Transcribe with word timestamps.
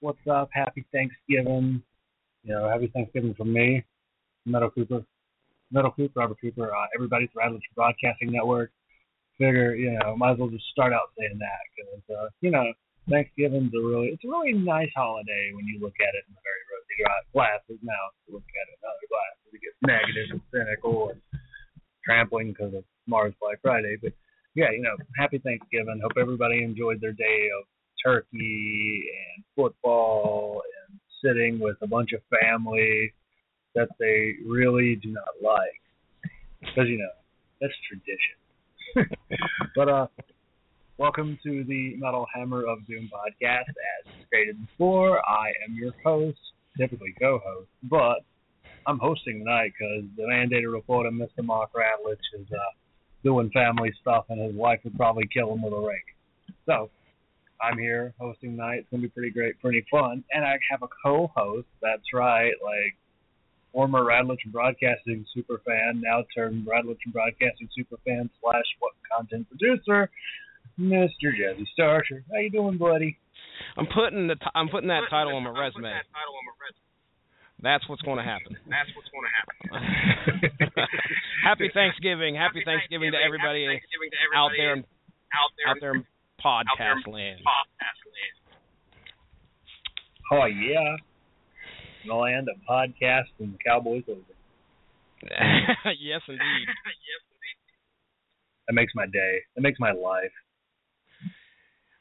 What's 0.00 0.18
up? 0.30 0.50
Happy 0.52 0.84
Thanksgiving. 0.92 1.82
You 2.44 2.54
know, 2.54 2.68
happy 2.68 2.90
Thanksgiving 2.94 3.34
from 3.34 3.52
me, 3.52 3.84
Metal 4.46 4.70
Cooper. 4.70 5.04
Metal 5.70 5.90
Cooper, 5.90 6.20
Robert 6.20 6.38
Cooper, 6.40 6.74
uh, 6.74 6.86
everybody's 6.94 7.30
Ratledge 7.34 7.64
Broadcasting 7.74 8.30
Network. 8.30 8.70
Figure, 9.38 9.74
you 9.74 9.98
know, 9.98 10.14
might 10.16 10.32
as 10.32 10.38
well 10.38 10.50
just 10.50 10.66
start 10.70 10.92
out 10.92 11.10
saying 11.18 11.38
that 11.40 11.62
because, 11.72 12.04
uh, 12.14 12.28
you 12.42 12.50
know, 12.50 12.72
Thanksgiving's 13.08 13.72
a 13.74 13.80
really, 13.80 14.08
it's 14.08 14.22
a 14.24 14.28
really 14.28 14.52
nice 14.52 14.90
holiday 14.94 15.50
when 15.56 15.66
you 15.66 15.80
look 15.80 15.96
at 15.98 16.14
it 16.14 16.22
in 16.28 16.34
the 16.36 16.42
very 16.44 16.62
rosy 16.68 16.96
glasses. 17.32 17.80
Now, 17.82 18.12
if 18.12 18.28
you 18.28 18.34
look 18.34 18.44
at 18.44 18.68
it 18.68 18.76
in 18.76 18.84
other 18.84 19.08
glasses, 19.08 19.48
it 19.56 19.62
gets 19.64 19.80
negative 19.82 20.28
and 20.36 20.42
cynical 20.52 21.10
and 21.10 21.20
trampling 22.04 22.52
because 22.52 22.74
of 22.74 22.84
Mars 23.08 23.34
Black 23.40 23.58
Friday. 23.62 23.96
But 23.96 24.12
yeah, 24.54 24.70
you 24.70 24.82
know, 24.82 24.94
happy 25.16 25.38
Thanksgiving. 25.38 25.98
Hope 26.04 26.20
everybody 26.20 26.62
enjoyed 26.62 27.00
their 27.00 27.16
day 27.16 27.48
of 27.58 27.64
turkey 28.04 29.04
and 29.36 29.44
football 29.54 30.62
and 30.88 30.98
sitting 31.22 31.60
with 31.60 31.76
a 31.82 31.86
bunch 31.86 32.10
of 32.12 32.20
family 32.40 33.12
that 33.74 33.88
they 33.98 34.34
really 34.46 34.96
do 34.96 35.12
not 35.12 35.24
like 35.42 35.80
because 36.60 36.88
you 36.88 36.98
know 36.98 37.08
that's 37.60 37.72
tradition. 37.88 39.08
but 39.76 39.88
uh, 39.88 40.06
welcome 40.98 41.38
to 41.44 41.64
the 41.64 41.94
Metal 41.96 42.26
Hammer 42.34 42.66
of 42.66 42.84
Doom 42.86 43.08
podcast. 43.12 43.68
As 43.68 44.12
stated 44.26 44.56
before, 44.60 45.18
I 45.28 45.48
am 45.66 45.74
your 45.74 45.92
host, 46.04 46.38
typically 46.78 47.14
co-host, 47.20 47.68
but 47.84 48.24
I'm 48.86 48.98
hosting 48.98 49.38
tonight 49.38 49.72
because 49.78 50.04
the 50.16 50.24
mandated 50.24 50.72
reporter, 50.72 51.10
Mr. 51.10 51.44
Mark 51.44 51.70
Ratledge, 51.72 52.40
is 52.40 52.46
uh, 52.52 52.56
doing 53.22 53.50
family 53.50 53.92
stuff, 54.00 54.24
and 54.28 54.40
his 54.40 54.54
wife 54.54 54.80
would 54.82 54.96
probably 54.96 55.28
kill 55.32 55.52
him 55.52 55.62
with 55.62 55.72
a 55.72 55.80
rake. 55.80 56.16
So 56.66 56.90
I'm 57.62 57.78
here 57.78 58.12
hosting 58.18 58.56
tonight. 58.56 58.80
It's 58.80 58.88
gonna 58.90 59.02
be 59.02 59.08
pretty 59.08 59.30
great, 59.30 59.60
pretty 59.60 59.84
fun, 59.90 60.24
and 60.32 60.44
I 60.44 60.58
have 60.70 60.82
a 60.82 60.88
co-host. 61.04 61.68
That's 61.80 62.02
right, 62.12 62.52
like 62.62 62.96
former 63.72 64.02
Ratledge 64.02 64.44
Broadcasting 64.46 65.24
super 65.34 65.60
fan, 65.64 66.02
now 66.02 66.24
turned 66.34 66.66
Ratledge 66.66 66.98
Broadcasting 67.12 67.68
super 67.74 67.96
fan 68.04 68.28
slash 68.40 68.64
what 68.80 68.92
content 69.10 69.48
producer, 69.48 70.10
Mr. 70.78 71.30
Jesse 71.30 71.68
Starcher. 71.72 72.24
How 72.30 72.38
you 72.38 72.50
doing, 72.50 72.78
buddy? 72.78 73.18
I'm 73.76 73.86
putting 73.86 74.26
the 74.26 74.34
t- 74.34 74.54
I'm 74.54 74.68
putting 74.68 74.88
that 74.88 75.04
title 75.08 75.36
on 75.36 75.44
my 75.44 75.50
resume. 75.50 75.92
That's 77.62 77.88
what's 77.88 78.02
going 78.02 78.18
to 78.18 78.26
happen. 78.26 78.58
That's 78.66 78.90
what's 78.98 79.06
going 79.14 79.22
to 79.22 79.34
happen. 79.38 80.82
Happy 81.46 81.70
Thanksgiving. 81.72 82.34
Happy 82.34 82.62
Thanksgiving 82.66 83.14
to 83.14 83.18
everybody 83.22 83.70
Thanksgiving 83.70 84.10
to 84.10 84.18
out 84.34 84.50
there 84.58 84.74
out 85.32 85.50
there 85.54 85.70
out 85.70 85.76
there 85.80 85.94
in 85.94 86.04
podcast 86.44 87.06
land. 87.06 87.40
podcast 87.40 88.00
land. 88.06 88.36
Oh 90.32 90.46
yeah, 90.46 90.96
the 92.06 92.14
land 92.14 92.48
of 92.48 92.56
podcasts 92.68 93.32
and 93.38 93.56
Cowboys 93.64 94.04
over. 94.08 94.20
yes, 96.00 96.20
indeed. 96.26 96.66
yes, 97.06 97.22
That 98.66 98.72
makes 98.74 98.92
my 98.94 99.06
day. 99.06 99.38
That 99.54 99.62
makes 99.62 99.78
my 99.78 99.92
life. 99.92 100.32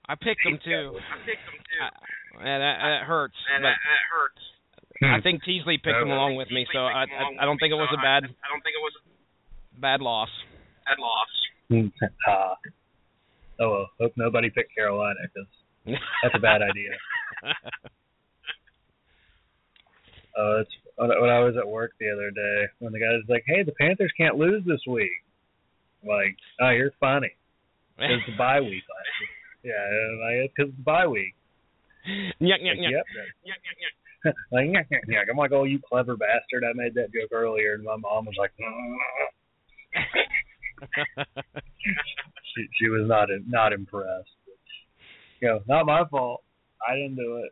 I 0.08 0.16
picked 0.16 0.44
them 0.44 0.58
too, 0.64 0.98
I 0.98 1.18
picked 1.26 1.46
them 1.46 1.60
too, 1.62 1.86
I, 1.86 2.44
and 2.44 2.60
that, 2.62 2.76
that 2.82 3.04
hurts. 3.06 3.36
and 3.54 3.62
But 3.64 3.70
that, 3.70 3.78
that 3.80 4.04
hurts. 4.12 4.42
I 5.02 5.22
think 5.22 5.44
Teasley 5.44 5.78
picked 5.78 5.98
them 6.00 6.12
along 6.12 6.36
with 6.36 6.52
me, 6.52 6.66
so 6.74 6.80
I 6.80 7.06
I, 7.06 7.42
I 7.42 7.46
don't 7.46 7.58
think 7.58 7.72
it 7.72 7.80
was 7.80 7.90
a 7.94 7.98
bad 8.02 8.24
I 8.26 8.48
don't 8.52 8.62
think 8.62 8.76
it 8.76 8.84
was 8.84 8.94
a 9.02 9.80
bad 9.80 10.02
loss. 10.02 10.30
bad 10.86 11.00
loss. 11.00 11.32
Ah. 12.28 12.56
Oh 13.62 13.70
well. 13.70 13.90
Hope 14.00 14.14
nobody 14.18 14.50
picked 14.50 14.76
Carolina 14.76 15.16
because 15.24 16.00
that's 16.24 16.36
a 16.36 16.40
bad 16.40 16.62
idea. 16.62 16.92
Uh, 20.32 20.62
it's 20.62 20.72
when 20.96 21.30
I 21.30 21.44
was 21.44 21.56
at 21.60 21.68
work 21.68 21.92
the 22.00 22.08
other 22.08 22.32
day 22.32 22.72
when 22.80 22.94
the 22.94 23.00
guy 23.00 23.12
was 23.12 23.26
like, 23.28 23.44
"Hey, 23.46 23.64
the 23.64 23.74
Panthers 23.74 24.14
can't 24.16 24.38
lose 24.38 24.64
this 24.66 24.80
week." 24.88 25.12
I'm 26.04 26.10
like, 26.10 26.38
oh, 26.62 26.70
you're 26.70 26.92
funny. 27.00 27.32
It's 28.00 28.26
the 28.26 28.38
bye 28.38 28.62
week 28.62 28.84
last 28.88 29.12
week. 29.20 29.30
Yeah, 29.64 29.76
like 30.24 30.52
because 30.56 30.70
it's 30.70 30.78
the 30.78 30.84
bye 30.84 31.08
week. 31.08 31.36
Yuck, 32.08 32.32
Like, 32.40 32.62
yuck, 32.62 32.80
yuck. 32.80 32.92
yep. 32.96 33.06
Yeah, 33.14 33.28
yeah, 33.46 33.76
yeah. 33.78 34.32
like, 34.52 34.68
yeah, 34.72 34.84
yeah, 34.90 34.98
yeah. 35.08 35.20
I'm 35.30 35.38
like, 35.38 35.52
oh, 35.52 35.66
you 35.66 35.80
clever 35.88 36.16
bastard. 36.16 36.64
I 36.64 36.74
made 36.74 36.96
that 36.96 37.14
joke 37.14 37.32
earlier, 37.32 37.74
and 37.76 37.84
my 37.84 37.98
mom 37.98 38.26
was 38.26 38.36
like, 38.40 38.52
she 42.54 42.68
she 42.80 42.90
was 42.90 43.08
not 43.08 43.30
not 43.48 43.74
impressed. 43.74 44.30
You 45.42 45.48
know, 45.50 45.60
not 45.68 45.86
my 45.86 46.04
fault. 46.10 46.44
I 46.88 46.96
didn't 46.96 47.16
do 47.16 47.44
it. 47.44 47.52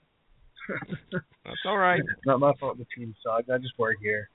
That's 1.46 1.66
all 1.66 1.78
right. 1.78 2.00
It's 2.00 2.10
not 2.26 2.40
my 2.40 2.54
fault 2.60 2.78
the 2.78 2.86
team 2.96 3.16
sucks. 3.24 3.50
I 3.50 3.58
just 3.58 3.78
work 3.78 3.98
here. 4.02 4.30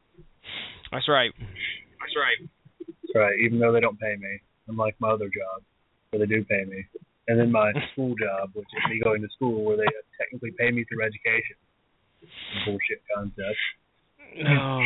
That's 0.92 1.08
right. 1.08 1.32
That's 1.38 2.16
right. 2.16 2.48
That's 2.80 3.14
right. 3.14 3.38
Even 3.44 3.58
though 3.58 3.72
they 3.72 3.80
don't 3.80 3.98
pay 3.98 4.16
me, 4.16 4.40
unlike 4.68 4.94
my 4.98 5.10
other 5.10 5.26
job, 5.26 5.62
where 6.10 6.20
they 6.20 6.26
do 6.26 6.44
pay 6.44 6.64
me, 6.64 6.84
and 7.28 7.38
then 7.38 7.50
my 7.50 7.72
school 7.92 8.14
job, 8.20 8.50
which 8.54 8.66
is 8.66 8.90
me 8.90 9.00
going 9.02 9.22
to 9.22 9.28
school, 9.34 9.64
where 9.64 9.76
they 9.76 9.86
technically 10.20 10.52
pay 10.58 10.70
me 10.70 10.84
through 10.84 11.02
education. 11.04 11.56
Bullshit 12.64 13.02
concept. 13.14 13.58
Oh, 14.34 14.80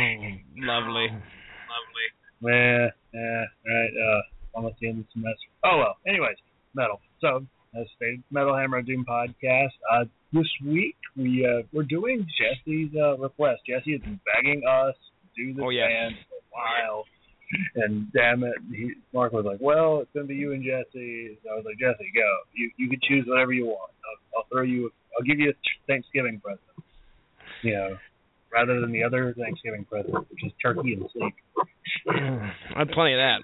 lovely. 0.57 1.07
Lovely. 1.09 2.07
Yeah, 2.41 2.87
yeah, 3.13 3.43
right. 3.67 3.89
Uh, 3.91 4.21
almost 4.53 4.75
the 4.79 4.87
end 4.89 4.99
of 4.99 5.05
the 5.05 5.11
semester. 5.21 5.47
Oh 5.63 5.77
well. 5.77 5.97
Anyways, 6.07 6.37
metal. 6.73 6.99
So 7.21 7.45
as 7.79 7.85
stated, 7.97 8.23
Metal 8.31 8.55
Hammer 8.55 8.81
Doom 8.81 9.05
podcast. 9.07 9.75
Uh, 9.91 10.05
this 10.33 10.47
week 10.65 10.95
we 11.17 11.45
uh, 11.45 11.63
we're 11.73 11.83
doing 11.83 12.25
Jesse's 12.37 12.89
uh, 12.95 13.17
request. 13.17 13.61
Jesse 13.67 13.91
has 13.93 14.01
been 14.01 14.19
begging 14.33 14.61
us 14.69 14.95
to 15.35 15.45
do 15.45 15.53
this 15.53 15.63
Oh, 15.65 15.69
yes. 15.69 15.87
band 15.89 16.15
for 16.29 16.35
a 16.37 16.47
while, 16.51 17.03
and 17.75 18.11
damn 18.13 18.43
it, 18.43 18.53
he, 18.71 18.93
Mark 19.13 19.33
was 19.33 19.45
like, 19.45 19.59
"Well, 19.59 19.99
it's 20.01 20.09
gonna 20.13 20.27
be 20.27 20.35
you 20.35 20.53
and 20.53 20.63
Jesse." 20.63 21.37
So 21.43 21.49
I 21.51 21.55
was 21.55 21.65
like, 21.65 21.77
"Jesse, 21.77 22.09
go. 22.15 22.29
You 22.53 22.71
you 22.77 22.89
can 22.89 22.99
choose 23.07 23.25
whatever 23.27 23.53
you 23.53 23.65
want. 23.65 23.91
I'll, 24.05 24.39
I'll 24.41 24.47
throw 24.51 24.63
you. 24.63 24.91
I'll 25.17 25.25
give 25.25 25.39
you 25.39 25.49
a 25.49 25.53
Thanksgiving 25.87 26.39
present. 26.39 26.61
You 27.63 27.73
know." 27.73 27.97
Rather 28.51 28.81
than 28.81 28.91
the 28.91 29.03
other 29.03 29.33
Thanksgiving 29.37 29.85
present, 29.85 30.13
which 30.29 30.43
is 30.43 30.51
turkey 30.61 30.93
and 30.93 31.05
sleep. 31.13 31.35
I 32.09 32.79
had 32.79 32.89
plenty 32.91 33.13
of 33.13 33.19
that. 33.19 33.39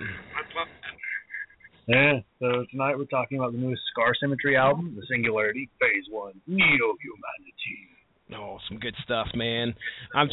Yeah. 1.88 2.20
So 2.40 2.66
tonight 2.72 2.98
we're 2.98 3.06
talking 3.06 3.38
about 3.38 3.52
the 3.54 3.60
newest 3.60 3.84
Scar 3.92 4.14
Symmetry 4.20 4.58
album, 4.58 4.96
The 4.98 5.06
Singularity, 5.10 5.70
Phase 5.80 6.06
One, 6.10 6.34
Neo 6.48 6.98
Humanity. 6.98 7.94
Oh, 8.34 8.58
some 8.68 8.80
good 8.80 8.96
stuff, 9.04 9.28
man. 9.36 9.76
I'm 10.16 10.30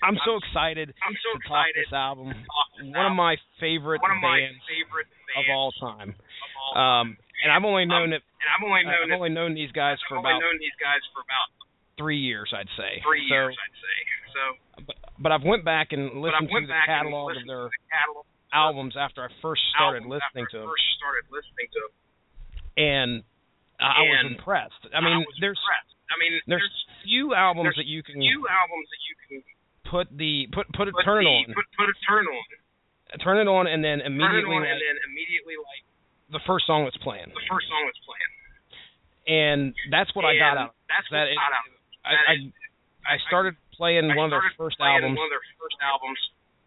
I'm 0.00 0.16
so 0.24 0.40
excited 0.40 0.94
I'm 1.04 1.12
so 1.20 1.36
to 1.36 1.48
talk 1.48 1.66
this 1.76 1.92
album. 1.92 2.32
One 2.80 3.12
of 3.12 3.12
my 3.12 3.36
favorite 3.60 4.00
bands 4.00 4.64
favorite 4.64 5.12
of 5.36 5.44
all 5.52 5.72
time. 5.76 6.16
Um, 6.72 7.20
and 7.44 7.52
I've 7.52 7.64
only 7.68 7.84
known 7.84 8.16
it. 8.16 8.24
and 8.24 8.48
I've 8.48 8.64
only 8.64 8.80
known. 8.84 9.12
I've 9.12 9.16
only 9.20 9.34
known 9.34 9.52
these 9.52 9.72
guys 9.72 10.00
for 10.08 10.16
about 10.16 10.40
known 10.40 10.56
these 10.56 10.74
guys 10.80 11.04
for 11.12 11.20
about 11.20 11.52
three 11.98 12.18
years, 12.18 12.48
I'd 12.54 12.70
say. 12.78 13.02
three 13.02 13.26
so, 13.28 13.34
years, 13.34 13.56
I'd 13.58 13.76
say. 13.82 13.96
So, 14.32 14.42
but, 14.86 14.96
but 15.18 15.32
I've 15.32 15.42
went 15.44 15.64
back 15.64 15.90
and 15.90 16.22
listened 16.22 16.48
to 16.48 16.66
the 16.66 16.80
catalog 16.86 17.36
of 17.36 17.44
their 17.46 17.68
catalog 17.90 18.24
albums 18.54 18.94
after 18.96 19.24
I 19.24 19.28
first 19.42 19.60
started 19.76 20.08
listening 20.08 20.46
to 20.56 20.58
I 20.58 20.64
them, 20.64 20.70
First 20.72 20.88
started 20.96 21.24
listening 21.28 21.68
to 21.68 21.78
them. 21.84 21.92
and 22.78 23.10
I 23.78 24.02
was 24.08 24.24
impressed. 24.26 24.82
I 24.90 24.98
mean, 25.04 25.22
was 25.22 25.36
there's 25.38 25.58
impressed. 25.58 25.94
I 26.08 26.16
mean, 26.16 26.32
there's 26.48 26.64
few 27.04 27.34
albums 27.36 27.76
there's 27.76 27.84
that 27.84 27.88
you 27.90 28.02
can 28.02 28.18
few 28.18 28.42
albums 28.48 28.88
that 28.88 29.02
you 29.06 29.14
can 29.28 29.36
put 29.86 30.06
the 30.10 30.48
put 30.50 30.66
put 30.72 30.88
a 30.88 30.94
turn 31.04 31.24
the, 31.24 31.30
on, 31.30 31.52
put 31.52 31.68
put 31.76 31.88
a 31.92 31.96
turn 32.08 32.24
on, 32.26 32.44
turn 33.20 33.36
it 33.38 33.48
on, 33.48 33.68
and 33.68 33.84
then 33.84 34.00
immediately 34.00 34.56
turn 34.56 34.64
it 34.64 34.64
on, 34.64 34.64
like, 34.64 34.72
and 34.72 34.80
then 34.82 34.96
immediately 35.12 35.56
like 35.60 35.82
the 36.32 36.42
first 36.48 36.66
song 36.66 36.84
that's 36.88 36.98
playing, 37.04 37.28
the 37.30 37.46
first 37.48 37.68
song 37.68 37.84
was 37.84 37.98
playing. 38.08 38.32
and 39.28 39.60
that's 39.92 40.10
what 40.16 40.24
I 40.24 40.34
got 40.40 40.56
out. 40.56 40.74
That's 40.88 41.06
that 41.12 41.28
what 41.28 41.36
it- 41.36 41.38
I 41.38 41.44
got 41.44 41.54
out. 41.54 41.77
I 42.08 42.14
I, 42.32 42.34
I 43.04 43.16
started 43.28 43.54
playing 43.76 44.10
I 44.10 44.16
one 44.16 44.32
of 44.32 44.40
their 44.40 44.52
first 44.56 44.76
albums, 44.80 45.16
One 45.16 45.28
of 45.28 45.34
their 45.34 45.44
first 45.60 45.76
albums, 45.84 46.18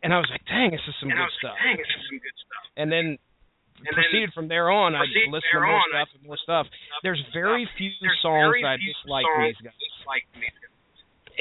and 0.06 0.14
I 0.14 0.18
was 0.22 0.30
like, 0.32 0.46
dang, 0.46 0.72
this 0.72 0.82
is 0.88 0.96
some 1.02 1.10
I 1.12 1.18
good 1.18 1.34
stuff. 1.42 1.58
dang, 1.60 1.78
this 1.78 1.90
is 1.90 2.04
some 2.08 2.20
good 2.22 2.38
stuff. 2.40 2.64
And 2.78 2.88
then 2.92 3.06
And 3.82 3.94
proceeded 3.98 4.32
from 4.38 4.48
there 4.48 4.70
on. 4.70 4.94
I 4.96 5.04
listened 5.30 5.42
to 5.54 5.60
more 5.60 5.74
on, 5.82 5.90
stuff 5.92 6.10
and 6.16 6.24
more 6.30 6.38
stuff. 6.46 6.66
There's 7.04 7.22
very 7.34 7.66
few 7.78 7.90
There's 8.00 8.22
songs 8.22 8.54
very 8.54 8.62
that 8.64 8.70
I 8.70 8.78
few 8.78 8.94
dislike 8.94 9.26
these 9.42 9.58
guys, 9.66 9.78
dislike 9.82 10.24
from 10.32 10.40
these 10.46 10.58
guys. 10.62 10.76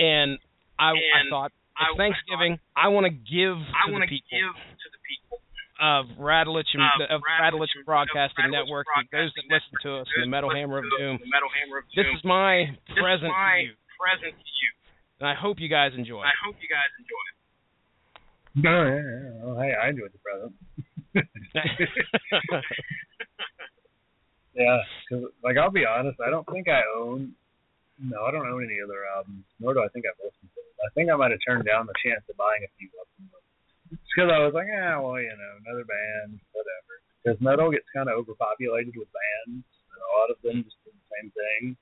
and 0.00 0.30
I 0.80 0.90
I 0.90 1.20
And 1.20 1.28
thought 1.30 1.52
I- 1.76 1.92
it's 1.92 1.96
Thanksgiving. 2.00 2.58
I, 2.76 2.88
want 2.88 3.04
to 3.08 3.12
give 3.14 3.56
I 3.72 3.86
to 3.88 3.92
want 3.92 4.02
the 4.04 4.08
to 4.08 4.16
people 4.16 4.36
give 4.36 4.52
to 4.56 4.88
the 4.92 5.00
people 5.08 5.36
of 5.80 6.02
Ratledge 6.20 6.68
and 6.76 6.84
of 6.84 7.08
of 7.08 7.20
Ratledge- 7.40 7.72
Broadcasting 7.88 8.50
Network, 8.52 8.84
and 8.96 9.08
those 9.12 9.32
that 9.36 9.44
listen 9.48 9.72
to 9.88 9.90
us, 10.04 10.08
and 10.16 10.24
the 10.24 10.32
Metal 10.32 10.50
Hammer 10.52 10.78
of 10.80 10.84
Doom. 10.98 11.16
Metal 11.24 11.48
Hammer 11.56 11.78
of 11.80 11.84
This 11.96 12.04
is 12.12 12.20
my 12.24 12.68
This 12.88 13.00
present 13.00 13.32
is 13.32 13.36
my 13.36 13.56
to 13.56 13.64
you, 13.64 13.74
present 14.00 14.32
to 14.32 14.52
you. 14.64 14.70
and 15.20 15.28
I 15.28 15.36
hope 15.36 15.60
you 15.60 15.68
guys 15.68 15.92
enjoy. 15.92 16.24
I 16.24 16.32
hope 16.40 16.56
you 16.56 16.70
guys 16.72 16.88
enjoy 16.96 17.24
it. 17.28 17.36
No, 18.64 18.76
yeah, 18.88 19.04
yeah. 19.04 19.44
Well, 19.44 19.60
hey, 19.60 19.76
I 19.76 19.92
enjoyed 19.92 20.12
the 20.16 20.22
present. 20.24 20.56
yeah, 24.56 24.80
because 25.04 25.28
like 25.44 25.56
I'll 25.60 25.70
be 25.70 25.84
honest, 25.84 26.18
I 26.24 26.30
don't 26.30 26.48
think 26.48 26.68
I 26.68 26.80
own. 26.96 27.36
No, 28.00 28.24
I 28.24 28.32
don't 28.32 28.48
own 28.48 28.64
any 28.64 28.80
other 28.80 29.04
albums, 29.04 29.44
nor 29.60 29.76
do 29.76 29.84
I 29.84 29.92
think 29.92 30.08
I've 30.08 30.16
listened 30.24 30.48
to 30.56 30.60
them. 30.64 30.72
I 30.80 30.88
think 30.96 31.12
I 31.12 31.16
might 31.20 31.36
have 31.36 31.44
turned 31.44 31.68
down 31.68 31.84
the 31.84 31.98
chance 32.00 32.24
of 32.32 32.36
buying 32.40 32.64
a 32.64 32.70
few 32.80 32.88
of 32.96 33.04
them. 33.20 33.28
It's 33.92 34.00
because 34.08 34.32
I 34.32 34.40
was 34.40 34.56
like, 34.56 34.70
ah, 34.72 35.02
well, 35.04 35.20
you 35.20 35.28
know, 35.34 35.52
another 35.66 35.84
band, 35.84 36.40
whatever. 36.56 36.92
Because 37.20 37.36
metal 37.44 37.68
gets 37.68 37.84
kind 37.92 38.08
of 38.08 38.16
overpopulated 38.16 38.96
with 38.96 39.10
bands, 39.12 39.60
and 39.68 40.00
a 40.00 40.10
lot 40.16 40.32
of 40.32 40.40
them 40.40 40.64
just 40.64 40.80
do 40.80 40.94
the 40.94 41.06
same 41.12 41.28
thing. 41.34 41.76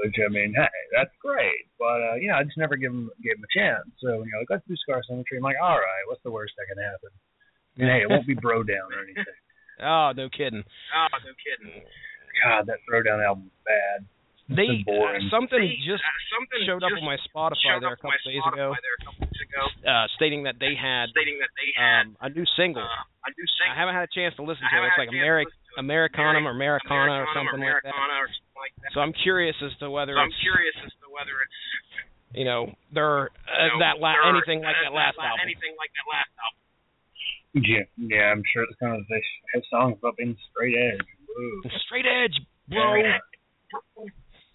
Which 0.00 0.16
I 0.24 0.28
mean, 0.32 0.54
hey, 0.56 0.80
that's 0.96 1.12
great, 1.20 1.68
but 1.78 2.00
uh, 2.00 2.14
you 2.16 2.28
know, 2.32 2.36
I 2.40 2.44
just 2.44 2.56
never 2.56 2.76
give 2.76 2.92
them 2.92 3.10
gave 3.22 3.36
them 3.36 3.44
a 3.44 3.52
chance. 3.52 3.84
So 4.00 4.24
you 4.24 4.30
know, 4.32 4.40
like, 4.40 4.50
let's 4.50 4.64
do 4.66 4.76
Scar 4.80 5.02
Symmetry. 5.04 5.36
I'm 5.36 5.44
like, 5.44 5.60
all 5.60 5.76
right, 5.76 6.04
what's 6.08 6.22
the 6.24 6.32
worst 6.32 6.54
that 6.56 6.64
can 6.72 6.80
happen? 6.82 7.12
And, 7.76 7.88
hey, 7.92 8.00
it 8.04 8.08
won't 8.08 8.26
be 8.26 8.36
Throwdown 8.36 8.88
or 8.92 9.00
anything. 9.04 9.24
oh, 9.84 10.12
no 10.16 10.28
kidding. 10.32 10.64
Oh, 10.64 11.06
no 11.12 11.32
kidding. 11.40 11.84
God, 12.44 12.66
that 12.72 12.80
Throwdown 12.88 13.20
album's 13.24 13.52
bad. 13.68 14.04
They 14.52 14.68
It's 14.68 14.84
boring. 14.84 15.28
uh, 15.28 15.32
something 15.32 15.60
They- 15.60 15.80
just 15.86 16.02
uh, 16.04 16.20
something 16.36 16.60
showed 16.68 16.82
up 16.84 16.92
just 16.92 17.00
on 17.00 17.08
my 17.08 17.16
Spotify 17.24 17.80
there 17.80 17.92
a 17.92 17.96
up 17.96 18.04
on 18.04 18.12
couple 18.12 18.12
my 18.12 18.20
days 18.28 18.42
Spotify 18.44 18.52
ago, 18.52 18.68
there 18.80 18.96
a 19.00 19.04
couple 19.06 19.24
days 19.28 19.40
ago, 19.48 19.62
uh, 19.88 20.04
stating 20.18 20.42
that 20.44 20.56
they 20.60 20.74
had 20.76 21.08
stating 21.16 21.38
that 21.40 21.52
they 21.56 21.70
had 21.72 22.12
um, 22.12 22.16
a 22.20 22.28
new 22.28 22.44
single. 22.58 22.82
uh, 22.84 23.28
a 23.28 23.30
new 23.32 23.46
I 23.70 23.76
haven't 23.78 23.94
had 23.96 24.04
a 24.04 24.12
chance 24.12 24.34
to 24.36 24.44
listen 24.44 24.66
I 24.68 24.76
to 24.76 24.84
it. 24.84 24.88
It's 24.92 25.00
like 25.00 25.08
a 25.08 25.16
chance 25.16 25.24
to 25.24 25.24
Ameri- 25.24 25.48
to 25.48 25.72
it. 25.76 25.80
Americanum 25.80 26.44
or 26.44 26.52
Americana 26.52 27.24
or 27.24 27.28
something 27.32 27.62
or 27.62 27.72
like 27.72 27.86
that. 27.86 27.94
Or 27.96 28.28
something 28.28 28.41
like 28.62 28.70
that. 28.86 28.94
So 28.94 29.02
I'm 29.02 29.10
curious 29.12 29.58
as 29.58 29.74
to 29.82 29.90
whether 29.90 30.14
So 30.14 30.22
I'm 30.22 30.30
it's 30.30 30.38
curious 30.38 30.76
as 30.86 30.94
to 31.02 31.10
whether 31.10 31.34
it's 31.42 31.58
you 32.38 32.46
know 32.46 32.70
they're 32.94 33.34
uh, 33.50 33.66
you 33.66 33.76
know, 33.76 33.82
that 33.82 33.98
la- 33.98 34.14
or, 34.22 34.38
anything 34.38 34.62
like 34.62 34.78
uh, 34.78 34.86
that 34.86 34.94
last 34.94 35.18
la- 35.18 35.34
album. 35.34 35.42
Anything 35.42 35.74
like 35.74 35.90
that 35.98 36.06
last 36.06 36.30
album. 36.38 36.62
Yeah, 37.52 37.84
yeah, 37.98 38.32
I'm 38.32 38.40
sure 38.54 38.64
it's 38.64 38.78
kind 38.80 38.96
of 38.96 39.04
they 39.10 39.20
have 39.52 39.66
songs 39.68 39.98
about 39.98 40.16
being 40.16 40.38
straight 40.48 40.72
edge. 40.78 41.04
Woo. 41.28 41.62
Straight 41.84 42.06
edge, 42.08 42.38
bro. 42.70 42.96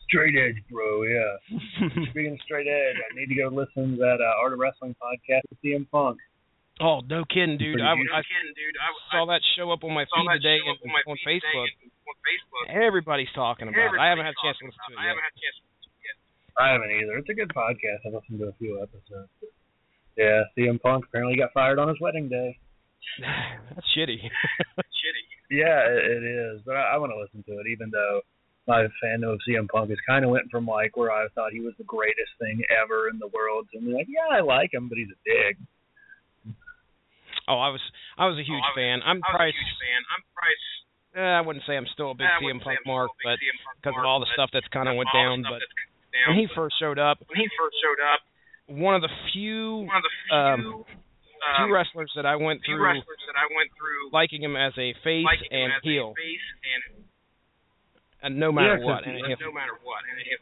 Straight 0.09 0.33
edge, 0.33 0.57
bro. 0.71 1.04
Yeah. 1.04 1.38
Speaking 2.09 2.33
of 2.33 2.42
straight 2.42 2.65
edge, 2.65 2.95
I 2.98 3.13
need 3.13 3.27
to 3.27 3.36
go 3.36 3.54
listen 3.54 3.94
to 3.94 3.98
that 4.01 4.18
uh, 4.18 4.42
Art 4.42 4.54
of 4.54 4.59
Wrestling 4.59 4.95
podcast 4.98 5.45
with 5.52 5.61
CM 5.61 5.85
Punk. 5.92 6.18
Oh, 6.81 7.02
no 7.06 7.26
kidding, 7.26 7.57
dude. 7.57 7.81
I, 7.81 7.94
Pretty 7.96 8.12
I 8.12 8.22
kidding, 8.24 8.54
dude. 8.54 8.78
I, 8.78 8.90
saw 9.12 9.26
that 9.31 9.42
show 9.57 9.72
up 9.72 9.84
on 9.84 9.94
my 9.94 10.06
saw 10.10 10.22
feed 10.22 10.30
that 10.30 10.40
today 10.42 10.57
show 10.62 10.72
up 10.72 10.80
and, 10.84 10.92
on, 10.92 10.96
my 10.96 11.04
on 11.07 11.18
feed 11.22 11.42
Facebook. 11.42 11.68
today 11.69 11.88
and 11.88 11.92
on 12.07 12.18
Facebook. 12.24 12.64
Everybody's 12.72 13.34
talking 13.34 13.68
about 13.68 13.94
it. 13.94 14.00
I 14.00 14.10
haven't 14.10 14.26
had 14.26 14.36
a 14.36 14.42
chance 14.42 14.57
to 14.62 14.66
Everybody's 14.66 14.72
listen 14.72 14.81
to 14.81 14.94
it 14.94 14.98
about 14.98 15.04
I 15.04 15.10
haven't 15.12 15.26
had 15.26 15.36
a 15.36 15.42
chance 15.42 15.56
to 15.57 15.64
listen 15.68 15.84
to 15.84 15.92
it 15.92 16.06
yet. 16.07 16.18
I 16.57 16.66
haven't 16.74 16.92
either. 16.98 17.14
It's 17.22 17.31
a 17.31 17.38
good 17.38 17.52
podcast. 17.54 18.00
I've 18.06 18.16
listened 18.18 18.40
to 18.42 18.50
a 18.50 18.57
few 18.57 18.81
episodes. 18.81 19.30
Yeah, 20.18 20.50
CM 20.57 20.81
Punk 20.81 21.06
apparently 21.06 21.38
got 21.38 21.54
fired 21.54 21.78
on 21.78 21.88
his 21.88 22.02
wedding 22.02 22.30
day. 22.30 22.57
That's 23.74 23.86
shitty. 23.94 24.18
Shitty. 24.98 25.26
Yeah, 25.54 25.86
it, 25.86 26.02
it 26.04 26.24
is. 26.26 26.62
But 26.66 26.76
I, 26.76 26.96
I 26.96 26.98
want 26.98 27.14
to 27.14 27.22
listen 27.22 27.46
to 27.46 27.62
it, 27.62 27.69
even 27.69 27.94
though 27.94 28.22
my 28.68 28.88
fandom 29.02 29.34
of 29.34 29.40
CM 29.48 29.68
Punk 29.69 29.90
has 29.90 29.98
kind 30.06 30.26
of 30.26 30.31
went 30.31 30.52
from 30.52 30.66
like 30.66 30.98
where 30.98 31.12
I 31.12 31.28
thought 31.34 31.54
he 31.54 31.62
was 31.62 31.74
the 31.78 31.86
greatest 31.86 32.36
thing 32.40 32.62
ever 32.68 33.07
in 33.07 33.18
the 33.18 33.31
world 33.31 33.68
to 33.74 33.80
me 33.80 33.94
like, 33.94 34.07
yeah, 34.10 34.36
I 34.36 34.42
like 34.42 34.74
him, 34.74 34.90
but 34.90 34.98
he's 34.98 35.07
a 35.07 35.19
dick. 35.24 35.57
Oh, 37.47 37.59
I 37.59 37.69
was 37.69 37.81
I 38.18 38.27
was 38.27 38.37
a 38.37 38.44
huge 38.45 38.61
I 38.63 38.69
was- 38.71 38.75
fan. 38.77 38.95
I'm 39.04 39.18
I 39.23 39.27
was 39.27 39.31
probably 39.31 39.49
a 39.49 39.57
huge 39.57 39.75
fan. 39.81 40.01
I'm 40.13 40.21
Bryce. 40.35 40.68
eh, 41.18 41.33
I 41.39 41.42
wouldn't 41.42 41.66
say 41.66 41.73
I'm 41.77 41.87
still 41.94 42.11
a 42.11 42.18
big 42.18 42.27
I 42.27 42.37
CM 42.39 42.44
wouldn't 42.59 42.63
Punk 42.63 42.80
I'm 42.85 42.89
mark, 42.92 43.11
but 43.23 43.39
big 43.39 43.49
CM 43.49 43.57
Punk 43.66 43.75
because 43.81 43.95
of 43.97 44.06
all 44.06 44.19
the 44.19 44.30
stuff 44.33 44.49
that's 44.54 44.68
kind 44.69 44.87
of 44.87 44.95
went 44.95 45.09
down. 45.13 45.42
But 45.44 45.61
down, 46.13 46.27
when 46.33 46.37
he 46.39 46.47
first 46.56 46.75
showed 46.80 46.99
up, 46.99 47.19
when 47.27 47.39
he 47.39 47.47
first 47.57 47.75
showed 47.81 48.01
up, 48.04 48.19
one 48.68 48.95
of 48.95 49.01
the 49.01 49.11
few 49.33 49.87
one 49.87 49.97
of 49.97 50.04
the 50.04 50.13
few 50.27 50.35
Um, 50.35 50.59
um, 50.83 51.56
few 51.63 51.73
wrestlers 51.73 52.11
that 52.18 52.25
I 52.25 52.35
went 52.35 52.59
few 52.66 52.75
through 52.75 52.83
wrestlers 52.85 53.23
that 53.30 53.37
I 53.37 53.45
went 53.56 53.69
through 53.77 54.09
liking 54.11 54.42
him 54.44 54.56
as 54.57 54.73
a 54.77 54.94
face 55.06 55.25
and 55.51 55.71
heel, 55.83 56.13
face 56.18 56.47
and 56.66 56.83
and 58.23 58.31
no 58.42 58.51
matter 58.51 58.77
Yeah, 58.81 58.85
what. 58.85 59.04
'cause 59.06 59.13
And 59.13 59.31
if, 59.31 59.39
no 59.39 59.51
matter 59.54 59.77
what. 59.85 60.01
And 60.09 60.18
if, 60.19 60.42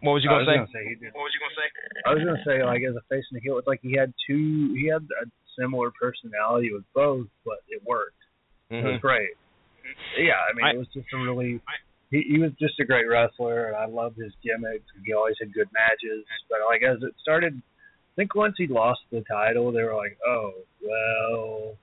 what 0.00 0.12
was 0.16 0.22
you 0.24 0.30
gonna 0.30 0.44
was 0.44 0.48
say? 0.48 0.56
gonna 0.56 0.72
say 0.72 0.84
he 0.88 0.94
did. 0.96 1.12
What 1.12 1.28
was 1.28 1.32
you 1.34 1.40
gonna 1.44 1.58
say? 1.60 1.68
I 2.06 2.14
was 2.14 2.22
gonna 2.24 2.44
say 2.44 2.64
like 2.64 2.82
as 2.82 2.96
a 2.96 3.04
face 3.12 3.24
and 3.30 3.38
a 3.38 3.42
heel, 3.42 3.58
it's 3.58 3.66
like 3.68 3.80
he 3.82 3.92
had 3.96 4.12
two. 4.26 4.72
He 4.74 4.88
had 4.88 5.02
a 5.22 5.26
similar 5.58 5.90
personality 5.92 6.72
with 6.72 6.84
both, 6.94 7.26
but 7.44 7.58
it 7.68 7.82
worked. 7.84 8.16
It 8.70 8.82
was 8.84 8.96
Mhm. 8.96 9.00
great. 9.00 9.36
Yeah, 10.16 10.40
I 10.40 10.52
mean, 10.54 10.64
I- 10.66 10.72
it 10.72 10.78
was 10.78 10.88
just 10.88 11.12
a 11.12 11.18
really. 11.18 11.60
He, 12.10 12.22
he 12.22 12.38
was 12.38 12.52
just 12.60 12.78
a 12.80 12.84
great 12.84 13.06
wrestler, 13.08 13.66
and 13.68 13.76
I 13.76 13.86
loved 13.86 14.16
his 14.16 14.32
gimmicks. 14.42 14.84
He 15.04 15.12
always 15.12 15.36
had 15.40 15.52
good 15.52 15.68
matches. 15.72 16.24
But 16.48 16.60
like 16.68 16.82
as 16.82 17.02
it 17.02 17.14
started, 17.20 17.54
I 17.56 18.14
think 18.16 18.34
once 18.34 18.54
he 18.56 18.66
lost 18.66 19.00
the 19.10 19.22
title, 19.22 19.72
they 19.72 19.82
were 19.82 19.94
like, 19.96 20.16
"Oh, 20.26 20.52
well, 20.82 21.76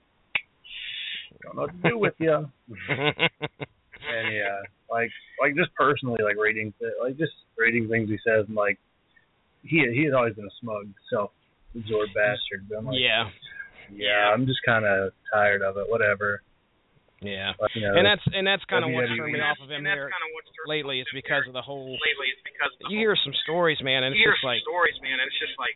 don't 1.44 1.56
know 1.56 1.62
what 1.64 1.72
to 1.84 1.90
do 1.90 1.98
with 1.98 2.16
you." 2.20 2.50
and 4.14 4.36
yeah, 4.36 4.60
like 4.90 5.12
like 5.40 5.56
just 5.56 5.74
personally, 5.76 6.20
like 6.24 6.36
reading 6.38 6.74
th- 6.80 6.94
like 7.02 7.18
just 7.18 7.34
reading 7.58 7.88
things 7.90 8.10
he 8.10 8.18
says, 8.26 8.46
and 8.48 8.56
like 8.56 8.78
he 9.64 9.82
he 9.94 10.06
has 10.06 10.14
always 10.14 10.36
been 10.36 10.46
a 10.46 10.56
smug, 10.60 10.88
self-absorbed 11.12 12.14
bastard. 12.14 12.68
But 12.70 12.78
I'm 12.80 12.86
like, 12.86 13.00
yeah, 13.00 13.30
yeah, 13.94 14.32
I'm 14.34 14.46
just 14.46 14.60
kind 14.66 14.86
of 14.86 15.14
tired 15.34 15.62
of 15.62 15.78
it. 15.78 15.86
Whatever. 15.90 16.42
yeah. 17.22 17.54
But, 17.60 17.70
you 17.76 17.82
know, 17.86 17.94
And 17.94 18.06
that's 18.06 18.26
and 18.34 18.46
that's 18.48 18.66
kind 18.66 18.84
of 18.84 18.92
what's 18.92 19.10
WWE. 19.14 19.18
turned 19.18 19.34
me 19.34 19.42
off 19.42 19.58
of 19.62 19.70
him 19.70 19.86
here 19.86 20.10
lately. 20.68 21.00
Is 21.02 21.08
because 21.14 21.46
of 21.48 21.54
the 21.54 21.62
whole. 21.62 21.94
lately 21.94 22.28
it's 22.34 22.42
because 22.46 22.72
of 22.74 22.80
the 22.82 22.94
You 22.94 23.00
hear 23.06 23.16
some 23.24 23.34
stories, 23.46 23.78
man, 23.82 24.04
and 24.04 24.16
it's 24.16 24.22
just 24.26 24.44
like 24.46 24.62
stories, 24.66 24.98
man, 25.02 25.18
and 25.22 25.28
it's 25.30 25.42
just 25.42 25.58
like 25.62 25.76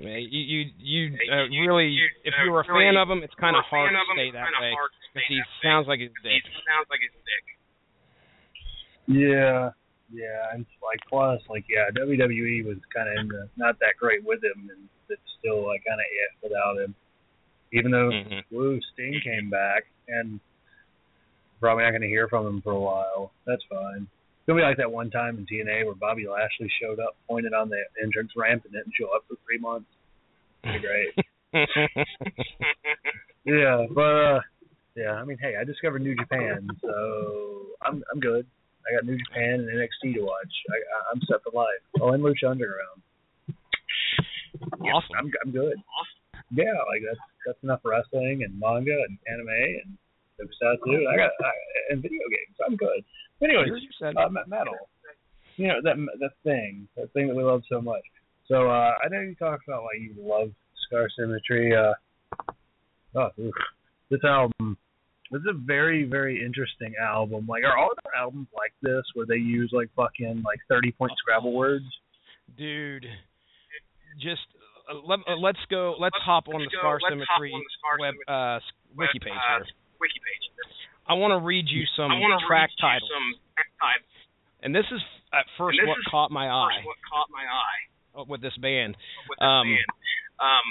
man, 0.00 0.20
you 0.28 0.40
you 0.44 0.60
you 0.80 1.00
uh, 1.32 1.48
really, 1.64 1.88
you, 1.92 2.04
if 2.24 2.32
uh, 2.36 2.44
you 2.44 2.52
were 2.52 2.60
a 2.60 2.68
really- 2.68 2.84
fan 2.88 2.96
of 3.00 3.08
him, 3.08 3.20
it's 3.24 3.36
kind 3.40 3.56
of 3.56 3.64
if 3.64 3.72
you're 3.72 3.88
a 3.88 3.92
hard 3.92 3.96
to 3.96 4.12
stay 4.16 4.28
that 4.36 4.52
way 4.60 4.72
because 5.12 5.24
he 5.28 5.40
sounds 5.64 5.88
like 5.88 6.00
his 6.04 6.12
'cause 6.12 6.28
he 6.28 6.40
sounds 6.68 6.88
like 6.92 7.00
his 7.00 7.12
dick. 7.24 7.44
Yeah, 9.06 9.70
yeah, 10.12 10.52
and 10.52 10.64
like 10.82 11.00
plus, 11.08 11.40
like 11.48 11.64
yeah, 11.68 11.90
WWE 11.94 12.64
was 12.66 12.78
kind 12.94 13.08
of 13.08 13.16
in 13.18 13.28
the 13.28 13.48
not 13.56 13.78
that 13.80 13.94
great 13.98 14.24
with 14.24 14.42
him, 14.42 14.70
and 14.70 14.88
it's 15.08 15.20
still 15.38 15.66
like 15.66 15.82
kind 15.84 16.00
of 16.00 16.06
it 16.06 16.48
without 16.48 16.78
him. 16.82 16.94
Even 17.72 17.90
though 17.90 18.10
Mhm. 18.10 18.44
Woo 18.50 18.80
Sting 18.92 19.20
came 19.22 19.50
back, 19.50 19.84
and 20.08 20.40
probably 21.60 21.84
not 21.84 21.90
going 21.90 22.02
to 22.02 22.08
hear 22.08 22.28
from 22.28 22.46
him 22.46 22.60
for 22.62 22.72
a 22.72 22.80
while. 22.80 23.32
That's 23.46 23.62
fine. 23.70 24.02
It's 24.06 24.46
gonna 24.46 24.60
be 24.60 24.64
like 24.64 24.76
that 24.76 24.92
one 24.92 25.10
time 25.10 25.38
in 25.38 25.46
TNA 25.46 25.86
where 25.86 25.94
Bobby 25.94 26.26
Lashley 26.28 26.70
showed 26.80 27.00
up, 27.00 27.16
pointed 27.26 27.54
on 27.54 27.70
the 27.70 27.82
entrance 28.02 28.32
ramp, 28.36 28.64
and 28.64 28.72
didn't 28.74 28.92
show 28.94 29.08
up 29.14 29.24
for 29.26 29.36
three 29.46 29.58
months. 29.58 29.88
Pretty 30.62 30.80
great. 30.80 31.14
yeah, 33.44 33.86
but 33.90 34.00
uh, 34.02 34.40
yeah, 34.94 35.12
I 35.12 35.24
mean, 35.24 35.38
hey, 35.40 35.54
I 35.58 35.64
discovered 35.64 36.02
New 36.02 36.14
Japan, 36.14 36.68
so 36.82 37.66
I'm 37.82 38.04
I'm 38.12 38.20
good. 38.20 38.46
I 38.84 38.94
got 38.96 39.06
New 39.06 39.16
Japan 39.16 39.64
and 39.64 39.68
NXT 39.68 40.14
to 40.14 40.22
watch. 40.22 40.54
I, 40.70 40.76
I'm 41.12 41.20
set 41.26 41.42
for 41.42 41.52
life. 41.56 41.82
Oh, 42.00 42.12
and 42.12 42.22
Lucha 42.22 42.50
Underground. 42.50 43.00
awesome. 44.92 45.16
I'm 45.18 45.30
I'm 45.44 45.52
good. 45.52 45.76
Yeah, 46.50 46.76
like 46.92 47.02
that's 47.04 47.20
that's 47.46 47.62
enough 47.62 47.80
wrestling 47.84 48.42
and 48.44 48.58
manga 48.58 48.94
and 49.08 49.18
anime 49.26 49.48
and 49.48 49.98
tokusatsu. 50.40 51.08
I 51.08 51.16
got 51.16 51.30
I, 51.40 51.52
and 51.90 52.02
video 52.02 52.24
games. 52.28 52.56
I'm 52.66 52.76
good. 52.76 53.04
Anyways, 53.42 53.82
You 53.82 53.88
said 53.98 54.16
uh, 54.16 54.28
metal. 54.46 54.74
You 55.56 55.68
know 55.68 55.80
that 55.82 55.96
that 56.20 56.32
thing, 56.42 56.88
that 56.96 57.12
thing 57.12 57.28
that 57.28 57.36
we 57.36 57.42
love 57.42 57.62
so 57.70 57.80
much. 57.80 58.02
So 58.46 58.68
uh, 58.68 58.92
I 59.04 59.08
know 59.10 59.20
you 59.20 59.34
talked 59.36 59.66
about 59.66 59.84
like 59.84 60.00
you 60.00 60.14
love 60.18 60.50
Scar 60.86 61.08
Symmetry. 61.16 61.74
Uh, 61.74 61.92
oh, 63.14 63.28
oof. 63.40 63.54
this 64.10 64.20
album. 64.24 64.76
This 65.30 65.40
is 65.40 65.46
a 65.50 65.54
very 65.58 66.04
very 66.04 66.44
interesting 66.44 66.92
album. 67.02 67.46
Like, 67.48 67.64
are 67.64 67.76
all 67.76 67.90
their 68.04 68.14
albums 68.20 68.48
like 68.54 68.72
this, 68.82 69.02
where 69.14 69.26
they 69.26 69.36
use 69.36 69.70
like 69.72 69.88
fucking 69.96 70.42
like 70.44 70.60
thirty 70.68 70.92
point 70.92 71.12
Scrabble 71.18 71.52
words? 71.52 71.84
dude, 72.58 73.06
just 74.20 74.42
uh, 74.88 75.00
let, 75.04 75.20
uh, 75.26 75.34
let's 75.40 75.58
go. 75.70 75.96
Let's 75.98 76.16
hop 76.22 76.46
on 76.48 76.60
the 76.60 76.70
Scar 76.78 77.00
let's 77.02 77.04
hop 77.26 77.40
Symmetry 77.40 77.52
on 77.52 77.60
the 77.64 77.72
Scar 77.80 77.96
web 77.98 78.14
uh, 78.28 78.56
s- 78.60 78.62
wiki 78.94 79.18
page 79.18 79.32
uh, 79.32 79.64
here. 79.64 79.66
Wiki 80.00 80.20
page. 80.20 80.44
I 81.08 81.14
want 81.14 81.32
to 81.32 81.40
read 81.44 81.66
you 81.68 81.84
some 81.96 82.12
track 82.46 82.70
titles, 82.80 83.10
some 83.12 83.28
titles. 83.80 84.12
and 84.62 84.74
this 84.74 84.86
is 84.92 85.00
at 85.32 85.44
first 85.58 85.76
what 85.84 85.98
caught 86.10 86.30
my 86.30 86.46
eye 86.48 86.80
what 86.84 86.96
caught 87.10 87.28
my 87.32 87.42
eye 87.44 88.20
uh, 88.20 88.24
with 88.28 88.40
this 88.40 88.56
band. 88.60 88.96
with 89.28 89.38
this 89.40 89.44
Um, 89.44 89.66
band. 89.68 89.90
Um, 90.40 90.66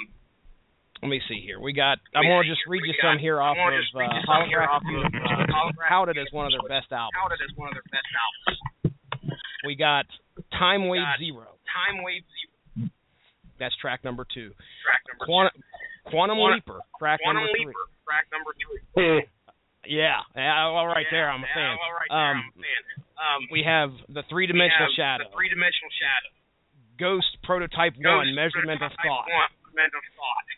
Let 1.04 1.12
me 1.12 1.20
see 1.28 1.36
here. 1.44 1.60
We 1.60 1.76
got. 1.76 2.00
I 2.16 2.24
Let 2.24 2.24
me 2.24 2.30
want 2.32 2.48
to 2.48 2.52
just 2.56 2.64
read 2.64 2.80
you 2.88 2.96
some 2.96 3.20
here 3.20 3.36
off 3.36 3.60
of 3.60 3.68
just 3.76 3.92
uh, 3.92 4.08
you 4.08 4.24
some 4.24 4.48
here 4.48 4.64
Holographic 4.64 4.72
off 4.72 4.80
of, 4.80 4.88
Universe, 4.88 5.20
uh, 5.20 5.52
Holographic 5.52 6.16
as 6.16 6.32
one 6.32 6.48
of 6.48 6.52
their 6.56 6.64
best 6.64 6.88
albums. 6.96 7.12
as 7.44 7.52
one 7.60 7.68
of 7.68 7.76
their 7.76 7.84
best 7.92 8.08
albums. 8.16 8.96
We 9.68 9.76
got 9.76 10.08
Time 10.56 10.88
Wave 10.88 11.04
Zero. 11.20 11.60
Time 11.68 12.00
Wave 12.00 12.24
Zero, 12.24 12.88
That's 13.60 13.76
track 13.84 14.00
number 14.00 14.24
two. 14.24 14.56
track 14.80 15.04
number 15.12 15.28
Quantum, 15.28 15.52
Quantum 16.08 16.36
Quantum- 16.40 16.56
Leaper, 16.64 16.80
track 16.96 17.20
Quantum 17.20 17.44
number 17.44 17.52
three. 17.52 17.68
Leaper, 17.68 17.86
track 18.08 18.24
number 18.32 18.52
three. 18.56 19.28
Yeah, 19.84 20.24
yeah, 20.32 20.72
well, 20.72 20.88
right 20.88 21.04
there, 21.12 21.28
I'm 21.28 21.44
a 21.44 21.46
Yeah, 21.46 21.52
fan. 21.52 21.76
well, 21.76 21.92
right 22.00 22.08
there, 22.08 22.16
um, 22.32 22.36
I'm 22.40 22.48
a 22.48 22.64
fan. 22.64 22.82
Um, 23.20 23.40
we 23.52 23.60
have 23.68 23.92
the 24.08 24.24
three 24.32 24.48
dimensional 24.48 24.88
Shadow, 24.96 25.28
The 25.28 25.36
three-dimensional 25.36 25.92
shadow. 26.00 26.30
Ghost 26.96 27.36
Prototype 27.44 27.92
Ghost 28.00 28.24
One, 28.24 28.34
Measurement 28.34 28.80
of 28.80 28.92
Thought. 29.04 29.28
One, 29.28 29.52
Measurement 29.76 30.08
of 30.08 30.16
Thought. 30.16 30.48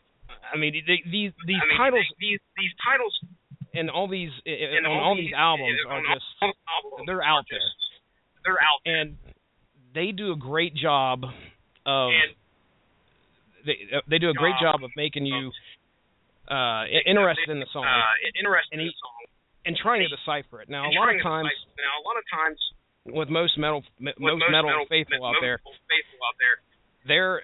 I 0.53 0.57
mean, 0.57 0.73
they, 0.87 1.03
these 1.11 1.33
these 1.47 1.61
I 1.63 1.67
mean, 1.69 1.77
titles 1.79 2.07
These 2.21 2.41
these 2.57 2.75
titles 2.85 3.15
and 3.75 3.91
all 3.91 4.09
these 4.09 4.31
and 4.47 4.87
on 4.87 4.97
all 4.99 5.17
these 5.17 5.33
albums 5.37 5.77
are 5.89 6.01
just 6.15 6.25
these 6.41 6.55
albums 6.71 7.05
they're 7.07 7.23
out 7.23 7.45
there, 7.51 7.61
They're 8.45 8.61
out 8.63 8.81
there. 8.85 9.01
and 9.01 9.17
they 9.95 10.13
do 10.13 10.33
a 10.33 10.37
great 10.37 10.75
job 10.75 11.25
of 11.85 12.09
and 12.13 12.31
they 13.67 13.77
they 14.09 14.19
do 14.19 14.31
a 14.31 14.35
great 14.39 14.55
job 14.61 14.83
of 14.85 14.91
making 14.97 15.27
you 15.27 15.51
uh 16.49 16.85
interested 17.07 17.51
in 17.51 17.59
the 17.61 17.67
song 17.73 17.85
uh, 17.85 18.39
interested 18.39 18.79
And 18.79 18.81
in 18.83 18.87
the 18.87 18.95
song. 19.03 19.21
and 19.67 19.75
trying 19.77 20.01
to 20.07 20.09
decipher 20.09 20.63
it. 20.63 20.69
Now, 20.71 20.87
a 20.87 20.95
lot 20.95 21.11
of 21.11 21.19
times 21.23 21.51
now 21.77 21.93
a 22.01 22.05
lot 22.07 22.17
of 22.17 22.25
times 22.31 22.59
with 23.07 23.29
most 23.29 23.59
metal 23.59 23.83
with 24.01 24.15
most 24.19 24.43
metal 24.51 24.71
faithful 24.89 25.19
most 25.21 25.37
out 25.37 25.41
there, 25.43 25.59
faithful 25.91 26.19
out 26.27 26.37
there, 26.39 26.57
they're 27.07 27.43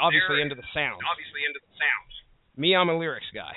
obviously 0.00 0.36
They're 0.38 0.44
into 0.44 0.54
the 0.56 0.68
sound. 0.72 1.00
obviously 1.08 1.42
into 1.48 1.60
the 1.60 1.72
sound. 1.76 2.08
Me, 2.56 2.74
I'm 2.76 2.88
a 2.88 2.96
lyrics 2.96 3.26
guy. 3.34 3.52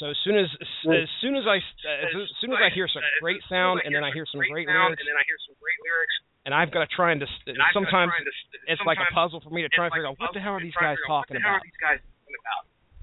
So 0.00 0.08
as 0.08 0.16
soon 0.24 0.38
as 0.40 0.48
as 0.88 1.08
soon 1.20 1.36
as 1.36 1.44
I 1.44 1.60
as 1.60 2.10
soon 2.40 2.50
as 2.56 2.60
I 2.64 2.72
hear 2.72 2.88
some 2.88 3.04
great 3.20 3.42
sound 3.52 3.82
and 3.84 3.92
then 3.94 4.00
I 4.02 4.10
hear 4.16 4.24
some 4.32 4.40
great 4.40 4.64
lyrics 4.66 4.96
and 4.96 5.08
then 5.08 5.18
I 5.20 5.24
hear 5.28 5.36
some 5.44 5.54
great 5.60 5.76
lyrics, 5.84 6.14
and 6.48 6.56
I've 6.56 6.72
got 6.72 6.88
to 6.88 6.90
try 6.90 7.12
and 7.12 7.20
dis- 7.20 7.44
and 7.46 7.60
to 7.60 7.68
sometimes 7.76 8.08
and 8.16 8.24
dis- 8.24 8.64
it's 8.72 8.80
like 8.88 8.96
a 8.96 9.08
puzzle 9.12 9.44
for 9.44 9.52
me 9.52 9.60
to 9.60 9.68
try 9.68 9.86
and 9.86 9.92
figure 9.92 10.08
out 10.08 10.16
what 10.16 10.32
the 10.32 10.40
hell 10.40 10.56
are 10.56 10.62
these 10.64 10.72
guys 10.74 10.96
talking 11.04 11.36
what 11.36 11.44
the 11.44 11.44
hell 11.44 11.60
about. 11.60 11.62
are 11.62 11.68
these 11.68 11.82
guys 11.84 12.00
talking 12.00 12.36
about? 12.40 12.62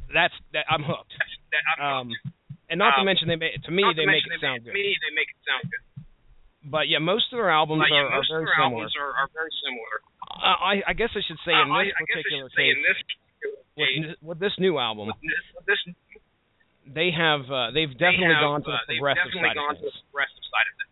That's 0.09 0.33
that 0.57 0.65
I'm 0.73 0.81
hooked. 0.81 1.13
That's, 1.13 1.33
that, 1.53 1.63
I'm 1.77 1.85
Um, 1.85 2.07
and 2.73 2.81
not 2.81 2.97
to 2.97 3.05
Um, 3.05 3.07
mention 3.07 3.29
they 3.29 3.37
make 3.37 3.53
to 3.61 3.69
me 3.71 3.85
Not 3.85 3.93
to 3.93 4.01
they 4.01 4.09
make 4.09 4.25
mention 4.25 4.33
it 4.33 4.41
sound 4.41 4.59
to 4.65 4.73
good. 4.73 4.81
me, 4.81 4.97
they 4.97 5.13
make 5.13 5.29
it 5.29 5.39
sound 5.45 5.63
good. 5.69 5.83
But 6.65 6.89
yeah, 6.89 6.97
most 6.97 7.29
of 7.31 7.37
their 7.37 7.53
albums 7.53 7.85
But, 7.85 7.93
yeah, 7.93 8.09
are, 8.09 8.17
are 8.17 8.25
most 8.25 8.33
very 8.33 8.41
of 8.41 8.49
their 8.49 8.57
similar. 8.57 8.73
albums 8.73 8.93
are, 8.97 9.11
are 9.21 9.29
very 9.37 9.53
similar. 9.61 9.95
Uh, 10.33 10.57
I 10.65 10.73
I 10.89 10.93
guess 10.97 11.13
I 11.13 11.21
should 11.21 11.37
say 11.45 11.53
Uh, 11.53 11.61
in 11.61 11.69
I, 11.71 11.85
this 11.85 11.93
I 11.93 12.03
guess 12.09 12.17
I 12.17 12.25
particular 12.25 12.49
should 12.49 12.57
say 12.57 12.65
case 12.67 12.73
in 12.73 12.81
this 12.89 12.97
particular 13.05 13.26
with, 13.77 14.15
with 14.21 14.39
this 14.39 14.53
new 14.59 14.77
album, 14.79 15.11
this, 15.21 15.43
this 15.67 15.79
they 16.87 17.11
have 17.11 17.41
uh, 17.51 17.71
they've 17.75 17.89
they 17.91 17.95
definitely 17.99 18.33
have, 18.35 18.41
gone 18.47 18.63
to 18.63 18.71
uh, 18.71 18.77
the 18.87 18.93
they've 18.93 18.99
progressive 19.03 19.25
definitely 19.31 19.49
side 19.49 19.55
gone 19.59 19.75
of 19.75 19.77
to 19.77 19.81
the 19.85 19.91
things. 19.91 20.03
progressive 20.11 20.43
side 20.51 20.67
of 20.71 20.75
it. 20.79 20.87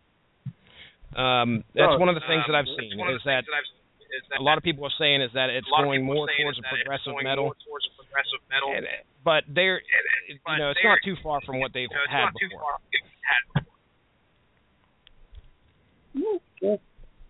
Um, 1.16 1.64
that's 1.72 1.96
Oh, 1.96 1.98
one 1.98 2.10
of 2.12 2.16
the 2.20 2.26
things 2.28 2.44
Um, 2.44 2.52
that 2.52 2.56
I've 2.60 2.68
seen 2.76 2.92
is 2.92 3.24
the 3.24 3.32
that 3.32 3.48
I've 3.48 3.64
is 4.06 4.22
that 4.30 4.38
a 4.38 4.42
lot 4.46 4.54
of 4.56 4.62
people 4.62 4.84
are 4.86 4.94
saying 5.00 5.18
is 5.20 5.32
that 5.34 5.50
it's 5.50 5.66
a 5.66 5.70
lot 5.72 5.80
of 5.82 5.88
going 5.90 6.04
more 6.04 6.28
towards 6.30 6.58
a 6.60 6.62
progressive 6.68 7.12
metal, 7.24 7.44
more 7.50 7.56
towards 7.66 7.86
a 7.90 7.92
progressive 7.98 8.38
metal. 8.48 8.70
and, 8.76 8.86
but 9.24 9.42
they're 9.50 9.80
and- 9.82 10.38
you 10.38 10.58
know 10.60 10.70
it's 10.70 10.84
not 10.84 10.98
too 11.04 11.16
far 11.24 11.40
from 11.42 11.58
what 11.58 11.72
they've 11.74 11.90
you 11.90 11.96
know, 11.96 12.06
had 12.12 12.30
before. 12.38 12.60
far 12.60 12.78
from 12.78 12.86
what 12.92 13.02
had 13.24 13.42
before. 13.56 13.74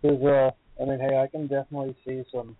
Because, 0.01 0.23
uh, 0.23 0.51
I 0.81 0.85
mean, 0.85 0.99
hey, 0.99 1.17
I 1.17 1.27
can 1.27 1.47
definitely 1.47 1.95
see 2.05 2.23
some 2.31 2.55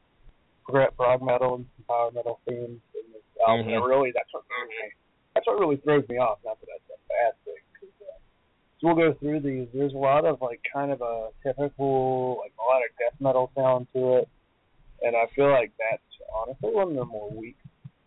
prog 0.67 0.95
prog 0.95 1.21
metal 1.21 1.55
and 1.55 1.65
some 1.77 1.85
power 1.85 2.11
metal 2.11 2.39
themes 2.45 2.81
in 2.93 3.11
this 3.13 3.23
album. 3.47 3.67
Mhm. 3.67 3.75
And 3.77 3.85
really, 3.85 4.11
that's 4.11 4.31
what 4.33 4.43
really, 4.49 4.93
that's 5.33 5.47
what 5.47 5.59
really 5.59 5.77
throws 5.77 6.07
me 6.09 6.17
off. 6.17 6.39
Not 6.45 6.59
that 6.59 6.67
that's 6.67 6.89
a 6.89 7.07
bad 7.09 7.33
thing. 7.45 7.61
'cause, 7.79 8.07
uh, 8.07 8.17
so 8.79 8.87
we'll 8.87 8.95
go 8.95 9.13
through 9.19 9.39
these. 9.41 9.67
There's 9.73 9.93
a 9.93 9.97
lot 9.97 10.25
of 10.25 10.41
like 10.41 10.61
kind 10.71 10.91
of 10.91 11.01
a 11.01 11.31
typical 11.43 12.37
like 12.43 12.53
melodic 12.57 12.97
death 12.97 13.19
metal 13.19 13.51
sound 13.55 13.87
to 13.93 14.15
it, 14.17 14.29
and 15.01 15.15
I 15.15 15.25
feel 15.27 15.49
like 15.49 15.71
that's 15.77 16.01
honestly 16.33 16.71
one 16.73 16.89
of 16.89 16.95
the 16.95 17.05
more 17.05 17.29
weak 17.29 17.57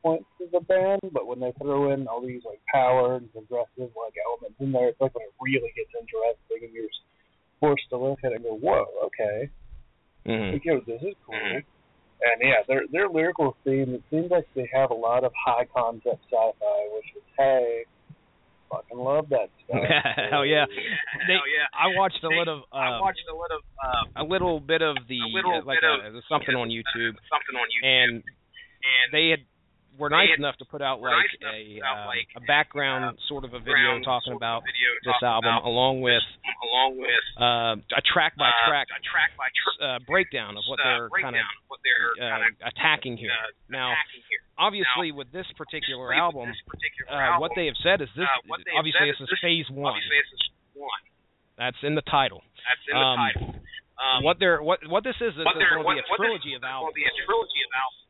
points 0.02 0.28
of 0.40 0.50
the 0.50 0.60
band. 0.60 1.00
But 1.12 1.26
when 1.26 1.40
they 1.40 1.52
throw 1.52 1.90
in 1.92 2.06
all 2.08 2.20
these 2.20 2.44
like 2.44 2.60
power 2.72 3.16
and 3.16 3.32
progressive 3.32 3.90
like 3.96 4.14
elements 4.26 4.60
in 4.60 4.72
there, 4.72 4.88
it's 4.88 5.00
like 5.00 5.14
when 5.14 5.26
it 5.26 5.34
really 5.40 5.72
gets 5.76 5.90
interesting 5.98 6.64
and 6.64 6.72
you're 6.72 6.88
forced 7.60 7.88
to 7.90 7.96
look 7.98 8.24
at 8.24 8.32
it 8.32 8.36
and 8.36 8.44
go, 8.44 8.54
"Whoa, 8.54 8.86
okay." 9.04 9.50
Mm-hmm. 10.26 10.58
Yo, 10.68 10.80
this 10.80 11.02
is 11.02 11.14
cool. 11.24 11.34
Mhm. 11.34 11.64
And 12.22 12.40
yeah, 12.42 12.62
their 12.68 12.82
their 12.92 13.08
lyrical 13.08 13.56
theme, 13.64 13.94
it 13.94 14.02
seems 14.10 14.30
like 14.30 14.46
they 14.54 14.68
have 14.74 14.90
a 14.90 14.94
lot 14.94 15.24
of 15.24 15.32
high 15.46 15.64
concept 15.74 16.20
sci-fi, 16.30 16.80
which 16.94 17.06
is 17.16 17.22
hey, 17.38 17.84
fucking 18.70 18.98
love 18.98 19.28
that 19.30 19.48
stuff. 19.64 19.80
Hell 20.30 20.44
yeah. 20.44 20.66
They- 20.68 21.32
Hell 21.34 21.48
yeah. 21.48 21.66
I 21.72 21.96
watched 21.96 22.22
a 22.22 22.28
They- 22.28 22.36
little 22.38 22.64
I 22.72 22.94
um, 22.96 23.00
watched 23.00 23.24
a 23.30 23.34
little 23.34 23.60
uh, 23.82 24.22
a 24.22 24.24
little 24.24 24.60
bit 24.60 24.82
of 24.82 24.96
the 25.08 25.18
a 25.20 25.32
little 25.34 25.62
uh, 25.62 25.64
like 25.64 25.80
bit 25.80 25.88
a, 26.12 26.16
of 26.18 26.22
something 26.28 26.54
on 26.54 26.68
YouTube, 26.68 27.16
something 27.32 27.56
on 27.56 27.66
YouTube, 27.72 27.88
and 27.88 28.12
and 28.22 29.06
they 29.12 29.30
had 29.30 29.40
were 29.98 30.08
nice 30.10 30.30
enough 30.38 30.56
to 30.58 30.64
put 30.64 30.80
out 30.80 31.00
like 31.00 31.12
nice 31.12 31.34
a 31.42 31.82
out, 31.84 32.08
uh, 32.08 32.40
a 32.40 32.42
background 32.46 33.18
sort 33.28 33.44
of 33.44 33.54
a 33.54 33.60
video 33.60 33.98
talking 34.04 34.32
about 34.32 34.62
video 34.62 34.90
this 35.04 35.12
talking 35.20 35.28
album, 35.28 35.50
about 35.56 35.64
along 35.68 36.00
with 36.00 36.22
along 36.64 36.96
with 36.98 37.24
uh, 37.40 37.74
a 37.96 38.02
track 38.04 38.36
by 38.38 38.48
uh, 38.48 38.68
track 38.68 38.86
a 38.92 39.00
track 39.02 39.30
by 39.36 39.48
track 39.50 39.76
uh, 39.82 39.98
breakdown 40.06 40.56
of 40.56 40.64
what 40.68 40.78
uh, 40.80 40.84
they're 40.84 41.08
kind 41.20 41.36
of 41.36 41.42
of 41.42 41.68
what 41.68 41.80
they're 41.84 42.12
uh, 42.20 42.68
attacking 42.70 43.16
here. 43.16 43.32
uh, 43.32 43.50
Now, 43.68 43.92
attacking 43.92 44.24
here. 44.30 44.42
obviously, 44.56 45.08
with 45.12 45.28
this 45.32 45.48
particular 45.56 46.12
album, 46.14 46.48
this 46.48 46.62
particular 46.68 47.10
uh, 47.10 47.26
album, 47.36 47.40
what 47.40 47.52
they 47.56 47.66
have 47.66 47.78
said 47.82 48.00
is 48.00 48.08
this. 48.16 48.24
uh, 48.28 48.40
what 48.46 48.60
they 48.64 48.72
obviously, 48.76 49.10
this 49.10 49.20
is 49.20 49.28
is 49.28 49.38
phase 49.42 49.68
one. 49.68 49.92
Obviously, 49.96 50.16
this 50.20 50.32
is 50.38 50.42
one. 50.76 51.02
That's 51.58 51.80
in 51.82 51.94
the 51.94 52.06
title. 52.08 52.40
That's 52.64 52.84
in 52.88 52.96
Um, 52.96 53.16
title. 53.20 53.48
Um, 54.00 54.24
what 54.24 54.40
they're 54.40 54.64
what 54.64 54.80
what 54.88 55.04
this 55.04 55.16
is 55.20 55.36
is 55.36 55.44
what 55.44 55.60
going 55.60 55.84
to 55.84 56.96
be 56.96 57.04
a 57.04 57.14
trilogy 57.28 57.60
of 57.66 57.70
albums, 57.76 58.09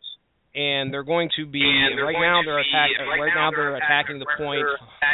and 0.55 0.91
they're 0.91 1.07
going 1.07 1.31
to 1.39 1.47
be 1.47 1.63
right 1.63 2.19
now 2.19 2.43
they're 2.43 2.59
be- 2.59 2.67
attack, 2.67 2.91
right 2.99 3.35
now 3.35 3.51
they're 3.51 3.77
attacking 3.77 4.19
the 4.19 4.27
point, 4.35 4.67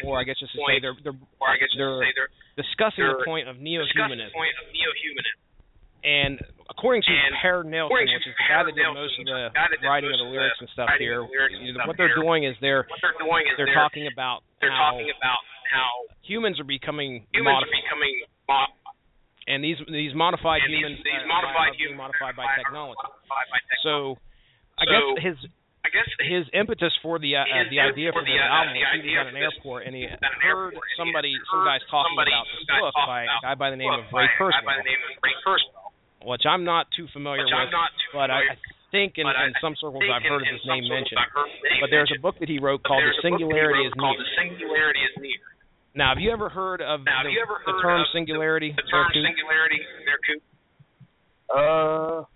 or 0.05 0.17
I 0.17 0.25
guess 0.25 0.41
just 0.41 0.53
to 0.57 0.61
say 0.65 0.81
they're 0.81 0.97
they're 1.05 1.17
Or 1.41 1.49
I 1.49 1.61
guess 1.61 1.69
you 1.77 1.81
they're 1.81 2.33
discussing 2.57 3.05
the 3.05 3.21
point 3.25 3.49
of 3.49 3.61
neo-humanism. 3.61 4.33
the 4.33 4.37
point 4.37 4.57
of 4.65 4.73
neo-humanism. 4.73 5.39
And 6.07 6.33
according 6.71 7.03
to 7.05 7.13
Per 7.43 7.67
Nilsson, 7.67 7.93
which 7.93 8.25
is 8.25 8.33
the 8.33 8.49
guy 8.49 8.63
that 8.65 8.73
did 8.73 8.89
most 8.95 9.19
of 9.19 9.27
the 9.27 9.51
the 9.51 9.59
guy 9.59 9.69
that 9.69 9.81
did 9.83 9.85
writing 9.85 10.09
of 10.15 10.23
the 10.23 10.31
lyrics 10.31 10.57
and 10.63 10.71
stuff 10.73 10.89
here, 10.97 11.21
of 11.21 11.29
the 11.29 11.35
lyrics 11.35 11.53
and 11.59 11.67
you 11.67 11.75
know, 11.75 11.85
stuff 11.85 11.89
what 11.91 11.99
they're 11.99 12.17
doing 12.17 12.47
is 12.47 12.55
they're 12.63 12.87
they're 13.03 13.19
doing 13.21 13.45
is 13.45 13.59
they're 13.59 13.69
they're, 13.69 13.77
talking 13.77 14.09
about 14.09 14.41
they're 14.63 14.73
how 14.73 14.97
talking 14.97 15.11
about 15.13 15.43
how 15.69 15.91
humans 16.23 16.57
are 16.63 16.69
becoming 16.69 17.27
humans 17.35 17.61
modified, 17.61 17.75
are 17.75 17.83
becoming 17.85 18.15
and 19.47 19.63
these 19.63 19.79
these 19.91 20.15
modified 20.15 20.63
humans 20.67 20.99
these, 21.03 21.11
these 21.11 21.27
modified 21.27 21.75
humans 21.79 21.99
modified 21.99 22.35
by 22.39 22.47
are 22.47 22.57
technology. 22.57 22.99
Modified 23.03 23.49
by 23.51 23.61
technology. 23.67 24.17
So, 24.17 24.19
I 24.79 24.85
So, 24.85 24.93
guess 25.17 25.25
his 25.25 25.37
I 25.87 25.89
guess 25.95 26.09
his 26.19 26.45
impetus 26.53 26.93
for 27.01 27.19
the 27.23 27.37
uh, 27.39 27.47
the 27.71 27.79
idea 27.79 28.11
for 28.13 28.21
for 28.21 28.27
the, 28.27 28.35
uh, 28.37 28.43
album 28.43 28.75
the 28.75 28.83
was 28.83 29.01
he 29.01 29.15
was 29.15 29.23
at 29.23 29.31
an 29.31 29.39
airport 29.39 29.81
and 29.87 29.95
he 29.95 30.03
an 30.05 30.19
heard 30.43 30.75
airport, 30.75 30.75
and 30.75 30.91
he 30.91 30.95
somebody, 30.99 31.33
some 31.49 31.63
guys 31.65 31.83
talking 31.89 32.17
about 32.19 32.45
this 32.51 32.67
book 32.83 32.95
by 33.07 33.23
a 33.23 33.31
about 33.31 33.43
guy 33.47 33.55
by 33.55 33.69
the 33.71 33.79
name 33.79 33.95
book 33.95 34.03
of 34.03 34.13
Ray 34.13 34.27
by 34.27 34.27
a 34.27 34.51
guy 34.51 34.61
by 34.67 34.75
Kurzweil, 34.77 34.83
the 34.83 34.89
name 34.91 35.03
of 35.07 35.15
Ray 35.23 35.37
Kurzweil, 35.47 36.29
which 36.29 36.45
I'm 36.45 36.65
not 36.67 36.91
too 36.93 37.07
familiar 37.15 37.47
which 37.47 37.55
with, 37.55 37.71
I'm 37.71 37.71
not 37.71 37.91
too 37.95 38.11
but 38.13 38.29
I, 38.35 38.43
familiar 38.43 38.53
I 38.53 38.91
think 38.91 39.11
in, 39.17 39.25
but 39.31 39.37
I- 39.39 39.47
in 39.47 39.55
some 39.63 39.75
circles 39.79 40.03
I've 40.11 40.27
heard 40.27 40.43
of 40.43 40.51
in- 40.51 40.59
his 40.59 40.65
name 40.67 40.85
mentioned. 40.91 41.23
I've 41.23 41.31
heard 41.33 41.49
his 41.55 41.63
name 41.63 41.81
But 41.87 41.89
there's 41.95 42.11
a 42.13 42.21
book 42.21 42.37
that 42.43 42.51
he 42.51 42.59
wrote 42.59 42.83
called 42.83 43.01
The 43.07 43.15
a 43.15 43.17
he 43.17 43.23
Singularity 43.31 43.87
wrote 43.87 43.95
is 43.95 43.95
called 43.97 44.19
Near. 44.19 44.27
The 44.27 44.35
Singularity 44.43 45.03
is 45.07 45.15
Near. 45.23 45.43
Now, 45.97 46.09
have 46.13 46.21
you 46.21 46.29
ever 46.35 46.51
heard 46.51 46.83
of 46.83 47.07
Now, 47.07 47.23
the, 47.25 47.31
you 47.33 47.41
ever 47.41 47.57
the 47.65 47.79
term 47.81 48.03
of 48.05 48.09
singularity? 48.13 48.75
The 48.75 48.83
term 48.91 49.07
Bearcoot? 49.15 49.25
singularity, 49.25 49.81
there, 50.05 50.21
Coop. 50.27 50.43
Uh, 51.49 52.27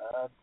uh, 0.00 0.26
I 0.26 0.39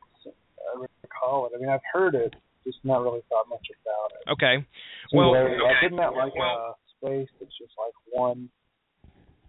recall 1.17 1.47
it. 1.47 1.53
I 1.55 1.59
mean, 1.59 1.69
I've 1.69 1.85
heard 1.91 2.15
it, 2.15 2.35
just 2.65 2.77
not 2.83 3.01
really 3.01 3.21
thought 3.29 3.49
much 3.49 3.65
about 3.81 4.11
it. 4.21 4.23
Okay. 4.33 4.65
Well, 5.13 5.33
Singularity, 5.33 5.57
like, 5.63 5.75
okay. 5.77 5.85
isn't 5.87 5.97
that 5.97 6.13
like 6.13 6.35
Well- 6.35 6.77
a 6.77 6.97
space 6.97 7.29
that's 7.39 7.57
just 7.57 7.73
like 7.77 7.93
one, 8.11 8.49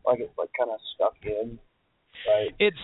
like 0.05 0.21
it's 0.21 0.37
like 0.39 0.51
kind 0.59 0.71
of 0.71 0.81
stuck 0.95 1.17
in, 1.25 1.59
right? 2.29 2.55
it's 2.59 2.79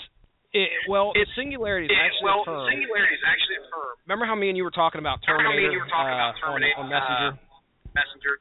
it, 0.55 0.71
well, 0.89 1.11
It's- 1.19 1.35
singularity 1.35 1.87
is 1.87 1.91
It- 1.91 1.99
actually 1.99 2.25
well, 2.31 2.43
a 2.43 2.45
term. 2.45 2.71
singularity 2.71 3.15
is 3.15 3.25
actually 3.27 3.57
a 3.57 3.67
term. 3.75 3.95
Remember 4.07 4.25
how 4.25 4.35
me 4.37 4.49
and 4.51 4.57
you 4.57 4.63
were 4.63 4.71
talking 4.71 5.01
about 5.01 5.19
Remember 5.27 5.43
how 5.43 5.51
Terminator, 5.51 5.59
me 5.59 5.65
and 5.67 5.73
you 5.75 5.81
were 5.83 5.91
talking 5.91 6.13
uh, 6.15 6.15
about 6.15 6.35
Terminator 6.39 6.79
on, 6.79 6.85
on 6.85 6.91
Messenger? 6.95 7.31
uh, 7.35 7.91
Messenger. 7.95 8.35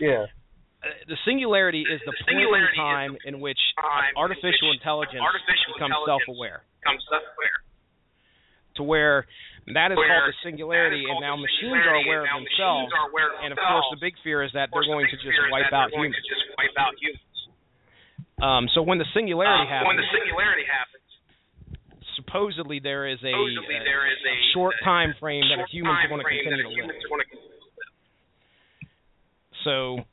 Yeah. 0.00 0.26
Uh, 0.82 0.90
the 1.06 1.16
singularity 1.24 1.82
is 1.86 2.00
the, 2.04 2.10
The 2.10 2.18
point 2.18 2.18
in 2.18 2.42
singularity 2.42 2.74
is 2.74 2.76
time 2.76 3.16
in 3.24 3.40
which 3.40 3.60
time 3.78 4.10
in 4.10 4.16
artificial 4.18 4.68
which 4.74 4.78
intelligence 4.82 5.22
artificial 5.22 5.72
becomes 5.78 5.94
intelligence 5.94 6.26
self-aware. 6.26 6.58
Comes 6.84 7.02
self-aware. 7.08 7.58
To 8.76 8.82
where 8.82 9.26
that 9.72 9.88
is 9.88 9.96
Where 9.96 10.12
called 10.12 10.28
the 10.28 10.36
singularity, 10.44 11.00
is 11.00 11.08
and 11.08 11.24
now 11.24 11.40
machines 11.40 11.80
are 11.88 11.96
aware 12.04 12.28
of 12.28 12.36
themselves. 12.36 12.92
aware 13.08 13.32
of 13.32 13.40
And 13.40 13.50
of 13.56 13.58
course, 13.58 13.88
the 13.96 14.00
big 14.00 14.12
fear 14.20 14.44
is 14.44 14.52
that 14.52 14.68
they're 14.68 14.84
going 14.84 15.08
to 15.08 15.16
just 15.16 15.40
wipe 15.48 15.72
out 15.72 15.88
humans. 15.88 16.12
to 16.20 16.24
just 16.28 16.44
wipe 16.60 16.76
out 16.76 16.92
humans. 17.00 17.24
Um, 18.44 18.68
so 18.76 18.84
when 18.84 19.00
the 19.00 19.08
singularity 19.16 19.64
happens, 19.64 19.88
when 19.88 19.96
the 19.96 20.10
singularity 20.12 20.68
happens, 20.68 21.08
supposedly 22.20 22.76
there 22.76 23.08
is 23.08 23.16
a, 23.24 23.32
supposedly 23.32 23.80
uh, 23.80 23.88
there 23.88 24.04
is 24.04 24.20
a 24.20 24.36
short 24.52 24.76
a 24.76 24.84
time 24.84 25.16
frame 25.16 25.48
that 25.48 25.64
short 25.64 25.72
humans 25.72 25.96
are 25.96 26.02
time 26.02 26.12
going 26.12 26.20
to 26.20 26.28
continue 26.28 26.60
that 26.60 26.68
to 26.68 26.68
live. 26.68 26.76
humans 26.76 27.04
going 27.08 27.24
to 27.24 27.30
continue 27.32 27.56
to 27.56 27.72
live. 27.72 28.04
So 29.64 30.04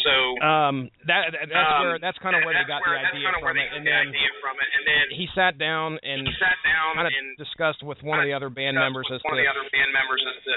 So 0.00 0.12
um, 0.40 0.88
that 1.06 1.32
that- 1.36 1.48
that's 1.52 1.72
um, 1.76 1.82
where 1.84 1.98
that's 2.00 2.18
kind 2.24 2.32
of 2.36 2.42
where 2.48 2.56
they 2.56 2.64
got 2.64 2.80
the 2.80 2.90
where- 2.90 3.04
idea 3.04 3.28
from 3.40 3.56
it, 3.60 3.68
and 3.76 3.84
then 3.84 4.08
the 4.10 4.16
idea 4.16 4.32
from 4.40 4.56
it, 4.56 4.68
and 4.72 4.82
then 4.88 5.04
he 5.12 5.28
sat 5.36 5.58
down 5.60 5.98
and 6.02 6.24
sat 6.40 6.56
down 6.64 6.94
kind 6.96 7.08
of 7.08 7.12
and 7.12 7.36
discussed 7.36 7.82
with 7.84 8.00
one 8.02 8.16
of 8.20 8.24
the 8.24 8.32
other 8.32 8.48
band 8.48 8.76
members 8.80 9.04
as 9.12 9.20
with 9.20 9.28
one 9.28 9.36
of 9.36 9.44
to 9.44 9.44
the 9.44 9.52
other 9.52 9.66
band 9.68 9.90
members 9.92 10.22
as 10.24 10.36
to 10.44 10.52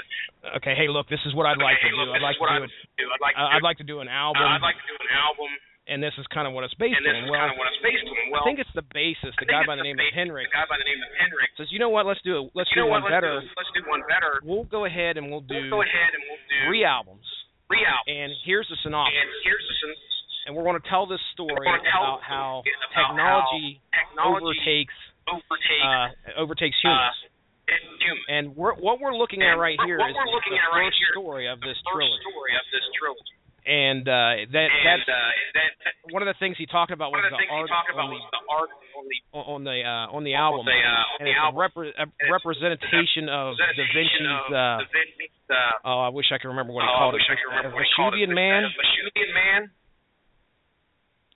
okay, 0.60 0.74
hey, 0.74 0.88
look, 0.88 1.08
this 1.12 1.20
is 1.28 1.34
what 1.36 1.44
I'd 1.44 1.60
like 1.60 1.76
okay, 1.80 1.88
to 1.88 1.92
hey, 1.92 1.96
do. 1.96 2.00
look, 2.00 2.16
I'd 2.16 2.24
like 2.24 2.36
to 2.40 2.44
do 2.48 2.64
I'd 2.64 2.70
do. 2.96 3.06
I'd 3.12 3.20
like 3.20 3.34
to 3.34 3.40
Uh, 3.40 3.48
do, 3.48 3.54
I'd 3.56 3.62
like 3.66 3.78
to 3.78 3.88
do 3.88 3.96
an 4.00 4.08
album, 4.08 4.42
uh, 4.44 4.56
I'd 4.56 4.64
like 4.64 4.76
to 4.80 4.88
do 4.88 4.96
an 4.96 5.12
album, 5.12 5.50
and 5.92 5.98
this 6.00 6.16
is 6.16 6.24
kind 6.32 6.48
of 6.48 6.56
what 6.56 6.64
it's 6.64 6.72
based 6.80 6.96
and 6.96 7.04
on. 7.04 7.28
Well, 7.28 7.36
kind 7.44 7.52
of 7.52 7.60
based 7.84 8.08
on. 8.08 8.16
Well, 8.32 8.40
I 8.40 8.44
think 8.48 8.58
it's 8.64 8.72
the 8.72 8.86
basis. 8.96 9.36
the 9.36 9.44
guy 9.44 9.60
by 9.68 9.76
the 9.76 9.84
name 9.84 10.00
of 10.00 10.08
Henrik, 10.16 10.48
The 10.48 10.56
guy 10.56 10.64
by 10.64 10.80
the 10.80 10.88
name 10.88 10.96
of 11.04 11.12
Henrik. 11.20 11.50
says, 11.60 11.68
you 11.70 11.78
know 11.78 11.92
what? 11.92 12.06
Let's 12.08 12.22
do 12.24 12.40
it. 12.40 12.56
Let's 12.56 12.72
do 12.72 12.86
one? 12.88 13.04
Better. 13.04 13.44
let's 13.44 13.72
do 13.76 13.84
one 13.92 14.00
better. 14.08 14.40
We'll 14.44 14.64
go 14.64 14.88
ahead 14.88 15.20
and 15.20 15.28
we'll 15.28 15.44
do 15.44 15.68
We'll 15.68 15.70
go 15.76 15.82
ahead 15.84 16.16
and 16.16 16.22
we'll 16.24 16.40
do 16.48 16.56
three 16.72 16.84
albums. 16.88 17.26
And 18.06 18.32
here's 18.44 18.68
the 18.68 18.76
synopsis. 18.82 19.14
And 19.16 19.30
here's 19.44 19.64
the 19.64 19.76
synopsis. 19.80 20.14
And 20.46 20.50
we're 20.52 20.64
going 20.68 20.76
to 20.80 20.88
tell 20.88 21.06
this 21.08 21.22
story 21.32 21.64
about 21.64 22.20
how 22.20 22.62
technology 22.92 23.80
overtakes 24.20 24.92
overtakes 25.24 25.80
uh, 25.80 26.36
overtakes 26.36 26.76
humans. 26.84 27.16
uh, 27.16 27.72
humans. 27.96 28.28
and 28.28 28.44
we're, 28.52 28.76
what 28.76 29.00
we're 29.00 29.16
looking 29.16 29.40
at 29.40 29.56
right 29.56 29.80
here 29.88 29.96
is 29.96 30.04
here 30.04 30.04
what 30.04 30.12
is 30.12 30.16
we're 30.20 30.36
looking 30.36 30.52
the 30.52 30.60
first 30.76 31.00
story 31.16 31.48
of 31.48 32.64
this 32.68 32.84
trilogy. 33.00 33.36
Story 33.64 33.88
of 33.88 34.04
this 34.04 34.04
trilogy. 34.04 34.04
And 34.04 34.04
uh, 34.04 34.44
that 34.52 34.68
and 34.68 34.84
that's 34.84 35.08
uh, 35.08 35.32
that, 35.56 35.70
that 35.88 35.94
one 36.12 36.20
of 36.20 36.28
the 36.28 36.36
things 36.36 36.60
he 36.60 36.68
talked 36.68 36.92
about 36.92 37.10
was 37.10 37.24
the 37.24 37.32
the 37.32 37.48
art 37.48 37.70
on 37.72 38.12
the 38.12 38.20
the 38.20 38.42
art 38.52 38.70
on 38.94 39.04
the 39.08 39.18
on 39.34 39.60
the 39.64 39.78
uh, 39.80 40.16
on 40.16 40.22
the 40.24 40.34
album, 40.36 40.68
the, 40.68 40.76
uh, 40.76 41.18
and 41.20 41.28
it's 41.28 41.40
album. 41.40 41.56
a, 41.56 41.64
repre- 41.64 41.96
a 41.96 42.06
it's 42.08 42.30
representation 42.30 43.28
of 43.32 43.56
Da 43.56 43.84
Vinci's. 43.88 44.44
Uh, 44.52 44.84
Da 44.84 44.88
Vinci's. 44.92 45.32
Uh, 45.48 45.88
oh, 45.88 46.00
I 46.04 46.10
wish 46.12 46.32
I 46.32 46.38
could 46.38 46.48
remember 46.48 46.72
what 46.72 46.84
he 46.84 46.92
oh, 46.92 46.98
called 46.98 47.14
I 47.16 47.24
it. 47.24 47.28
I 47.28 47.56
remember 47.56 47.76
a 47.76 47.84
what 47.84 48.16
he. 48.16 48.24
Vesuvian 48.24 48.32
man. 48.32 48.62
Vesuvian 48.68 49.32
man. 49.32 49.60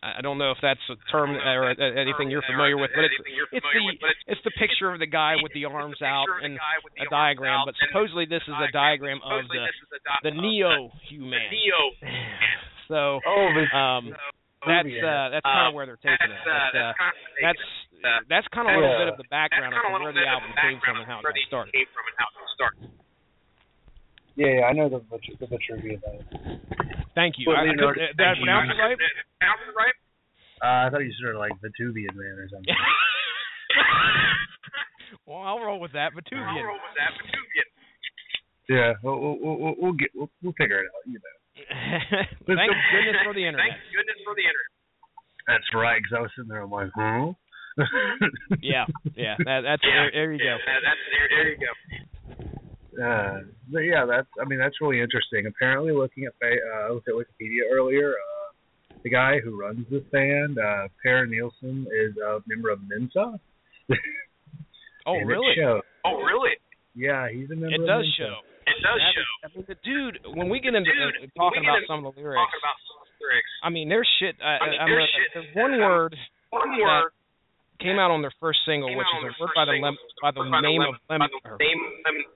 I 0.02 0.18
I 0.18 0.20
don't 0.22 0.38
know 0.38 0.50
if 0.52 0.58
that's 0.62 0.80
a 0.90 0.96
term 1.10 1.34
or 1.34 1.70
uh, 1.70 1.74
anything 2.00 2.30
you're 2.30 2.46
familiar 2.46 2.76
with, 2.78 2.90
but 2.94 3.04
it's 3.04 3.14
it's 3.18 3.26
the 3.50 3.60
familiar 3.60 3.86
with, 3.92 3.98
but 4.00 4.10
it's 4.14 4.38
it's 4.38 4.44
the 4.46 4.54
picture 4.58 4.92
of 4.92 4.98
the 5.02 5.10
guy 5.10 5.34
with 5.42 5.52
the 5.52 5.64
arms 5.66 5.98
out 6.02 6.26
picture 6.26 6.38
of 6.38 6.42
the 6.42 6.46
and 6.46 6.54
guy 6.58 6.76
with 6.84 6.94
the 6.94 7.06
a 7.06 7.10
diagram, 7.10 7.66
but 7.66 7.74
supposedly 7.88 8.26
this 8.26 8.42
is 8.46 8.54
a 8.54 8.70
diagram 8.72 9.18
of 9.26 9.46
the 9.50 9.58
this 9.58 9.78
is 9.82 9.90
a 9.94 10.00
di- 10.06 10.22
the 10.30 10.34
neo 10.38 10.90
human. 11.10 11.42
neo. 11.54 11.80
So 12.88 13.20
Oh, 13.26 13.46
um, 13.76 14.14
that's 14.66 14.86
uh, 14.90 15.28
that's 15.34 15.44
kind 15.46 15.66
of 15.66 15.70
Um, 15.70 15.74
where 15.74 15.86
they're 15.86 16.00
taking 16.02 16.30
it. 16.30 16.40
that's, 16.46 16.74
uh, 16.74 16.74
But, 16.74 16.78
uh, 16.78 16.92
that's 16.92 16.98
kind 16.98 17.14
of 17.14 17.18
that's 17.42 17.64
uh, 17.98 18.20
that's 18.30 18.48
kind 18.54 18.66
of 18.70 18.72
a 18.74 18.78
little 18.78 18.94
yeah. 18.94 19.02
bit 19.02 19.08
of 19.12 19.18
the 19.18 19.28
background 19.30 19.72
that's 19.74 19.82
of 19.82 19.90
kind 19.90 20.02
where 20.02 20.14
the 20.14 20.22
bit 20.22 20.30
album 20.30 20.50
the 20.54 20.62
came 20.62 20.78
from 20.82 20.96
and 21.02 21.06
how 21.10 21.18
of 21.18 21.26
it 21.26 21.30
got 21.30 21.34
the 21.34 21.46
started. 21.50 21.72
came 21.74 21.90
from 21.90 22.04
and 22.06 22.16
how 22.18 22.28
it 22.30 22.48
started. 22.54 22.80
yeah, 24.38 24.52
yeah, 24.62 24.70
I 24.70 24.72
know 24.78 24.86
the 24.88 25.02
Vitru- 25.10 25.38
the 25.42 25.46
Vitruvian 25.50 25.98
thing. 26.02 26.22
Thank 27.18 27.34
you. 27.34 27.50
Well, 27.50 27.58
I, 27.58 27.66
I 27.66 27.74
you 27.74 27.74
know, 27.74 27.90
could, 27.90 28.14
did 28.14 28.22
I 28.22 28.38
you. 28.38 28.46
pronounce 28.46 28.70
it 28.70 28.78
right? 28.78 28.94
It 28.94 29.74
right? 29.74 29.96
Uh, 30.62 30.86
I 30.86 30.88
thought 30.94 31.02
you 31.02 31.10
said 31.18 31.34
like 31.34 31.50
Vetuvian 31.58 32.14
man 32.14 32.38
or 32.38 32.46
something. 32.46 32.70
well, 35.26 35.42
I'll 35.42 35.58
roll 35.58 35.82
with 35.82 35.90
that. 35.98 36.14
I'll 36.14 36.62
roll 36.62 36.78
with 36.78 36.94
that 36.94 37.10
Vetuvian. 37.18 37.66
yeah, 38.70 38.94
we'll, 39.02 39.18
we'll, 39.18 39.58
we'll, 39.58 39.74
we'll 39.82 39.98
get 39.98 40.14
we'll, 40.14 40.30
we'll 40.46 40.54
figure 40.54 40.78
it 40.78 40.86
out. 40.94 41.02
You 41.10 41.18
know. 41.18 41.34
Thank 42.54 42.70
goodness 42.70 43.18
for 43.26 43.34
the 43.34 43.42
internet. 43.42 43.66
Thank 43.66 43.82
goodness 43.90 44.22
for 44.22 44.38
the 44.38 44.46
internet. 44.46 44.70
That's 45.50 45.66
right, 45.74 45.98
because 45.98 46.14
I 46.14 46.22
was 46.22 46.30
sitting 46.38 46.54
there, 46.54 46.62
I'm 46.62 46.70
like, 46.70 46.94
huh? 46.94 47.34
Yeah, 48.62 48.86
yeah. 49.16 49.34
That, 49.42 49.66
that's 49.66 49.82
there, 49.82 50.06
there 50.14 50.30
you 50.30 50.38
go. 50.38 50.54
Yeah, 50.54 50.78
that's 50.86 51.02
there. 51.10 51.26
There 51.34 51.50
you 51.50 51.58
go. 51.58 51.74
Uh, 52.98 53.40
but 53.70 53.80
yeah, 53.80 54.04
that's 54.06 54.26
I 54.40 54.44
mean 54.44 54.58
that's 54.58 54.80
really 54.80 55.00
interesting. 55.00 55.46
Apparently, 55.46 55.92
looking 55.92 56.24
at 56.24 56.32
uh, 56.42 56.86
I 56.86 56.90
looked 56.90 57.08
at 57.08 57.14
Wikipedia 57.14 57.70
earlier. 57.72 58.10
Uh, 58.10 58.52
the 59.04 59.10
guy 59.10 59.38
who 59.38 59.54
runs 59.60 59.86
this 59.90 60.02
band, 60.10 60.58
uh, 60.58 60.88
Per 61.02 61.24
Nilsson, 61.26 61.86
is 61.94 62.16
a 62.18 62.40
member 62.48 62.70
of 62.70 62.80
Mensa. 62.88 63.38
Oh, 65.06 65.14
and 65.18 65.28
really? 65.28 65.54
Oh, 66.04 66.18
really? 66.22 66.58
Yeah, 66.94 67.28
he's 67.30 67.46
a 67.50 67.54
member. 67.54 67.70
It 67.70 67.80
of 67.82 67.86
does 67.86 68.04
Mensa. 68.04 68.18
show. 68.18 68.36
It 68.66 68.76
does 68.82 68.98
That 69.00 69.14
show. 69.14 69.30
I 69.44 69.46
mean, 69.54 69.64
the 69.70 69.78
dude. 69.86 70.18
When 70.36 70.48
we 70.50 70.58
get 70.60 70.74
into 70.74 70.90
Dude, 70.90 70.98
uh, 70.98 71.30
talking 71.38 71.62
we 71.62 71.70
get 71.70 71.70
about 71.70 71.76
into 71.78 71.88
some 71.88 72.02
of 72.04 72.10
the 72.12 72.20
lyrics, 72.20 72.36
Talking 72.42 72.60
about 72.60 72.78
some 72.90 72.98
lyrics. 73.22 73.52
I 73.62 73.68
mean, 73.70 73.86
there's 73.88 74.10
shit. 74.18 74.34
Uh, 74.42 74.44
I 74.44 74.66
mean, 74.66 74.78
there's 74.82 75.06
gonna- 75.08 75.14
shit. 75.14 75.28
There's 75.32 75.52
one 75.56 75.72
word 75.78 76.12
One 76.50 76.68
that 76.74 76.82
word 76.82 77.12
came 77.80 77.96
out 78.02 78.10
on 78.10 78.20
their 78.20 78.34
first 78.42 78.58
single, 78.66 78.90
which 78.92 79.06
is 79.06 79.22
a 79.24 79.32
word 79.38 79.54
by 79.54 79.64
the 79.64 79.78
lem- 79.78 79.96
by 80.20 80.34
the 80.34 80.42
by 80.50 80.58
the 80.58 80.66
name 80.66 80.82
lem- 80.82 80.98
of 80.98 81.00
lem- 81.08 81.22
by 81.22 81.28
the 81.30 81.38
or 81.48 81.56
name 81.62 81.78
Lemon 82.04 82.26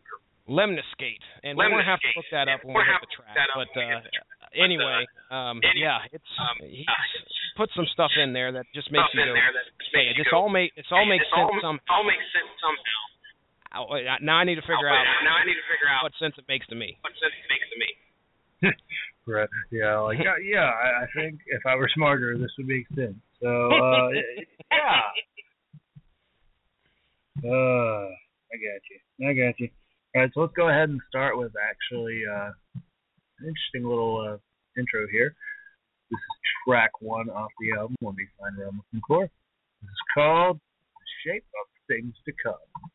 Lemniscate, 0.50 1.22
and 1.46 1.54
we're 1.56 1.70
gonna 1.70 1.86
have 1.86 2.00
to 2.02 2.10
look 2.18 2.26
that 2.34 2.50
up 2.50 2.60
And 2.66 2.74
when 2.74 2.74
we 2.74 2.82
we're 2.82 2.90
hit 2.90 2.98
the 3.00 3.12
track. 3.14 3.30
have 3.38 3.46
to 3.54 3.62
But 3.62 3.70
look 3.70 3.74
that 3.78 3.94
up 3.94 3.94
when 3.94 3.94
we 3.94 3.94
uh, 3.94 4.02
hit 4.02 4.10
the 4.10 4.14
track. 4.18 4.58
anyway, 4.58 5.00
um, 5.30 5.56
anyway, 5.62 5.86
yeah, 5.86 6.02
it's 6.10 6.32
um, 6.42 6.56
he 6.66 6.82
uh, 6.82 6.92
put 7.56 7.70
some 7.78 7.86
stuff 7.94 8.10
in 8.18 8.34
there 8.34 8.50
that 8.52 8.66
just 8.74 8.90
makes 8.90 9.06
you 9.14 9.22
in 9.22 9.30
go, 9.30 9.38
there 9.38 9.52
that 9.54 9.64
just 9.78 9.94
hey, 9.94 10.10
this 10.18 10.26
all 10.34 10.50
make 10.50 10.74
this 10.74 10.86
all 10.90 11.06
hey, 11.06 11.14
makes 11.14 11.24
this 11.24 11.32
sense 11.32 11.46
all, 11.46 11.62
somehow. 11.62 11.94
All 11.94 12.04
makes 12.04 12.26
sense 12.34 12.50
somehow. 12.58 13.88
Wait, 13.88 14.04
Now 14.20 14.36
I 14.36 14.44
need 14.44 14.56
to 14.60 14.66
figure 14.66 14.84
out 14.90 15.06
Now 15.24 15.38
I 15.38 15.46
need 15.46 15.56
to 15.56 15.64
figure 15.70 15.88
out 15.88 16.02
what 16.04 16.12
sense 16.18 16.34
it 16.36 16.44
makes 16.50 16.66
to 16.68 16.76
me. 16.76 16.98
what 17.06 17.14
sense 17.16 17.32
it 17.32 17.46
makes 17.48 17.66
to 17.70 17.76
me. 17.78 17.90
Right. 19.24 19.48
Yeah, 19.70 19.98
like 20.00 20.18
yeah, 20.18 20.34
yeah 20.42 20.66
I, 20.66 21.04
I 21.04 21.06
think 21.14 21.38
if 21.46 21.62
I 21.64 21.76
were 21.76 21.88
smarter, 21.94 22.36
this 22.36 22.50
would 22.58 22.66
make 22.66 22.88
sense. 22.98 23.14
So 23.40 23.46
uh, 23.70 24.08
yeah. 24.74 25.06
Uh, 27.44 28.12
I 28.52 28.56
got 28.60 28.82
you. 28.90 29.28
I 29.28 29.32
got 29.32 29.58
you. 29.58 29.68
All 30.14 30.20
right, 30.20 30.30
so 30.34 30.40
let's 30.42 30.52
go 30.52 30.68
ahead 30.68 30.90
and 30.90 31.00
start 31.08 31.38
with 31.38 31.52
actually 31.56 32.20
uh, 32.28 32.50
an 33.40 33.48
interesting 33.48 33.88
little 33.88 34.20
uh, 34.20 34.36
intro 34.78 35.06
here. 35.10 35.34
This 36.10 36.18
is 36.18 36.36
track 36.68 36.90
one 37.00 37.30
off 37.30 37.48
the 37.58 37.78
album. 37.78 37.96
Let 38.02 38.16
me 38.16 38.26
find 38.38 38.58
where 38.58 38.68
I'm 38.68 38.76
looking 38.76 39.00
for. 39.08 39.22
This 39.22 39.88
is 39.88 40.02
called 40.12 40.60
Shape 41.24 41.44
of 41.44 41.66
Things 41.88 42.12
to 42.26 42.32
Come. 42.44 42.92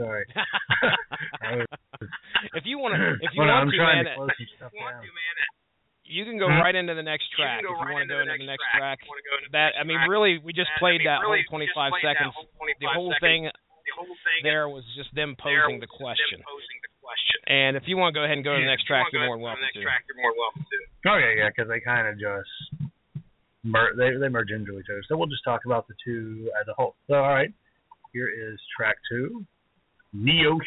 Sorry. 0.00 0.24
If 2.56 2.64
you 2.64 2.80
want 2.80 2.96
to, 2.96 3.20
if 3.20 3.30
you 3.36 3.44
Hold 3.44 3.52
on, 3.52 3.68
want 3.68 3.68
I'm 3.68 3.70
to, 3.70 3.76
trying 3.76 4.00
man, 4.00 4.16
to 4.16 4.16
close 4.16 4.32
some 4.32 4.48
stuff 4.56 4.72
down. 4.72 5.04
you 6.08 6.24
can 6.24 6.40
go 6.40 6.48
Huh? 6.48 6.64
right 6.64 6.74
into 6.74 6.96
the 6.96 7.04
next 7.04 7.28
track 7.36 7.60
can 7.60 7.68
go 7.68 7.76
if 7.76 7.84
you 7.84 7.86
right 7.86 7.94
want 8.00 8.08
to 8.08 8.10
go 8.10 8.16
the 8.18 8.24
into 8.32 8.40
the 8.40 8.48
next 8.48 8.64
next 8.64 8.66
track. 8.72 8.80
track. 8.80 8.98
if 8.98 9.04
you 9.04 9.12
wanna 9.12 9.28
go 9.28 9.34
into 9.36 9.48
the 9.52 9.56
That 9.60 9.70
I 9.76 9.82
mean, 9.84 10.00
really, 10.08 10.40
we 10.40 10.50
just 10.56 10.72
That- 10.74 10.80
played 10.82 11.04
I 11.04 11.04
mean, 11.04 11.12
that 11.12 11.20
really, 11.22 11.44
whole 11.46 11.60
25 11.60 11.92
seconds. 12.00 12.32
whole 12.34 12.48
25 12.56 12.80
The 12.80 12.88
whole 12.96 13.12
seconds. 13.12 13.20
thing 13.22 13.42
The 13.52 13.94
whole 13.94 14.16
thing 14.24 14.40
there 14.42 14.66
was 14.72 14.84
just 14.96 15.12
them 15.14 15.36
posing 15.36 15.78
the 15.84 15.86
question. 15.86 16.40
posing 16.42 16.78
the 16.82 16.92
question. 17.04 17.38
And 17.46 17.76
if 17.76 17.84
you 17.86 17.96
want 18.00 18.14
to 18.14 18.18
go 18.18 18.24
ahead 18.24 18.40
and 18.40 18.44
go 18.44 18.56
to 18.56 18.60
the 18.60 18.66
next 18.72 18.84
track, 18.88 19.06
you're 19.12 19.26
more 19.28 19.36
than 19.36 19.44
welcome 19.44 19.68
to. 19.74 19.82
track, 19.84 20.04
you're 20.08 20.16
more 20.24 20.32
welcome 20.40 20.64
to. 20.64 20.78
Oh 21.12 21.16
yeah, 21.20 21.44
yeah, 21.44 21.48
because 21.52 21.68
they 21.68 21.80
kind 21.84 22.08
of 22.08 22.16
just 22.16 22.50
mer- 23.62 23.92
they 23.94 24.16
they 24.16 24.28
merge 24.32 24.50
into 24.50 24.78
each 24.80 24.88
other. 24.90 25.02
So 25.06 25.16
we'll 25.20 25.28
just 25.28 25.44
talk 25.44 25.64
about 25.68 25.86
the 25.88 25.94
two 26.02 26.48
as 26.60 26.66
a 26.68 26.74
whole. 26.74 26.96
So 27.06 27.20
all 27.20 27.28
right, 27.36 27.52
here 28.16 28.28
is 28.32 28.58
track 28.74 28.96
two, 29.08 29.44
Neo 30.12 30.58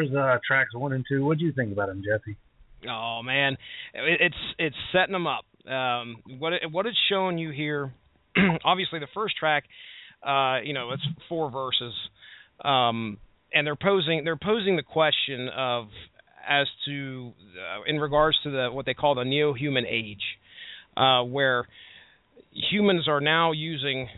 there's 0.00 0.14
uh, 0.14 0.38
tracks 0.46 0.74
one 0.74 0.92
and 0.92 1.04
two. 1.08 1.24
What 1.24 1.38
do 1.38 1.44
you 1.44 1.52
think 1.52 1.72
about 1.72 1.88
them, 1.88 2.02
Jesse? 2.04 2.36
Oh 2.88 3.20
man, 3.22 3.56
it's 3.94 4.34
it's 4.58 4.76
setting 4.92 5.12
them 5.12 5.26
up. 5.26 5.44
Um, 5.70 6.22
what 6.38 6.52
it, 6.54 6.62
what 6.70 6.86
it's 6.86 6.96
showing 7.08 7.38
you 7.38 7.50
here, 7.50 7.92
obviously 8.64 8.98
the 8.98 9.08
first 9.12 9.36
track, 9.36 9.64
uh, 10.26 10.60
you 10.64 10.72
know, 10.72 10.90
it's 10.92 11.02
four 11.28 11.50
verses, 11.50 11.92
um, 12.64 13.18
and 13.52 13.66
they're 13.66 13.76
posing 13.76 14.24
they're 14.24 14.36
posing 14.36 14.76
the 14.76 14.82
question 14.82 15.48
of 15.54 15.88
as 16.48 16.66
to 16.86 17.32
uh, 17.58 17.82
in 17.86 17.98
regards 17.98 18.38
to 18.44 18.50
the 18.50 18.68
what 18.72 18.86
they 18.86 18.94
call 18.94 19.14
the 19.14 19.24
neo-human 19.24 19.84
age, 19.86 20.22
uh, 20.96 21.22
where 21.22 21.66
humans 22.70 23.06
are 23.08 23.20
now 23.20 23.52
using 23.52 24.08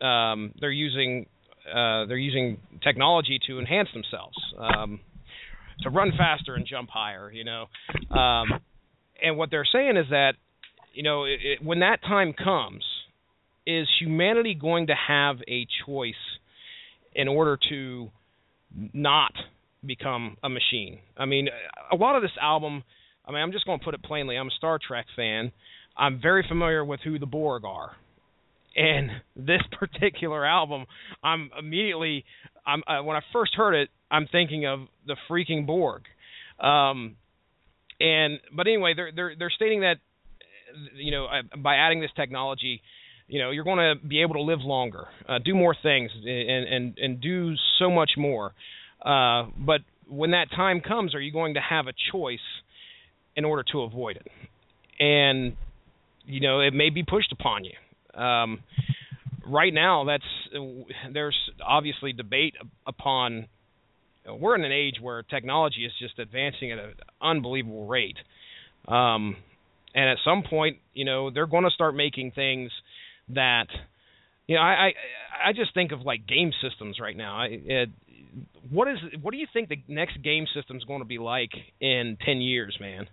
um, 0.00 0.52
they're 0.60 0.70
using 0.70 1.26
uh, 1.68 2.06
they're 2.06 2.16
using 2.16 2.58
technology 2.82 3.38
to 3.46 3.58
enhance 3.58 3.88
themselves. 3.92 4.36
Um, 4.58 5.00
to 5.82 5.90
run 5.90 6.12
faster 6.16 6.54
and 6.54 6.66
jump 6.66 6.90
higher, 6.90 7.30
you 7.32 7.44
know. 7.44 7.66
Um, 8.16 8.60
and 9.22 9.36
what 9.36 9.50
they're 9.50 9.66
saying 9.70 9.96
is 9.96 10.06
that, 10.10 10.32
you 10.94 11.02
know, 11.02 11.24
it, 11.24 11.38
it, 11.42 11.64
when 11.64 11.80
that 11.80 12.02
time 12.02 12.32
comes, 12.32 12.84
is 13.66 13.86
humanity 14.00 14.54
going 14.54 14.88
to 14.88 14.94
have 15.08 15.36
a 15.48 15.66
choice 15.86 16.14
in 17.14 17.28
order 17.28 17.58
to 17.68 18.10
not 18.92 19.32
become 19.84 20.36
a 20.42 20.48
machine? 20.48 20.98
I 21.16 21.26
mean, 21.26 21.48
a 21.90 21.96
lot 21.96 22.16
of 22.16 22.22
this 22.22 22.32
album, 22.40 22.82
I 23.26 23.32
mean, 23.32 23.40
I'm 23.40 23.52
just 23.52 23.66
going 23.66 23.78
to 23.78 23.84
put 23.84 23.94
it 23.94 24.02
plainly. 24.02 24.36
I'm 24.36 24.48
a 24.48 24.56
Star 24.56 24.78
Trek 24.84 25.06
fan. 25.14 25.52
I'm 25.96 26.20
very 26.20 26.44
familiar 26.48 26.84
with 26.84 27.00
who 27.04 27.18
the 27.18 27.26
Borg 27.26 27.64
are. 27.64 27.92
And 28.74 29.10
this 29.36 29.62
particular 29.78 30.46
album, 30.46 30.86
I'm 31.22 31.50
immediately, 31.58 32.24
I'm 32.66 32.82
uh, 32.86 33.02
when 33.02 33.16
I 33.16 33.20
first 33.32 33.54
heard 33.54 33.74
it, 33.74 33.90
I'm 34.10 34.26
thinking 34.30 34.66
of 34.66 34.80
the 35.06 35.16
freaking 35.28 35.66
Borg. 35.66 36.02
Um, 36.58 37.16
and 38.00 38.40
but 38.54 38.66
anyway, 38.66 38.94
they're 38.96 39.12
they're 39.14 39.34
they're 39.38 39.52
stating 39.54 39.80
that 39.80 39.96
you 40.94 41.10
know 41.10 41.26
uh, 41.26 41.56
by 41.56 41.76
adding 41.76 42.00
this 42.00 42.10
technology, 42.16 42.80
you 43.28 43.40
know 43.40 43.50
you're 43.50 43.64
going 43.64 43.78
to 43.78 44.06
be 44.06 44.22
able 44.22 44.34
to 44.34 44.42
live 44.42 44.60
longer, 44.60 45.06
uh, 45.28 45.38
do 45.44 45.54
more 45.54 45.76
things, 45.82 46.10
and 46.24 46.66
and 46.66 46.98
and 46.98 47.20
do 47.20 47.54
so 47.78 47.90
much 47.90 48.12
more. 48.16 48.52
Uh, 49.04 49.46
but 49.58 49.80
when 50.08 50.30
that 50.30 50.50
time 50.50 50.80
comes, 50.80 51.14
are 51.14 51.20
you 51.20 51.32
going 51.32 51.54
to 51.54 51.60
have 51.60 51.86
a 51.88 51.92
choice 52.10 52.38
in 53.36 53.44
order 53.44 53.62
to 53.72 53.82
avoid 53.82 54.16
it. 54.16 54.26
And 55.00 55.56
you 56.24 56.40
know, 56.40 56.60
it 56.60 56.72
may 56.72 56.90
be 56.90 57.02
pushed 57.02 57.32
upon 57.32 57.64
you. 57.64 57.72
Um, 58.14 58.60
right 59.46 59.72
now, 59.72 60.04
that's 60.04 60.24
there's 61.12 61.36
obviously 61.64 62.12
debate 62.12 62.54
upon. 62.86 63.48
We're 64.26 64.54
in 64.54 64.64
an 64.64 64.72
age 64.72 64.96
where 65.00 65.22
technology 65.24 65.84
is 65.84 65.92
just 65.98 66.18
advancing 66.18 66.70
at 66.70 66.78
an 66.78 66.94
unbelievable 67.20 67.86
rate, 67.86 68.18
um, 68.86 69.36
and 69.94 70.08
at 70.08 70.18
some 70.24 70.44
point, 70.48 70.78
you 70.94 71.04
know, 71.04 71.30
they're 71.30 71.46
going 71.46 71.64
to 71.64 71.70
start 71.70 71.96
making 71.96 72.30
things 72.32 72.70
that, 73.30 73.66
you 74.46 74.56
know, 74.56 74.62
I 74.62 74.92
I, 75.44 75.48
I 75.48 75.52
just 75.52 75.74
think 75.74 75.92
of 75.92 76.02
like 76.02 76.26
game 76.26 76.52
systems 76.62 76.98
right 77.00 77.16
now. 77.16 77.36
I, 77.36 77.46
it, 77.50 77.88
what 78.70 78.88
is 78.88 78.98
what 79.20 79.32
do 79.32 79.38
you 79.38 79.46
think 79.52 79.68
the 79.68 79.82
next 79.88 80.22
game 80.22 80.46
system 80.54 80.76
is 80.76 80.84
going 80.84 81.00
to 81.00 81.06
be 81.06 81.18
like 81.18 81.50
in 81.80 82.16
ten 82.24 82.40
years, 82.40 82.76
man? 82.80 83.08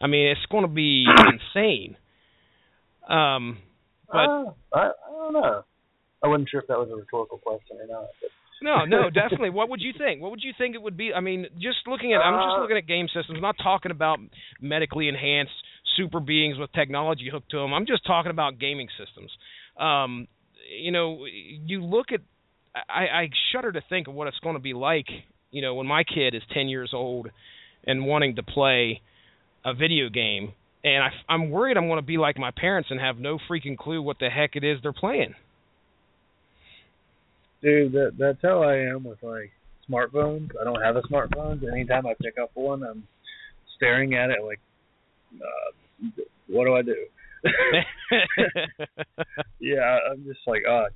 I 0.00 0.06
mean, 0.06 0.28
it's 0.28 0.46
going 0.50 0.62
to 0.62 0.68
be 0.68 1.06
insane. 1.54 1.96
Um, 3.08 3.58
but 4.10 4.18
uh, 4.18 4.44
I, 4.74 4.80
I 4.88 5.10
don't 5.12 5.32
know. 5.32 5.62
I 6.22 6.28
wasn't 6.28 6.48
sure 6.50 6.60
if 6.60 6.66
that 6.68 6.78
was 6.78 6.88
a 6.92 6.96
rhetorical 6.96 7.38
question 7.38 7.78
or 7.80 7.86
not. 7.86 8.08
But. 8.20 8.30
no, 8.62 8.84
no, 8.84 9.10
definitely. 9.14 9.50
What 9.50 9.70
would 9.70 9.80
you 9.80 9.92
think? 9.96 10.20
What 10.20 10.30
would 10.30 10.42
you 10.42 10.52
think 10.56 10.74
it 10.74 10.82
would 10.82 10.96
be? 10.96 11.12
I 11.14 11.20
mean, 11.20 11.46
just 11.54 11.78
looking 11.86 12.12
at, 12.12 12.18
I'm 12.20 12.34
just 12.34 12.58
Uh, 12.58 12.60
looking 12.62 12.76
at 12.76 12.86
game 12.86 13.06
systems. 13.06 13.36
I'm 13.36 13.40
not 13.40 13.56
talking 13.62 13.90
about 13.90 14.18
medically 14.60 15.08
enhanced 15.08 15.52
super 15.96 16.20
beings 16.20 16.58
with 16.58 16.70
technology 16.72 17.28
hooked 17.32 17.50
to 17.50 17.58
them. 17.58 17.72
I'm 17.72 17.86
just 17.86 18.04
talking 18.06 18.30
about 18.30 18.58
gaming 18.58 18.88
systems. 18.98 19.30
Um, 19.78 20.28
you 20.78 20.92
know, 20.92 21.24
you 21.26 21.82
look 21.82 22.12
at, 22.12 22.20
I, 22.88 23.22
I 23.22 23.28
shudder 23.52 23.72
to 23.72 23.80
think 23.88 24.08
of 24.08 24.14
what 24.14 24.28
it's 24.28 24.38
going 24.38 24.54
to 24.54 24.60
be 24.60 24.74
like. 24.74 25.06
You 25.50 25.62
know, 25.62 25.74
when 25.74 25.86
my 25.86 26.04
kid 26.04 26.34
is 26.34 26.42
10 26.54 26.68
years 26.68 26.90
old 26.94 27.28
and 27.84 28.04
wanting 28.04 28.36
to 28.36 28.42
play 28.42 29.00
a 29.64 29.74
video 29.74 30.08
game, 30.08 30.52
and 30.84 31.04
I, 31.04 31.10
I'm 31.28 31.50
worried 31.50 31.76
I'm 31.76 31.86
going 31.86 32.00
to 32.00 32.06
be 32.06 32.18
like 32.18 32.38
my 32.38 32.50
parents 32.50 32.90
and 32.90 33.00
have 33.00 33.18
no 33.18 33.38
freaking 33.48 33.76
clue 33.76 34.02
what 34.02 34.18
the 34.18 34.28
heck 34.28 34.56
it 34.56 34.64
is 34.64 34.78
they're 34.82 34.92
playing. 34.92 35.34
Dude, 37.62 37.92
that 37.92 38.12
that's 38.18 38.38
how 38.42 38.62
I 38.62 38.76
am 38.76 39.04
with 39.04 39.22
like 39.22 39.52
smartphones. 39.90 40.50
I 40.60 40.64
don't 40.64 40.80
have 40.80 40.96
a 40.96 41.02
smartphone. 41.02 41.60
Anytime 41.70 42.06
I 42.06 42.14
pick 42.20 42.38
up 42.38 42.50
one, 42.54 42.82
I'm 42.82 43.06
staring 43.76 44.14
at 44.14 44.30
it 44.30 44.42
like, 44.42 44.60
uh, 45.34 46.22
what 46.46 46.64
do 46.64 46.74
I 46.74 46.82
do? 46.82 46.96
yeah, 49.60 49.98
I'm 50.10 50.24
just 50.24 50.40
like, 50.46 50.62
oh, 50.68 50.86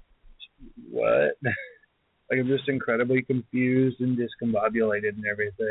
what? 0.90 1.36
like 2.30 2.38
I'm 2.38 2.46
just 2.46 2.68
incredibly 2.68 3.22
confused 3.22 4.00
and 4.00 4.16
discombobulated 4.16 5.16
and 5.16 5.26
everything. 5.30 5.70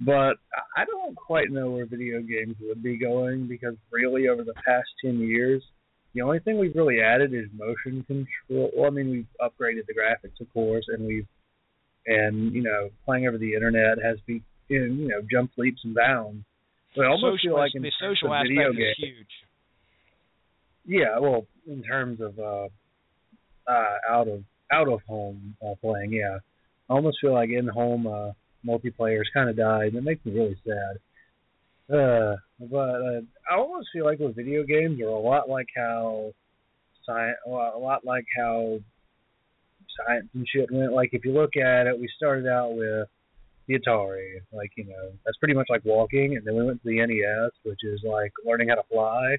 But 0.00 0.38
I 0.76 0.84
don't 0.86 1.14
quite 1.14 1.50
know 1.50 1.70
where 1.70 1.84
video 1.84 2.20
games 2.20 2.56
would 2.62 2.82
be 2.82 2.96
going 2.96 3.46
because 3.46 3.74
really 3.90 4.28
over 4.28 4.42
the 4.44 4.54
past 4.54 4.88
ten 5.04 5.18
years, 5.18 5.62
the 6.14 6.22
only 6.22 6.38
thing 6.40 6.58
we've 6.58 6.74
really 6.74 7.00
added 7.00 7.34
is 7.34 7.46
motion 7.54 8.02
control. 8.04 8.70
Well, 8.74 8.86
I 8.86 8.90
mean, 8.90 9.10
we've 9.10 9.26
upgraded 9.40 9.86
the 9.86 9.94
graphics, 9.94 10.40
of 10.40 10.50
course, 10.52 10.86
and 10.88 11.06
we've 11.06 11.26
and 12.06 12.52
you 12.54 12.62
know 12.62 12.90
playing 13.04 13.26
over 13.26 13.36
the 13.36 13.54
internet 13.54 13.98
has 14.02 14.18
been 14.26 14.42
you 14.68 15.08
know 15.08 15.20
jumped 15.30 15.58
leaps 15.58 15.80
and 15.84 15.94
bounds. 15.94 16.44
But 16.96 17.04
I 17.04 17.08
almost 17.08 17.42
social, 17.42 17.50
feel 17.50 17.58
like 17.58 17.72
in 17.74 17.82
the 17.82 17.92
social 18.00 18.34
aspect 18.34 18.48
video 18.48 18.70
is 18.70 18.76
games, 18.76 18.96
huge. 18.98 19.26
yeah, 20.86 21.18
well, 21.18 21.46
in 21.66 21.82
terms 21.82 22.20
of 22.20 22.38
uh, 22.38 22.68
uh, 23.70 23.96
out 24.08 24.28
of 24.28 24.42
out 24.72 24.88
of 24.88 25.00
home 25.02 25.56
uh, 25.64 25.74
playing, 25.80 26.12
yeah, 26.12 26.38
I 26.88 26.94
almost 26.94 27.18
feel 27.20 27.32
like 27.32 27.50
in 27.50 27.68
home 27.68 28.06
uh, 28.06 28.32
multiplayer's 28.64 29.30
kind 29.32 29.48
of 29.48 29.56
died. 29.56 29.94
It 29.94 30.02
makes 30.02 30.24
me 30.24 30.32
really 30.32 30.56
sad. 30.64 30.98
Uh, 31.94 32.36
but 32.60 32.76
uh, 32.76 33.20
I 33.50 33.56
almost 33.56 33.88
feel 33.92 34.04
like 34.04 34.20
with 34.20 34.36
video 34.36 34.62
games 34.62 35.00
are 35.00 35.08
a 35.08 35.18
lot 35.18 35.48
like 35.48 35.66
how 35.76 36.32
science, 37.04 37.36
a 37.46 37.50
lot 37.50 38.04
like 38.04 38.26
how 38.36 38.78
science 40.06 40.28
and 40.34 40.46
shit 40.48 40.70
went. 40.70 40.92
Like 40.92 41.10
if 41.12 41.24
you 41.24 41.32
look 41.32 41.56
at 41.56 41.86
it, 41.86 41.98
we 41.98 42.08
started 42.16 42.46
out 42.46 42.74
with 42.74 43.08
the 43.66 43.78
Atari, 43.78 44.40
like 44.52 44.70
you 44.76 44.84
know 44.84 45.10
that's 45.24 45.36
pretty 45.38 45.54
much 45.54 45.66
like 45.68 45.84
walking, 45.84 46.36
and 46.36 46.46
then 46.46 46.56
we 46.56 46.64
went 46.64 46.82
to 46.82 46.88
the 46.88 47.04
NES, 47.04 47.50
which 47.64 47.80
is 47.82 48.00
like 48.04 48.32
learning 48.46 48.68
how 48.68 48.76
to 48.76 48.84
fly, 48.90 49.36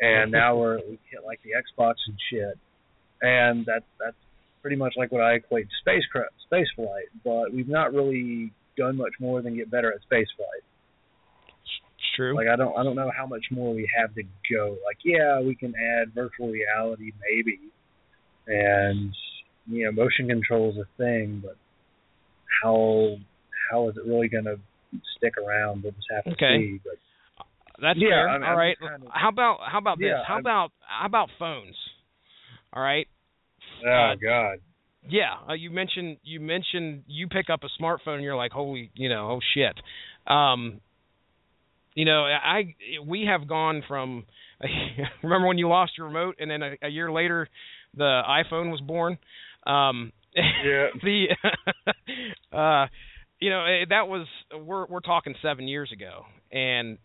and 0.00 0.30
now 0.40 0.56
we're 0.56 0.76
we 0.88 0.98
hit 1.10 1.24
like 1.24 1.40
the 1.42 1.50
Xbox 1.50 1.94
and 2.06 2.16
shit, 2.30 2.58
and 3.22 3.66
that's 3.66 3.84
that's 3.98 4.16
pretty 4.62 4.76
much 4.76 4.94
like 4.96 5.12
what 5.12 5.22
I 5.22 5.34
equate 5.34 5.68
to 5.68 5.74
space 5.80 6.04
space 6.46 6.68
flight. 6.76 7.06
But 7.24 7.52
we've 7.52 7.68
not 7.68 7.92
really 7.92 8.52
done 8.78 8.96
much 8.96 9.12
more 9.20 9.42
than 9.42 9.56
get 9.56 9.70
better 9.70 9.92
at 9.92 10.00
space 10.02 10.28
flight. 10.36 10.62
It's 11.48 12.16
true. 12.16 12.34
Like 12.36 12.48
I 12.48 12.56
don't 12.56 12.76
I 12.78 12.82
don't 12.82 12.96
know 12.96 13.10
how 13.16 13.26
much 13.26 13.46
more 13.50 13.74
we 13.74 13.88
have 14.00 14.14
to 14.14 14.22
go. 14.50 14.76
Like 14.86 14.98
yeah, 15.04 15.40
we 15.40 15.54
can 15.54 15.74
add 15.74 16.14
virtual 16.14 16.48
reality 16.48 17.12
maybe, 17.20 17.58
and 18.46 19.12
you 19.66 19.84
know 19.84 19.92
motion 19.92 20.28
control 20.28 20.70
is 20.70 20.76
a 20.78 20.86
thing, 20.96 21.42
but 21.44 21.56
how 22.62 23.16
how 23.70 23.88
is 23.88 23.96
it 23.96 24.04
really 24.06 24.28
going 24.28 24.44
to 24.44 24.58
stick 25.16 25.34
around? 25.38 25.82
We'll 25.82 25.92
just 25.92 26.06
have 26.14 26.24
to 26.24 26.30
Okay. 26.32 26.58
see. 26.58 26.80
But 26.84 27.46
That's 27.80 27.98
Yeah, 27.98 28.08
fair. 28.10 28.28
I 28.28 28.38
mean, 28.38 28.48
All 28.48 28.56
right. 28.56 28.76
kind 28.78 29.02
of- 29.02 29.08
How 29.12 29.28
about 29.30 29.58
how 29.66 29.78
about 29.78 29.98
this? 29.98 30.06
Yeah, 30.08 30.22
how 30.26 30.34
I'm- 30.34 30.40
about 30.42 30.72
how 30.86 31.06
about 31.06 31.30
phones? 31.38 31.76
All 32.72 32.82
right. 32.82 33.08
Oh 33.84 34.12
Uh, 34.12 34.14
god, 34.20 34.58
Yeah, 35.08 35.34
uh, 35.48 35.54
you 35.54 35.70
mentioned 35.70 36.18
you 36.22 36.40
mentioned 36.40 37.04
you 37.06 37.28
pick 37.28 37.50
up 37.50 37.60
a 37.64 37.82
smartphone 37.82 38.16
and 38.16 38.22
you're 38.24 38.36
like, 38.36 38.52
holy, 38.52 38.90
you 38.94 39.08
know, 39.08 39.30
oh 39.32 39.40
shit. 39.54 39.76
Um, 40.32 40.80
you 41.94 42.04
know, 42.04 42.24
I 42.24 42.74
we 43.06 43.26
have 43.26 43.46
gone 43.48 43.82
from 43.86 44.24
remember 45.22 45.48
when 45.48 45.58
you 45.58 45.68
lost 45.68 45.92
your 45.98 46.06
remote 46.06 46.36
and 46.38 46.50
then 46.50 46.62
a, 46.62 46.72
a 46.82 46.88
year 46.88 47.10
later 47.10 47.48
the 47.96 48.22
iPhone 48.28 48.70
was 48.70 48.80
born. 48.80 49.18
Um, 49.66 50.12
Yeah. 50.64 50.88
the 51.02 51.26
uh, 52.56 52.86
you 53.40 53.50
know 53.50 53.64
eh, 53.64 53.84
that 53.90 54.08
was 54.08 54.26
we're 54.54 54.86
we're 54.86 55.00
talking 55.00 55.34
seven 55.42 55.68
years 55.68 55.90
ago, 55.92 56.22
and 56.50 56.98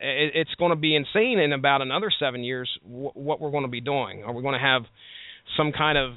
it, 0.00 0.32
it's 0.34 0.54
going 0.56 0.70
to 0.70 0.76
be 0.76 0.96
insane 0.96 1.38
in 1.38 1.52
about 1.52 1.82
another 1.82 2.10
seven 2.18 2.42
years 2.42 2.68
wh- 2.82 3.16
what 3.16 3.40
we're 3.40 3.50
going 3.50 3.64
to 3.64 3.70
be 3.70 3.80
doing. 3.80 4.24
Are 4.24 4.32
we 4.32 4.42
going 4.42 4.54
to 4.54 4.58
have 4.60 4.82
some 5.56 5.72
kind 5.72 5.98
of 5.98 6.14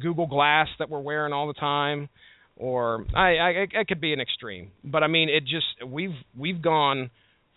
Google 0.00 0.26
Glass 0.26 0.68
that 0.78 0.88
we're 0.88 1.00
wearing 1.00 1.32
all 1.32 1.46
the 1.46 1.54
time, 1.54 2.08
or 2.56 3.06
I, 3.14 3.36
I 3.36 3.66
it 3.72 3.88
could 3.88 4.00
be 4.00 4.12
an 4.12 4.20
extreme, 4.20 4.70
but 4.84 5.02
I 5.02 5.08
mean 5.08 5.28
it 5.28 5.42
just 5.42 5.66
we've 5.86 6.14
we've 6.38 6.62
gone 6.62 7.10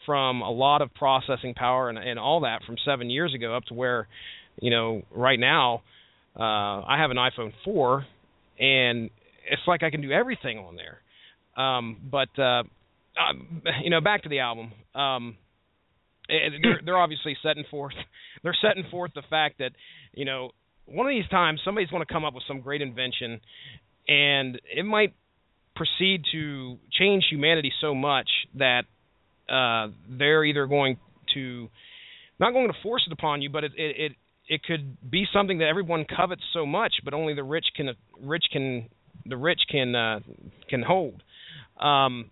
from 0.05 0.41
a 0.41 0.51
lot 0.51 0.81
of 0.81 0.93
processing 0.93 1.53
power 1.53 1.89
and, 1.89 1.97
and 1.97 2.19
all 2.19 2.41
that 2.41 2.62
from 2.65 2.75
seven 2.86 3.10
years 3.10 3.34
ago 3.34 3.55
up 3.55 3.63
to 3.65 3.73
where, 3.73 4.08
you 4.62 4.69
know, 4.69 5.01
right 5.12 5.39
now, 5.39 5.81
uh, 6.38 6.43
I 6.43 6.97
have 6.99 7.12
an 7.12 7.17
iPhone 7.17 7.53
four, 7.63 8.05
and 8.60 9.10
it's 9.49 9.62
like 9.67 9.84
I 9.84 9.89
can 9.89 10.01
do 10.01 10.12
everything 10.12 10.60
on 10.60 10.75
there. 10.75 11.01
Um, 11.63 11.97
but 12.12 12.29
uh, 12.38 12.63
um, 13.17 13.62
you 13.84 13.89
know, 13.89 14.01
back 14.01 14.23
to 14.23 14.29
the 14.29 14.39
album. 14.39 14.71
Um, 14.93 15.38
it, 16.27 16.53
they're, 16.62 16.81
they're 16.84 16.97
obviously 16.97 17.38
setting 17.43 17.65
forth 17.69 17.93
they're 18.43 18.58
setting 18.62 18.84
forth 18.89 19.12
the 19.15 19.23
fact 19.29 19.60
that 19.60 19.71
you 20.13 20.25
know 20.25 20.51
one 20.86 21.06
of 21.06 21.12
these 21.12 21.28
times 21.30 21.62
somebody's 21.63 21.89
going 21.89 22.06
to 22.06 22.12
come 22.12 22.26
up 22.26 22.34
with 22.34 22.43
some 22.48 22.62
great 22.62 22.82
invention, 22.82 23.41
and 24.08 24.60
it 24.76 24.84
might 24.84 25.13
proceed 25.76 26.24
to 26.32 26.78
change 26.91 27.26
humanity 27.30 27.71
so 27.82 27.93
much 27.93 28.30
that 28.56 28.84
uh, 29.50 29.91
they're 30.10 30.43
either 30.43 30.67
going 30.67 30.98
to 31.34 31.69
not 32.39 32.52
going 32.52 32.67
to 32.67 32.74
force 32.84 33.04
it 33.08 33.13
upon 33.13 33.41
you, 33.41 33.50
but 33.50 33.63
it 33.63 33.71
it 33.76 33.95
it, 33.98 34.12
it 34.48 34.63
could 34.63 34.98
be 35.10 35.26
something 35.34 35.60
that 35.60 35.65
everyone 35.65 36.06
covets 36.06 36.43
so 36.54 36.65
much, 36.65 36.93
but 37.04 37.13
only 37.13 37.34
the 37.34 37.43
rich 37.43 37.65
can 37.76 37.89
rich 38.21 38.45
can 38.52 38.89
the 39.26 39.38
rich 39.38 39.62
can 39.69 39.95
uh, 39.95 40.19
can 40.69 40.82
hold. 40.82 41.21
Um, 41.80 42.32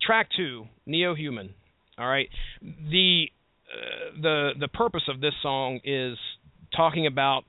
Track 0.00 0.28
two, 0.36 0.66
Neo 0.86 1.14
Human. 1.14 1.54
All 1.98 2.08
right. 2.08 2.28
The 2.62 3.26
uh, 3.72 4.20
the 4.22 4.50
the 4.60 4.68
purpose 4.68 5.02
of 5.08 5.20
this 5.20 5.34
song 5.42 5.80
is 5.84 6.16
talking 6.76 7.06
about. 7.06 7.42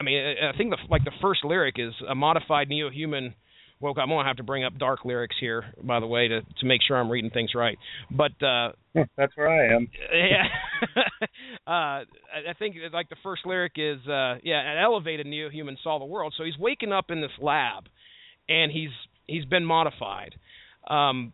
I 0.00 0.04
mean, 0.04 0.18
I 0.18 0.56
think 0.56 0.70
the 0.70 0.78
like 0.90 1.04
the 1.04 1.12
first 1.20 1.44
lyric 1.44 1.76
is 1.78 1.92
a 2.08 2.14
modified 2.14 2.68
Neo 2.68 2.90
Human. 2.90 3.34
Well, 3.80 3.94
I'm 4.00 4.08
gonna 4.08 4.26
have 4.26 4.36
to 4.36 4.44
bring 4.44 4.64
up 4.64 4.78
dark 4.78 5.04
lyrics 5.04 5.34
here, 5.40 5.64
by 5.82 5.98
the 5.98 6.06
way, 6.06 6.28
to 6.28 6.40
to 6.40 6.66
make 6.66 6.80
sure 6.86 6.96
I'm 6.96 7.10
reading 7.10 7.30
things 7.30 7.50
right. 7.54 7.76
But 8.10 8.32
uh, 8.40 8.72
That's 9.16 9.36
where 9.36 9.48
I 9.48 9.74
am. 9.74 9.88
yeah. 10.14 10.44
uh, 11.66 11.70
I 11.70 12.04
I 12.50 12.52
think 12.58 12.76
like 12.92 13.08
the 13.08 13.16
first 13.22 13.44
lyric 13.44 13.72
is, 13.76 13.98
uh, 14.06 14.38
yeah, 14.44 14.60
an 14.60 14.78
elevated 14.78 15.26
neo 15.26 15.50
human 15.50 15.76
saw 15.82 15.98
the 15.98 16.04
world. 16.04 16.34
So 16.36 16.44
he's 16.44 16.58
waking 16.58 16.92
up 16.92 17.06
in 17.10 17.20
this 17.20 17.32
lab, 17.40 17.84
and 18.48 18.70
he's 18.70 18.90
he's 19.26 19.44
been 19.44 19.64
modified. 19.64 20.36
Um, 20.88 21.32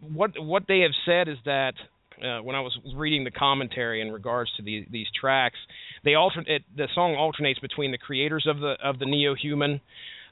what 0.00 0.32
what 0.38 0.64
they 0.66 0.80
have 0.80 0.92
said 1.04 1.28
is 1.28 1.36
that 1.44 1.74
uh, 2.22 2.42
when 2.42 2.54
I 2.54 2.60
was 2.60 2.78
reading 2.94 3.24
the 3.24 3.30
commentary 3.30 4.00
in 4.00 4.12
regards 4.12 4.50
to 4.56 4.62
the, 4.62 4.86
these 4.90 5.06
tracks, 5.18 5.56
they 6.04 6.14
alter 6.14 6.42
it, 6.46 6.62
the 6.76 6.88
song 6.94 7.16
alternates 7.16 7.58
between 7.60 7.92
the 7.92 7.98
creators 7.98 8.46
of 8.48 8.60
the 8.60 8.74
of 8.82 8.98
the 8.98 9.06
neo 9.06 9.34
human 9.34 9.80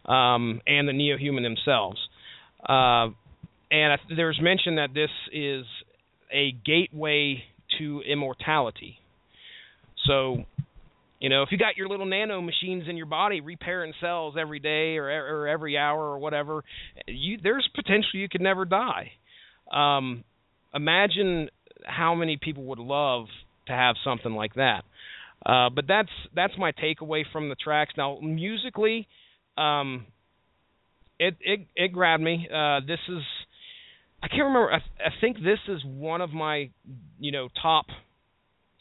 um, 0.05 0.61
and 0.67 0.89
the 0.89 0.93
neo 0.93 1.17
human 1.17 1.43
themselves. 1.43 1.99
Uh, 2.63 3.09
and 3.71 3.99
there's 4.17 4.39
mention 4.41 4.77
that 4.77 4.95
this 4.95 5.11
is 5.33 5.65
a 6.33 6.53
gateway 6.65 7.43
to 7.79 8.03
immortality. 8.11 8.99
So, 10.07 10.45
you 11.21 11.29
know, 11.29 11.43
if 11.43 11.51
you 11.53 11.59
got 11.59 11.77
your 11.77 11.89
little 11.89 12.07
nano 12.07 12.41
machines 12.41 12.85
in 12.89 12.97
your 12.97 13.07
body 13.07 13.41
repairing 13.41 13.93
cells 14.01 14.37
every 14.41 14.59
day 14.59 14.97
or, 14.97 15.09
or 15.09 15.49
every 15.49 15.77
hour 15.77 16.01
or 16.01 16.19
whatever, 16.19 16.65
you 17.07 17.39
there's 17.43 17.69
potential 17.75 18.11
you 18.15 18.29
could 18.29 18.41
never 18.41 18.65
die. 18.65 19.13
Um, 19.73 20.25
imagine 20.75 21.49
how 21.85 22.15
many 22.15 22.37
people 22.37 22.65
would 22.65 22.79
love 22.79 23.27
to 23.67 23.73
have 23.73 23.97
something 24.05 24.33
like 24.33 24.55
that. 24.55 24.83
Uh, 25.45 25.71
but 25.71 25.87
that's 25.87 26.11
that's 26.35 26.55
my 26.59 26.73
takeaway 26.73 27.23
from 27.33 27.49
the 27.49 27.55
tracks. 27.55 27.93
Now, 27.97 28.19
musically, 28.21 29.07
um, 29.57 30.07
it 31.19 31.37
it 31.41 31.67
it 31.77 31.93
grabbed 31.93 32.23
me. 32.23 32.49
Uh, 32.53 32.81
this 32.81 32.99
is 33.09 33.23
I 34.23 34.29
can't 34.29 34.45
remember. 34.45 34.73
I, 34.73 34.79
I 35.07 35.11
think 35.21 35.37
this 35.37 35.61
is 35.69 35.83
one 35.85 36.21
of 36.21 36.31
my 36.33 36.71
you 37.19 37.33
know 37.33 37.49
top 37.63 37.87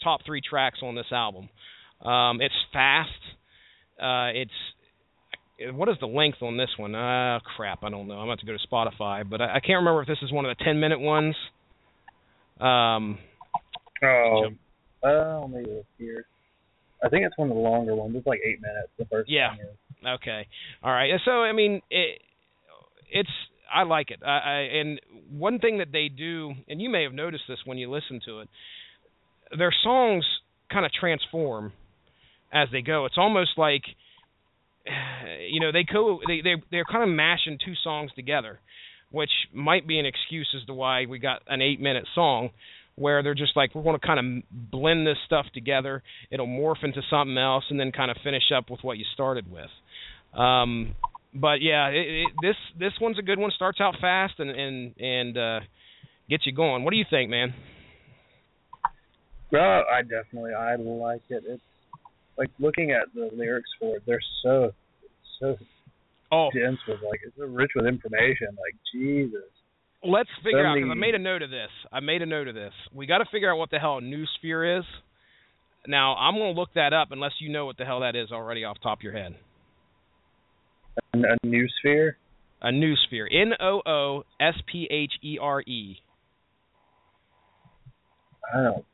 top 0.03 0.21
three 0.25 0.41
tracks 0.47 0.79
on 0.81 0.95
this 0.95 1.11
album. 1.11 1.49
Um, 2.01 2.41
it's 2.41 2.55
fast. 2.73 3.09
Uh, 4.01 4.29
it's 4.33 4.51
what 5.73 5.89
is 5.89 5.95
the 5.99 6.07
length 6.07 6.41
on 6.41 6.57
this 6.57 6.69
one? 6.77 6.95
Uh, 6.95 7.39
crap, 7.55 7.83
I 7.83 7.89
don't 7.89 8.07
know. 8.07 8.15
I'm 8.15 8.27
about 8.27 8.39
to 8.39 8.45
go 8.45 8.53
to 8.53 8.67
Spotify, 8.67 9.27
but 9.27 9.41
I, 9.41 9.55
I 9.55 9.59
can't 9.59 9.77
remember 9.77 10.01
if 10.01 10.07
this 10.07 10.19
is 10.21 10.31
one 10.31 10.45
of 10.45 10.55
the 10.57 10.63
10 10.63 10.79
minute 10.79 10.99
ones. 10.99 11.35
Um, 12.59 13.17
Oh, 14.03 14.45
uh, 15.03 15.47
maybe 15.47 15.69
it's 15.71 15.87
here. 15.97 16.25
I 17.03 17.09
think 17.09 17.25
it's 17.25 17.37
one 17.37 17.49
of 17.49 17.55
the 17.55 17.61
longer 17.61 17.95
ones. 17.95 18.15
It's 18.15 18.27
like 18.27 18.39
eight 18.45 18.61
minutes. 18.61 18.89
The 18.97 19.05
first 19.05 19.29
Yeah. 19.29 19.55
Okay. 20.05 20.47
All 20.83 20.91
right. 20.91 21.11
So 21.25 21.31
I 21.31 21.51
mean, 21.51 21.81
it, 21.89 22.21
it's 23.11 23.29
I 23.73 23.83
like 23.83 24.11
it. 24.11 24.19
I, 24.25 24.37
I 24.37 24.59
and 24.79 25.01
one 25.31 25.59
thing 25.59 25.79
that 25.79 25.91
they 25.91 26.09
do, 26.09 26.53
and 26.67 26.81
you 26.81 26.89
may 26.89 27.03
have 27.03 27.13
noticed 27.13 27.43
this 27.47 27.59
when 27.65 27.77
you 27.77 27.91
listen 27.91 28.19
to 28.25 28.41
it, 28.41 28.49
their 29.57 29.73
songs 29.83 30.25
kind 30.71 30.85
of 30.85 30.91
transform 30.91 31.73
as 32.51 32.67
they 32.71 32.81
go. 32.81 33.05
It's 33.05 33.17
almost 33.17 33.51
like 33.57 33.83
you 35.49 35.59
know 35.59 35.71
they 35.71 35.83
co 35.83 36.19
they 36.27 36.41
they 36.41 36.55
they're 36.71 36.85
kind 36.85 37.03
of 37.03 37.09
mashing 37.09 37.57
two 37.63 37.73
songs 37.83 38.11
together, 38.15 38.59
which 39.11 39.31
might 39.53 39.87
be 39.87 39.99
an 39.99 40.05
excuse 40.05 40.53
as 40.59 40.65
to 40.67 40.73
why 40.73 41.05
we 41.05 41.19
got 41.19 41.41
an 41.47 41.61
eight 41.61 41.79
minute 41.79 42.05
song 42.15 42.49
where 42.95 43.21
they're 43.21 43.35
just 43.35 43.55
like 43.55 43.73
we're 43.75 43.83
going 43.83 43.99
to 43.99 44.05
kind 44.05 44.19
of 44.19 44.71
blend 44.71 45.05
this 45.05 45.17
stuff 45.25 45.45
together. 45.53 46.03
It'll 46.31 46.47
morph 46.47 46.83
into 46.83 47.01
something 47.09 47.37
else, 47.37 47.63
and 47.69 47.79
then 47.79 47.91
kind 47.91 48.11
of 48.11 48.17
finish 48.23 48.51
up 48.55 48.69
with 48.69 48.79
what 48.81 48.97
you 48.97 49.05
started 49.13 49.45
with. 49.51 49.69
Um, 50.37 50.95
but 51.33 51.61
yeah, 51.61 51.87
it, 51.87 52.07
it, 52.07 52.29
this 52.41 52.55
this 52.79 52.93
one's 52.99 53.19
a 53.19 53.21
good 53.21 53.39
one. 53.39 53.51
Starts 53.55 53.79
out 53.79 53.95
fast 54.01 54.33
and 54.39 54.49
and 54.49 54.99
and 54.99 55.37
uh, 55.37 55.59
gets 56.29 56.45
you 56.45 56.53
going. 56.53 56.83
What 56.83 56.91
do 56.91 56.97
you 56.97 57.05
think, 57.09 57.29
man? 57.29 57.53
Well, 59.51 59.83
I 59.91 60.01
definitely 60.01 60.53
I 60.53 60.75
like 60.75 61.21
it. 61.29 61.43
It's 61.45 61.61
like 62.37 62.49
looking 62.59 62.91
at 62.91 63.13
the 63.13 63.29
lyrics 63.35 63.69
for 63.79 63.97
it. 63.97 64.03
They're 64.05 64.19
so 64.43 64.71
so 65.39 65.55
oh. 66.31 66.49
dense 66.53 66.77
with 66.87 66.99
like 67.07 67.21
it's 67.25 67.35
so 67.37 67.45
rich 67.45 67.71
with 67.75 67.85
information. 67.85 68.49
Like 68.51 68.75
Jesus. 68.93 69.49
Let's 70.03 70.29
figure 70.43 70.65
out 70.65 70.75
because 70.75 70.91
I 70.91 70.95
made 70.95 71.15
a 71.15 71.19
note 71.19 71.41
of 71.41 71.49
this. 71.49 71.69
I 71.91 71.99
made 71.99 72.21
a 72.21 72.25
note 72.25 72.47
of 72.47 72.55
this. 72.55 72.73
We 72.93 73.07
got 73.07 73.17
to 73.17 73.25
figure 73.31 73.51
out 73.51 73.57
what 73.57 73.71
the 73.71 73.79
hell 73.79 73.97
a 73.97 74.01
new 74.01 74.25
sphere 74.37 74.77
is. 74.77 74.83
Now 75.87 76.15
I'm 76.15 76.35
going 76.35 76.53
to 76.53 76.59
look 76.59 76.69
that 76.75 76.93
up 76.93 77.09
unless 77.11 77.31
you 77.39 77.49
know 77.49 77.65
what 77.65 77.77
the 77.77 77.85
hell 77.85 78.01
that 78.01 78.15
is 78.15 78.31
already 78.31 78.63
off 78.63 78.77
the 78.77 78.83
top 78.83 78.99
of 78.99 79.03
your 79.03 79.13
head. 79.13 79.35
A, 81.13 81.17
a 81.17 81.47
new 81.47 81.67
sphere. 81.79 82.17
A 82.61 82.71
new 82.71 82.95
sphere. 83.07 83.27
N 83.31 83.53
O 83.59 83.81
O 83.85 84.23
S 84.39 84.55
P 84.71 84.87
H 84.89 85.13
E 85.23 85.37
R 85.41 85.61
E. 85.61 85.97
I 88.53 88.63
don't. 88.63 88.85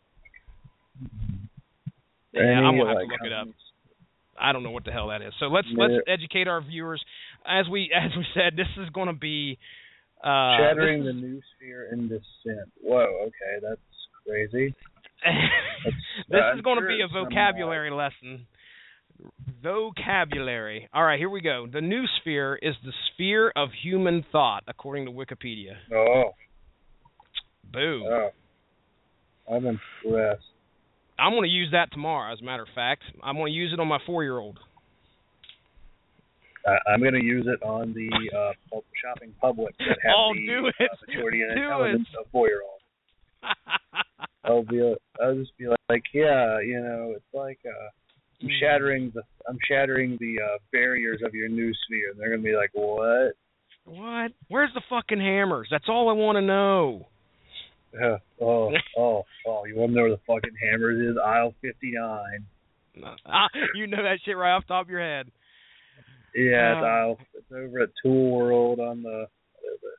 Yeah, 2.34 2.42
Any, 2.42 2.52
I'm 2.66 2.78
gonna 2.78 2.90
have 2.90 2.96
like, 2.96 3.08
to 3.08 3.12
look 3.12 3.26
it 3.26 3.34
up. 3.34 3.48
I 4.40 4.52
don't 4.52 4.64
know 4.64 4.72
what 4.72 4.86
the 4.86 4.92
hell 4.92 5.10
that 5.10 5.22
is. 5.22 5.34
So 5.40 5.48
let's 5.48 5.68
Yeah. 5.70 5.86
let's 5.86 6.04
educate 6.08 6.48
our 6.48 6.62
viewers. 6.62 7.04
As 7.46 7.68
we 7.70 7.92
as 7.96 8.12
we 8.18 8.26
said, 8.34 8.56
this 8.56 8.68
is 8.78 8.90
going 8.90 9.08
to 9.08 9.14
be 9.14 9.58
uh, 10.24 10.58
Shattering 10.58 11.04
this 11.04 11.14
the 11.14 11.22
new 11.22 11.42
sphere 11.56 11.90
in 11.92 12.08
descent. 12.08 12.72
Whoa. 12.82 13.28
Okay, 13.28 13.60
that's 13.62 13.82
crazy. 14.26 14.74
this 16.30 16.42
I'm 16.42 16.58
is 16.58 16.64
going 16.64 16.78
to 16.78 16.82
sure 16.82 16.88
be 16.88 17.02
a 17.02 17.06
uh, 17.06 17.24
vocabulary 17.26 17.92
lesson. 17.92 18.48
Vocabulary. 19.62 20.90
All 20.94 21.04
right, 21.04 21.20
here 21.20 21.30
we 21.30 21.42
go. 21.42 21.68
The 21.72 21.82
new 21.82 22.04
sphere 22.20 22.56
is 22.56 22.74
the 22.84 22.92
sphere 23.14 23.52
of 23.56 23.70
human 23.84 24.26
thought, 24.32 24.64
according 24.68 25.06
to 25.06 25.12
Wikipedia. 25.12 25.76
Oh. 25.94 26.32
Boom. 27.72 28.04
Oh. 28.06 28.30
I'm 29.52 29.66
impressed. 29.66 30.44
I'm 31.20 31.32
going 31.34 31.44
to 31.44 31.50
use 31.50 31.70
that 31.72 31.92
tomorrow. 31.92 32.34
As 32.34 32.40
a 32.42 32.44
matter 32.44 32.64
of 32.64 32.70
fact, 32.74 33.04
I'm 33.24 33.36
going 33.36 33.52
to 33.52 33.56
use 33.56 33.72
it 33.74 33.80
on 33.80 33.88
my 33.88 34.00
four-year-old. 34.06 34.60
I'm 36.88 37.02
going 37.02 37.14
to 37.14 37.24
use 37.24 37.46
it 37.46 37.62
on 37.66 37.94
the 37.94 38.10
uh, 38.38 38.78
shopping 39.02 39.34
public 39.42 39.78
that 39.80 39.98
have 40.02 40.14
Oh, 40.18 40.32
the 40.34 40.46
do 40.48 40.68
it. 40.68 40.76
Uh, 40.80 40.96
maturity 41.08 41.42
and 41.42 41.56
Do 41.56 41.64
intelligence 41.64 42.08
of 42.18 42.26
four 42.32 42.48
year 42.48 42.62
old. 42.62 42.80
I'll 44.46 44.64
be 44.64 44.96
I'll 45.22 45.36
just 45.36 45.58
be 45.58 45.68
like, 45.90 46.04
yeah, 46.14 46.60
you 46.62 46.80
know, 46.82 47.14
it's 47.16 47.34
like 47.34 47.60
uh, 47.66 47.90
I'm 48.42 48.48
Mm. 48.50 48.60
shattering 48.60 49.12
the 49.14 49.22
I'm 49.50 49.58
shattering 49.70 50.18
the 50.20 50.36
uh, 50.42 50.58
barriers 50.74 51.22
of 51.26 51.34
your 51.34 51.48
new 51.50 51.72
sphere. 51.86 52.12
And 52.12 52.20
they're 52.20 52.30
going 52.30 52.42
to 52.42 52.50
be 52.50 52.56
like, 52.56 52.72
what? 52.74 53.34
What? 53.86 54.32
Where's 54.50 54.74
the 54.74 54.82
fucking 54.90 55.20
hammers? 55.20 55.68
That's 55.70 55.86
all 55.90 56.10
I 56.10 56.14
want 56.14 56.38
to 56.38 56.42
know. 56.42 57.08
Oh, 58.02 58.18
oh, 58.98 59.24
oh! 59.48 59.66
You 59.66 59.76
want 59.76 59.92
to 59.92 59.96
know 59.96 60.02
where 60.04 60.12
the 60.12 60.20
fucking 60.28 60.56
hammers 60.62 61.12
is? 61.12 61.18
Aisle 61.24 61.54
fifty 61.62 61.92
nine. 61.94 62.46
Ah, 63.26 63.48
you 63.74 63.88
know 63.88 64.04
that 64.04 64.20
shit 64.24 64.38
right 64.38 64.52
off 64.56 64.64
the 64.66 64.68
top 64.76 64.86
of 64.86 64.90
your 64.92 65.00
head. 65.00 65.26
Yeah, 66.36 66.74
it's 66.78 66.84
Uh, 66.84 66.86
aisle. 66.86 67.18
It's 67.34 67.52
over 67.52 67.80
at 67.82 67.90
Tool 68.04 68.32
World 68.38 68.80
on 68.80 69.02
the, 69.02 69.26
the 69.62 69.90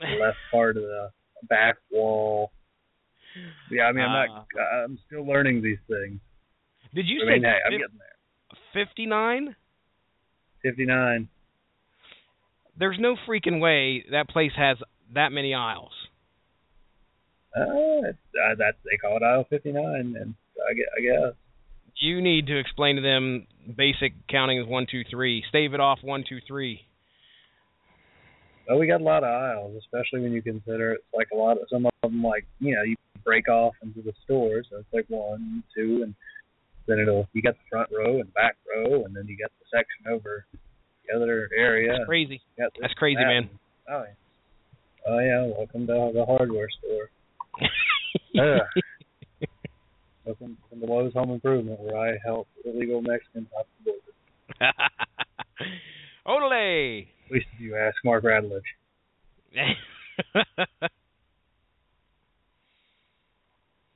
yeah, 0.00 0.16
the 0.16 0.16
left 0.24 0.38
part 0.50 0.78
of 0.78 0.82
the 0.82 1.10
back 1.48 1.76
wall. 1.90 2.52
Yeah, 3.70 3.82
I 3.82 3.92
mean, 3.92 4.02
I'm 4.04 4.28
not. 4.28 4.46
I'm 4.84 4.98
still 5.06 5.26
learning 5.26 5.60
these 5.62 5.76
things. 5.86 6.20
Did 6.94 7.06
you 7.06 7.20
I 7.22 7.26
say 7.26 7.32
mean, 7.34 7.42
hey, 7.44 7.58
I'm 7.66 7.72
getting 7.72 7.98
there. 7.98 8.84
59? 8.86 9.56
Fifty 10.62 10.86
nine. 10.86 11.28
There's 12.78 12.96
no 12.98 13.16
freaking 13.28 13.60
way 13.60 14.04
that 14.10 14.28
place 14.30 14.52
has 14.56 14.78
that 15.14 15.32
many 15.32 15.52
aisles. 15.52 15.92
Uh, 17.56 17.60
uh, 17.60 18.54
that's 18.58 18.76
they 18.84 18.96
call 18.96 19.16
it 19.16 19.22
aisle 19.22 19.46
fifty 19.48 19.72
nine, 19.72 20.16
and 20.20 20.34
I 20.68 20.74
guess, 20.74 20.86
I 20.98 21.02
guess. 21.02 21.34
You 21.96 22.20
need 22.20 22.48
to 22.48 22.58
explain 22.58 22.96
to 22.96 23.02
them 23.02 23.46
basic 23.76 24.12
counting 24.28 24.58
is 24.58 24.66
one, 24.66 24.86
two, 24.90 25.02
three. 25.08 25.44
Stave 25.48 25.74
it 25.74 25.80
off 25.80 26.00
one, 26.02 26.24
two, 26.28 26.38
three. 26.46 26.80
Oh, 28.68 28.78
we 28.78 28.86
got 28.86 29.00
a 29.00 29.04
lot 29.04 29.22
of 29.22 29.30
aisles, 29.30 29.76
especially 29.78 30.20
when 30.20 30.32
you 30.32 30.42
consider 30.42 30.94
it's 30.94 31.04
like 31.14 31.28
a 31.32 31.36
lot 31.36 31.58
of 31.58 31.68
some 31.70 31.86
of 31.86 31.92
them 32.02 32.22
like 32.22 32.46
you 32.58 32.74
know 32.74 32.82
you 32.82 32.96
break 33.24 33.48
off 33.48 33.74
into 33.82 34.02
the 34.02 34.12
store, 34.24 34.62
so 34.68 34.78
it's 34.78 34.92
like 34.92 35.06
one, 35.08 35.62
two, 35.74 36.02
and 36.02 36.14
then 36.86 36.98
it'll 36.98 37.28
you 37.32 37.42
got 37.42 37.54
the 37.54 37.68
front 37.70 37.88
row 37.96 38.20
and 38.20 38.32
back 38.34 38.56
row, 38.74 39.04
and 39.04 39.14
then 39.14 39.26
you 39.28 39.36
got 39.36 39.50
the 39.60 39.66
section 39.70 40.12
over 40.12 40.44
the 41.06 41.14
other 41.14 41.48
area. 41.56 41.92
That's 41.92 42.06
crazy. 42.06 42.40
That's 42.58 42.94
crazy, 42.94 43.16
that, 43.16 43.26
man. 43.26 43.50
Oh 43.88 44.02
yeah. 44.02 45.06
Oh 45.06 45.18
yeah. 45.18 45.56
Welcome 45.56 45.86
to 45.86 46.10
the 46.12 46.24
hardware 46.24 46.68
store. 46.80 47.10
Ugh. 47.60 48.60
Welcome 50.24 50.56
to 50.70 50.78
the 50.80 50.86
Lowe's 50.86 51.12
Home 51.14 51.30
Improvement, 51.30 51.80
where 51.80 51.96
I 51.98 52.16
help 52.24 52.48
illegal 52.64 53.02
Mexicans 53.02 53.48
off 53.56 53.66
the 53.84 53.92
border. 53.92 54.72
Ole. 56.26 57.06
At 57.26 57.32
least 57.32 57.46
if 57.54 57.60
you 57.60 57.76
ask 57.76 57.96
Mark 58.04 58.24
Ratledge. 58.24 58.62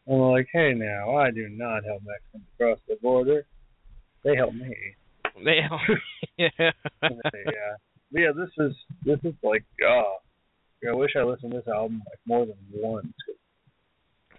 I'm 0.08 0.14
like, 0.14 0.48
hey 0.52 0.72
now, 0.74 1.16
I 1.16 1.30
do 1.30 1.48
not 1.48 1.84
help 1.84 2.02
Mexicans 2.04 2.44
across 2.54 2.78
the 2.88 2.96
border. 3.02 3.46
They 4.24 4.36
help 4.36 4.54
me. 4.54 4.74
they, 5.44 5.60
help. 5.66 5.80
yeah. 6.38 6.48
yeah. 6.60 7.76
Yeah, 8.10 8.32
this 8.34 8.48
is 8.58 8.72
this 9.04 9.18
is 9.22 9.34
like 9.42 9.64
oh 9.86 10.16
yeah, 10.82 10.90
I 10.90 10.94
wish 10.94 11.10
I 11.16 11.24
listened 11.24 11.52
to 11.52 11.58
this 11.58 11.68
album 11.68 12.02
like 12.08 12.18
more 12.26 12.46
than 12.46 12.56
once. 12.72 13.12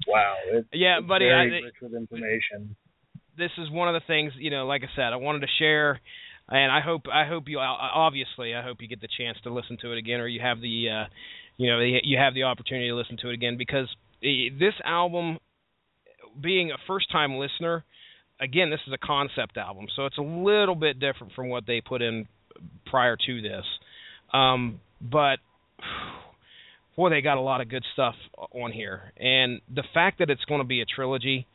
Wow, 0.07 0.35
it's 0.51 0.67
Yeah, 0.73 0.99
it's 0.99 1.07
buddy, 1.07 1.25
very 1.25 1.51
I- 1.61 1.65
rich 1.65 1.75
with 1.81 1.93
information. 1.93 2.75
this 3.37 3.51
is 3.57 3.69
one 3.69 3.87
of 3.93 3.93
the 4.01 4.05
things 4.05 4.33
you 4.37 4.49
know 4.51 4.65
like 4.67 4.81
i 4.83 4.87
said 4.97 5.13
i 5.13 5.15
wanted 5.15 5.39
to 5.39 5.47
share 5.59 5.99
and 6.49 6.71
i 6.71 6.81
hope 6.81 7.03
i 7.13 7.25
hope 7.25 7.45
you 7.47 7.57
obviously 7.59 8.53
i 8.53 8.61
hope 8.61 8.77
you 8.81 8.87
get 8.87 8.99
the 8.99 9.07
chance 9.17 9.37
to 9.43 9.53
listen 9.53 9.77
to 9.81 9.93
it 9.93 9.97
again 9.97 10.19
or 10.19 10.27
you 10.27 10.41
have 10.41 10.59
the 10.59 10.87
uh 10.89 11.05
you 11.55 11.69
know 11.69 11.79
you 11.79 12.17
have 12.17 12.33
the 12.33 12.43
opportunity 12.43 12.89
to 12.89 12.95
listen 12.95 13.15
to 13.21 13.29
it 13.29 13.33
again 13.33 13.55
because 13.57 13.87
eh, 14.23 14.49
this 14.59 14.73
album 14.83 15.37
being 16.41 16.71
a 16.71 16.75
first 16.85 17.09
time 17.11 17.37
listener 17.37 17.85
again 18.41 18.69
this 18.69 18.81
is 18.87 18.93
a 18.93 18.97
concept 18.97 19.55
album 19.55 19.85
so 19.95 20.05
it's 20.05 20.17
a 20.17 20.21
little 20.21 20.75
bit 20.75 20.99
different 20.99 21.31
from 21.33 21.47
what 21.47 21.65
they 21.65 21.79
put 21.79 22.01
in 22.01 22.27
prior 22.87 23.15
to 23.25 23.41
this 23.41 23.63
um 24.33 24.81
but 25.01 25.37
boy 26.99 27.09
they 27.09 27.21
got 27.21 27.37
a 27.37 27.41
lot 27.41 27.61
of 27.61 27.69
good 27.69 27.85
stuff 27.93 28.15
on 28.51 28.73
here 28.73 29.13
and 29.17 29.61
the 29.73 29.83
fact 29.93 30.19
that 30.19 30.29
it's 30.29 30.43
going 30.45 30.59
to 30.59 30.67
be 30.67 30.81
a 30.81 30.85
trilogy 30.85 31.47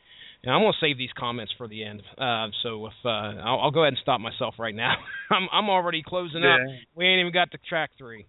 and 0.42 0.52
I'm 0.52 0.60
gonna 0.60 0.72
save 0.78 0.98
these 0.98 1.12
comments 1.18 1.54
for 1.56 1.66
the 1.66 1.82
end. 1.84 2.02
Uh, 2.18 2.48
so 2.62 2.84
if 2.86 2.92
uh, 3.04 3.08
I'll, 3.08 3.60
I'll 3.60 3.70
go 3.70 3.80
ahead 3.80 3.94
and 3.94 3.98
stop 4.02 4.20
myself 4.20 4.54
right 4.58 4.74
now. 4.74 4.92
I'm 5.30 5.48
I'm 5.50 5.70
already 5.70 6.02
closing 6.06 6.44
up. 6.44 6.60
We 6.94 7.06
ain't 7.06 7.20
even 7.20 7.32
got 7.32 7.50
to 7.52 7.58
track 7.66 7.92
three. 7.96 8.26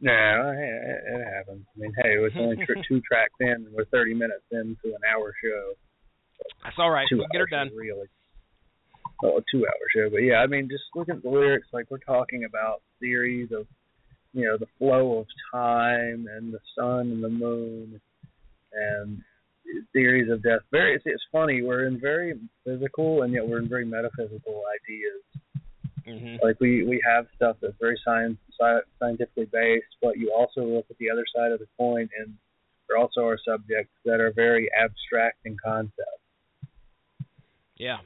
Yeah, 0.00 0.52
hey, 0.54 0.68
it, 0.68 1.00
it 1.08 1.24
happens. 1.24 1.64
I 1.74 1.80
mean, 1.80 1.92
hey, 1.96 2.12
it's 2.20 2.36
only 2.38 2.56
tr- 2.56 2.80
two 2.88 3.00
tracks 3.00 3.32
in, 3.40 3.48
and 3.48 3.72
we're 3.72 3.86
30 3.86 4.14
minutes 4.14 4.44
into 4.52 4.94
an 4.94 5.02
hour 5.10 5.34
show. 5.42 5.72
That's 6.62 6.76
all 6.78 6.90
right. 6.90 7.06
We'll 7.10 7.26
get 7.32 7.40
her 7.40 7.46
done. 7.46 7.70
Really. 7.74 8.06
Oh, 9.24 9.38
a 9.38 9.40
two-hour 9.50 9.86
show, 9.92 10.10
but 10.10 10.18
yeah, 10.18 10.36
I 10.36 10.46
mean, 10.46 10.68
just 10.70 10.84
looking 10.94 11.16
at 11.16 11.22
the 11.24 11.30
lyrics, 11.30 11.66
like 11.72 11.86
we're 11.90 11.98
talking 11.98 12.44
about 12.44 12.82
theories 13.00 13.48
of, 13.50 13.66
you 14.38 14.46
know, 14.46 14.56
the 14.56 14.66
flow 14.78 15.18
of 15.18 15.26
time 15.52 16.26
and 16.34 16.52
the 16.52 16.60
sun 16.76 17.10
and 17.10 17.24
the 17.24 17.28
moon, 17.28 18.00
and 18.72 19.20
theories 19.92 20.30
of 20.30 20.42
death. 20.42 20.60
Very, 20.70 20.94
it's, 20.94 21.04
it's 21.06 21.22
funny. 21.32 21.62
We're 21.62 21.86
in 21.86 22.00
very 22.00 22.38
physical, 22.64 23.22
and 23.22 23.32
yet 23.32 23.46
we're 23.46 23.58
in 23.58 23.68
very 23.68 23.84
metaphysical 23.84 24.62
ideas. 24.76 25.22
Mm-hmm. 26.06 26.36
Like 26.42 26.58
we 26.60 26.84
we 26.84 27.02
have 27.06 27.26
stuff 27.36 27.56
that's 27.60 27.74
very 27.80 27.98
science 28.04 28.38
scientifically 28.98 29.48
based, 29.52 29.94
but 30.00 30.16
you 30.16 30.32
also 30.34 30.62
look 30.62 30.86
at 30.88 30.96
the 30.98 31.10
other 31.10 31.24
side 31.34 31.52
of 31.52 31.58
the 31.58 31.66
coin, 31.76 32.08
and 32.18 32.34
there 32.88 32.96
also 32.96 33.26
are 33.26 33.38
subjects 33.44 33.92
that 34.04 34.20
are 34.20 34.32
very 34.32 34.70
abstract 34.72 35.38
in 35.44 35.56
concept. 35.62 35.92
Yeah. 37.76 37.98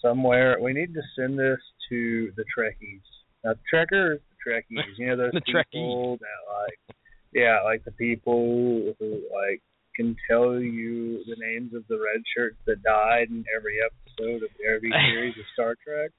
Somewhere 0.00 0.58
we 0.60 0.72
need 0.72 0.94
to 0.94 1.02
send 1.16 1.38
this 1.38 1.58
to 1.88 2.32
the 2.36 2.44
Trekkies. 2.56 3.00
Now, 3.44 3.54
Trekkers, 3.72 4.20
Trekkies. 4.46 4.96
You 4.98 5.06
know 5.08 5.16
those 5.16 5.32
The 5.34 5.40
people 5.72 6.18
that 6.20 6.52
like, 6.52 6.96
yeah, 7.32 7.60
like 7.64 7.84
the 7.84 7.92
people 7.92 8.94
who 8.98 9.20
like 9.34 9.62
can 9.94 10.14
tell 10.30 10.58
you 10.60 11.24
the 11.24 11.36
names 11.38 11.72
of 11.74 11.84
the 11.88 11.96
red 11.96 12.22
shirts 12.36 12.56
that 12.66 12.82
died 12.82 13.28
in 13.30 13.44
every 13.56 13.78
episode 13.84 14.42
of 14.42 14.50
every 14.66 14.90
series 15.10 15.34
of 15.38 15.44
Star 15.54 15.74
Trek. 15.82 16.10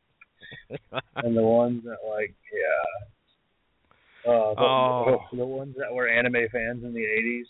and 1.15 1.35
the 1.35 1.41
ones 1.41 1.83
that 1.83 1.97
like 2.07 2.35
yeah 2.53 4.31
uh 4.31 4.53
the, 4.53 4.61
Oh. 4.61 5.21
the 5.33 5.45
ones 5.45 5.75
that 5.77 5.93
were 5.93 6.07
anime 6.07 6.47
fans 6.51 6.83
in 6.83 6.93
the 6.93 7.01
80s 7.01 7.45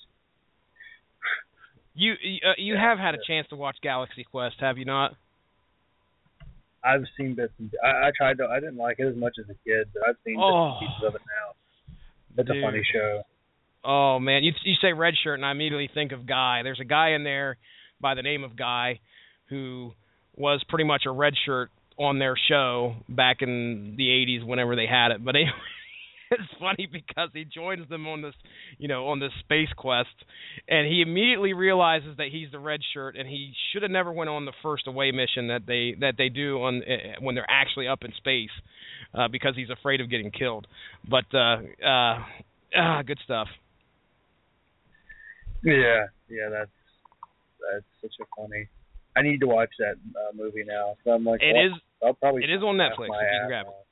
You 1.93 2.13
uh, 2.13 2.53
you 2.57 2.75
have 2.75 2.97
had 2.97 3.13
a 3.15 3.19
chance 3.27 3.47
to 3.49 3.55
watch 3.55 3.77
Galaxy 3.81 4.23
Quest, 4.23 4.55
have 4.59 4.77
you 4.77 4.85
not? 4.85 5.15
I've 6.87 7.03
seen 7.17 7.35
bits 7.35 7.53
and 7.59 7.71
I, 7.83 8.07
I 8.07 8.11
tried 8.17 8.37
to 8.39 8.45
i 8.47 8.59
didn't 8.59 8.77
like 8.77 8.97
it 8.99 9.07
as 9.07 9.15
much 9.15 9.35
as 9.39 9.45
a 9.49 9.57
kid 9.67 9.87
but 9.93 10.03
i've 10.09 10.15
seen 10.25 10.37
Oh. 10.39 10.47
bits 10.47 10.55
and 10.55 10.71
oh. 10.71 10.79
pieces 10.79 11.03
of 11.07 11.15
it 11.15 11.21
now 11.27 12.41
it's 12.41 12.47
Dude. 12.47 12.57
a 12.57 12.61
funny 12.61 12.81
show 12.93 13.21
Oh 13.89 14.19
man, 14.19 14.43
you 14.43 14.51
you 14.65 14.73
say 14.81 14.91
red 14.91 15.13
shirt, 15.23 15.35
and 15.35 15.45
I 15.45 15.51
immediately 15.51 15.89
think 15.93 16.11
of 16.11 16.25
Guy. 16.27 16.61
There's 16.63 16.79
a 16.81 16.85
guy 16.85 17.11
in 17.11 17.23
there 17.23 17.55
by 18.01 18.15
the 18.15 18.21
name 18.21 18.43
of 18.43 18.57
Guy, 18.57 18.99
who 19.49 19.93
was 20.35 20.61
pretty 20.67 20.83
much 20.83 21.03
a 21.05 21.11
red 21.11 21.33
shirt 21.45 21.69
on 21.97 22.19
their 22.19 22.35
show 22.49 22.95
back 23.07 23.37
in 23.41 23.93
the 23.97 24.07
'80s, 24.09 24.45
whenever 24.45 24.75
they 24.75 24.87
had 24.87 25.11
it. 25.11 25.23
But 25.23 25.35
anyway, 25.37 25.51
it's 26.31 26.59
funny 26.59 26.87
because 26.91 27.29
he 27.33 27.45
joins 27.45 27.87
them 27.89 28.07
on 28.07 28.21
this, 28.21 28.33
you 28.77 28.87
know, 28.87 29.07
on 29.07 29.19
this 29.19 29.31
space 29.39 29.69
quest, 29.77 30.09
and 30.67 30.87
he 30.87 31.01
immediately 31.01 31.53
realizes 31.53 32.17
that 32.17 32.27
he's 32.31 32.51
the 32.51 32.59
red 32.59 32.81
shirt, 32.93 33.15
and 33.15 33.27
he 33.27 33.53
should 33.71 33.81
have 33.81 33.91
never 33.91 34.11
went 34.11 34.29
on 34.29 34.45
the 34.45 34.53
first 34.61 34.87
away 34.87 35.11
mission 35.11 35.47
that 35.47 35.61
they 35.67 35.95
that 35.99 36.13
they 36.17 36.29
do 36.29 36.61
on 36.63 36.81
uh, 36.83 37.19
when 37.21 37.35
they're 37.35 37.49
actually 37.49 37.87
up 37.87 38.03
in 38.03 38.11
space, 38.17 38.49
uh, 39.13 39.27
because 39.27 39.53
he's 39.55 39.69
afraid 39.69 40.01
of 40.01 40.09
getting 40.09 40.31
killed. 40.31 40.67
But 41.09 41.25
uh, 41.33 41.57
uh, 41.85 42.23
ah, 42.75 43.01
good 43.05 43.19
stuff. 43.23 43.47
yeah 45.63 46.05
yeah 46.29 46.49
that's 46.49 46.71
that's 47.71 47.85
such 48.01 48.13
a 48.21 48.25
funny 48.37 48.67
i 49.15 49.21
need 49.21 49.39
to 49.39 49.47
watch 49.47 49.71
that 49.79 49.95
uh, 50.15 50.31
movie 50.35 50.63
now 50.65 50.95
so 51.03 51.11
i'm 51.11 51.23
like 51.25 51.41
It 51.41 51.53
well, 51.53 51.65
is. 51.65 51.71
i'll 52.03 52.13
probably 52.13 52.43
It 52.43 52.51
is 52.51 52.61
on 52.61 52.75
Netflix 52.75 53.09
if 53.09 53.31
you 53.33 53.39
can 53.39 53.47
grab 53.47 53.65
it. 53.67 53.86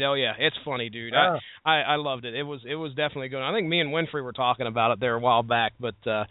Oh 0.00 0.14
yeah, 0.14 0.32
it's 0.38 0.56
funny, 0.64 0.88
dude. 0.88 1.12
Ah. 1.14 1.38
I, 1.64 1.70
I 1.70 1.80
I 1.80 1.96
loved 1.96 2.24
it. 2.24 2.34
It 2.34 2.44
was 2.44 2.60
it 2.66 2.76
was 2.76 2.90
definitely 2.94 3.28
good. 3.28 3.42
I 3.42 3.52
think 3.52 3.68
me 3.68 3.80
and 3.80 3.90
Winfrey 3.90 4.22
were 4.22 4.32
talking 4.32 4.66
about 4.66 4.92
it 4.92 5.00
there 5.00 5.14
a 5.14 5.20
while 5.20 5.42
back, 5.42 5.72
but 5.78 5.94
uh 6.06 6.24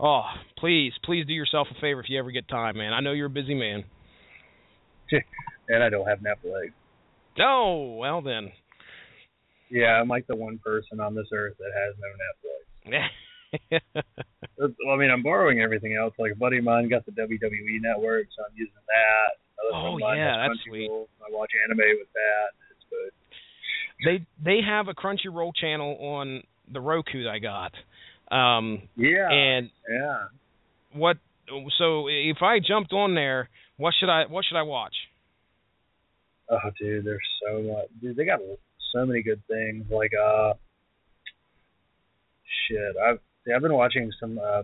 oh, 0.00 0.22
please, 0.58 0.92
please 1.04 1.26
do 1.26 1.32
yourself 1.32 1.68
a 1.70 1.80
favor 1.80 2.00
if 2.00 2.08
you 2.08 2.18
ever 2.18 2.30
get 2.30 2.48
time, 2.48 2.78
man. 2.78 2.92
I 2.92 3.00
know 3.00 3.12
you're 3.12 3.26
a 3.26 3.30
busy 3.30 3.54
man. 3.54 3.84
and 5.68 5.82
i 5.82 5.88
don't 5.90 6.06
have 6.08 6.20
netflix 6.20 6.72
Oh, 7.38 7.96
well 7.96 8.22
then. 8.22 8.50
yeah 9.70 10.00
i'm 10.00 10.08
like 10.08 10.26
the 10.26 10.36
one 10.36 10.58
person 10.58 11.00
on 11.00 11.14
this 11.14 11.26
earth 11.34 11.54
that 11.58 11.70
has 11.76 11.94
no 12.00 12.08
netflix 12.16 13.92
I 14.62 14.96
mean, 14.96 15.10
I'm 15.10 15.22
borrowing 15.22 15.60
everything 15.60 15.94
else. 15.94 16.14
Like 16.18 16.32
a 16.32 16.36
buddy 16.36 16.58
of 16.58 16.64
mine 16.64 16.88
got 16.88 17.04
the 17.04 17.12
WWE 17.12 17.82
network, 17.82 18.26
so 18.34 18.44
I'm 18.48 18.56
using 18.56 18.72
that. 18.88 19.30
Another 19.60 19.76
Oh, 19.76 19.82
friend 19.82 19.94
of 19.94 20.00
mine 20.00 20.16
yeah, 20.18 20.36
that's 20.48 20.60
sweet. 20.66 20.88
I 20.88 21.28
watch 21.28 21.50
anime 21.64 21.84
with 22.00 22.08
that. 22.16 22.48
They 24.04 24.26
they 24.44 24.60
have 24.66 24.88
a 24.88 24.94
Crunchyroll 24.94 25.52
channel 25.54 25.96
on 26.00 26.42
the 26.72 26.80
Roku 26.80 27.24
that 27.24 27.30
I 27.30 27.38
got. 27.38 27.72
Um 28.30 28.82
Yeah. 28.96 29.30
and 29.30 29.70
yeah. 29.90 30.24
what 30.92 31.18
so 31.78 32.06
if 32.08 32.38
I 32.42 32.58
jumped 32.60 32.92
on 32.92 33.14
there, 33.14 33.48
what 33.76 33.94
should 33.98 34.08
I 34.08 34.26
what 34.26 34.44
should 34.44 34.56
I 34.58 34.62
watch? 34.62 34.94
Oh, 36.50 36.58
dude, 36.78 37.04
there's 37.04 37.20
so 37.42 37.62
much. 37.62 37.86
Dude, 38.00 38.16
they 38.16 38.24
got 38.26 38.40
so 38.92 39.06
many 39.06 39.22
good 39.22 39.40
things. 39.48 39.86
Like, 39.90 40.12
uh, 40.12 40.52
shit. 42.68 42.94
I've 43.02 43.18
see, 43.44 43.52
I've 43.52 43.62
been 43.62 43.74
watching 43.74 44.12
some 44.20 44.38
uh 44.38 44.62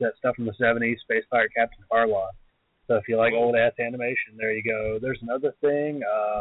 that 0.00 0.12
stuff 0.18 0.36
from 0.36 0.46
the 0.46 0.52
'70s, 0.52 1.00
Space 1.00 1.24
Pirate 1.30 1.52
Captain 1.54 1.84
Harlock. 1.90 2.30
So 2.86 2.96
if 2.96 3.04
you 3.08 3.16
like 3.16 3.32
old 3.32 3.54
ass 3.56 3.72
animation, 3.78 4.36
there 4.36 4.52
you 4.52 4.62
go. 4.62 4.98
There's 5.00 5.18
another 5.22 5.54
thing. 5.60 6.02
Uh, 6.02 6.40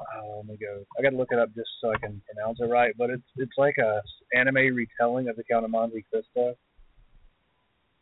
oh, 0.00 0.36
let 0.38 0.46
me 0.46 0.56
go. 0.56 0.84
I 0.98 1.02
got 1.02 1.10
to 1.10 1.16
look 1.16 1.28
it 1.30 1.38
up 1.38 1.54
just 1.54 1.68
so 1.80 1.90
I 1.90 1.98
can 1.98 2.20
pronounce 2.32 2.58
it 2.60 2.64
right. 2.64 2.94
But 2.96 3.10
it's 3.10 3.22
it's 3.36 3.52
like 3.56 3.76
a 3.78 4.02
anime 4.34 4.74
retelling 4.74 5.28
of 5.28 5.36
the 5.36 5.44
Count 5.44 5.64
of 5.64 5.70
Monte 5.70 6.04
Cristo. 6.10 6.54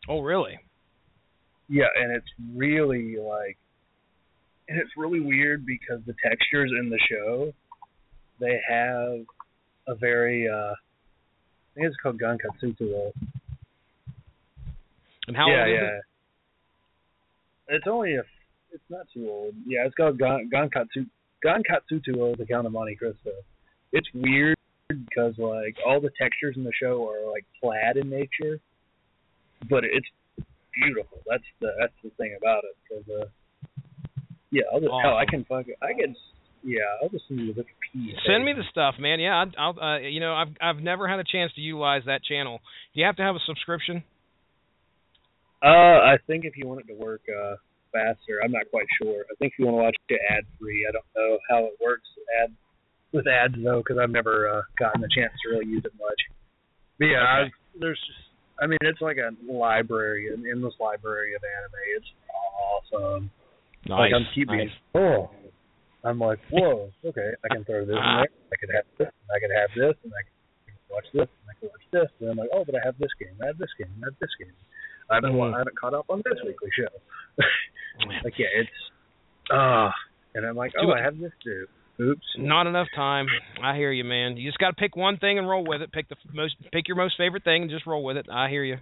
Oh, 0.09 0.21
really? 0.21 0.59
Yeah, 1.69 1.87
and 1.97 2.11
it's 2.15 2.27
really 2.55 3.17
like, 3.17 3.57
and 4.69 4.79
it's 4.79 4.91
really 4.97 5.21
weird 5.21 5.65
because 5.65 6.01
the 6.07 6.15
textures 6.23 6.73
in 6.79 6.91
the 6.91 6.99
show, 7.09 7.53
they 8.41 8.61
have 8.69 9.21
a 9.87 9.95
very, 9.95 10.49
uh, 10.49 10.73
I 10.73 11.75
think 11.75 11.87
it's 11.87 11.97
called 12.03 12.21
Gankutsuou. 12.21 13.13
And 15.29 15.37
how 15.37 15.49
yeah, 15.49 15.61
old 15.61 15.69
is 15.69 15.75
yeah. 15.81 16.01
It's 17.77 17.87
only 17.87 18.15
a, 18.17 18.23
it's 18.73 18.83
not 18.89 19.07
too 19.15 19.29
old. 19.31 19.55
Yeah, 19.65 19.87
it's 19.87 19.95
called 19.95 20.19
Gan, 20.19 20.51
Gankutsu, 20.53 21.07
Gankutsuou, 21.45 22.37
the 22.37 22.47
Count 22.47 22.67
of 22.67 22.73
Monte 22.73 22.97
Cristo. 22.97 23.31
It's 23.93 24.09
weird 24.15 24.57
because 24.89 25.35
like 25.39 25.77
all 25.87 26.01
the 26.01 26.11
textures 26.21 26.57
in 26.57 26.65
the 26.65 26.73
show 26.81 27.09
are 27.09 27.31
like 27.31 27.45
plaid 27.63 27.97
in 27.97 28.11
nature, 28.11 28.61
but 29.69 29.85
it's 29.85 30.07
beautiful. 30.81 31.19
That's 31.29 31.45
the 31.61 31.71
that's 31.81 31.93
the 32.03 32.11
thing 32.11 32.37
about 32.41 32.65
it. 32.65 32.77
Cause, 32.89 33.05
uh, 33.23 33.27
yeah, 34.51 34.63
I'll 34.73 34.81
just 34.81 34.93
hell, 35.03 35.17
I 35.17 35.25
can 35.29 35.45
fuck 35.45 35.69
it. 35.69 35.77
I 35.83 35.93
can 35.93 36.15
Yeah, 36.63 36.81
I'll 37.03 37.09
just 37.09 37.25
send 37.29 37.41
you 37.41 37.55
the 37.55 37.63
Wikipedia. 37.63 38.15
Send 38.27 38.45
me 38.45 38.53
the 38.53 38.65
stuff, 38.71 38.97
man. 38.99 39.21
Yeah, 39.21 39.45
I- 39.45 39.61
I'll. 39.61 39.81
Uh, 39.81 39.99
you 39.99 40.21
know, 40.21 40.35
I've 40.35 40.55
I've 40.61 40.83
never 40.83 41.09
had 41.09 41.19
a 41.21 41.25
chance 41.25 41.53
to 41.55 41.61
utilize 41.61 42.03
that 42.07 42.23
channel. 42.23 42.61
Do 42.95 43.01
you 43.01 43.07
have 43.07 43.17
to 43.17 43.23
have 43.23 43.35
a 43.35 43.41
subscription? 43.47 44.03
Uh, 45.63 45.67
I 45.67 46.17
think 46.27 46.45
if 46.45 46.57
you 46.57 46.67
want 46.67 46.81
it 46.81 46.87
to 46.89 46.95
work 46.95 47.23
uh 47.29 47.57
faster, 47.93 48.41
I'm 48.45 48.53
not 48.53 48.71
quite 48.71 48.87
sure. 49.03 49.25
I 49.31 49.35
think 49.39 49.53
if 49.55 49.59
you 49.59 49.67
want 49.67 49.79
to 49.79 49.83
watch 49.85 49.97
it 50.09 50.21
ad 50.31 50.45
free, 50.59 50.87
I 50.89 50.93
don't 50.93 51.05
know 51.17 51.39
how 51.51 51.65
it 51.67 51.75
works 51.83 52.09
ad 52.43 52.55
with 53.13 53.27
ads 53.27 53.55
though, 53.63 53.83
because 53.83 53.99
I've 53.99 54.11
never 54.11 54.49
uh, 54.49 54.63
gotten 54.79 55.01
the 55.03 55.09
chance 55.15 55.33
to 55.43 55.51
really 55.51 55.67
use 55.67 55.83
it 55.85 55.93
much. 55.99 56.21
But 56.99 57.07
yeah, 57.07 57.23
Okay. 57.23 57.47
I've, 57.47 57.53
there's 57.81 57.99
just, 58.07 58.25
I 58.63 58.67
mean, 58.67 58.79
it's 58.83 59.01
like 59.01 59.17
a 59.17 59.31
library, 59.51 60.33
an 60.33 60.45
endless 60.51 60.75
library 60.79 61.35
of 61.35 61.43
anime. 61.43 61.83
It's 61.97 62.11
awesome. 62.61 63.31
Like 63.89 64.13
I'm 64.15 64.27
keep 64.35 64.49
being, 64.49 64.69
nice. 64.69 64.77
oh, 64.95 65.31
I'm 66.05 66.19
like, 66.19 66.39
whoa, 66.53 66.91
okay, 67.05 67.33
I 67.45 67.49
can 67.55 67.65
throw 67.65 67.85
this 67.85 67.97
in 67.97 68.01
there. 68.01 68.29
I 68.53 68.57
could 68.61 68.71
have 68.77 68.85
this, 68.99 69.09
and 69.09 69.31
I 69.33 69.39
could 69.41 69.55
have 69.57 69.71
this, 69.75 69.97
and 70.05 70.13
I 70.13 70.23
can 70.25 70.77
watch 70.93 71.09
this, 71.13 71.29
and 71.29 71.47
I 71.49 71.55
can 71.59 71.69
watch 71.73 71.87
this. 71.93 72.09
And 72.21 72.31
I'm 72.31 72.37
like, 72.37 72.51
oh, 72.53 72.65
but 72.65 72.75
I 72.77 72.81
have 72.85 72.99
this 72.99 73.13
game, 73.19 73.33
I 73.43 73.47
have 73.49 73.59
this 73.59 73.73
game, 73.79 73.89
I 74.05 74.13
have 74.13 74.19
this 74.21 74.35
game. 74.39 74.53
I 75.11 75.17
haven't, 75.17 75.35
wa- 75.35 75.53
I 75.53 75.59
haven't 75.59 75.79
caught 75.79 75.95
up 75.95 76.07
on 76.09 76.23
this 76.25 76.39
weekly 76.45 76.71
show. 76.77 77.45
like, 78.25 78.35
yeah, 78.39 78.47
it's, 78.55 78.71
ah, 79.51 79.91
and 80.35 80.47
I'm 80.47 80.57
like, 80.57 80.73
oh, 80.81 80.93
I 80.93 81.03
have 81.03 81.19
this 81.19 81.33
too. 81.43 81.67
Oops. 82.01 82.23
Not 82.39 82.67
enough 82.67 82.87
time. 82.95 83.27
I 83.63 83.77
hear 83.77 83.93
you, 83.93 84.05
man. 84.05 84.39
You 84.39 84.49
just 84.49 84.59
got 84.59 84.71
to 84.71 84.77
pick 84.77 84.97
one 84.97 85.19
thing 85.19 85.39
and 85.39 85.47
roll 85.47 85.65
with 85.67 85.83
it. 85.83 85.93
Pick 85.93 86.09
the 86.09 86.17
most, 86.33 86.55
pick 86.73 86.89
your 86.89 86.97
most 86.97 87.17
favorite 87.19 87.45
thing 87.45 87.63
and 87.63 87.71
just 87.71 87.87
roll 87.87 88.03
with 88.03 88.17
it. 88.17 88.27
I 88.33 88.49
hear 88.49 88.65
you. 88.65 88.79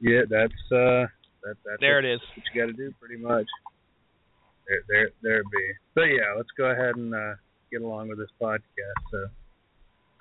Yeah, 0.00 0.22
that's 0.28 0.52
uh, 0.72 1.04
that 1.44 1.56
that's 1.64 1.80
There 1.80 1.96
what, 1.96 2.04
it 2.04 2.14
is. 2.14 2.20
What 2.36 2.44
you 2.54 2.60
got 2.62 2.66
to 2.68 2.72
do, 2.72 2.92
pretty 2.98 3.22
much. 3.22 3.46
There, 4.66 4.80
there, 4.88 5.10
there 5.22 5.40
it 5.40 5.50
be. 5.52 5.72
But 5.94 6.04
yeah, 6.04 6.32
let's 6.36 6.48
go 6.56 6.66
ahead 6.66 6.96
and 6.96 7.14
uh, 7.14 7.34
get 7.70 7.82
along 7.82 8.08
with 8.08 8.18
this 8.18 8.30
podcast, 8.40 9.00
so 9.10 9.26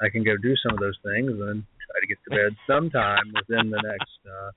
I 0.01 0.09
can 0.09 0.23
go 0.23 0.35
do 0.35 0.55
some 0.57 0.73
of 0.73 0.81
those 0.81 0.97
things 1.03 1.31
and 1.31 1.63
try 1.93 2.01
to 2.01 2.09
get 2.09 2.17
to 2.25 2.31
bed 2.33 2.57
sometime 2.65 3.29
within 3.37 3.69
the 3.69 3.81
next 3.85 4.17
uh, 4.25 4.49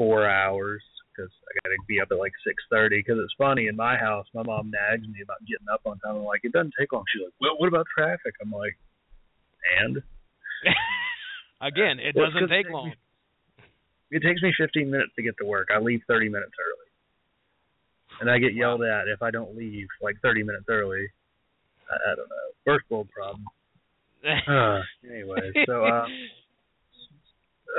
four 0.00 0.24
hours 0.24 0.80
because 1.12 1.28
I 1.44 1.50
got 1.60 1.68
to 1.76 1.78
be 1.86 2.00
up 2.00 2.08
at 2.10 2.16
like 2.18 2.32
six 2.46 2.56
thirty. 2.72 3.04
Because 3.04 3.20
it's 3.20 3.34
funny 3.36 3.68
in 3.68 3.76
my 3.76 3.96
house, 4.00 4.24
my 4.32 4.42
mom 4.42 4.72
nags 4.72 5.04
me 5.06 5.20
about 5.20 5.44
getting 5.44 5.68
up 5.68 5.84
on 5.84 6.00
time. 6.00 6.16
I'm 6.16 6.24
like, 6.24 6.40
it 6.44 6.52
doesn't 6.52 6.72
take 6.80 6.92
long. 6.92 7.04
She's 7.12 7.22
like, 7.22 7.36
well, 7.40 7.60
what 7.60 7.68
about 7.68 7.86
traffic? 7.92 8.32
I'm 8.40 8.50
like, 8.50 8.78
and 9.84 10.00
Again, 11.60 12.00
it 12.00 12.16
Well, 12.16 12.30
doesn't 12.30 12.48
take 12.48 12.70
long. 12.70 12.92
It 14.10 14.22
takes 14.22 14.42
me 14.42 14.52
15 14.56 14.90
minutes 14.90 15.12
to 15.16 15.22
get 15.22 15.36
to 15.38 15.44
work. 15.46 15.68
I 15.74 15.78
leave 15.78 16.00
30 16.08 16.28
minutes 16.28 16.52
early. 16.58 16.88
And 18.20 18.30
I 18.30 18.38
get 18.38 18.54
yelled 18.54 18.82
at 18.82 19.08
if 19.08 19.22
I 19.22 19.30
don't 19.30 19.56
leave 19.56 19.86
like 20.02 20.16
30 20.22 20.42
minutes 20.42 20.64
early. 20.68 21.06
I, 21.90 22.12
I 22.12 22.16
don't 22.16 22.28
know. 22.28 22.46
First 22.64 22.90
world 22.90 23.08
problem. 23.14 23.44
Uh, 24.24 24.80
anyway, 25.10 25.50
so 25.66 25.84
uh, 25.84 26.04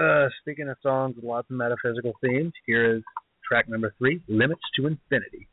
uh, 0.02 0.30
speaking 0.42 0.70
of 0.70 0.78
songs 0.82 1.16
with 1.16 1.26
lots 1.26 1.50
of 1.50 1.58
metaphysical 1.58 2.14
themes, 2.22 2.52
here 2.66 2.96
is 2.96 3.04
track 3.48 3.70
number 3.70 3.94
three, 3.98 4.22
Limits 4.28 4.62
to 4.76 4.88
Infinity. 4.88 5.48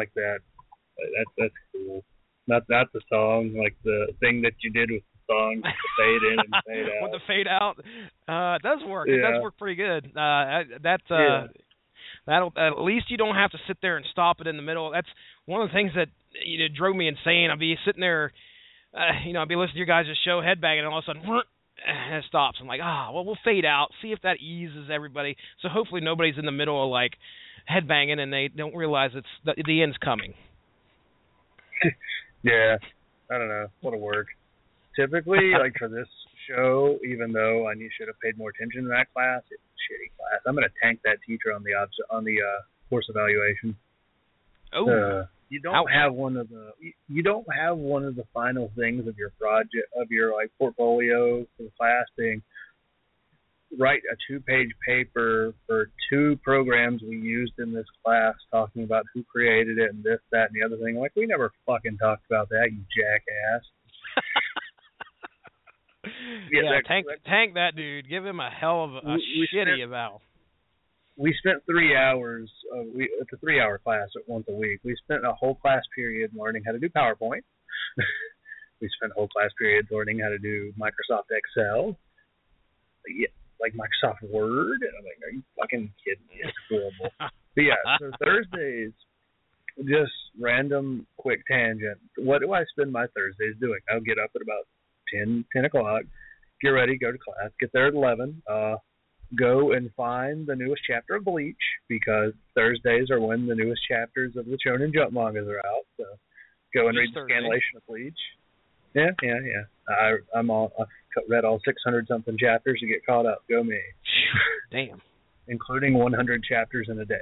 Like 0.00 0.12
that. 0.14 0.38
That's 0.96 1.32
that's 1.38 1.58
cool. 1.72 2.02
Not 2.48 2.62
not 2.68 2.86
the 2.92 3.00
song, 3.12 3.54
like 3.56 3.76
the 3.84 3.98
thing 4.20 4.40
that 4.42 4.54
you 4.64 4.70
did 4.72 4.88
with 4.90 5.02
the 5.12 5.20
song, 5.32 5.60
the 5.62 5.88
fade 6.00 6.22
in 6.32 6.38
and 6.40 6.54
fade 6.66 6.86
out. 6.88 7.02
With 7.04 7.12
the 7.12 7.24
fade 7.26 7.48
out, 7.48 7.76
uh, 8.28 8.56
it 8.56 8.62
does 8.62 8.80
work. 8.88 9.08
It 9.08 9.20
does 9.22 9.42
work 9.42 9.56
pretty 9.58 9.76
good. 9.76 10.06
Uh, 10.16 10.80
that 10.82 11.00
uh, 11.10 11.16
Yeah. 11.16 11.46
that'll 12.26 12.52
at 12.56 12.80
least 12.82 13.10
you 13.10 13.16
don't 13.16 13.34
have 13.36 13.52
to 13.52 13.58
sit 13.68 13.78
there 13.82 13.96
and 13.96 14.06
stop 14.10 14.40
it 14.40 14.46
in 14.46 14.56
the 14.56 14.62
middle. 14.70 14.90
That's 14.90 15.08
one 15.46 15.62
of 15.62 15.68
the 15.68 15.74
things 15.74 15.92
that 15.96 16.08
you 16.44 16.58
know 16.58 16.68
drove 16.76 16.96
me 16.96 17.06
insane. 17.08 17.50
I'd 17.52 17.58
be 17.58 17.76
sitting 17.84 18.00
there, 18.00 18.32
uh, 18.96 19.24
you 19.26 19.32
know, 19.32 19.42
I'd 19.42 19.48
be 19.48 19.56
listening 19.56 19.74
to 19.84 19.84
your 19.84 19.86
guys' 19.86 20.06
show, 20.24 20.40
headbanging, 20.40 20.78
and 20.84 20.88
all 20.88 20.98
of 20.98 21.04
a 21.04 21.06
sudden, 21.06 21.22
and 21.86 22.14
it 22.16 22.24
stops. 22.28 22.58
I'm 22.60 22.66
like, 22.66 22.80
ah, 22.82 23.10
well, 23.12 23.24
we'll 23.24 23.38
fade 23.44 23.64
out, 23.64 23.88
see 24.02 24.12
if 24.12 24.20
that 24.22 24.38
eases 24.40 24.90
everybody. 24.92 25.36
So 25.62 25.68
hopefully 25.68 26.00
nobody's 26.00 26.36
in 26.38 26.44
the 26.44 26.52
middle 26.52 26.82
of 26.82 26.90
like 26.90 27.12
headbanging 27.70 28.18
and 28.18 28.32
they 28.32 28.48
don't 28.48 28.74
realize 28.74 29.12
it's 29.14 29.26
the, 29.44 29.54
the 29.64 29.82
end's 29.82 29.96
coming. 29.98 30.34
Yeah, 32.42 32.76
I 33.30 33.38
don't 33.38 33.48
know. 33.48 33.66
What'll 33.82 34.00
work. 34.00 34.28
Typically, 34.96 35.52
like 35.60 35.74
for 35.78 35.88
this 35.88 36.08
show, 36.48 36.98
even 37.06 37.32
though 37.32 37.68
I 37.68 37.74
knew 37.74 37.88
should 37.98 38.08
have 38.08 38.18
paid 38.20 38.38
more 38.38 38.50
attention 38.50 38.84
to 38.84 38.88
that 38.88 39.12
class, 39.12 39.42
it's 39.50 39.60
a 39.60 39.76
shitty 39.92 40.10
class. 40.16 40.40
I'm 40.46 40.54
gonna 40.54 40.68
tank 40.82 41.00
that 41.04 41.18
teacher 41.26 41.52
on 41.54 41.62
the 41.62 41.74
obs- 41.74 42.00
on 42.10 42.24
the 42.24 42.38
uh, 42.40 42.62
course 42.88 43.06
evaluation. 43.10 43.76
Oh, 44.72 44.88
Uh, 44.88 45.26
you 45.50 45.60
don't 45.60 45.74
Ouch. 45.74 45.88
have 45.92 46.14
one 46.14 46.36
of 46.38 46.48
the 46.48 46.72
you- 46.80 46.94
you 47.08 47.22
don't 47.22 47.46
have 47.54 47.76
one 47.76 48.04
of 48.04 48.16
the 48.16 48.24
final 48.32 48.70
things 48.76 49.06
of 49.06 49.18
your 49.18 49.30
project 49.38 49.88
of 49.96 50.10
your 50.10 50.32
like 50.32 50.50
portfolio 50.58 51.42
for 51.56 51.62
the 51.64 51.70
class 51.76 52.06
being 52.16 52.40
write 53.78 54.02
a 54.12 54.16
two 54.26 54.40
page 54.40 54.70
paper 54.86 55.54
for 55.66 55.90
two 56.10 56.38
programs 56.42 57.02
we 57.02 57.16
used 57.16 57.52
in 57.58 57.72
this 57.72 57.86
class 58.04 58.34
talking 58.50 58.82
about 58.84 59.04
who 59.14 59.22
created 59.24 59.78
it 59.78 59.90
and 59.90 60.02
this, 60.02 60.18
that 60.32 60.50
and 60.50 60.60
the 60.60 60.66
other 60.66 60.76
thing. 60.82 60.96
Like 60.96 61.12
we 61.16 61.26
never 61.26 61.52
fucking 61.66 61.98
talked 61.98 62.26
about 62.30 62.48
that, 62.48 62.68
you 62.72 62.80
jackass. 62.96 63.64
yeah, 66.50 66.62
that- 66.72 66.86
tank 66.86 67.06
tank 67.26 67.54
that 67.54 67.76
dude. 67.76 68.08
Give 68.08 68.24
him 68.24 68.40
a 68.40 68.50
hell 68.50 68.84
of 68.84 68.90
a, 68.94 69.00
We- 69.04 69.38
we 69.40 69.48
shitty 69.54 69.66
spent- 69.76 69.82
eval. 69.82 70.22
we 71.16 71.34
spent 71.38 71.64
three 71.66 71.94
hours. 71.96 72.50
Uh, 72.74 72.82
we 72.94 73.04
it's 73.20 73.32
a 73.32 73.36
three 73.38 73.60
hour 73.60 73.78
class 73.78 74.08
once 74.26 74.46
a 74.48 74.52
week. 74.54 74.80
We 74.84 74.96
spent 75.04 75.24
a 75.24 75.32
whole 75.32 75.54
class 75.54 75.82
period 75.94 76.30
learning 76.34 76.62
how 76.66 76.72
to 76.72 76.78
do 76.78 76.88
PowerPoint. 76.88 77.42
we 78.80 78.88
spent 78.96 79.12
a 79.12 79.14
whole 79.14 79.28
class 79.28 79.50
period 79.58 79.86
learning 79.90 80.18
how 80.20 80.28
to 80.30 80.38
do 80.38 80.72
Microsoft 80.80 81.30
Excel. 81.30 81.96
Yeah, 83.08 83.28
like 83.60 83.72
Microsoft 83.74 84.22
Word, 84.30 84.80
and 84.82 84.92
I'm 84.98 85.04
like, 85.04 85.18
are 85.24 85.32
you 85.32 85.42
fucking 85.58 85.92
kidding 86.04 86.26
me? 86.28 86.40
It's 86.42 86.56
horrible. 86.68 87.12
but 87.54 87.62
yeah, 87.62 87.74
so 87.98 88.10
Thursdays, 88.24 88.92
just 89.84 90.12
random 90.40 91.06
quick 91.16 91.40
tangent. 91.46 91.98
What 92.18 92.40
do 92.40 92.52
I 92.52 92.64
spend 92.72 92.92
my 92.92 93.06
Thursdays 93.14 93.54
doing? 93.60 93.80
I'll 93.90 94.00
get 94.00 94.18
up 94.18 94.30
at 94.34 94.42
about 94.42 94.66
ten 95.12 95.44
ten 95.54 95.64
o'clock, 95.64 96.02
get 96.62 96.68
ready, 96.70 96.98
go 96.98 97.12
to 97.12 97.18
class, 97.18 97.50
get 97.60 97.70
there 97.72 97.88
at 97.88 97.94
eleven. 97.94 98.42
Uh, 98.50 98.76
go 99.38 99.72
and 99.72 99.90
find 99.96 100.46
the 100.46 100.56
newest 100.56 100.82
chapter 100.86 101.14
of 101.16 101.24
Bleach 101.24 101.56
because 101.88 102.32
Thursdays 102.54 103.10
are 103.10 103.20
when 103.20 103.46
the 103.46 103.54
newest 103.54 103.82
chapters 103.88 104.34
of 104.36 104.46
the 104.46 104.58
Shonen 104.66 104.92
Jump 104.92 105.12
mangas 105.12 105.46
are 105.46 105.58
out. 105.58 105.86
So 105.96 106.04
go 106.74 106.88
and 106.88 106.96
Each 106.96 107.00
read 107.00 107.10
the 107.14 107.20
Thursday. 107.20 107.34
scanlation 107.34 107.76
of 107.76 107.86
Bleach. 107.86 108.18
Yeah, 108.94 109.10
yeah, 109.22 109.38
yeah. 109.44 109.94
I 109.94 110.38
I'm 110.38 110.50
all 110.50 110.72
I've 110.80 110.86
cut- 111.14 111.24
read 111.28 111.44
all 111.44 111.60
600 111.64 112.06
something 112.08 112.36
chapters 112.38 112.78
to 112.80 112.86
get 112.86 113.04
caught 113.06 113.26
up. 113.26 113.42
Go 113.48 113.62
me, 113.62 113.78
Damn. 114.70 115.00
including 115.48 115.94
100 115.94 116.42
chapters 116.44 116.88
in 116.90 116.98
a 116.98 117.04
day. 117.04 117.14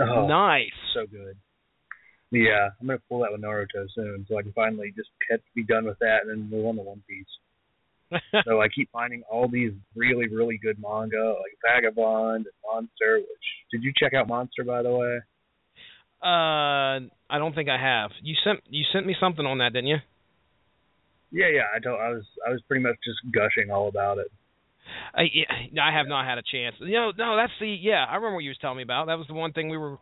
Oh, 0.00 0.26
Nice. 0.26 0.70
So 0.94 1.06
good. 1.06 1.36
Yeah, 2.30 2.70
I'm 2.80 2.86
gonna 2.86 2.98
pull 3.10 3.20
that 3.20 3.32
with 3.32 3.42
Naruto 3.42 3.86
soon, 3.94 4.24
so 4.28 4.38
I 4.38 4.42
can 4.42 4.52
finally 4.52 4.92
just 4.96 5.10
get, 5.28 5.40
be 5.54 5.64
done 5.64 5.84
with 5.84 5.98
that 5.98 6.20
and 6.22 6.30
then 6.30 6.48
move 6.50 6.64
on 6.66 6.76
to 6.76 6.82
One 6.82 7.02
Piece. 7.06 8.20
so 8.44 8.60
I 8.62 8.68
keep 8.68 8.90
finding 8.90 9.22
all 9.30 9.48
these 9.48 9.72
really, 9.94 10.28
really 10.28 10.56
good 10.58 10.78
manga, 10.80 11.34
like 11.40 11.58
Vagabond 11.62 12.46
and 12.46 12.54
Monster. 12.64 13.16
Which 13.18 13.44
did 13.70 13.82
you 13.82 13.92
check 13.98 14.14
out 14.14 14.28
Monster 14.28 14.64
by 14.64 14.82
the 14.82 14.90
way? 14.92 15.18
Uh, 16.22 17.08
I 17.28 17.38
don't 17.38 17.54
think 17.54 17.68
I 17.68 17.78
have. 17.78 18.12
You 18.22 18.34
sent 18.44 18.60
you 18.70 18.84
sent 18.92 19.06
me 19.06 19.14
something 19.20 19.44
on 19.44 19.58
that, 19.58 19.72
didn't 19.72 19.88
you? 19.88 19.96
Yeah, 21.32 21.48
yeah. 21.48 21.66
I 21.74 21.80
told 21.80 22.00
I 22.00 22.10
was 22.10 22.24
I 22.46 22.50
was 22.50 22.62
pretty 22.68 22.82
much 22.84 22.96
just 23.04 23.20
gushing 23.32 23.70
all 23.70 23.88
about 23.88 24.18
it. 24.18 24.28
I 25.14 25.22
yeah, 25.32 25.82
I 25.84 25.92
have 25.96 26.06
not 26.08 26.26
had 26.26 26.38
a 26.38 26.42
chance. 26.42 26.76
You 26.80 26.92
know, 26.92 27.12
no, 27.16 27.36
that's 27.36 27.52
the 27.60 27.68
yeah. 27.68 28.04
I 28.08 28.16
remember 28.16 28.36
what 28.36 28.44
you 28.44 28.50
was 28.50 28.58
telling 28.58 28.76
me 28.78 28.82
about. 28.82 29.06
That 29.06 29.18
was 29.18 29.26
the 29.26 29.34
one 29.34 29.52
thing 29.52 29.68
we 29.68 29.76
were 29.78 29.98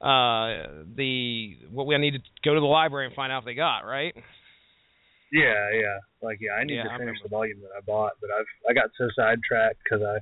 uh 0.00 0.84
the 0.96 1.56
what 1.70 1.86
we 1.86 1.96
needed 1.98 2.22
to 2.24 2.30
go 2.48 2.54
to 2.54 2.60
the 2.60 2.66
library 2.66 3.06
and 3.06 3.14
find 3.14 3.32
out 3.32 3.40
if 3.40 3.44
they 3.44 3.54
got 3.54 3.80
right. 3.80 4.14
Yeah, 5.32 5.70
yeah. 5.74 5.98
Like 6.22 6.38
yeah, 6.40 6.52
I 6.52 6.64
need 6.64 6.76
Yeah, 6.76 6.84
to 6.84 6.98
finish 6.98 7.16
the 7.22 7.28
volume 7.28 7.60
that 7.62 7.70
I 7.76 7.80
bought, 7.86 8.12
but 8.20 8.30
I've 8.30 8.50
I 8.68 8.72
got 8.72 8.90
so 8.98 9.08
sidetracked 9.16 9.78
because 9.84 10.02
I 10.02 10.18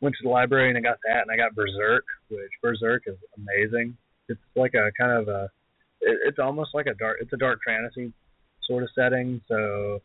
went 0.00 0.14
to 0.16 0.22
the 0.22 0.28
library 0.30 0.68
and 0.68 0.78
I 0.78 0.80
got 0.80 0.98
that, 1.08 1.22
and 1.22 1.30
I 1.32 1.36
got 1.36 1.54
Berserk, 1.54 2.04
which 2.28 2.52
Berserk 2.62 3.02
is 3.06 3.16
amazing. 3.36 3.96
It's 4.28 4.40
like 4.54 4.74
a 4.74 4.90
kind 4.98 5.12
of 5.12 5.28
a, 5.28 5.44
it, 6.00 6.18
it's 6.26 6.38
almost 6.38 6.70
like 6.74 6.86
a 6.86 6.94
dark, 6.94 7.18
it's 7.20 7.32
a 7.32 7.36
dark 7.36 7.60
fantasy 7.66 8.12
sort 8.70 8.84
of 8.84 8.90
setting. 8.94 9.40
So 9.48 10.00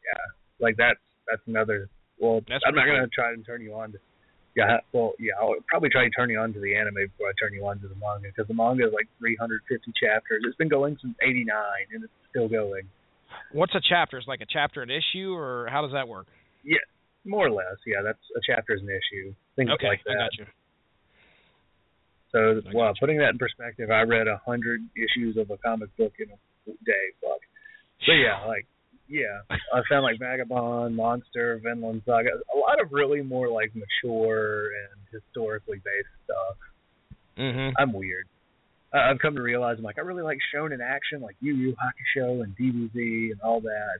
yeah, 0.00 0.24
like 0.58 0.76
that's 0.76 1.00
that's 1.28 1.42
another. 1.46 1.88
Well, 2.18 2.40
That's 2.48 2.64
I'm 2.66 2.74
not 2.74 2.86
gonna 2.86 3.08
try 3.08 3.32
and 3.32 3.44
turn 3.44 3.62
you 3.62 3.74
on 3.74 3.92
to. 3.92 3.98
Yeah, 4.56 4.78
well, 4.92 5.12
yeah, 5.20 5.32
I'll 5.40 5.54
probably 5.68 5.90
try 5.90 6.04
to 6.04 6.10
turn 6.10 6.28
you 6.28 6.40
on 6.40 6.52
to 6.52 6.60
the 6.60 6.74
anime 6.74 7.06
before 7.06 7.28
I 7.28 7.32
turn 7.40 7.54
you 7.54 7.64
on 7.66 7.78
to 7.80 7.88
the 7.88 7.94
manga 7.94 8.28
because 8.28 8.48
the 8.48 8.54
manga 8.54 8.88
is 8.88 8.92
like 8.92 9.06
350 9.20 9.92
chapters. 9.94 10.42
It's 10.44 10.56
been 10.56 10.68
going 10.68 10.98
since 11.00 11.14
'89 11.22 11.54
and 11.94 12.04
it's 12.04 12.12
still 12.28 12.48
going. 12.48 12.82
What's 13.52 13.74
a 13.74 13.80
chapter? 13.80 14.18
Is 14.18 14.24
like 14.26 14.40
a 14.40 14.50
chapter 14.50 14.82
an 14.82 14.90
issue, 14.90 15.32
or 15.32 15.68
how 15.70 15.82
does 15.82 15.92
that 15.92 16.08
work? 16.08 16.26
Yeah, 16.64 16.82
more 17.24 17.46
or 17.46 17.52
less. 17.52 17.78
Yeah, 17.86 18.02
that's 18.04 18.20
a 18.36 18.40
chapter 18.44 18.74
is 18.74 18.82
an 18.82 18.90
issue. 18.90 19.32
Things 19.56 19.70
okay, 19.70 19.86
like 19.86 20.00
I 20.08 20.14
got 20.14 20.34
you. 20.38 20.46
So, 22.32 22.62
well, 22.74 22.92
putting 22.98 23.18
that 23.18 23.30
in 23.30 23.38
perspective, 23.38 23.90
I 23.90 24.02
read 24.02 24.28
a 24.28 24.40
hundred 24.46 24.82
issues 24.94 25.36
of 25.36 25.50
a 25.50 25.56
comic 25.58 25.94
book 25.96 26.12
in 26.18 26.30
a 26.30 26.38
day. 26.84 27.06
Fuck. 27.20 27.42
So 28.06 28.12
yeah, 28.12 28.44
like, 28.46 28.66
yeah, 29.08 29.40
I 29.50 29.80
found 29.88 30.04
like 30.04 30.18
Vagabond, 30.18 30.96
Monster, 30.96 31.60
Vinland 31.62 32.02
Saga, 32.06 32.30
a 32.54 32.58
lot 32.58 32.80
of 32.80 32.92
really 32.92 33.22
more 33.22 33.48
like 33.48 33.72
mature 33.74 34.66
and 34.66 35.00
historically 35.22 35.78
based 35.78 36.08
stuff. 36.24 36.56
Mhm. 37.38 37.72
I'm 37.78 37.92
weird. 37.92 38.26
I- 38.92 39.10
I've 39.10 39.18
come 39.18 39.34
to 39.36 39.42
realize 39.42 39.78
I'm 39.78 39.84
like 39.84 39.98
I 39.98 40.02
really 40.02 40.22
like 40.22 40.38
shonen 40.54 40.80
action, 40.80 41.20
like 41.20 41.36
Yu 41.40 41.54
Yu 41.54 41.74
Hakusho 41.76 42.42
and 42.42 42.56
DBZ 42.56 43.32
and 43.32 43.40
all 43.42 43.60
that. 43.60 43.98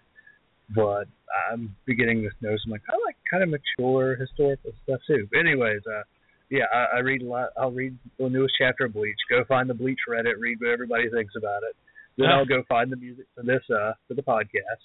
But 0.72 1.09
I'm 1.51 1.74
beginning 1.84 2.22
this 2.22 2.32
notice. 2.40 2.62
I'm 2.64 2.70
like 2.70 2.82
I 2.88 2.96
like 3.05 3.16
kind 3.30 3.42
of 3.42 3.48
mature 3.51 4.14
historical 4.16 4.72
stuff 4.84 5.01
too. 5.07 5.28
But 5.30 5.40
anyways, 5.40 5.82
uh, 5.86 6.03
yeah, 6.48 6.64
I, 6.72 6.96
I 6.96 6.98
read 7.01 7.22
a 7.22 7.26
lot. 7.26 7.51
I'll 7.57 7.70
read 7.72 7.96
the 8.18 8.28
newest 8.28 8.55
chapter 8.59 8.84
of 8.86 8.92
Bleach. 8.92 9.18
Go 9.28 9.44
find 9.44 9.68
the 9.68 9.74
Bleach 9.74 10.01
Reddit. 10.09 10.34
Read 10.38 10.59
what 10.61 10.70
everybody 10.70 11.09
thinks 11.11 11.34
about 11.36 11.62
it. 11.68 11.76
Then 12.21 12.31
I'll 12.31 12.47
go 12.47 12.62
find 12.68 12.93
the 12.93 12.97
music 12.97 13.27
for 13.35 13.43
this 13.43 13.62
uh 13.71 13.93
for 14.07 14.14
the 14.14 14.23
podcast. 14.23 14.83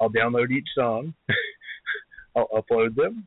I'll 0.00 0.10
download 0.10 0.50
each 0.50 0.68
song. 0.76 1.14
I'll 2.36 2.48
upload 2.48 2.96
them, 2.96 3.26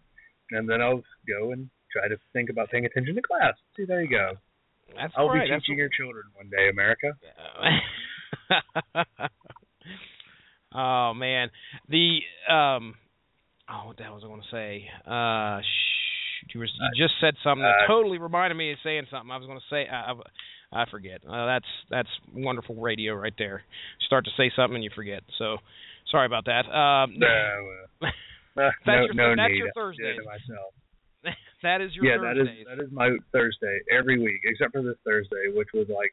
and 0.51 0.69
then 0.69 0.81
I'll 0.81 1.01
go 1.27 1.51
and 1.51 1.69
try 1.91 2.07
to 2.07 2.17
think 2.33 2.49
about 2.49 2.69
paying 2.69 2.85
attention 2.85 3.15
to 3.15 3.21
class. 3.21 3.53
See, 3.75 3.85
there 3.85 4.01
you 4.01 4.09
go. 4.09 4.31
That's 4.95 5.13
I'll 5.17 5.29
right. 5.29 5.45
be 5.45 5.49
That's 5.49 5.63
teaching 5.63 5.77
your 5.77 5.89
children 5.89 6.25
one 6.33 6.49
day, 6.49 6.69
America. 6.69 7.13
oh 10.73 11.13
man, 11.13 11.49
the 11.89 12.19
um, 12.51 12.95
oh, 13.69 13.87
what 13.87 13.97
the 13.97 14.03
hell 14.03 14.15
was 14.15 14.23
I 14.23 14.27
going 14.27 14.41
to 14.41 14.51
say? 14.51 14.89
Uh, 15.05 15.61
sh- 15.61 16.53
you, 16.53 16.59
were, 16.59 16.65
you 16.65 17.03
just 17.03 17.15
said 17.19 17.33
something 17.43 17.63
that 17.63 17.85
uh, 17.85 17.87
totally 17.87 18.17
reminded 18.17 18.55
me 18.55 18.71
of 18.71 18.77
saying 18.83 19.07
something. 19.11 19.31
I 19.31 19.37
was 19.37 19.47
going 19.47 19.59
to 19.59 19.65
say, 19.69 19.87
I, 19.87 20.11
I, 20.11 20.15
I 20.71 20.85
forget. 20.89 21.21
Uh, 21.27 21.45
that's 21.45 21.65
that's 21.89 22.09
wonderful 22.33 22.75
radio 22.75 23.13
right 23.15 23.33
there. 23.37 23.63
Start 24.05 24.25
to 24.25 24.31
say 24.37 24.51
something 24.55 24.75
and 24.75 24.83
you 24.83 24.89
forget. 24.93 25.23
So, 25.39 25.57
sorry 26.11 26.25
about 26.25 26.45
that. 26.45 26.65
Um, 26.67 27.15
No, 27.17 27.27
That's 28.55 28.75
no, 28.87 28.93
your- 29.05 29.13
no 29.13 29.35
that's 29.35 29.51
need. 29.53 29.57
your 29.59 29.93
did 29.93 30.25
myself. 30.25 30.73
that 31.63 31.81
is 31.81 31.93
your 31.95 32.05
yeah, 32.05 32.17
that 32.17 32.37
is 32.41 32.47
that 32.67 32.83
is 32.83 32.91
my 32.91 33.15
Thursday 33.31 33.79
every 33.91 34.19
week, 34.19 34.41
except 34.45 34.71
for 34.73 34.81
this 34.81 34.97
Thursday, 35.05 35.53
which 35.53 35.69
was 35.73 35.87
like 35.89 36.11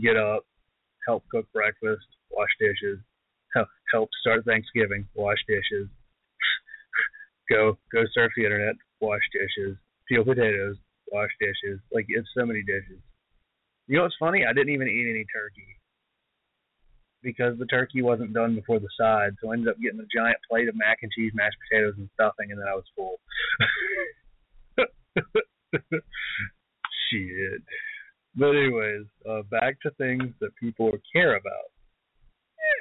get 0.00 0.16
up, 0.16 0.44
help 1.06 1.24
cook 1.30 1.50
breakfast, 1.52 2.06
wash 2.30 2.50
dishes, 2.60 2.98
help 3.54 3.68
help 3.92 4.08
start 4.20 4.44
Thanksgiving, 4.44 5.06
wash 5.14 5.38
dishes, 5.48 5.88
go 7.50 7.76
go 7.92 8.04
surf 8.14 8.30
the 8.36 8.44
internet, 8.44 8.76
wash 9.00 9.22
dishes, 9.32 9.76
peel 10.08 10.24
potatoes, 10.24 10.76
wash 11.12 11.30
dishes. 11.40 11.80
Like 11.92 12.06
it's 12.08 12.28
so 12.38 12.46
many 12.46 12.62
dishes. 12.62 13.00
You 13.90 13.96
know 13.96 14.04
what's 14.04 14.14
funny? 14.20 14.44
I 14.48 14.52
didn't 14.52 14.72
even 14.72 14.86
eat 14.86 15.10
any 15.10 15.24
turkey 15.34 15.76
because 17.24 17.58
the 17.58 17.66
turkey 17.66 18.02
wasn't 18.02 18.32
done 18.32 18.54
before 18.54 18.78
the 18.78 18.88
side, 18.96 19.32
so 19.42 19.50
I 19.50 19.54
ended 19.54 19.66
up 19.66 19.80
getting 19.82 19.98
a 19.98 20.06
giant 20.16 20.38
plate 20.48 20.68
of 20.68 20.76
mac 20.76 20.98
and 21.02 21.10
cheese, 21.10 21.32
mashed 21.34 21.56
potatoes, 21.68 21.94
and 21.98 22.08
stuffing, 22.14 22.52
and 22.52 22.60
then 22.60 22.68
I 22.68 22.76
was 22.76 22.84
full. 22.94 23.18
Shit. 27.10 27.62
But 28.36 28.50
anyways, 28.50 29.06
uh, 29.28 29.42
back 29.50 29.80
to 29.80 29.90
things 29.98 30.34
that 30.40 30.54
people 30.54 30.92
care 31.12 31.34
about. 31.34 31.72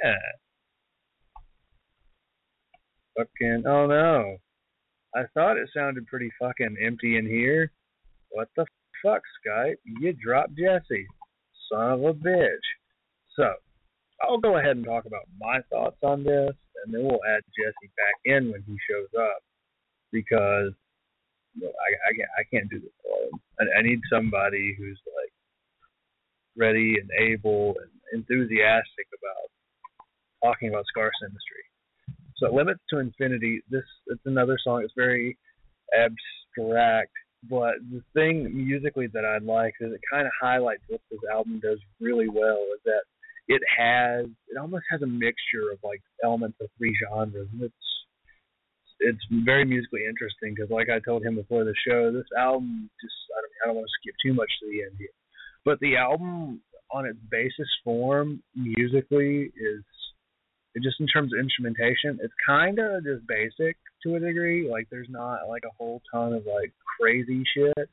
Yeah. 0.04 0.14
Fucking 3.18 3.64
oh 3.66 3.88
no. 3.88 4.38
I 5.16 5.24
thought 5.34 5.58
it 5.58 5.72
sounded 5.76 6.06
pretty 6.06 6.30
fucking 6.40 6.78
empty 6.80 7.18
in 7.18 7.26
here. 7.26 7.72
What 8.30 8.50
the 8.56 8.68
fuck, 9.04 9.22
Skype? 9.46 9.78
You 9.86 10.14
dropped 10.14 10.56
Jesse. 10.58 11.08
Son 11.72 11.92
of 11.92 12.04
a 12.04 12.14
bitch. 12.14 12.68
So, 13.36 13.54
I'll 14.22 14.38
go 14.38 14.58
ahead 14.58 14.76
and 14.76 14.86
talk 14.86 15.06
about 15.06 15.28
my 15.40 15.60
thoughts 15.70 15.98
on 16.04 16.24
this, 16.24 16.52
and 16.84 16.94
then 16.94 17.04
we'll 17.04 17.24
add 17.30 17.42
Jesse 17.58 17.92
back 17.96 18.16
in 18.26 18.52
when 18.52 18.64
he 18.66 18.76
shows 18.90 19.10
up 19.20 19.42
because 20.12 20.74
you 21.56 21.66
know, 21.66 21.72
I, 21.72 22.10
I 22.10 22.14
can't 22.14 22.30
I 22.38 22.44
can't 22.52 22.70
do 22.70 22.80
this 22.80 22.92
alone. 23.06 23.40
I, 23.60 23.80
I 23.80 23.82
need 23.82 24.00
somebody 24.12 24.76
who's 24.78 25.00
like 25.06 25.34
ready 26.58 26.96
and 27.00 27.10
able 27.18 27.76
and 27.82 27.92
enthusiastic 28.22 29.08
about 29.14 29.50
talking 30.44 30.70
about 30.70 30.86
Scar 30.88 31.12
Symmetry. 31.22 31.64
So 32.38 32.54
limits 32.54 32.82
to 32.90 33.00
infinity. 33.00 33.62
This 33.70 33.84
it's 34.08 34.22
another 34.26 34.58
song. 34.64 34.82
It's 34.84 34.94
very 34.96 35.38
abstract, 35.94 37.12
but 37.48 37.76
the 37.92 38.02
thing 38.14 38.52
musically 38.54 39.08
that 39.14 39.24
I 39.24 39.38
like 39.38 39.76
is 39.80 39.94
it 39.94 40.02
kind 40.12 40.26
of 40.26 40.34
highlights 40.42 40.84
what 40.88 41.02
this 41.10 41.20
album 41.32 41.60
does 41.62 41.80
really 42.00 42.28
well. 42.28 42.60
Is 42.76 42.82
that 42.86 43.04
it 43.48 43.62
has 43.78 44.26
it 44.26 44.58
almost 44.60 44.86
has 44.92 45.02
a 45.02 45.08
mixture 45.08 45.72
of 45.72 45.80
like 45.84 46.02
elements 46.24 46.58
of 46.62 46.68
three 46.78 46.96
genres. 47.08 47.48
And 47.54 47.64
it's 47.64 47.90
it's 49.00 49.26
very 49.46 49.64
musically 49.64 50.02
interesting 50.08 50.54
because, 50.54 50.70
like 50.70 50.90
I 50.90 51.00
told 51.00 51.24
him 51.24 51.36
before 51.36 51.64
the 51.64 51.76
show, 51.88 52.12
this 52.12 52.28
album 52.38 52.90
just 53.02 53.16
I 53.32 53.42
don't 53.42 53.54
I 53.64 53.68
don't 53.68 53.76
want 53.76 53.88
to 53.88 53.98
skip 54.02 54.16
too 54.22 54.34
much 54.34 54.52
to 54.60 54.68
the 54.68 54.84
end 54.84 54.96
here, 55.00 55.16
but 55.64 55.80
the 55.80 55.96
album 55.96 56.62
on 56.92 57.06
its 57.06 57.20
basis 57.32 57.70
form 57.84 58.42
musically 58.56 59.52
is 59.56 59.84
just 60.84 61.00
in 61.00 61.08
terms 61.08 61.34
of 61.34 61.40
instrumentation, 61.40 62.20
it's 62.22 62.34
kind 62.46 62.80
of 62.80 63.04
just 63.04 63.26
basic 63.28 63.78
to 64.04 64.16
a 64.16 64.20
degree. 64.20 64.70
Like 64.70 64.88
there's 64.90 65.10
not 65.10 65.48
like 65.48 65.64
a 65.66 65.76
whole 65.78 66.02
ton 66.12 66.34
of 66.34 66.46
like 66.46 66.74
crazy 67.00 67.44
shit, 67.56 67.90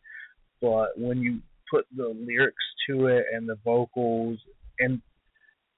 but 0.61 0.99
when 0.99 1.21
you 1.21 1.41
put 1.71 1.87
the 1.97 2.09
lyrics 2.09 2.65
to 2.89 3.07
it 3.07 3.27
and 3.33 3.49
the 3.49 3.59
vocals 3.65 4.39
and 4.79 5.01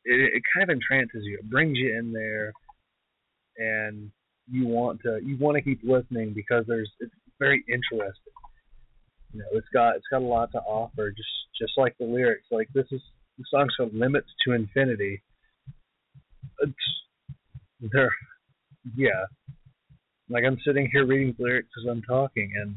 it, 0.04 0.34
it 0.36 0.42
kind 0.54 0.70
of 0.70 0.74
entrances 0.74 1.24
you. 1.24 1.38
It 1.38 1.50
brings 1.50 1.76
you 1.78 1.96
in 1.96 2.12
there, 2.12 2.52
and 3.56 4.10
you 4.50 4.66
want 4.66 5.00
to 5.02 5.20
you 5.22 5.36
want 5.38 5.56
to 5.56 5.62
keep 5.62 5.80
listening 5.82 6.32
because 6.34 6.64
there's 6.66 6.90
it's 7.00 7.12
very 7.38 7.64
interesting. 7.68 8.32
You 9.32 9.40
know, 9.40 9.46
it's 9.52 9.68
got 9.72 9.96
it's 9.96 10.06
got 10.10 10.22
a 10.22 10.24
lot 10.24 10.50
to 10.52 10.58
offer, 10.60 11.10
just 11.10 11.28
just 11.60 11.72
like 11.76 11.94
the 11.98 12.06
lyrics. 12.06 12.46
Like 12.50 12.68
this 12.74 12.86
is 12.90 13.00
the 13.36 13.44
song's 13.50 13.74
called 13.76 13.94
"Limits 13.94 14.28
to 14.46 14.52
Infinity." 14.52 15.22
It's 16.60 16.72
they're 17.92 18.14
yeah, 18.96 19.26
like 20.30 20.44
I'm 20.44 20.58
sitting 20.66 20.88
here 20.92 21.06
reading 21.06 21.34
lyrics 21.38 21.70
as 21.80 21.88
I'm 21.90 22.02
talking, 22.02 22.52
and 22.60 22.76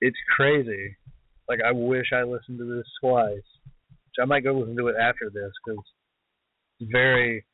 it's 0.00 0.16
crazy. 0.36 0.96
Like 1.48 1.60
I 1.66 1.72
wish 1.72 2.06
I 2.12 2.22
listened 2.22 2.58
to 2.58 2.76
this 2.76 2.86
twice. 3.00 3.38
I 4.20 4.24
might 4.24 4.44
go 4.44 4.54
listen 4.54 4.76
to 4.76 4.88
it 4.88 4.96
after 4.98 5.28
this 5.28 5.52
because 5.64 5.82
it's 6.80 6.90
very, 6.90 7.44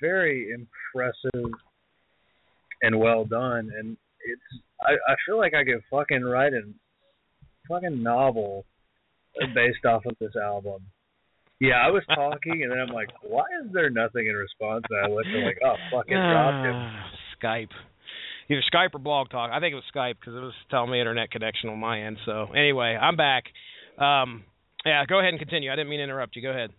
very 0.00 0.50
impressive 0.52 1.52
and 2.82 2.98
well 2.98 3.24
done. 3.24 3.70
And 3.78 3.96
it's 4.24 4.62
I 4.80 4.92
I 4.92 5.16
feel 5.26 5.38
like 5.38 5.54
I 5.54 5.64
could 5.64 5.82
fucking 5.90 6.22
write 6.22 6.52
a 6.52 6.62
fucking 7.68 8.02
novel 8.02 8.64
based 9.54 9.84
off 9.84 10.04
of 10.06 10.16
this 10.20 10.34
album. 10.36 10.82
Yeah, 11.60 11.80
I 11.82 11.90
was 11.90 12.02
talking 12.14 12.62
and 12.62 12.70
then 12.70 12.78
I'm 12.78 12.94
like, 12.94 13.08
why 13.22 13.44
is 13.64 13.72
there 13.72 13.88
nothing 13.88 14.26
in 14.26 14.34
response? 14.34 14.84
And 14.90 15.06
I 15.06 15.08
looked 15.08 15.28
and 15.28 15.44
like, 15.44 15.58
oh 15.64 15.76
fuck, 15.90 16.04
it 16.08 16.14
dropped 16.14 16.66
him. 16.66 16.74
Ah. 16.74 17.15
Skype. 17.46 17.70
Either 18.48 18.62
Skype 18.72 18.94
or 18.94 18.98
Blog 18.98 19.30
Talk. 19.30 19.50
I 19.52 19.60
think 19.60 19.72
it 19.72 19.76
was 19.76 19.84
Skype 19.94 20.14
because 20.20 20.34
it 20.34 20.40
was 20.40 20.54
telling 20.70 20.90
me 20.90 21.00
internet 21.00 21.30
connection 21.30 21.68
on 21.70 21.78
my 21.78 22.02
end. 22.02 22.18
So 22.24 22.46
anyway, 22.56 22.96
I'm 23.00 23.16
back. 23.16 23.44
Um, 23.98 24.44
yeah, 24.84 25.04
go 25.06 25.18
ahead 25.18 25.30
and 25.30 25.38
continue. 25.38 25.72
I 25.72 25.76
didn't 25.76 25.90
mean 25.90 25.98
to 25.98 26.04
interrupt 26.04 26.36
you. 26.36 26.42
Go 26.42 26.50
ahead. 26.50 26.70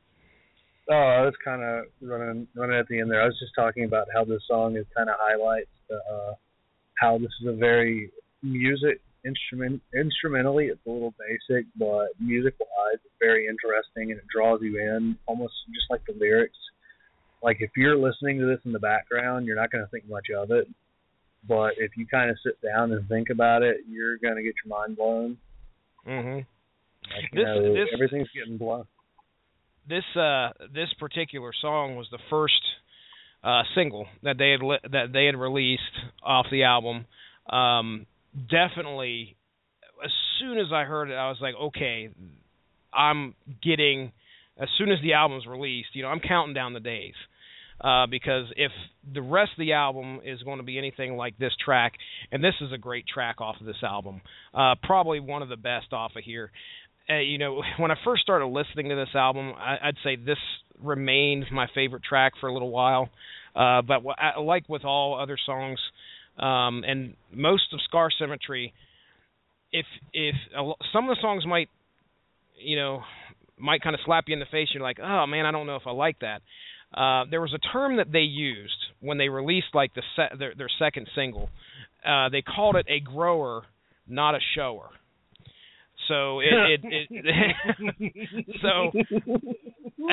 Oh, 0.90 0.96
I 0.96 1.22
was 1.22 1.34
kind 1.44 1.62
of 1.62 1.86
running 2.02 2.48
running 2.56 2.78
at 2.78 2.88
the 2.88 3.00
end 3.00 3.12
there. 3.12 3.22
I 3.22 3.26
was 3.26 3.38
just 3.40 3.52
talking 3.56 3.84
about 3.84 4.08
how 4.16 4.24
this 4.24 4.42
song 4.48 4.78
is 4.78 4.86
kind 4.96 5.10
of 5.10 5.16
highlights 5.20 5.68
the, 5.90 5.96
uh, 5.96 6.34
how 6.96 7.18
this 7.18 7.32
is 7.42 7.48
a 7.48 7.56
very 7.56 8.12
music 8.42 9.02
instrument 9.26 9.82
instrumentally 9.94 10.68
it's 10.68 10.80
a 10.88 10.90
little 10.90 11.14
basic, 11.20 11.66
but 11.78 12.08
music 12.20 12.56
wise 12.60 13.00
it's 13.04 13.20
very 13.20 13.48
interesting 13.48 14.12
and 14.12 14.20
it 14.20 14.28
draws 14.34 14.62
you 14.62 14.80
in 14.80 15.18
almost 15.26 15.54
just 15.74 15.88
like 15.90 16.02
the 16.08 16.14
lyrics. 16.18 16.58
Like 17.44 17.58
if 17.60 17.72
you're 17.76 17.98
listening 17.98 18.40
to 18.40 18.46
this 18.46 18.60
in 18.66 18.72
the 18.72 18.80
background, 18.80 19.46
you're 19.46 19.56
not 19.56 19.72
going 19.72 19.84
to 19.84 19.90
think 19.92 20.08
much 20.10 20.28
of 20.36 20.52
it, 20.52 20.68
but 21.48 21.74
if 21.78 21.96
you 21.98 22.06
kind 22.08 22.30
of 22.30 22.38
sit 22.44 22.60
down 22.62 22.92
and 22.92 23.08
think 23.08 23.30
about 23.30 23.62
it, 23.64 23.78
you're 23.88 24.18
going 24.18 24.36
to 24.36 24.44
get 24.44 24.56
your 24.66 24.78
mind 24.78 24.98
blown. 24.98 25.38
Mhm. 26.06 26.46
Like, 27.14 27.32
This- 27.32 27.44
know, 27.46 27.74
this- 27.74 27.90
everything's 27.94 28.30
getting 28.32 28.58
blown. 28.58 28.86
this 29.88 30.04
uh 30.18 30.52
this 30.72 30.92
particular 30.96 31.54
song 31.54 31.96
was 31.96 32.10
the 32.10 32.18
first 32.30 32.62
uh 33.44 33.64
single 33.74 34.06
that 34.24 34.38
they 34.38 34.52
had 34.52 34.62
li- 34.62 34.80
that 34.92 35.14
they 35.14 35.26
had 35.28 35.36
released 35.38 35.98
off 36.22 36.46
the 36.52 36.64
album 36.64 37.06
um 37.50 38.06
definitely 38.50 39.38
as 40.04 40.12
soon 40.40 40.58
as 40.58 40.74
i 40.74 40.84
heard 40.84 41.10
it 41.10 41.14
i 41.14 41.30
was 41.30 41.40
like 41.40 41.56
okay 41.56 42.10
i'm 42.94 43.34
getting 43.62 44.12
as 44.60 44.70
soon 44.78 44.92
as 44.92 45.00
the 45.02 45.14
album's 45.14 45.46
released 45.46 45.90
you 45.94 46.04
know 46.04 46.10
i'm 46.10 46.20
counting 46.20 46.54
down 46.54 46.74
the 46.74 46.80
days 46.80 47.14
uh 47.82 48.08
because 48.08 48.46
if 48.56 48.72
the 49.14 49.22
rest 49.22 49.52
of 49.52 49.60
the 49.60 49.74
album 49.74 50.20
is 50.26 50.42
going 50.44 50.58
to 50.58 50.64
be 50.64 50.78
anything 50.78 51.16
like 51.16 51.38
this 51.38 51.54
track 51.64 51.94
and 52.32 52.44
this 52.44 52.56
is 52.62 52.72
a 52.74 52.78
great 52.78 53.06
track 53.08 53.40
off 53.40 53.56
of 53.60 53.66
this 53.66 53.84
album 53.84 54.22
uh 54.54 54.76
probably 54.84 55.20
one 55.20 55.42
of 55.42 55.50
the 55.50 55.58
best 55.58 55.94
off 55.94 56.12
of 56.16 56.24
here 56.24 56.52
uh, 57.10 57.20
you 57.20 57.38
know, 57.38 57.62
when 57.78 57.92
I 57.92 57.96
first 58.04 58.22
started 58.22 58.48
listening 58.48 58.90
to 58.90 58.96
this 58.96 59.16
album, 59.16 59.54
I, 59.58 59.78
I'd 59.88 59.96
say 60.04 60.16
this 60.16 60.38
remained 60.84 61.46
my 61.52 61.68
favorite 61.74 62.04
track 62.04 62.34
for 62.40 62.48
a 62.48 62.54
little 62.54 62.70
while. 62.70 63.10
Uh, 63.56 63.82
but 63.82 64.02
wh- 64.02 64.20
I, 64.22 64.40
like 64.40 64.70
with 64.70 64.86
all 64.86 65.20
other 65.20 65.38
songs, 65.44 65.80
um, 66.38 66.84
and 66.86 67.16
most 67.34 67.74
of 67.74 67.80
Scar 67.88 68.10
Symmetry, 68.20 68.74
if 69.72 69.86
if 70.14 70.36
some 70.94 71.10
of 71.10 71.16
the 71.16 71.22
songs 71.22 71.46
might, 71.48 71.68
you 72.60 72.76
know, 72.76 73.02
might 73.60 73.82
kind 73.82 73.94
of 73.94 74.00
slap 74.06 74.26
you 74.28 74.34
in 74.34 74.40
the 74.40 74.46
face, 74.46 74.70
you're 74.74 74.84
like, 74.84 75.00
oh 75.00 75.26
man, 75.26 75.46
I 75.46 75.52
don't 75.52 75.68
know 75.68 75.76
if 75.76 75.88
I 75.88 75.92
like 75.92 76.20
that. 76.20 76.42
Uh, 76.94 77.26
there 77.30 77.42
was 77.42 77.54
a 77.54 77.60
term 77.60 77.98
that 77.98 78.12
they 78.12 78.20
used 78.20 78.78
when 79.02 79.18
they 79.18 79.30
released 79.30 79.68
like 79.74 79.94
the 79.94 80.04
se- 80.16 80.38
their, 80.40 80.54
their 80.56 80.70
second 80.80 81.08
single. 81.16 81.50
Uh, 82.06 82.30
they 82.30 82.42
called 82.42 82.76
it 82.76 82.86
a 82.90 83.00
grower, 83.00 83.64
not 84.08 84.36
a 84.36 84.40
shower. 84.56 84.90
So 86.08 86.40
it, 86.40 86.82
it, 86.84 87.08
it 87.10 88.46
so 88.62 88.92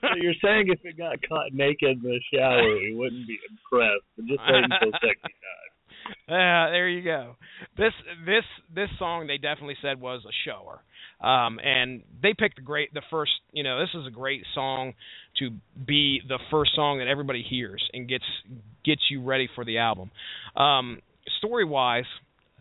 So 0.00 0.14
you're 0.16 0.38
saying 0.42 0.70
if 0.70 0.78
it 0.84 0.96
got 0.96 1.18
caught 1.26 1.52
naked 1.52 1.98
in 1.98 2.02
the 2.02 2.20
shower, 2.32 2.62
we 2.62 2.94
wouldn't 2.94 3.26
be 3.26 3.38
impressed. 3.50 4.06
But 4.16 4.26
just 4.26 4.40
wait 4.46 4.64
until 4.64 4.92
sexy 5.02 5.34
time. 5.34 5.72
Yeah, 6.28 6.70
there 6.70 6.88
you 6.88 7.02
go. 7.02 7.36
This 7.76 7.92
this 8.26 8.44
this 8.74 8.88
song 8.98 9.26
they 9.26 9.38
definitely 9.38 9.76
said 9.82 10.00
was 10.00 10.22
a 10.26 10.32
shower. 10.44 10.80
Um 11.26 11.58
and 11.62 12.02
they 12.22 12.34
picked 12.38 12.62
great 12.64 12.92
the 12.94 13.02
first, 13.10 13.32
you 13.52 13.62
know, 13.62 13.80
this 13.80 13.90
is 13.94 14.06
a 14.06 14.10
great 14.10 14.42
song 14.54 14.94
to 15.38 15.50
be 15.86 16.20
the 16.26 16.38
first 16.50 16.74
song 16.74 16.98
that 16.98 17.08
everybody 17.08 17.42
hears 17.48 17.82
and 17.92 18.08
gets 18.08 18.24
gets 18.84 19.02
you 19.10 19.22
ready 19.22 19.48
for 19.54 19.64
the 19.64 19.78
album. 19.78 20.10
Um 20.56 21.00
story-wise, 21.38 22.04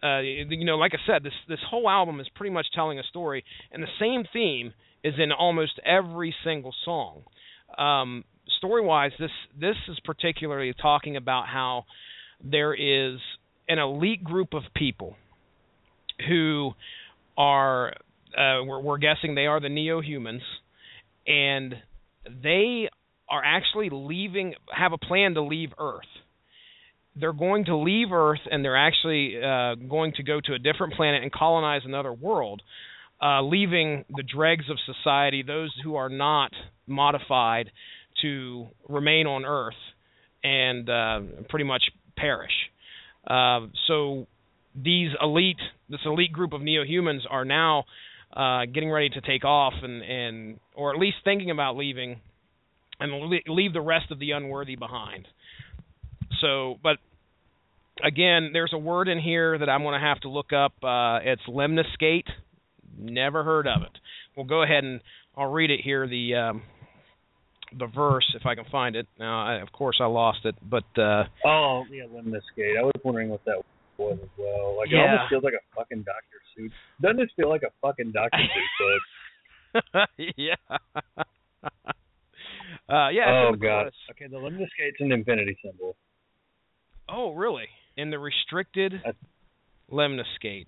uh 0.04 0.20
you 0.20 0.66
know, 0.66 0.78
like 0.78 0.94
I 0.94 1.00
said, 1.06 1.24
this 1.24 1.34
this 1.48 1.60
whole 1.70 1.90
album 1.90 2.20
is 2.20 2.28
pretty 2.36 2.54
much 2.54 2.68
telling 2.74 3.00
a 3.00 3.04
story 3.04 3.44
and 3.72 3.84
the 3.84 3.88
same 4.00 4.24
theme 4.32 4.74
is 5.04 5.14
in 5.18 5.32
almost 5.32 5.80
every 5.86 6.34
single 6.44 6.74
song. 6.86 7.24
Um 7.78 8.24
story-wise, 8.58 9.12
this 9.20 9.32
this 9.60 9.76
is 9.90 10.00
particularly 10.06 10.74
talking 10.82 11.16
about 11.18 11.48
how 11.48 11.86
there 12.44 12.74
is 12.74 13.20
an 13.68 13.80
elite 13.80 14.24
group 14.24 14.54
of 14.54 14.64
people 14.76 15.16
who 16.28 16.72
are 17.38 17.94
uh, 18.38 18.64
we're, 18.66 18.80
we're 18.80 18.98
guessing 18.98 19.36
they 19.36 19.46
are 19.46 19.60
the 19.60 19.70
neo-humans 19.70 20.42
and 21.26 21.76
they 22.44 22.90
are 23.30 23.42
actually 23.44 23.90
leaving 23.92 24.54
have 24.72 24.94
a 24.94 24.98
plan 24.98 25.34
to 25.34 25.42
leave 25.42 25.70
earth. 25.80 26.06
They're 27.16 27.34
going 27.34 27.66
to 27.66 27.78
leave 27.78 28.12
earth 28.12 28.40
and 28.50 28.64
they're 28.64 28.78
actually 28.78 29.38
uh, 29.38 29.76
going 29.76 30.14
to 30.14 30.24
go 30.24 30.40
to 30.42 30.54
a 30.54 30.60
different 30.60 30.94
planet 30.94 31.24
and 31.24 31.32
colonize 31.32 31.82
another 31.86 32.14
world 32.14 32.62
uh, 33.22 33.42
leaving 33.42 34.06
the 34.16 34.24
dregs 34.24 34.66
of 34.70 34.78
society 34.86 35.44
those 35.44 35.74
who 35.84 35.96
are 35.96 36.10
not 36.10 36.52
modified 36.86 37.72
to 38.22 38.68
remain 38.88 39.28
on 39.28 39.46
earth 39.46 39.74
and 40.44 40.90
uh, 40.90 41.20
pretty 41.50 41.66
much 41.66 41.84
perish 42.16 42.52
uh, 43.28 43.68
so 43.88 44.28
these 44.76 45.10
elite, 45.22 45.60
this 45.90 46.00
elite 46.06 46.32
group 46.32 46.54
of 46.54 46.62
neo-humans 46.62 47.26
are 47.30 47.46
now 47.46 47.86
uh, 48.36 48.66
getting 48.66 48.90
ready 48.90 49.10
to 49.10 49.22
take 49.22 49.44
off, 49.44 49.74
and, 49.82 50.02
and 50.04 50.60
or 50.76 50.94
at 50.94 51.00
least 51.00 51.18
thinking 51.24 51.52
about 51.52 51.76
leaving, 51.76 52.20
and 53.00 53.42
leave 53.48 53.74
the 53.74 53.82
rest 53.82 54.12
of 54.12 54.20
the 54.20 54.32
unworthy 54.32 54.76
behind. 54.76 55.28
So, 56.42 56.76
but 56.84 56.98
again, 58.04 58.52
there's 58.54 58.72
a 58.74 58.78
word 58.78 59.08
in 59.08 59.20
here 59.20 59.58
that 59.58 59.70
I'm 59.70 59.82
going 59.82 60.00
to 60.00 60.06
have 60.06 60.20
to 60.22 60.30
look 60.30 60.54
up. 60.54 60.74
Uh, 60.84 61.20
it's 61.24 61.42
lemniscate. 61.48 62.28
Never 62.98 63.44
heard 63.44 63.68
of 63.68 63.82
it. 63.84 63.98
We'll 64.36 64.46
go 64.46 64.64
ahead 64.64 64.84
and 64.84 65.02
I'll 65.36 65.52
read 65.52 65.72
it 65.72 65.82
here. 65.84 66.08
The 66.08 66.36
um, 66.36 66.64
the 67.78 67.88
verse, 67.88 68.26
if 68.36 68.46
I 68.46 68.56
can 68.56 68.66
find 68.72 68.96
it. 68.96 69.08
Now, 69.20 69.46
I, 69.46 69.56
of 69.62 69.72
course, 69.72 69.98
I 70.02 70.06
lost 70.06 70.40
it, 70.46 70.56
but 70.62 70.84
uh, 70.98 71.24
Oh, 71.46 71.84
yeah, 71.92 72.04
Lemniscate. 72.06 72.78
I 72.80 72.84
was 72.84 72.94
wondering 73.04 73.30
what 73.30 73.44
that 73.46 73.62
was 73.98 74.18
as 74.22 74.30
well. 74.38 74.78
Like, 74.78 74.88
it 74.90 74.96
Yeah. 74.96 75.12
almost 75.12 75.30
feels 75.30 75.44
like 75.44 75.54
a 75.54 75.76
fucking 75.76 76.04
Dr. 76.04 76.40
Seuss. 76.58 76.72
Doesn't 77.02 77.18
this 77.18 77.30
feel 77.36 77.50
like 77.50 77.64
a 77.64 77.72
fucking 77.82 78.12
Dr. 78.12 78.38
Seuss 78.38 79.82
book? 79.84 80.10
yeah. 80.38 80.56
uh, 82.90 83.10
yeah. 83.10 83.26
oh, 83.28 83.50
it's 83.50 83.56
in 83.56 83.60
the 83.60 83.66
God. 83.68 83.92
Okay, 84.12 84.28
the 84.28 84.38
Lemniscate's 84.38 85.00
an 85.00 85.12
infinity 85.12 85.58
symbol. 85.64 85.96
Oh, 87.10 87.34
really? 87.34 87.68
In 87.96 88.10
the 88.12 88.20
restricted 88.20 89.02
lemniscate. 89.92 90.66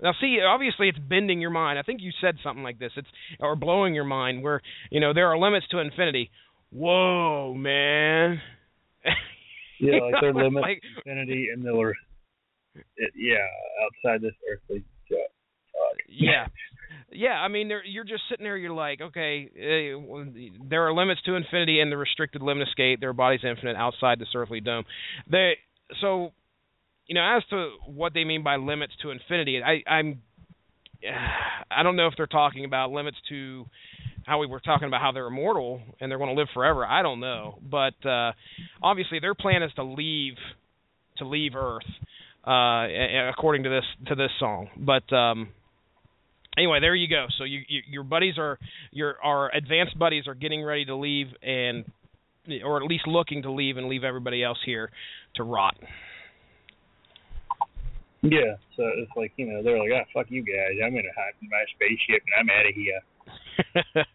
Now, 0.00 0.12
see, 0.20 0.38
obviously, 0.46 0.88
it's 0.88 0.98
bending 0.98 1.40
your 1.40 1.50
mind. 1.50 1.78
I 1.78 1.82
think 1.82 2.00
you 2.02 2.10
said 2.20 2.36
something 2.42 2.62
like 2.64 2.78
this. 2.78 2.92
It's 2.96 3.08
or 3.40 3.56
blowing 3.56 3.94
your 3.94 4.04
mind, 4.04 4.42
where 4.42 4.60
you 4.90 5.00
know 5.00 5.12
there 5.14 5.28
are 5.28 5.38
limits 5.38 5.66
to 5.70 5.78
infinity. 5.78 6.30
Whoa, 6.70 7.54
man. 7.54 8.40
Yeah, 9.80 9.98
like 10.00 10.20
their 10.20 10.34
limits 10.34 10.62
like- 10.62 10.80
to 10.82 11.10
infinity 11.10 11.48
and 11.52 11.64
they're, 11.64 11.90
it, 12.96 13.12
yeah, 13.16 13.46
outside 13.84 14.22
this 14.22 14.34
earthly. 14.50 14.84
Yeah 16.08 16.46
yeah 17.10 17.34
i 17.34 17.48
mean 17.48 17.68
there 17.68 17.84
you're 17.84 18.04
just 18.04 18.22
sitting 18.30 18.44
there 18.44 18.56
you're 18.56 18.72
like 18.72 19.00
okay 19.00 19.94
well, 19.94 20.26
there 20.68 20.86
are 20.86 20.94
limits 20.94 21.20
to 21.22 21.34
infinity 21.34 21.80
in 21.80 21.90
the 21.90 21.96
restricted 21.96 22.42
limit 22.42 22.66
lemniscate 22.78 23.00
their 23.00 23.12
body's 23.12 23.40
infinite 23.44 23.76
outside 23.76 24.18
this 24.18 24.28
earthly 24.34 24.60
dome 24.60 24.84
they 25.30 25.52
so 26.00 26.32
you 27.12 27.14
know 27.14 27.36
as 27.36 27.42
to 27.50 27.72
what 27.86 28.14
they 28.14 28.24
mean 28.24 28.42
by 28.42 28.56
limits 28.56 28.94
to 29.02 29.10
infinity 29.10 29.60
i 29.62 29.82
i'm 29.86 30.22
i 31.70 31.82
don't 31.82 31.96
know 31.96 32.06
if 32.06 32.14
they're 32.16 32.26
talking 32.26 32.64
about 32.64 32.90
limits 32.90 33.18
to 33.28 33.66
how 34.24 34.38
we 34.38 34.46
were 34.46 34.60
talking 34.60 34.88
about 34.88 35.00
how 35.00 35.12
they're 35.12 35.26
immortal 35.26 35.82
and 36.00 36.10
they're 36.10 36.18
going 36.18 36.34
to 36.34 36.40
live 36.40 36.48
forever. 36.54 36.86
I 36.86 37.02
don't 37.02 37.20
know, 37.20 37.58
but 37.60 37.94
uh, 38.08 38.32
obviously 38.82 39.18
their 39.20 39.34
plan 39.34 39.64
is 39.64 39.72
to 39.74 39.82
leave 39.82 40.34
to 41.18 41.26
leave 41.26 41.52
Earth, 41.54 41.82
uh, 42.46 43.28
according 43.28 43.64
to 43.64 43.68
this 43.68 43.84
to 44.08 44.14
this 44.14 44.30
song. 44.38 44.68
But 44.76 45.12
um, 45.14 45.48
anyway, 46.56 46.78
there 46.80 46.94
you 46.94 47.08
go. 47.08 47.26
So 47.36 47.44
you, 47.44 47.60
you 47.68 47.80
your 47.88 48.04
buddies 48.04 48.34
are 48.38 48.58
your 48.90 49.16
our 49.22 49.54
advanced 49.54 49.98
buddies 49.98 50.26
are 50.26 50.34
getting 50.34 50.62
ready 50.62 50.84
to 50.84 50.96
leave 50.96 51.26
and 51.42 51.84
or 52.64 52.82
at 52.82 52.88
least 52.88 53.06
looking 53.06 53.42
to 53.42 53.52
leave 53.52 53.76
and 53.76 53.88
leave 53.88 54.04
everybody 54.04 54.42
else 54.42 54.58
here 54.64 54.90
to 55.34 55.42
rot. 55.42 55.76
Yeah, 58.22 58.54
so 58.76 58.84
it's 59.02 59.10
like 59.16 59.32
you 59.36 59.46
know 59.46 59.62
they're 59.62 59.78
like, 59.78 59.90
ah, 59.94 60.04
fuck 60.14 60.30
you 60.30 60.42
guys. 60.42 60.78
I'm 60.78 60.94
gonna 60.94 61.12
hop 61.16 61.34
in 61.42 61.48
my 61.50 61.64
spaceship 61.74 62.22
and 62.22 62.34
I'm 62.38 62.50
out 62.54 62.66
of 62.70 62.74
here. 62.74 63.02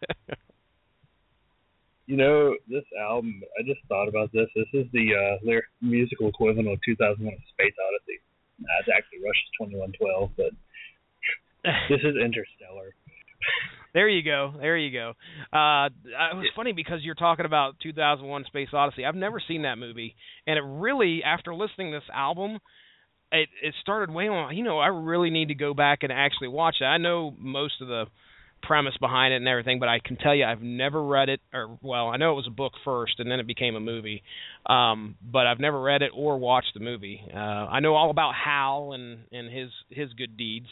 you 2.06 2.16
know, 2.16 2.56
this 2.68 2.84
album. 2.98 3.42
I 3.60 3.64
just 3.68 3.80
thought 3.86 4.08
about 4.08 4.32
this. 4.32 4.48
This 4.56 4.68
is 4.72 4.86
the 4.94 5.12
uh, 5.12 5.36
their 5.44 5.64
musical 5.82 6.28
equivalent 6.28 6.68
of 6.68 6.80
2001: 6.86 7.36
Space 7.52 7.74
Odyssey. 7.76 8.20
Nah, 8.58 8.80
actually 8.96 9.20
Rush's 9.20 9.50
2112, 9.60 10.30
but 10.36 10.52
this 11.90 12.00
is 12.00 12.16
Interstellar. 12.16 12.94
There 13.94 14.08
you 14.08 14.22
go. 14.22 14.52
There 14.60 14.76
you 14.76 14.92
go. 14.92 15.14
Uh, 15.50 15.86
it 15.86 16.36
was 16.36 16.50
funny 16.54 16.72
because 16.72 17.02
you're 17.02 17.14
talking 17.14 17.46
about 17.46 17.80
2001: 17.82 18.44
Space 18.44 18.68
Odyssey. 18.72 19.06
I've 19.06 19.14
never 19.14 19.40
seen 19.40 19.62
that 19.62 19.78
movie, 19.78 20.14
and 20.46 20.58
it 20.58 20.62
really, 20.62 21.22
after 21.24 21.54
listening 21.54 21.92
to 21.92 21.98
this 21.98 22.08
album, 22.14 22.58
it 23.32 23.48
it 23.62 23.74
started 23.80 24.12
weighing 24.12 24.30
on. 24.30 24.56
You 24.56 24.64
know, 24.64 24.78
I 24.78 24.88
really 24.88 25.30
need 25.30 25.48
to 25.48 25.54
go 25.54 25.74
back 25.74 26.02
and 26.02 26.12
actually 26.12 26.48
watch 26.48 26.76
it. 26.80 26.84
I 26.84 26.98
know 26.98 27.34
most 27.38 27.80
of 27.80 27.88
the 27.88 28.06
premise 28.62 28.96
behind 28.98 29.32
it 29.32 29.36
and 29.36 29.48
everything, 29.48 29.78
but 29.78 29.88
I 29.88 30.00
can 30.00 30.16
tell 30.16 30.34
you 30.34 30.44
I've 30.44 30.62
never 30.62 31.02
read 31.02 31.28
it. 31.28 31.40
Or 31.52 31.78
well, 31.82 32.08
I 32.08 32.16
know 32.16 32.32
it 32.32 32.36
was 32.36 32.46
a 32.46 32.52
book 32.54 32.72
first, 32.84 33.14
and 33.18 33.30
then 33.30 33.40
it 33.40 33.46
became 33.46 33.76
a 33.76 33.80
movie. 33.80 34.22
Um, 34.66 35.16
but 35.22 35.46
I've 35.46 35.60
never 35.60 35.80
read 35.80 36.02
it 36.02 36.12
or 36.14 36.38
watched 36.38 36.74
the 36.74 36.80
movie. 36.80 37.22
Uh, 37.32 37.38
I 37.38 37.80
know 37.80 37.94
all 37.94 38.10
about 38.10 38.34
Hal 38.34 38.92
and 38.92 39.20
and 39.32 39.52
his 39.52 39.70
his 39.90 40.12
good 40.14 40.36
deeds. 40.36 40.68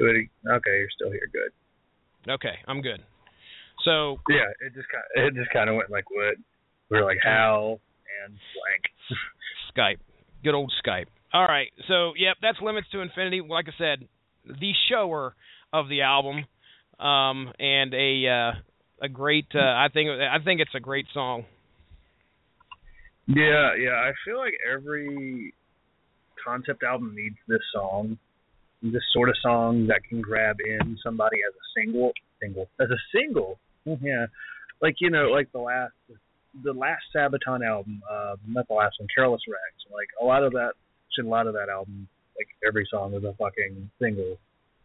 Okay, 0.00 0.78
you're 0.78 0.88
still 0.94 1.10
here. 1.10 1.28
Good. 1.32 2.32
Okay, 2.32 2.54
I'm 2.66 2.80
good. 2.80 3.02
So 3.84 4.18
yeah, 4.28 4.48
it 4.66 4.72
just 4.74 4.88
kind 4.88 5.04
of, 5.04 5.34
it 5.34 5.38
just 5.38 5.52
kind 5.52 5.68
of 5.68 5.76
went 5.76 5.90
like 5.90 6.10
what 6.10 6.36
we 6.94 7.00
were 7.00 7.06
like 7.06 7.18
Hal 7.22 7.80
and 8.24 8.34
blank. 8.34 8.84
Skype, 9.76 9.98
good 10.42 10.54
old 10.54 10.72
Skype. 10.84 11.06
All 11.32 11.46
right, 11.46 11.68
so 11.88 12.12
yep, 12.16 12.36
that's 12.40 12.58
Limits 12.62 12.86
to 12.92 13.00
Infinity. 13.00 13.42
Like 13.46 13.66
I 13.68 13.72
said, 13.76 14.06
the 14.46 14.72
shower 14.88 15.34
of 15.72 15.88
the 15.88 16.02
album, 16.02 16.44
um, 17.04 17.52
and 17.58 17.92
a 17.92 18.28
uh, 18.28 19.04
a 19.04 19.08
great. 19.08 19.46
Uh, 19.54 19.58
I 19.58 19.88
think 19.92 20.08
I 20.10 20.42
think 20.44 20.60
it's 20.60 20.74
a 20.76 20.80
great 20.80 21.06
song. 21.12 21.44
Yeah, 23.26 23.74
yeah. 23.74 23.96
I 23.96 24.12
feel 24.24 24.38
like 24.38 24.54
every 24.72 25.54
concept 26.44 26.82
album 26.84 27.14
needs 27.16 27.36
this 27.48 27.62
song 27.74 28.18
this 28.82 29.02
sort 29.14 29.30
of 29.30 29.34
song 29.42 29.86
that 29.86 30.00
can 30.06 30.20
grab 30.20 30.56
in 30.60 30.98
somebody 31.02 31.38
as 31.48 31.54
a 31.54 31.80
single 31.80 32.12
single 32.38 32.68
as 32.78 32.88
a 32.90 33.00
single 33.16 33.58
yeah 34.02 34.26
like 34.82 34.96
you 34.98 35.08
know 35.08 35.28
like 35.30 35.50
the 35.52 35.58
last 35.58 35.94
the 36.62 36.72
last 36.72 37.02
sabaton 37.14 37.66
album 37.66 38.02
uh 38.10 38.36
the 38.46 38.74
last 38.74 38.96
one 38.98 39.08
Carolus 39.14 39.40
Rex 39.48 39.92
like 39.92 40.08
a 40.20 40.24
lot 40.24 40.44
of 40.44 40.52
that 40.52 40.72
shit, 41.14 41.24
a 41.24 41.28
lot 41.28 41.46
of 41.46 41.54
that 41.54 41.68
album 41.68 42.08
like 42.36 42.48
every 42.66 42.86
song 42.90 43.14
is 43.14 43.24
a 43.24 43.32
fucking 43.34 43.90
single 44.00 44.38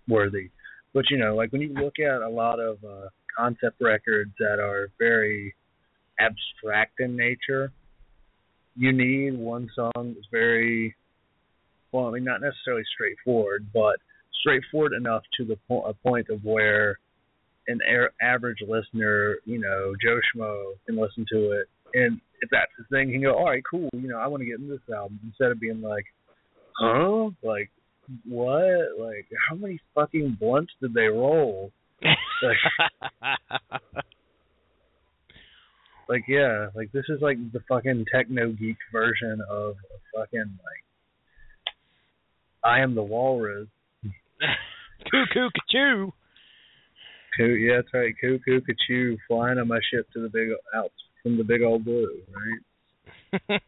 worthy. 0.08 0.50
But 0.94 1.06
you 1.10 1.18
know 1.18 1.36
like 1.36 1.52
when 1.52 1.62
you 1.62 1.74
look 1.74 2.00
at 2.00 2.22
a 2.22 2.30
lot 2.30 2.60
of 2.60 2.78
uh 2.84 3.10
concept 3.38 3.82
records 3.82 4.32
that 4.40 4.60
are 4.60 4.90
very 4.98 5.56
abstract 6.20 7.00
in 7.00 7.16
nature 7.16 7.72
you 8.76 8.92
need 8.94 9.38
one 9.38 9.70
song 9.76 9.92
that's 9.96 10.28
very 10.32 10.96
well, 11.92 12.06
I 12.08 12.12
mean, 12.12 12.24
not 12.24 12.42
necessarily 12.42 12.84
straightforward, 12.94 13.68
but 13.74 13.98
straightforward 14.42 14.94
enough 14.94 15.24
to 15.38 15.46
the 15.46 15.58
po- 15.68 15.84
a 15.84 15.94
point 15.94 16.30
of 16.30 16.44
where 16.44 17.00
an 17.70 17.80
a- 17.88 18.24
average 18.24 18.60
listener, 18.68 19.38
you 19.46 19.60
know, 19.60 19.94
Joe 20.04 20.20
Schmo 20.36 20.74
can 20.86 20.98
listen 20.98 21.26
to 21.32 21.52
it, 21.52 21.68
and 21.94 22.20
if 22.42 22.50
that's 22.50 22.72
his 22.78 22.86
thing, 22.92 23.08
he 23.08 23.14
can 23.14 23.24
go, 23.24 23.36
all 23.36 23.46
right, 23.46 23.64
cool, 23.70 23.90
you 23.94 24.08
know, 24.08 24.18
I 24.18 24.28
want 24.28 24.42
to 24.42 24.46
get 24.46 24.60
into 24.60 24.74
this 24.74 24.96
album 24.96 25.20
instead 25.24 25.52
of 25.52 25.60
being 25.60 25.82
like, 25.82 26.06
huh, 26.78 27.30
like 27.44 27.70
what, 28.28 29.00
like 29.00 29.28
how 29.48 29.56
many 29.56 29.80
fucking 29.96 30.38
blunts 30.40 30.72
did 30.82 30.94
they 30.94 31.08
roll? 31.08 31.72
like, 32.44 32.58
like 36.10 36.24
yeah, 36.28 36.68
like 36.76 36.92
this 36.92 37.06
is 37.10 37.22
like 37.22 37.38
the 37.54 37.62
fucking 37.68 38.06
techno 38.12 38.52
geek 38.52 38.78
version 38.92 39.42
of 39.50 39.72
a 39.72 40.18
fucking 40.18 40.40
like 40.40 40.84
I 42.64 42.82
am 42.82 42.96
the 42.96 43.04
walrus. 43.04 43.68
Cuckoo 45.12 45.50
choo. 45.70 46.14
Coo, 47.38 47.46
yeah, 47.46 47.78
that's 47.78 47.94
right. 47.94 48.14
Cuckoo 48.20 48.62
choo, 48.88 49.18
flying 49.28 49.60
on 49.60 49.68
my 49.68 49.80
ship 49.92 50.08
to 50.14 50.22
the 50.22 50.30
big 50.30 50.50
out 50.76 50.92
from 51.24 51.38
the 51.38 51.44
big 51.44 51.62
old 51.62 51.86
blue, 51.86 52.22
right? 52.34 52.60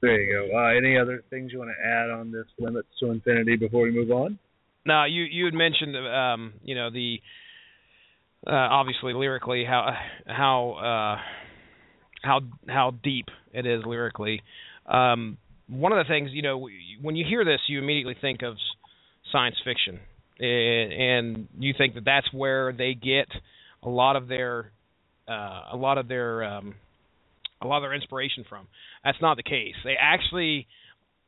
there 0.00 0.20
you 0.20 0.32
go. 0.32 0.58
Uh, 0.58 0.76
any 0.76 0.98
other 0.98 1.22
things 1.30 1.52
you 1.52 1.58
want 1.58 1.70
to 1.70 1.86
add 1.86 2.10
on 2.10 2.32
this 2.32 2.46
limits 2.58 2.88
to 3.00 3.10
infinity 3.10 3.56
before 3.56 3.82
we 3.82 3.90
move 3.90 4.10
on? 4.10 4.38
No, 4.86 5.04
you 5.04 5.22
you 5.22 5.44
had 5.44 5.54
mentioned 5.54 5.96
um, 5.96 6.54
you 6.64 6.74
know 6.74 6.90
the 6.90 7.20
uh, 8.46 8.52
obviously 8.52 9.12
lyrically 9.12 9.64
how 9.64 9.92
how 10.26 10.72
uh, 10.72 11.20
how 12.22 12.40
how 12.68 12.92
deep 13.02 13.26
it 13.52 13.66
is 13.66 13.82
lyrically. 13.84 14.42
Um, 14.86 15.36
one 15.68 15.92
of 15.92 15.98
the 15.98 16.08
things 16.08 16.30
you 16.32 16.42
know 16.42 16.68
when 17.02 17.16
you 17.16 17.24
hear 17.28 17.44
this, 17.44 17.60
you 17.68 17.78
immediately 17.78 18.16
think 18.20 18.42
of 18.42 18.56
science 19.30 19.56
fiction, 19.64 20.00
and, 20.38 21.48
you 21.58 21.74
think 21.76 21.94
that 21.94 22.04
that's 22.04 22.32
where 22.32 22.72
they 22.72 22.94
get 22.94 23.28
a 23.82 23.88
lot 23.88 24.16
of 24.16 24.28
their 24.28 24.70
uh, 25.28 25.62
a 25.72 25.76
lot 25.76 25.98
of 25.98 26.08
their 26.08 26.44
um, 26.44 26.74
a 27.60 27.66
lot 27.66 27.78
of 27.78 27.82
their 27.82 27.94
inspiration 27.94 28.44
from. 28.48 28.66
That's 29.04 29.20
not 29.20 29.36
the 29.36 29.42
case. 29.42 29.74
They 29.84 29.94
actually, 30.00 30.66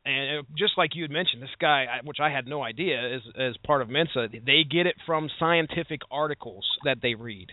and 0.05 0.47
just 0.57 0.73
like 0.79 0.95
you 0.95 1.03
had 1.03 1.11
mentioned, 1.11 1.43
this 1.43 1.51
guy, 1.61 1.87
which 2.05 2.19
I 2.21 2.31
had 2.31 2.47
no 2.47 2.63
idea, 2.63 3.17
is 3.17 3.23
as 3.39 3.57
part 3.65 3.83
of 3.83 3.89
Mensa. 3.89 4.29
They 4.33 4.65
get 4.69 4.87
it 4.87 4.97
from 5.07 5.29
scientific 5.39 6.01
articles 6.11 6.65
that 6.85 6.99
they 7.03 7.15
read. 7.15 7.49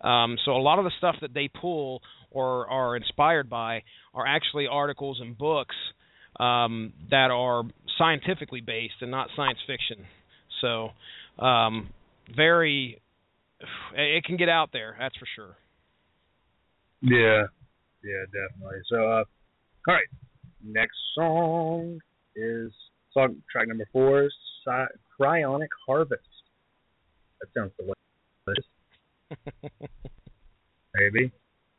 Um, 0.00 0.36
so 0.44 0.52
a 0.52 0.60
lot 0.60 0.78
of 0.78 0.84
the 0.84 0.92
stuff 0.98 1.16
that 1.22 1.32
they 1.32 1.48
pull 1.48 2.02
or 2.30 2.68
are 2.68 2.96
inspired 2.96 3.48
by 3.48 3.82
are 4.14 4.26
actually 4.26 4.66
articles 4.66 5.18
and 5.20 5.36
books 5.36 5.74
um, 6.38 6.92
that 7.10 7.30
are 7.30 7.62
scientifically 7.98 8.60
based 8.60 8.94
and 9.00 9.10
not 9.10 9.28
science 9.34 9.58
fiction. 9.66 10.04
So, 10.60 10.90
um, 11.38 11.90
very, 12.34 13.00
it 13.94 14.24
can 14.24 14.36
get 14.36 14.48
out 14.48 14.70
there. 14.72 14.96
That's 14.98 15.16
for 15.16 15.26
sure. 15.34 15.56
Yeah, 17.02 17.46
yeah, 18.02 18.24
definitely. 18.26 18.80
So, 18.90 18.96
uh, 18.96 19.24
all 19.88 19.94
right, 19.94 20.08
next 20.64 20.96
song 21.14 21.98
is 22.34 22.72
song 23.12 23.36
track 23.50 23.68
number 23.68 23.86
four, 23.92 24.28
Cryonic 25.20 25.68
Harvest. 25.86 26.22
That 27.40 27.48
sounds 27.56 27.72
delicious. 27.78 28.64
Maybe. 30.94 31.32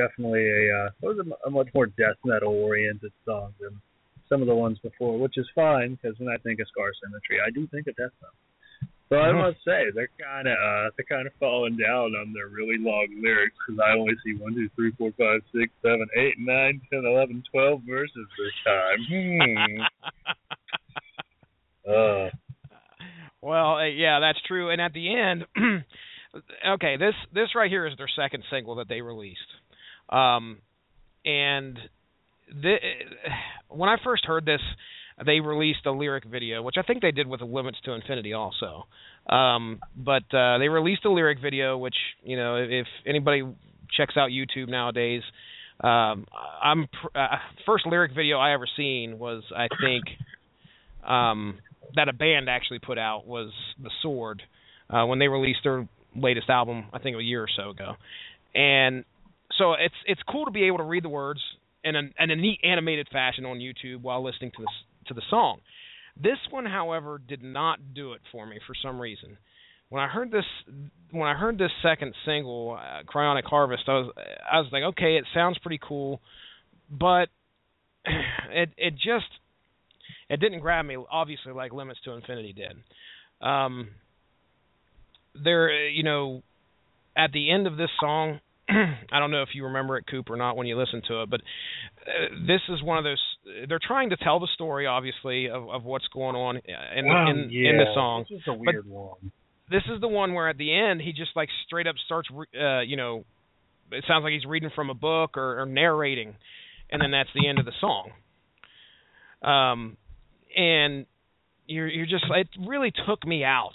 Definitely 0.00 0.46
a 0.48 0.86
uh, 0.86 0.88
was 1.02 1.18
a, 1.18 1.48
a 1.48 1.50
much 1.50 1.68
more 1.74 1.86
death 1.86 2.16
metal 2.24 2.52
oriented 2.54 3.12
song 3.24 3.52
than 3.60 3.80
some 4.28 4.40
of 4.42 4.48
the 4.48 4.54
ones 4.54 4.78
before, 4.78 5.18
which 5.18 5.36
is 5.36 5.46
fine 5.54 5.98
because 6.00 6.18
when 6.18 6.28
I 6.28 6.38
think 6.38 6.60
of 6.60 6.68
Scar 6.68 6.90
Symmetry, 7.02 7.38
I 7.44 7.50
do 7.50 7.66
think 7.66 7.86
of 7.88 7.96
death 7.96 8.14
metal. 8.20 8.36
So 9.10 9.18
I 9.18 9.32
Mhm. 9.32 9.40
must 9.42 9.64
say 9.64 9.90
they're 9.90 10.14
kind 10.22 10.46
of 10.46 10.56
uh, 10.56 10.90
they're 10.96 11.10
kind 11.16 11.26
of 11.26 11.34
falling 11.40 11.76
down 11.76 12.14
on 12.14 12.32
their 12.32 12.46
really 12.46 12.78
long 12.78 13.08
lyrics 13.20 13.56
because 13.66 13.80
I 13.80 13.98
only 13.98 14.14
see 14.24 14.34
one, 14.34 14.54
two, 14.54 14.68
three, 14.76 14.92
four, 14.92 15.10
five, 15.18 15.42
six, 15.52 15.72
seven, 15.82 16.06
eight, 16.16 16.38
nine, 16.38 16.80
ten, 16.90 17.04
eleven, 17.04 17.42
twelve 17.50 17.82
verses 17.88 18.26
this 18.38 18.54
time. 18.64 19.00
Hmm. 19.10 19.82
uh, 21.90 22.30
Well, 23.42 23.76
uh, 23.78 23.86
yeah, 23.86 24.20
that's 24.20 24.40
true. 24.46 24.70
And 24.70 24.80
at 24.80 24.92
the 24.92 25.12
end, 25.12 25.46
okay, 26.74 26.96
this 26.96 27.14
this 27.34 27.54
right 27.56 27.70
here 27.70 27.86
is 27.86 27.96
their 27.96 28.10
second 28.14 28.44
single 28.50 28.76
that 28.76 28.88
they 28.88 29.00
released. 29.00 29.40
Um, 30.10 30.58
and 31.24 31.78
the, 32.48 32.76
when 33.68 33.88
I 33.88 33.96
first 34.02 34.24
heard 34.24 34.44
this, 34.44 34.60
they 35.24 35.40
released 35.40 35.84
a 35.86 35.90
lyric 35.90 36.24
video, 36.24 36.62
which 36.62 36.76
I 36.78 36.82
think 36.82 37.02
they 37.02 37.10
did 37.10 37.26
with 37.26 37.40
the 37.40 37.46
Limits 37.46 37.78
to 37.84 37.92
Infinity 37.92 38.32
also. 38.32 38.86
Um, 39.28 39.80
but 39.96 40.22
uh, 40.34 40.58
they 40.58 40.68
released 40.68 41.04
a 41.04 41.10
lyric 41.10 41.38
video, 41.40 41.76
which 41.76 41.94
you 42.22 42.36
know, 42.36 42.56
if 42.56 42.86
anybody 43.06 43.42
checks 43.96 44.14
out 44.16 44.30
YouTube 44.30 44.68
nowadays, 44.68 45.22
um, 45.80 46.26
I'm 46.62 46.88
pr- 46.88 47.18
uh, 47.18 47.36
first 47.66 47.86
lyric 47.86 48.12
video 48.14 48.38
I 48.38 48.52
ever 48.52 48.66
seen 48.76 49.18
was 49.18 49.42
I 49.54 49.68
think 49.80 50.04
um, 51.06 51.58
that 51.94 52.08
a 52.08 52.12
band 52.12 52.48
actually 52.48 52.80
put 52.80 52.98
out 52.98 53.26
was 53.26 53.52
the 53.82 53.90
Sword 54.02 54.42
uh, 54.88 55.04
when 55.06 55.18
they 55.18 55.28
released 55.28 55.60
their 55.64 55.88
latest 56.16 56.50
album, 56.50 56.86
I 56.92 56.98
think 56.98 57.16
a 57.16 57.22
year 57.22 57.42
or 57.42 57.48
so 57.54 57.70
ago, 57.70 57.94
and 58.54 59.04
so 59.60 59.74
it's 59.74 59.94
it's 60.06 60.20
cool 60.28 60.46
to 60.46 60.50
be 60.50 60.64
able 60.64 60.78
to 60.78 60.84
read 60.84 61.04
the 61.04 61.10
words 61.10 61.40
in 61.84 61.94
a, 61.94 62.00
in 62.18 62.30
a 62.30 62.36
neat 62.36 62.60
animated 62.64 63.08
fashion 63.12 63.44
on 63.44 63.58
YouTube 63.58 64.00
while 64.00 64.24
listening 64.24 64.50
to 64.56 64.62
the 64.62 64.68
to 65.06 65.14
the 65.14 65.22
song. 65.28 65.60
This 66.16 66.38
one, 66.50 66.66
however, 66.66 67.18
did 67.18 67.42
not 67.42 67.78
do 67.94 68.14
it 68.14 68.20
for 68.32 68.46
me 68.46 68.58
for 68.66 68.74
some 68.82 68.98
reason. 69.00 69.36
When 69.90 70.02
I 70.02 70.08
heard 70.08 70.30
this, 70.30 70.44
when 71.10 71.28
I 71.28 71.34
heard 71.34 71.58
this 71.58 71.70
second 71.82 72.14
single, 72.24 72.78
uh, 72.78 73.02
"Cryonic 73.04 73.44
Harvest," 73.44 73.84
I 73.86 73.92
was 73.92 74.12
I 74.52 74.60
was 74.60 74.68
like, 74.72 74.82
okay, 74.82 75.16
it 75.16 75.24
sounds 75.34 75.58
pretty 75.58 75.80
cool, 75.86 76.20
but 76.90 77.28
it 78.50 78.70
it 78.78 78.94
just 78.94 79.28
it 80.30 80.40
didn't 80.40 80.60
grab 80.60 80.86
me 80.86 80.96
obviously 81.10 81.52
like 81.52 81.72
Limits 81.72 82.00
to 82.04 82.12
Infinity 82.12 82.54
did. 82.54 83.46
Um, 83.46 83.88
there, 85.34 85.88
you 85.88 86.02
know, 86.02 86.42
at 87.16 87.32
the 87.32 87.50
end 87.50 87.66
of 87.66 87.76
this 87.76 87.90
song, 88.00 88.40
I 89.12 89.18
don't 89.18 89.30
know 89.30 89.42
if 89.42 89.50
you 89.54 89.64
remember 89.64 89.96
it, 89.96 90.04
Coop, 90.10 90.30
or 90.30 90.36
not 90.36 90.56
when 90.56 90.66
you 90.66 90.78
listen 90.78 91.02
to 91.08 91.22
it, 91.22 91.30
but 91.30 91.40
uh, 92.06 92.34
this 92.46 92.60
is 92.68 92.82
one 92.82 92.98
of 92.98 93.04
those. 93.04 93.20
They're 93.68 93.80
trying 93.84 94.10
to 94.10 94.16
tell 94.16 94.38
the 94.40 94.48
story, 94.54 94.86
obviously, 94.86 95.48
of, 95.48 95.68
of 95.68 95.84
what's 95.84 96.06
going 96.08 96.36
on 96.36 96.56
in 96.56 97.10
Um, 97.10 97.28
in, 97.28 97.50
yeah, 97.50 97.70
in 97.70 97.76
the 97.78 97.92
song. 97.94 98.24
This 98.28 98.38
is 98.38 98.44
a 98.48 98.52
But 98.52 98.58
weird 98.58 98.86
one. 98.88 99.32
this 99.70 99.82
is 99.92 100.00
the 100.00 100.08
one 100.08 100.34
where 100.34 100.48
at 100.48 100.58
the 100.58 100.74
end 100.74 101.00
he 101.00 101.12
just 101.12 101.30
like 101.36 101.48
straight 101.66 101.86
up 101.86 101.96
starts, 102.04 102.28
uh, 102.60 102.80
you 102.80 102.96
know, 102.96 103.24
it 103.92 104.04
sounds 104.06 104.22
like 104.22 104.32
he's 104.32 104.44
reading 104.44 104.70
from 104.74 104.88
a 104.90 104.94
book 104.94 105.36
or, 105.36 105.60
or 105.62 105.66
narrating, 105.66 106.36
and 106.90 107.02
then 107.02 107.10
that's 107.10 107.30
the 107.34 107.48
end 107.48 107.58
of 107.58 107.64
the 107.64 107.72
song. 107.80 108.10
Um, 109.42 109.96
and 110.56 111.06
you're 111.66 111.88
you're 111.88 112.06
just 112.06 112.24
it 112.30 112.48
really 112.66 112.92
took 113.06 113.26
me 113.26 113.44
out. 113.44 113.72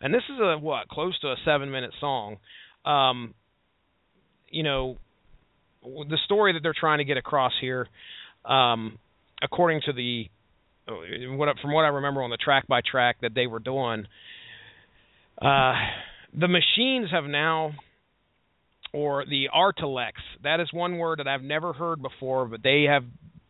And 0.00 0.12
this 0.12 0.22
is 0.28 0.38
a 0.40 0.58
what 0.58 0.88
close 0.88 1.18
to 1.20 1.28
a 1.28 1.36
seven 1.44 1.70
minute 1.70 1.92
song. 2.00 2.36
Um, 2.84 3.34
you 4.54 4.62
know, 4.62 4.96
the 5.82 6.18
story 6.24 6.52
that 6.54 6.60
they're 6.62 6.74
trying 6.78 6.98
to 6.98 7.04
get 7.04 7.16
across 7.16 7.52
here, 7.60 7.88
um, 8.44 8.98
according 9.42 9.82
to 9.86 9.92
the 9.92 10.28
what 10.86 11.48
from 11.60 11.72
what 11.72 11.82
I 11.84 11.88
remember 11.88 12.22
on 12.22 12.30
the 12.30 12.36
track 12.36 12.66
by 12.66 12.80
track 12.88 13.16
that 13.22 13.34
they 13.34 13.46
were 13.46 13.58
doing, 13.58 14.06
uh, 15.40 15.74
the 16.38 16.48
machines 16.48 17.10
have 17.10 17.24
now, 17.24 17.72
or 18.92 19.24
the 19.24 19.48
Artilects. 19.52 20.22
That 20.42 20.60
is 20.60 20.68
one 20.72 20.98
word 20.98 21.18
that 21.18 21.26
I've 21.28 21.42
never 21.42 21.72
heard 21.72 22.00
before, 22.02 22.46
but 22.46 22.62
they 22.62 22.84
have 22.88 23.04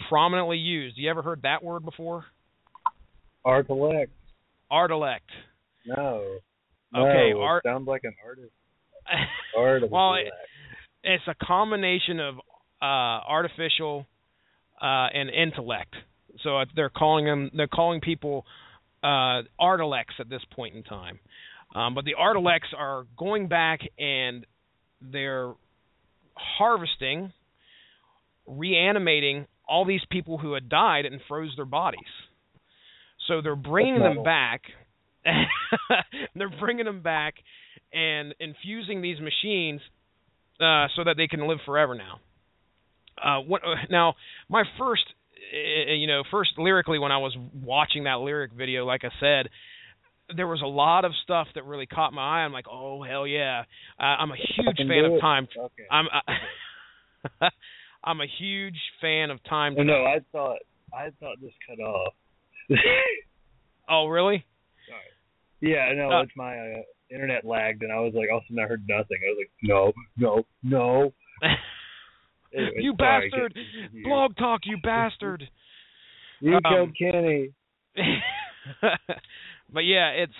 prominently 0.09 0.59
used. 0.59 0.97
You 0.97 1.11
ever 1.11 1.23
heard 1.23 1.43
that 1.43 1.63
word 1.63 1.85
before? 1.85 2.25
Artilect. 3.45 4.09
Artilect. 4.73 5.21
No. 5.87 6.39
Okay, 6.97 7.31
No, 7.33 7.41
it 7.41 7.43
art- 7.43 7.63
sounds 7.65 7.87
like 7.89 8.03
an 8.05 8.15
artist. 8.25 8.53
Artilect. 9.59 9.91
well, 9.91 10.15
it, 10.15 10.29
it's 11.05 11.25
a 11.29 11.35
combination 11.45 12.21
of 12.21 12.37
uh, 12.83 12.85
artificial 12.85 14.07
uh, 14.81 15.07
and 15.15 15.31
intellect. 15.31 15.95
So 16.43 16.59
uh, 16.59 16.65
they're 16.75 16.91
calling 16.91 17.27
them 17.27 17.51
they're 17.55 17.69
calling 17.69 18.01
people 18.01 18.45
uh, 19.03 19.43
artilects 19.59 20.15
at 20.19 20.29
this 20.29 20.43
point 20.55 20.75
in 20.75 20.83
time. 20.83 21.21
Um, 21.75 21.95
but 21.95 22.05
the 22.05 22.15
artilects 22.15 22.69
are 22.77 23.05
going 23.17 23.49
back 23.49 23.81
and 23.99 24.47
they're 25.01 25.53
harvesting, 26.35 27.33
reanimating 28.47 29.47
all 29.69 29.85
these 29.85 30.03
people 30.11 30.39
who 30.39 30.55
had 30.55 30.69
died 30.69 31.05
and 31.05 31.21
froze 31.29 31.53
their 31.57 31.65
bodies. 31.65 32.01
So 33.29 33.41
they're 33.43 33.57
bringing 33.57 34.01
them 34.01 34.23
back. 34.23 34.63
they're 36.35 36.53
bringing 36.61 36.85
them 36.85 37.03
back 37.03 37.35
and 37.93 38.35
infusing 38.39 39.01
these 39.01 39.17
machines 39.21 39.81
uh, 40.61 40.87
so 40.97 41.05
that 41.05 41.17
they 41.17 41.27
can 41.27 41.47
live 41.49 41.59
forever 41.67 41.95
now. 41.95 42.21
uh, 43.23 43.41
what, 43.41 43.63
uh, 43.63 43.75
now 43.91 44.15
my 44.49 44.65
first, 44.79 45.05
uh, 45.53 45.93
you 45.93 46.07
know, 46.07 46.23
first 46.31 46.51
lyrically 46.59 46.99
when 46.99 47.13
I 47.13 47.19
was 47.19 47.37
watching 47.63 48.05
that 48.05 48.21
lyric 48.21 48.53
video, 48.53 48.85
like 48.85 49.03
I 49.05 49.11
said, 49.21 49.49
there 50.37 50.47
was 50.47 50.63
a 50.63 50.67
lot 50.67 51.05
of 51.05 51.13
stuff 51.23 51.49
that 51.55 51.65
really 51.65 51.87
caught 51.87 52.13
my 52.13 52.23
eye. 52.23 52.45
I'm 52.45 52.53
like, 52.53 52.67
oh 52.71 53.03
hell 53.03 53.27
yeah! 53.27 53.65
Uh, 54.01 54.03
I'm 54.21 54.31
a 54.31 54.37
huge 54.37 54.79
fan 54.79 55.05
of 55.05 55.21
time. 55.21 55.47
Okay. 55.59 55.85
I'm 55.91 56.07
I, 57.41 57.49
I'm 58.03 58.21
a 58.21 58.27
huge 58.39 58.79
fan 59.01 59.31
of 59.31 59.43
time. 59.45 59.77
Oh, 59.79 59.83
no, 59.83 60.05
I 60.05 60.21
thought 60.33 60.59
I 60.93 61.11
thought 61.21 61.37
this 61.43 61.53
cut 61.69 61.83
off. 61.83 62.15
Oh 63.89 64.07
really? 64.07 64.47
yeah, 65.61 65.93
no, 65.95 66.11
Uh, 66.11 66.23
it's 66.23 66.33
my 66.37 66.57
uh, 66.59 66.83
internet 67.11 67.45
lagged, 67.45 67.83
and 67.83 67.93
I 67.93 68.01
was 68.01 68.13
like, 68.15 68.29
all 68.31 68.39
of 68.39 68.45
a 68.45 68.47
sudden 68.47 68.65
I 68.65 68.69
heard 68.69 68.85
nothing. 68.89 69.19
I 69.23 69.31
was 69.31 69.39
like, 69.39 69.53
no, 69.63 69.93
no, 70.17 70.45
no. 70.63 71.13
Anyway, 72.57 72.73
you 72.83 72.95
sorry, 72.97 73.31
bastard! 73.31 73.59
Blog 74.05 74.37
talk, 74.37 74.61
you 74.65 74.79
bastard! 74.81 75.43
You 76.41 76.55
um, 76.55 76.63
killed 76.63 76.97
Kenny. 76.97 77.53
but 79.73 79.81
yeah, 79.81 80.11
it's 80.11 80.33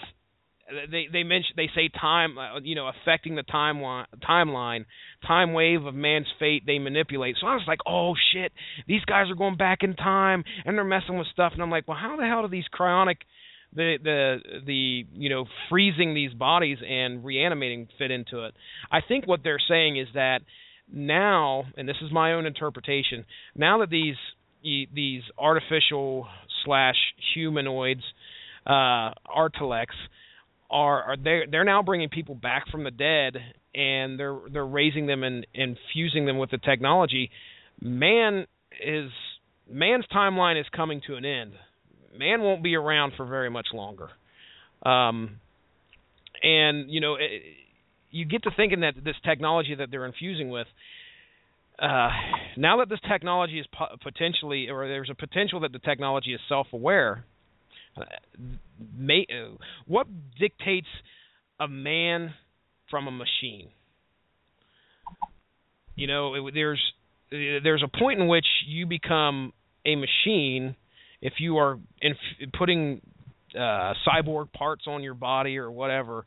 they 0.91 1.07
they 1.13 1.23
mention 1.23 1.53
they 1.57 1.69
say 1.75 1.89
time 1.89 2.39
uh, 2.39 2.61
you 2.61 2.75
know 2.75 2.89
affecting 2.89 3.35
the 3.35 3.43
time 3.43 3.77
timeline 3.77 4.07
timeline 4.27 4.85
time 5.27 5.53
wave 5.53 5.85
of 5.85 5.95
man's 5.95 6.27
fate 6.39 6.65
they 6.67 6.79
manipulate. 6.79 7.37
So 7.41 7.47
I 7.47 7.55
was 7.55 7.65
like, 7.67 7.81
oh 7.87 8.15
shit, 8.33 8.53
these 8.87 9.05
guys 9.05 9.31
are 9.31 9.37
going 9.37 9.57
back 9.57 9.79
in 9.83 9.95
time 9.95 10.45
and 10.65 10.77
they're 10.77 10.85
messing 10.85 11.19
with 11.19 11.27
stuff, 11.33 11.53
and 11.53 11.63
I'm 11.63 11.71
like, 11.71 11.89
well, 11.89 11.99
how 12.01 12.17
the 12.17 12.27
hell 12.27 12.43
do 12.43 12.49
these 12.49 12.65
cryonic 12.73 13.17
the 13.75 13.97
the 14.03 14.37
the 14.67 15.05
you 15.13 15.29
know 15.29 15.47
freezing 15.69 16.15
these 16.15 16.33
bodies 16.33 16.79
and 16.87 17.25
reanimating 17.25 17.89
fit 17.99 18.11
into 18.11 18.45
it? 18.45 18.55
I 18.91 19.01
think 19.07 19.27
what 19.27 19.41
they're 19.43 19.63
saying 19.69 19.97
is 19.97 20.09
that 20.15 20.41
now, 20.93 21.65
and 21.77 21.89
this 21.89 21.97
is 22.03 22.13
my 22.13 22.35
own 22.35 22.47
interpretation, 22.47 23.25
now 23.57 23.79
that 23.79 23.91
these 23.91 24.17
these 24.63 25.23
artificial 25.39 26.27
slash 26.65 26.97
humanoids, 27.35 28.03
uh, 28.67 29.11
Artilects, 29.27 29.97
are 30.71 31.03
are 31.03 31.17
they 31.17 31.43
they're 31.51 31.65
now 31.65 31.83
bringing 31.83 32.09
people 32.09 32.35
back 32.35 32.69
from 32.71 32.85
the 32.85 32.91
dead 32.91 33.37
and 33.75 34.19
they're 34.19 34.39
they're 34.53 34.67
raising 34.67 35.07
them 35.07 35.23
and 35.23 35.47
infusing 35.55 36.27
them 36.27 36.39
with 36.39 36.51
the 36.51 36.59
technology. 36.59 37.31
Man 37.81 38.47
is 38.85 39.11
man's 39.71 40.05
timeline 40.15 40.61
is 40.61 40.67
coming 40.75 41.01
to 41.07 41.17
an 41.17 41.25
end. 41.25 41.53
Man 42.17 42.43
won't 42.43 42.63
be 42.63 42.77
around 42.77 43.13
for 43.17 43.27
very 43.27 43.51
much 43.51 43.69
longer. 43.73 44.09
Um, 44.85 45.41
and 46.43 46.91
you 46.91 47.01
know, 47.01 47.15
it, 47.15 47.43
you 48.11 48.25
get 48.25 48.45
to 48.45 48.51
thinking 48.57 48.81
that 48.81 48.95
this 49.03 49.17
technology 49.25 49.75
that 49.75 49.91
they're 49.91 50.07
infusing 50.07 50.49
with, 50.49 50.67
uh, 51.79 52.09
now 52.57 52.79
that 52.79 52.89
this 52.89 53.01
technology 53.09 53.59
is 53.59 53.67
po- 53.73 53.97
potentially, 54.03 54.69
or 54.69 54.87
there's 54.87 55.11
a 55.11 55.15
potential 55.15 55.61
that 55.61 55.73
the 55.73 55.81
technology 55.81 56.33
is 56.33 56.41
self-aware, 56.49 57.25
may, 58.97 59.27
uh, 59.31 59.57
what 59.87 60.07
dictates 60.39 60.87
a 61.59 61.67
man 61.67 62.35
from 62.91 63.09
a 63.09 63.11
machine? 63.11 63.69
You 65.97 66.07
know, 66.07 66.35
it, 66.35 66.55
there's 66.55 66.81
there's 67.31 67.83
a 67.83 67.99
point 67.99 68.21
in 68.21 68.29
which 68.29 68.47
you 68.67 68.87
become 68.87 69.53
a 69.85 69.97
machine 69.97 70.77
if 71.21 71.35
you 71.39 71.59
are 71.59 71.79
inf- 72.01 72.53
putting 72.59 73.01
uh, 73.55 73.95
cyborg 74.07 74.53
parts 74.53 74.85
on 74.87 75.03
your 75.03 75.15
body 75.15 75.59
or 75.59 75.71
whatever. 75.71 76.25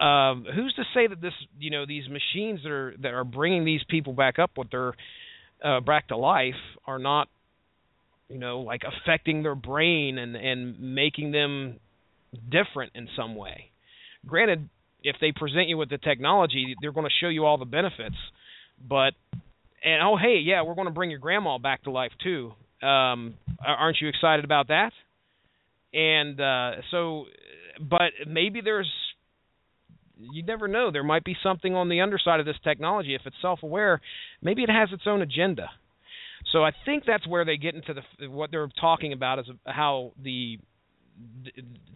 Um, 0.00 0.46
who's 0.54 0.72
to 0.74 0.84
say 0.94 1.06
that 1.06 1.20
this, 1.20 1.34
you 1.58 1.70
know, 1.70 1.84
these 1.84 2.04
machines 2.08 2.60
that 2.62 2.72
are 2.72 2.94
that 3.02 3.12
are 3.12 3.24
bringing 3.24 3.64
these 3.64 3.82
people 3.88 4.14
back 4.14 4.38
up 4.38 4.52
with 4.56 4.70
their 4.70 4.94
uh, 5.62 5.80
back 5.80 6.08
to 6.08 6.16
life 6.16 6.54
are 6.86 6.98
not, 6.98 7.28
you 8.28 8.38
know, 8.38 8.60
like 8.60 8.82
affecting 8.84 9.42
their 9.42 9.54
brain 9.54 10.16
and 10.18 10.36
and 10.36 10.80
making 10.80 11.32
them 11.32 11.78
different 12.50 12.92
in 12.94 13.08
some 13.16 13.34
way. 13.34 13.70
Granted, 14.26 14.68
if 15.02 15.16
they 15.20 15.32
present 15.32 15.68
you 15.68 15.76
with 15.76 15.90
the 15.90 15.98
technology, 15.98 16.74
they're 16.80 16.92
going 16.92 17.06
to 17.06 17.12
show 17.20 17.28
you 17.28 17.44
all 17.44 17.58
the 17.58 17.64
benefits, 17.64 18.16
but 18.86 19.12
and 19.84 20.02
oh 20.02 20.16
hey, 20.16 20.38
yeah, 20.42 20.62
we're 20.62 20.74
going 20.74 20.88
to 20.88 20.94
bring 20.94 21.10
your 21.10 21.18
grandma 21.18 21.58
back 21.58 21.82
to 21.84 21.90
life 21.90 22.12
too. 22.22 22.52
Um, 22.82 23.34
aren't 23.64 23.98
you 24.00 24.08
excited 24.08 24.44
about 24.44 24.68
that? 24.68 24.92
And 25.92 26.40
uh, 26.40 26.82
so, 26.90 27.24
but 27.80 28.12
maybe 28.26 28.60
there's 28.60 28.90
you 30.32 30.42
never 30.42 30.68
know. 30.68 30.90
There 30.90 31.02
might 31.02 31.24
be 31.24 31.36
something 31.42 31.74
on 31.74 31.88
the 31.88 32.00
underside 32.00 32.40
of 32.40 32.46
this 32.46 32.56
technology. 32.62 33.14
If 33.14 33.22
it's 33.24 33.36
self-aware, 33.40 34.00
maybe 34.42 34.62
it 34.62 34.70
has 34.70 34.90
its 34.92 35.04
own 35.06 35.22
agenda. 35.22 35.70
So 36.52 36.64
I 36.64 36.70
think 36.84 37.04
that's 37.06 37.26
where 37.26 37.44
they 37.44 37.56
get 37.56 37.74
into 37.74 37.94
the 37.94 38.28
what 38.28 38.50
they're 38.50 38.70
talking 38.80 39.12
about 39.12 39.38
is 39.38 39.46
how 39.66 40.12
the, 40.22 40.58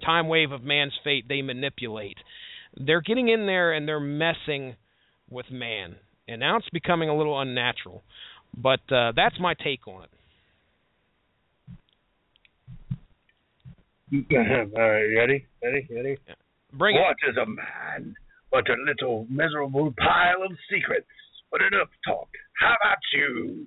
time 0.04 0.28
wave 0.28 0.52
of 0.52 0.62
man's 0.62 0.92
fate 1.02 1.24
they 1.28 1.40
manipulate. 1.40 2.18
They're 2.76 3.00
getting 3.00 3.28
in 3.28 3.46
there 3.46 3.72
and 3.72 3.88
they're 3.88 4.00
messing 4.00 4.76
with 5.30 5.46
man, 5.50 5.96
and 6.28 6.40
now 6.40 6.58
it's 6.58 6.68
becoming 6.70 7.08
a 7.08 7.16
little 7.16 7.40
unnatural. 7.40 8.02
But 8.56 8.80
uh, 8.92 9.12
that's 9.16 9.40
my 9.40 9.54
take 9.54 9.88
on 9.88 10.04
it. 10.04 10.10
All 14.76 14.90
right, 14.90 15.04
ready? 15.16 15.46
Ready? 15.62 15.88
Ready? 15.90 16.18
Bring 16.72 16.96
what 16.96 17.16
it. 17.26 17.30
is 17.30 17.36
a 17.36 17.46
man 17.46 18.14
but 18.50 18.68
a 18.68 18.74
little 18.86 19.26
miserable 19.28 19.92
pile 19.98 20.42
of 20.44 20.52
secrets? 20.70 21.06
But 21.50 21.60
enough 21.62 21.88
talk. 22.06 22.28
How 22.60 22.74
about 22.80 22.98
you? 23.12 23.66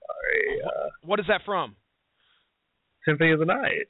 Sorry, 0.00 0.60
uh, 0.64 0.88
What 1.02 1.20
is 1.20 1.26
that 1.28 1.42
from? 1.44 1.76
Symphony 3.06 3.32
of 3.32 3.38
the 3.38 3.44
Night. 3.46 3.88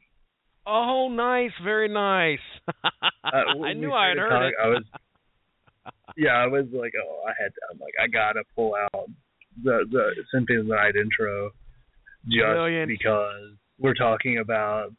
Oh, 0.66 1.08
nice, 1.10 1.52
very 1.62 1.88
nice. 1.88 2.38
Uh, 3.24 3.64
I 3.64 3.72
knew 3.72 3.90
I 3.90 4.08
had 4.08 4.18
heard 4.18 4.28
talking, 4.28 4.48
it. 4.48 4.62
I 4.62 4.68
was, 4.68 4.84
yeah, 6.16 6.32
I 6.32 6.46
was 6.46 6.66
like, 6.72 6.92
oh, 6.94 7.22
I 7.26 7.32
had. 7.42 7.48
To, 7.48 7.60
I'm 7.72 7.78
like, 7.80 7.94
I 7.98 8.06
gotta 8.06 8.42
pull 8.54 8.74
out 8.76 9.08
the 9.62 9.86
the 9.90 10.10
Symphony 10.32 10.58
of 10.60 10.66
the 10.66 10.74
Night 10.74 10.94
intro, 10.94 11.50
just 12.26 12.44
Brilliant. 12.44 12.86
because 12.86 13.56
we're 13.78 13.94
talking 13.94 14.38
about 14.38 14.92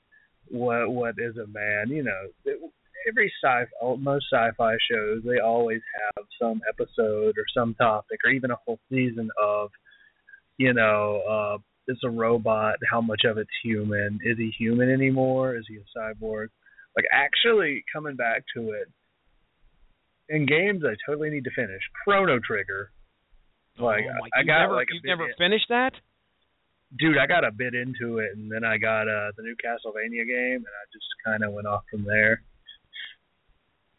what 0.50 0.90
what 0.90 1.16
is 1.18 1.38
a 1.38 1.48
man. 1.48 1.90
You 1.90 2.04
know, 2.04 2.72
every 3.08 3.32
sci 3.44 3.66
fi 3.80 3.96
most 3.98 4.26
sci-fi 4.32 4.76
shows 4.90 5.22
they 5.24 5.40
always 5.40 5.82
have 6.16 6.26
some 6.42 6.62
episode 6.68 7.38
or 7.38 7.46
some 7.54 7.76
topic 7.76 8.20
or 8.26 8.32
even 8.32 8.52
a 8.52 8.58
whole 8.66 8.80
season 8.90 9.30
of, 9.42 9.70
you 10.58 10.74
know, 10.74 11.22
uh, 11.30 11.58
it's 11.88 12.02
a 12.04 12.10
robot. 12.10 12.78
How 12.90 13.02
much 13.02 13.22
of 13.26 13.38
it's 13.38 13.50
human? 13.64 14.20
Is 14.24 14.38
he 14.38 14.52
human 14.58 14.92
anymore? 14.92 15.56
Is 15.56 15.66
he 15.68 15.78
a 15.78 15.98
cyborg? 15.98 16.48
Like 16.96 17.06
actually 17.12 17.84
coming 17.94 18.16
back 18.16 18.44
to 18.56 18.72
it 18.72 18.90
in 20.30 20.46
games, 20.46 20.84
I 20.84 20.96
totally 21.06 21.30
need 21.30 21.44
to 21.44 21.52
finish 21.56 21.82
Chrono 22.04 22.40
Trigger. 22.40 22.92
Like 23.78 24.04
oh 24.10 24.14
my, 24.20 24.30
I 24.40 24.44
got 24.44 24.62
never, 24.62 24.76
like 24.76 24.88
you've 24.92 25.04
never 25.06 25.28
finished 25.38 25.68
that? 25.70 25.92
Dude, 26.98 27.18
I 27.18 27.28
got 27.28 27.44
a 27.44 27.52
bit 27.52 27.74
into 27.76 28.20
it, 28.20 28.32
and 28.36 28.52
then 28.52 28.64
I 28.64 28.78
got 28.78 29.04
uh 29.08 29.32
the 29.38 29.44
new 29.44 29.56
Castlevania 29.56 30.26
game, 30.26 30.58
and 30.58 30.66
I 30.66 30.84
just 30.94 31.06
kind 31.26 31.44
of 31.44 31.54
went 31.54 31.68
off 31.68 31.84
from 31.90 32.04
there. 32.06 32.42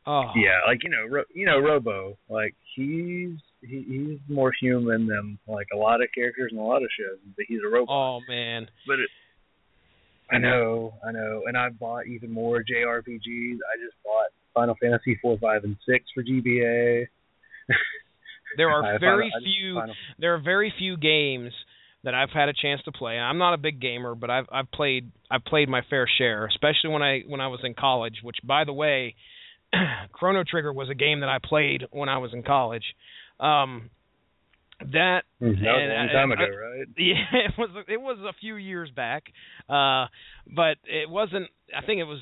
Oh, 0.09 0.31
Yeah, 0.37 0.61
like 0.67 0.85
you 0.85 0.91
know, 0.91 1.05
Ro- 1.11 1.25
you 1.35 1.47
know, 1.47 1.59
Robo, 1.59 2.17
like 2.29 2.55
he's 2.77 3.39
he, 3.61 3.83
he's 3.89 4.19
more 4.29 4.53
human 4.61 5.07
than 5.09 5.39
like 5.49 5.67
a 5.75 5.77
lot 5.77 6.01
of 6.01 6.09
characters 6.15 6.51
in 6.53 6.59
a 6.59 6.63
lot 6.65 6.83
of 6.83 6.89
shows, 6.97 7.19
but 7.37 7.45
he's 7.49 7.59
a 7.67 7.69
robot. 7.69 7.93
Oh 7.93 8.21
man. 8.29 8.69
But 8.87 9.01
it, 9.01 9.09
I 10.31 10.39
know, 10.39 10.95
I 11.07 11.13
know, 11.13 11.43
and 11.47 11.57
I've 11.57 11.79
bought 11.79 12.07
even 12.07 12.31
more 12.33 12.59
JRPGs. 12.59 13.55
I 13.57 13.75
just 13.85 13.97
bought 14.05 14.27
Final 14.55 14.77
Fantasy 14.81 15.19
four, 15.23 15.39
five, 15.39 15.65
and 15.65 15.77
six 15.89 16.05
for 16.15 16.23
GBA. 16.23 17.07
There 18.57 18.69
are 18.71 18.83
Final- 18.83 18.99
very 19.01 19.27
I 19.27 19.39
just 19.41 19.45
few. 19.61 19.75
Final- 19.75 19.95
There 20.21 20.35
are 20.35 20.41
very 20.41 20.73
few 20.79 20.97
games 20.97 21.53
that 22.07 22.15
I've 22.15 22.31
had 22.31 22.49
a 22.49 22.53
chance 22.53 22.81
to 22.85 22.93
play. 22.93 23.19
I'm 23.19 23.37
not 23.37 23.53
a 23.53 23.59
big 23.59 23.81
gamer, 23.81 24.15
but 24.15 24.31
I've 24.31 24.47
I've 24.51 24.71
played 24.71 25.11
I've 25.31 25.45
played 25.45 25.69
my 25.69 25.83
fair 25.91 26.09
share, 26.19 26.47
especially 26.47 26.91
when 26.91 27.03
I 27.03 27.23
when 27.27 27.41
I 27.41 27.49
was 27.49 27.61
in 27.65 27.75
college. 27.75 28.21
Which, 28.23 28.37
by 28.45 28.65
the 28.65 28.73
way, 28.73 29.17
Chrono 30.13 30.45
Trigger 30.49 30.73
was 30.73 30.89
a 30.89 30.95
game 30.95 31.21
that 31.21 31.29
I 31.29 31.39
played 31.43 31.83
when 31.91 32.09
I 32.09 32.19
was 32.19 32.33
in 32.33 32.45
college. 32.45 32.85
Um, 33.41 33.91
that 34.81 35.23
That 35.41 35.47
was 35.49 35.57
a 35.59 35.65
long 35.65 36.09
time 36.13 36.33
ago, 36.33 36.45
uh, 36.45 36.47
right? 36.47 36.87
Yeah, 36.97 37.49
it 37.49 37.53
was 37.59 37.71
it 37.89 38.01
was 38.01 38.19
a 38.21 38.33
few 38.41 38.55
years 38.55 38.89
back, 38.95 39.25
uh, 39.69 40.07
but 40.47 40.79
it 40.85 41.11
wasn't. 41.11 41.49
I 41.77 41.85
think 41.85 42.01
it 42.01 42.05
was. 42.05 42.21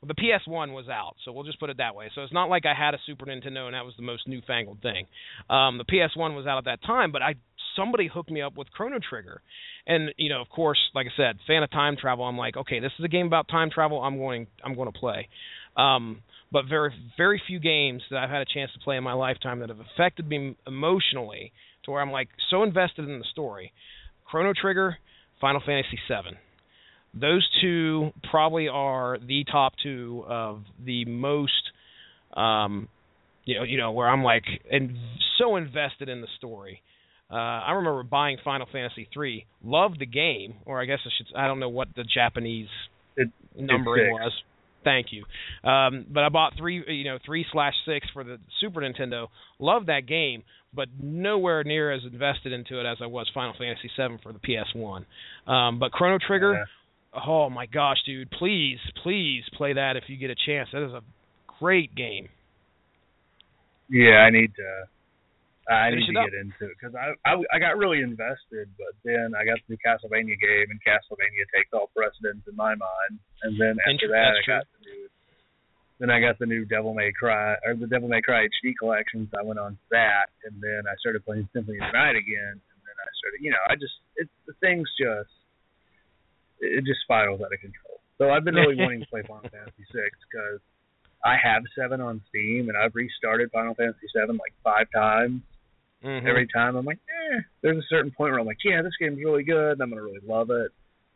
Well, 0.00 0.08
the 0.08 0.14
PS1 0.14 0.72
was 0.72 0.88
out, 0.88 1.16
so 1.24 1.32
we'll 1.32 1.44
just 1.44 1.60
put 1.60 1.68
it 1.68 1.76
that 1.76 1.94
way. 1.94 2.10
So 2.14 2.22
it's 2.22 2.32
not 2.32 2.48
like 2.48 2.64
I 2.64 2.72
had 2.72 2.94
a 2.94 2.98
Super 3.04 3.26
Nintendo 3.26 3.66
and 3.66 3.74
that 3.74 3.84
was 3.84 3.92
the 3.98 4.02
most 4.02 4.26
newfangled 4.26 4.80
thing. 4.80 5.04
Um, 5.50 5.76
the 5.76 5.84
PS1 5.84 6.34
was 6.34 6.46
out 6.46 6.56
at 6.56 6.64
that 6.64 6.82
time, 6.82 7.12
but 7.12 7.20
I 7.20 7.34
somebody 7.76 8.08
hooked 8.12 8.30
me 8.30 8.42
up 8.42 8.56
with 8.56 8.70
Chrono 8.70 8.98
Trigger, 8.98 9.40
and 9.86 10.10
you 10.16 10.28
know, 10.28 10.40
of 10.40 10.48
course, 10.48 10.78
like 10.94 11.06
I 11.06 11.16
said, 11.16 11.38
fan 11.46 11.62
of 11.62 11.70
time 11.70 11.96
travel. 12.00 12.24
I'm 12.24 12.38
like, 12.38 12.56
okay, 12.56 12.80
this 12.80 12.92
is 12.98 13.04
a 13.04 13.08
game 13.08 13.26
about 13.26 13.48
time 13.48 13.70
travel. 13.70 14.00
I'm 14.00 14.18
going, 14.18 14.46
I'm 14.64 14.74
going 14.74 14.92
to 14.92 14.98
play. 14.98 15.28
Um, 15.76 16.22
but 16.52 16.64
very, 16.68 16.92
very 17.16 17.40
few 17.46 17.60
games 17.60 18.02
that 18.10 18.18
I've 18.18 18.30
had 18.30 18.42
a 18.42 18.46
chance 18.52 18.72
to 18.72 18.80
play 18.80 18.96
in 18.96 19.04
my 19.04 19.12
lifetime 19.12 19.60
that 19.60 19.68
have 19.68 19.78
affected 19.80 20.28
me 20.28 20.56
emotionally 20.66 21.52
to 21.84 21.90
where 21.90 22.02
I'm 22.02 22.10
like 22.10 22.28
so 22.50 22.62
invested 22.62 23.08
in 23.08 23.18
the 23.18 23.24
story. 23.30 23.72
Chrono 24.24 24.52
Trigger, 24.60 24.98
Final 25.40 25.62
Fantasy 25.64 25.98
VII. 26.08 26.36
Those 27.14 27.48
two 27.60 28.10
probably 28.30 28.68
are 28.68 29.18
the 29.18 29.44
top 29.50 29.72
two 29.82 30.24
of 30.28 30.62
the 30.84 31.04
most, 31.04 31.72
um, 32.36 32.88
you 33.44 33.56
know, 33.56 33.64
you 33.64 33.78
know, 33.78 33.92
where 33.92 34.08
I'm 34.08 34.22
like 34.22 34.44
and 34.70 34.96
so 35.38 35.56
invested 35.56 36.08
in 36.08 36.20
the 36.20 36.28
story. 36.38 36.82
Uh, 37.30 37.34
I 37.34 37.72
remember 37.72 38.02
buying 38.02 38.38
Final 38.42 38.66
Fantasy 38.72 39.08
three, 39.12 39.46
loved 39.62 40.00
the 40.00 40.06
game, 40.06 40.54
or 40.66 40.80
I 40.80 40.84
guess 40.84 40.98
I 41.04 41.10
should, 41.16 41.36
I 41.36 41.46
don't 41.46 41.60
know 41.60 41.68
what 41.68 41.88
the 41.94 42.02
Japanese 42.02 42.68
It, 43.16 43.28
numbering 43.56 44.12
was. 44.12 44.32
Thank 44.82 45.08
you. 45.10 45.24
Um, 45.68 46.06
but 46.10 46.24
I 46.24 46.28
bought 46.28 46.54
three, 46.58 46.82
you 46.88 47.04
know, 47.04 47.18
three 47.24 47.44
slash 47.52 47.74
six 47.86 48.06
for 48.12 48.24
the 48.24 48.38
Super 48.60 48.80
Nintendo. 48.80 49.28
Loved 49.58 49.86
that 49.86 50.06
game, 50.06 50.42
but 50.74 50.88
nowhere 51.00 51.62
near 51.64 51.92
as 51.92 52.02
invested 52.10 52.52
into 52.52 52.80
it 52.80 52.86
as 52.90 52.98
I 53.02 53.06
was 53.06 53.30
Final 53.34 53.54
Fantasy 53.58 53.90
VII 53.96 54.18
for 54.22 54.32
the 54.32 54.38
PS 54.38 54.74
One. 54.74 55.06
Um, 55.46 55.78
but 55.78 55.92
Chrono 55.92 56.18
Trigger, 56.24 56.64
oh 57.26 57.50
my 57.50 57.66
gosh, 57.66 57.98
dude! 58.06 58.30
Please, 58.30 58.78
please 59.02 59.42
play 59.56 59.74
that 59.74 59.96
if 59.96 60.04
you 60.08 60.16
get 60.16 60.30
a 60.30 60.36
chance. 60.46 60.68
That 60.72 60.84
is 60.84 60.92
a 60.92 61.02
great 61.58 61.94
game. 61.94 62.28
Yeah, 63.88 64.24
I 64.26 64.30
need 64.30 64.54
to. 64.56 64.84
I 65.70 65.94
need 65.94 66.10
to 66.10 66.18
up. 66.18 66.26
get 66.26 66.34
into 66.34 66.66
it 66.66 66.74
because 66.74 66.98
I, 66.98 67.14
I 67.22 67.38
I 67.54 67.58
got 67.62 67.78
really 67.78 68.02
invested, 68.02 68.66
but 68.74 68.98
then 69.06 69.38
I 69.38 69.46
got 69.46 69.62
the 69.70 69.78
Castlevania 69.78 70.34
game, 70.34 70.66
and 70.66 70.82
Castlevania 70.82 71.46
takes 71.54 71.70
all 71.72 71.90
precedence 71.94 72.42
in 72.50 72.56
my 72.58 72.74
mind. 72.74 73.22
And 73.46 73.54
then 73.54 73.78
after 73.86 74.10
that, 74.10 74.34
that's 74.34 74.42
I 74.42 74.50
got 74.50 74.66
the 74.66 74.80
new. 74.82 75.02
Then 76.02 76.10
I 76.10 76.18
got 76.18 76.38
the 76.40 76.46
new 76.46 76.64
Devil 76.64 76.94
May 76.94 77.12
Cry 77.12 77.54
or 77.64 77.76
the 77.78 77.86
Devil 77.86 78.08
May 78.08 78.20
Cry 78.20 78.48
HD 78.50 78.74
collections. 78.74 79.30
I 79.38 79.44
went 79.44 79.60
on 79.60 79.78
that, 79.94 80.34
and 80.42 80.58
then 80.58 80.90
I 80.90 80.96
started 80.98 81.24
playing 81.24 81.46
Symphony 81.52 81.78
of 81.78 81.86
the 81.86 81.94
Night 81.94 82.18
again, 82.18 82.58
and 82.58 82.80
then 82.82 82.96
I 82.98 83.08
started. 83.14 83.38
You 83.38 83.54
know, 83.54 83.62
I 83.70 83.78
just 83.78 83.94
it 84.16 84.26
the 84.50 84.54
things 84.58 84.90
just 84.98 85.30
it 86.58 86.82
just 86.84 87.06
spirals 87.06 87.40
out 87.40 87.54
of 87.54 87.60
control. 87.60 88.02
So 88.18 88.30
I've 88.30 88.44
been 88.44 88.58
really 88.58 88.74
wanting 88.82 89.00
to 89.00 89.06
play 89.06 89.22
Final 89.22 89.46
Fantasy 89.46 89.86
six 89.94 90.18
because 90.26 90.58
I 91.24 91.36
have 91.38 91.62
seven 91.78 92.00
on 92.00 92.22
Steam, 92.28 92.68
and 92.68 92.76
I've 92.76 92.94
restarted 92.94 93.50
Final 93.52 93.74
Fantasy 93.74 94.10
seven 94.10 94.34
like 94.36 94.52
five 94.64 94.90
times. 94.90 95.42
Mhm. 96.04 96.26
Every 96.26 96.46
time 96.46 96.76
I'm 96.76 96.84
like, 96.84 96.98
eh. 97.08 97.40
There's 97.62 97.78
a 97.78 97.86
certain 97.88 98.10
point 98.10 98.32
where 98.32 98.40
I'm 98.40 98.46
like, 98.46 98.64
yeah, 98.64 98.82
this 98.82 98.96
game's 98.98 99.18
really 99.18 99.42
good. 99.42 99.72
and 99.72 99.82
I'm 99.82 99.90
gonna 99.90 100.02
really 100.02 100.26
love 100.26 100.50
it, 100.50 100.72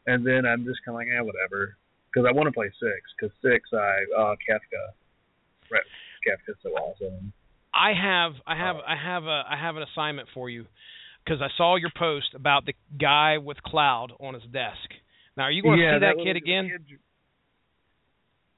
and 0.06 0.26
then 0.26 0.44
I'm 0.46 0.64
just 0.64 0.84
kind 0.84 0.94
of 0.94 1.00
like, 1.00 1.08
eh, 1.08 1.20
whatever, 1.20 1.76
because 2.10 2.26
I 2.28 2.32
want 2.32 2.46
to 2.48 2.52
play 2.52 2.70
six. 2.78 3.00
Because 3.18 3.34
six, 3.40 3.72
I 3.72 4.04
uh 4.16 4.36
Kefka, 4.48 4.92
right? 5.70 5.82
Kefka's 6.26 6.58
so 6.62 6.70
awesome. 6.70 7.32
I 7.72 7.92
have 7.92 8.34
I 8.46 8.54
have 8.56 8.76
I 8.86 8.96
have 8.96 9.24
a 9.24 9.42
I 9.48 9.56
have 9.56 9.76
an 9.76 9.82
assignment 9.82 10.28
for 10.32 10.48
you 10.48 10.66
because 11.24 11.40
I 11.40 11.48
saw 11.56 11.76
your 11.76 11.90
post 11.96 12.34
about 12.34 12.66
the 12.66 12.74
guy 13.00 13.38
with 13.38 13.62
cloud 13.62 14.12
on 14.20 14.34
his 14.34 14.44
desk. 14.44 14.90
Now, 15.36 15.44
are 15.44 15.50
you 15.50 15.62
going 15.62 15.78
to 15.78 15.84
yeah, 15.84 15.96
see 15.96 16.00
that, 16.00 16.16
little 16.16 16.24
kid 16.24 16.36
again? 16.36 16.68
Kid, 16.68 16.98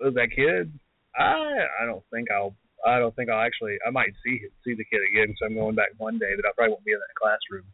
oh, 0.03 0.11
that 0.11 0.29
kid? 0.35 0.79
I 1.17 1.67
I 1.83 1.87
don't 1.87 2.05
think 2.13 2.31
I'll. 2.31 2.55
I 2.85 2.99
don't 2.99 3.15
think 3.17 3.31
I'll 3.31 3.45
actually. 3.45 3.77
I 3.87 3.91
might 3.91 4.11
see 4.25 4.41
see 4.65 4.75
the 4.75 4.85
kid 4.85 5.01
again, 5.13 5.35
so 5.39 5.47
I'm 5.47 5.55
going 5.55 5.75
back 5.75 5.89
Monday, 6.01 6.33
but 6.37 6.47
I 6.47 6.53
probably 6.57 6.73
won't 6.73 6.85
be 6.85 6.93
in 6.93 6.99
that 6.99 7.15
classroom. 7.21 7.65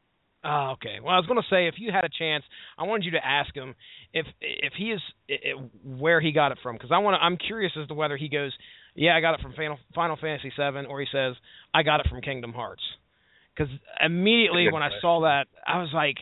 Oh, 0.45 0.73
okay. 0.75 0.99
Well, 1.01 1.15
I 1.15 1.19
was 1.19 1.27
going 1.27 1.41
to 1.41 1.47
say 1.49 1.69
if 1.69 1.75
you 1.79 1.93
had 1.93 2.05
a 2.05 2.09
chance, 2.09 2.43
I 2.77 2.83
wanted 2.85 3.05
you 3.05 3.13
to 3.13 3.25
ask 3.25 3.55
him 3.55 3.75
if 4.13 4.27
if 4.41 4.73
he 4.77 4.91
is 4.91 5.01
i- 5.31 5.51
i- 5.51 5.69
where 5.85 6.21
he 6.21 6.33
got 6.33 6.51
it 6.51 6.59
from 6.63 6.77
because 6.77 6.91
I 6.91 6.99
want 6.99 7.15
to. 7.15 7.23
I'm 7.25 7.37
curious 7.37 7.73
as 7.81 7.87
to 7.89 7.95
whether 7.95 8.17
he 8.17 8.29
goes, 8.29 8.53
yeah, 8.95 9.17
I 9.17 9.21
got 9.21 9.35
it 9.35 9.41
from 9.41 9.53
Final, 9.55 9.79
Final 9.95 10.17
Fantasy 10.17 10.51
VII, 10.57 10.87
or 10.87 11.01
he 11.01 11.07
says 11.13 11.37
I 11.73 11.83
got 11.85 12.01
it 12.01 12.09
from 12.09 12.21
Kingdom 12.23 12.53
Hearts. 12.53 12.83
Because 13.55 13.73
immediately 14.05 14.65
when 14.73 14.83
I 14.83 14.89
saw 15.01 15.21
that, 15.21 15.47
I 15.67 15.79
was 15.81 15.91
like, 15.93 16.17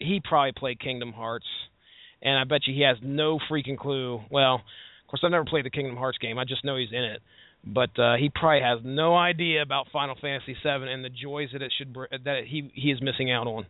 he 0.00 0.20
probably 0.22 0.52
played 0.52 0.78
Kingdom 0.80 1.12
Hearts, 1.12 1.46
and 2.20 2.38
I 2.38 2.44
bet 2.44 2.66
you 2.66 2.74
he 2.74 2.82
has 2.82 2.98
no 3.02 3.38
freaking 3.50 3.78
clue. 3.78 4.20
Well, 4.30 4.56
of 4.56 5.06
course, 5.08 5.20
I've 5.24 5.30
never 5.30 5.44
played 5.44 5.64
the 5.64 5.70
Kingdom 5.70 5.96
Hearts 5.96 6.18
game. 6.18 6.38
I 6.38 6.44
just 6.44 6.64
know 6.64 6.76
he's 6.76 6.92
in 6.92 7.04
it. 7.04 7.22
But 7.68 7.98
uh, 7.98 8.14
he 8.16 8.30
probably 8.32 8.60
has 8.62 8.78
no 8.84 9.16
idea 9.16 9.60
about 9.62 9.88
Final 9.92 10.14
Fantasy 10.20 10.54
VII 10.62 10.86
and 10.88 11.04
the 11.04 11.08
joys 11.10 11.48
that 11.52 11.62
it 11.62 11.72
should 11.76 11.92
br- 11.92 12.04
that 12.24 12.44
he 12.46 12.70
he 12.74 12.90
is 12.92 13.00
missing 13.02 13.30
out 13.32 13.46
on. 13.48 13.66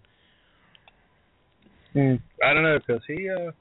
I 1.95 2.53
don't 2.53 2.63
know 2.63 2.79
because 2.79 3.03
he 3.07 3.29
uh, 3.31 3.53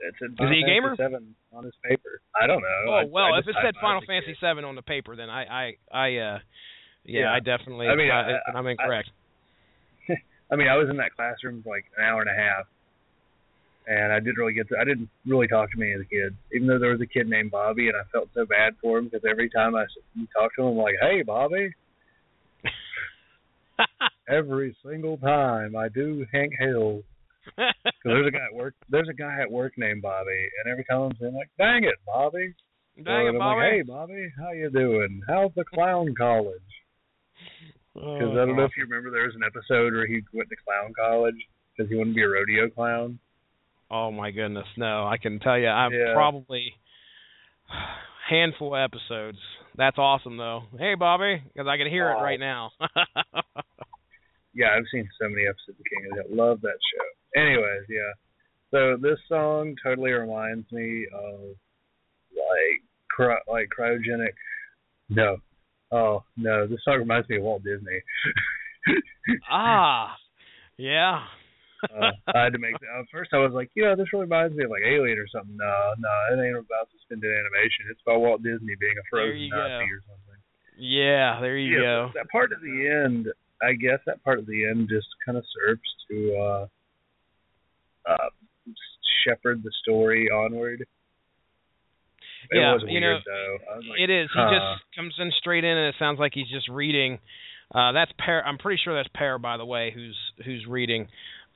it's 0.00 0.18
in 0.20 0.32
Is 0.32 0.50
he 0.50 0.62
a 0.62 0.66
gamer? 0.66 0.96
Seven 0.96 1.34
on 1.52 1.64
his 1.64 1.74
paper. 1.84 2.20
I 2.40 2.46
don't 2.48 2.60
know. 2.62 2.84
Oh 2.88 2.92
I- 2.92 3.04
well, 3.04 3.24
I 3.32 3.38
if 3.38 3.44
just- 3.44 3.56
it 3.58 3.62
said 3.62 3.74
I- 3.76 3.78
I 3.78 3.82
Final 3.82 4.00
think 4.00 4.24
Fantasy 4.24 4.36
VII 4.40 4.64
on 4.66 4.74
the 4.74 4.82
paper, 4.82 5.14
then 5.14 5.30
I 5.30 5.44
I 5.44 5.76
I 5.92 6.06
uh 6.16 6.38
yeah, 7.04 7.20
Yeah. 7.20 7.32
I 7.32 7.38
definitely 7.38 7.86
I 7.88 7.94
mean, 7.94 8.10
I- 8.10 8.26
then 8.26 8.40
I'm 8.56 8.66
I- 8.66 8.70
incorrect. 8.72 9.10
I 10.50 10.56
mean, 10.56 10.66
I 10.66 10.76
was 10.76 10.88
in 10.90 10.96
that 10.96 11.14
classroom 11.14 11.62
for 11.62 11.76
like 11.76 11.84
an 11.96 12.04
hour 12.04 12.20
and 12.22 12.28
a 12.30 12.34
half, 12.34 12.66
and 13.86 14.12
I 14.12 14.20
didn't 14.20 14.36
really 14.36 14.52
get 14.52 14.68
to. 14.68 14.76
I 14.78 14.84
didn't 14.84 15.08
really 15.26 15.48
talk 15.48 15.70
to 15.72 15.78
many 15.78 15.92
of 15.92 16.00
the 16.00 16.06
kids, 16.06 16.34
even 16.54 16.68
though 16.68 16.78
there 16.78 16.92
was 16.92 17.00
a 17.00 17.06
kid 17.06 17.28
named 17.28 17.50
Bobby, 17.50 17.88
and 17.88 17.96
I 17.96 18.02
felt 18.12 18.28
so 18.34 18.46
bad 18.46 18.74
for 18.80 18.98
him 18.98 19.06
because 19.06 19.24
every 19.28 19.48
time 19.50 19.74
I 19.74 19.84
s- 19.84 20.26
talked 20.36 20.56
to 20.56 20.62
him, 20.62 20.68
I'm 20.68 20.76
like, 20.76 20.96
"Hey, 21.00 21.22
Bobby." 21.22 21.74
every 24.28 24.76
single 24.84 25.16
time 25.18 25.76
I 25.76 25.88
do 25.88 26.26
Hank 26.32 26.52
Hill. 26.58 27.02
There's 28.04 28.26
a 28.26 28.30
guy 28.30 28.46
at 28.50 28.54
work. 28.54 28.74
There's 28.88 29.08
a 29.08 29.14
guy 29.14 29.40
at 29.40 29.50
work 29.50 29.72
named 29.76 30.02
Bobby, 30.02 30.48
and 30.62 30.70
every 30.72 30.84
time 30.84 31.00
I'm 31.02 31.16
saying 31.20 31.34
like, 31.34 31.50
"Dang 31.58 31.84
it, 31.84 31.96
Bobby!" 32.06 32.54
Dang 33.02 33.26
it, 33.26 33.30
I'm 33.30 33.38
Bobby. 33.38 33.60
like, 33.60 33.70
"Hey, 33.72 33.82
Bobby, 33.82 34.32
how 34.38 34.52
you 34.52 34.70
doing? 34.70 35.22
How's 35.26 35.52
the 35.54 35.64
clown 35.64 36.14
college?" 36.14 36.60
Oh, 37.96 38.14
because 38.14 38.32
I 38.32 38.44
don't 38.46 38.56
know 38.56 38.64
if 38.64 38.76
you 38.76 38.84
remember, 38.84 39.10
there 39.10 39.24
was 39.24 39.34
an 39.34 39.42
episode 39.44 39.92
where 39.94 40.06
he 40.06 40.22
went 40.32 40.48
to 40.50 40.56
clown 40.64 40.92
college 40.94 41.36
because 41.76 41.90
he 41.90 41.96
wanted 41.96 42.10
to 42.10 42.14
be 42.14 42.22
a 42.22 42.28
rodeo 42.28 42.68
clown. 42.68 43.18
Oh 43.90 44.10
my 44.10 44.30
goodness, 44.30 44.66
no! 44.76 45.06
I 45.06 45.16
can 45.18 45.40
tell 45.40 45.58
you, 45.58 45.68
I've 45.68 45.92
Yeah. 45.92 46.12
probably 46.14 46.74
handful 48.28 48.74
of 48.74 48.80
episodes. 48.80 49.38
That's 49.76 49.98
awesome 49.98 50.36
though. 50.36 50.62
Hey, 50.78 50.94
Bobby, 50.94 51.42
because 51.52 51.66
I 51.68 51.76
can 51.76 51.88
hear 51.88 52.10
it 52.10 52.16
Oh. 52.18 52.22
right 52.22 52.40
now. 52.40 52.70
Yeah, 54.52 54.70
I've 54.76 54.82
seen 54.92 55.08
so 55.22 55.28
many 55.28 55.46
episodes 55.46 55.78
of 55.78 55.84
King 55.86 56.10
of 56.10 56.16
the 56.16 56.34
Hill. 56.34 56.36
Love 56.48 56.60
that 56.62 56.76
show. 56.92 57.40
Anyways, 57.40 57.84
yeah. 57.88 58.12
So 58.72 58.96
this 59.00 59.16
song 59.28 59.76
totally 59.80 60.10
reminds 60.10 60.70
me 60.72 61.06
of 61.14 61.40
like 62.34 62.82
cry, 63.08 63.36
like 63.46 63.68
cryogenic. 63.76 64.34
No, 65.08 65.36
oh 65.92 66.24
no, 66.36 66.66
this 66.66 66.80
song 66.84 66.98
reminds 66.98 67.28
me 67.28 67.36
of 67.36 67.44
Walt 67.44 67.62
Disney. 67.62 68.00
ah, 69.50 70.16
yeah. 70.76 71.22
Uh, 71.88 72.12
I 72.34 72.44
had 72.44 72.52
to 72.52 72.58
make. 72.58 72.74
At 72.74 73.08
first, 73.12 73.32
I 73.32 73.38
was 73.38 73.52
like, 73.52 73.70
you 73.74 73.84
know, 73.84 73.96
this 73.96 74.12
really 74.12 74.28
reminds 74.28 74.56
me 74.56 74.64
of 74.64 74.70
like 74.70 74.84
Alien 74.84 75.18
or 75.18 75.28
something. 75.32 75.56
No, 75.56 75.94
no, 75.98 76.12
it 76.32 76.44
ain't 76.44 76.56
about 76.56 76.92
suspended 76.92 77.30
animation. 77.30 77.88
It's 77.90 78.00
about 78.04 78.20
Walt 78.20 78.42
Disney 78.42 78.76
being 78.78 78.96
a 78.98 79.04
frozen 79.08 79.38
you 79.38 79.50
Nazi 79.50 79.88
go. 79.88 79.94
or 79.96 80.02
something. 80.04 80.38
Yeah, 80.76 81.38
there 81.40 81.56
you 81.56 81.76
yeah, 81.76 81.84
go. 81.84 82.10
That 82.14 82.28
part 82.28 82.52
at 82.52 82.60
the 82.60 82.88
end, 82.88 83.28
I 83.62 83.72
guess 83.74 84.00
that 84.06 84.24
part 84.24 84.38
at 84.38 84.46
the 84.46 84.68
end 84.68 84.88
just 84.88 85.08
kind 85.24 85.36
of 85.36 85.44
serves 85.52 85.88
to 86.08 86.16
uh, 86.36 86.66
uh, 88.08 88.28
shepherd 89.24 89.62
the 89.62 89.72
story 89.82 90.30
onward. 90.30 90.86
It 92.50 92.58
yeah, 92.58 92.72
was 92.72 92.82
you 92.86 93.00
weird 93.00 93.22
know, 93.26 93.32
though. 93.32 93.90
Like, 93.90 94.00
it 94.00 94.10
is. 94.10 94.28
He 94.32 94.40
huh. 94.40 94.50
just 94.50 94.96
comes 94.96 95.14
in 95.18 95.30
straight 95.38 95.64
in, 95.64 95.76
and 95.76 95.88
it 95.88 95.94
sounds 95.98 96.18
like 96.18 96.32
he's 96.34 96.48
just 96.48 96.68
reading. 96.68 97.18
Uh, 97.72 97.92
that's 97.92 98.10
Per. 98.18 98.40
I'm 98.40 98.58
pretty 98.58 98.80
sure 98.82 98.96
that's 98.96 99.10
Per, 99.14 99.38
by 99.38 99.56
the 99.56 99.64
way, 99.64 99.92
who's 99.94 100.16
who's 100.44 100.66
reading. 100.66 101.06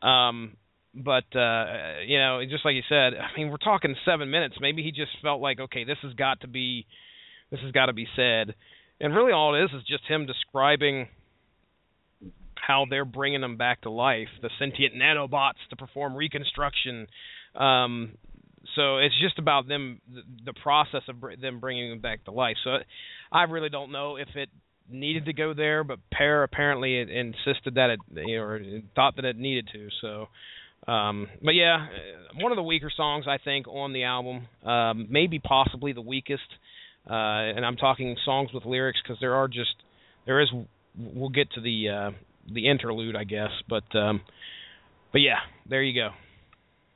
Um, 0.04 0.56
but 0.94 1.24
uh, 1.34 2.00
you 2.06 2.18
know, 2.18 2.40
just 2.48 2.64
like 2.64 2.74
you 2.74 2.82
said, 2.88 3.14
I 3.14 3.36
mean, 3.36 3.50
we're 3.50 3.56
talking 3.56 3.96
seven 4.04 4.30
minutes. 4.30 4.56
Maybe 4.60 4.82
he 4.82 4.92
just 4.92 5.10
felt 5.22 5.40
like, 5.40 5.58
okay, 5.58 5.84
this 5.84 5.98
has 6.02 6.12
got 6.14 6.40
to 6.42 6.48
be, 6.48 6.86
this 7.50 7.60
has 7.60 7.72
got 7.72 7.86
to 7.86 7.92
be 7.92 8.06
said. 8.14 8.54
And 9.00 9.14
really, 9.14 9.32
all 9.32 9.54
it 9.54 9.64
is 9.64 9.70
is 9.74 9.82
just 9.88 10.04
him 10.08 10.26
describing 10.26 11.08
how 12.54 12.86
they're 12.88 13.04
bringing 13.04 13.40
them 13.40 13.56
back 13.56 13.82
to 13.82 13.90
life, 13.90 14.28
the 14.40 14.50
sentient 14.58 14.94
nanobots 14.94 15.60
to 15.70 15.76
perform 15.76 16.16
reconstruction. 16.16 17.06
Um, 17.54 18.12
so 18.76 18.98
it's 18.98 19.14
just 19.20 19.38
about 19.38 19.68
them, 19.68 20.00
the, 20.44 20.54
process 20.54 21.02
of 21.08 21.16
them 21.40 21.60
bringing 21.60 21.90
them 21.90 22.00
back 22.00 22.24
to 22.24 22.30
life. 22.30 22.56
So 22.64 22.78
I 23.30 23.42
really 23.42 23.68
don't 23.68 23.92
know 23.92 24.16
if 24.16 24.28
it 24.34 24.48
needed 24.90 25.26
to 25.26 25.32
go 25.32 25.54
there, 25.54 25.84
but 25.84 25.98
Per 26.10 26.42
apparently 26.42 26.98
insisted 27.00 27.74
that 27.74 27.90
it, 27.90 28.00
you 28.26 28.36
know, 28.36 28.42
or 28.42 28.60
thought 28.94 29.16
that 29.16 29.24
it 29.24 29.36
needed 29.36 29.68
to. 29.72 29.88
So, 30.00 30.90
um, 30.90 31.28
but 31.42 31.52
yeah, 31.52 31.76
uh, 31.76 32.38
one 32.40 32.52
of 32.52 32.56
the 32.56 32.62
weaker 32.62 32.90
songs 32.94 33.26
I 33.28 33.38
think 33.38 33.66
on 33.68 33.92
the 33.92 34.04
album, 34.04 34.46
um, 34.64 35.06
maybe 35.10 35.38
possibly 35.38 35.92
the 35.92 36.02
weakest. 36.02 36.42
Uh, 37.08 37.12
and 37.12 37.66
I'm 37.66 37.76
talking 37.76 38.16
songs 38.24 38.50
with 38.52 38.64
lyrics 38.64 38.98
because 39.02 39.18
there 39.20 39.34
are 39.34 39.48
just 39.48 39.74
there 40.26 40.40
is. 40.40 40.48
We'll 40.96 41.28
get 41.28 41.50
to 41.52 41.60
the 41.60 41.88
uh, 41.88 42.10
the 42.52 42.68
interlude, 42.68 43.16
I 43.16 43.24
guess, 43.24 43.50
but 43.68 43.84
um, 43.94 44.20
but 45.12 45.20
yeah, 45.20 45.38
there 45.68 45.82
you 45.82 45.94
go. 45.94 46.10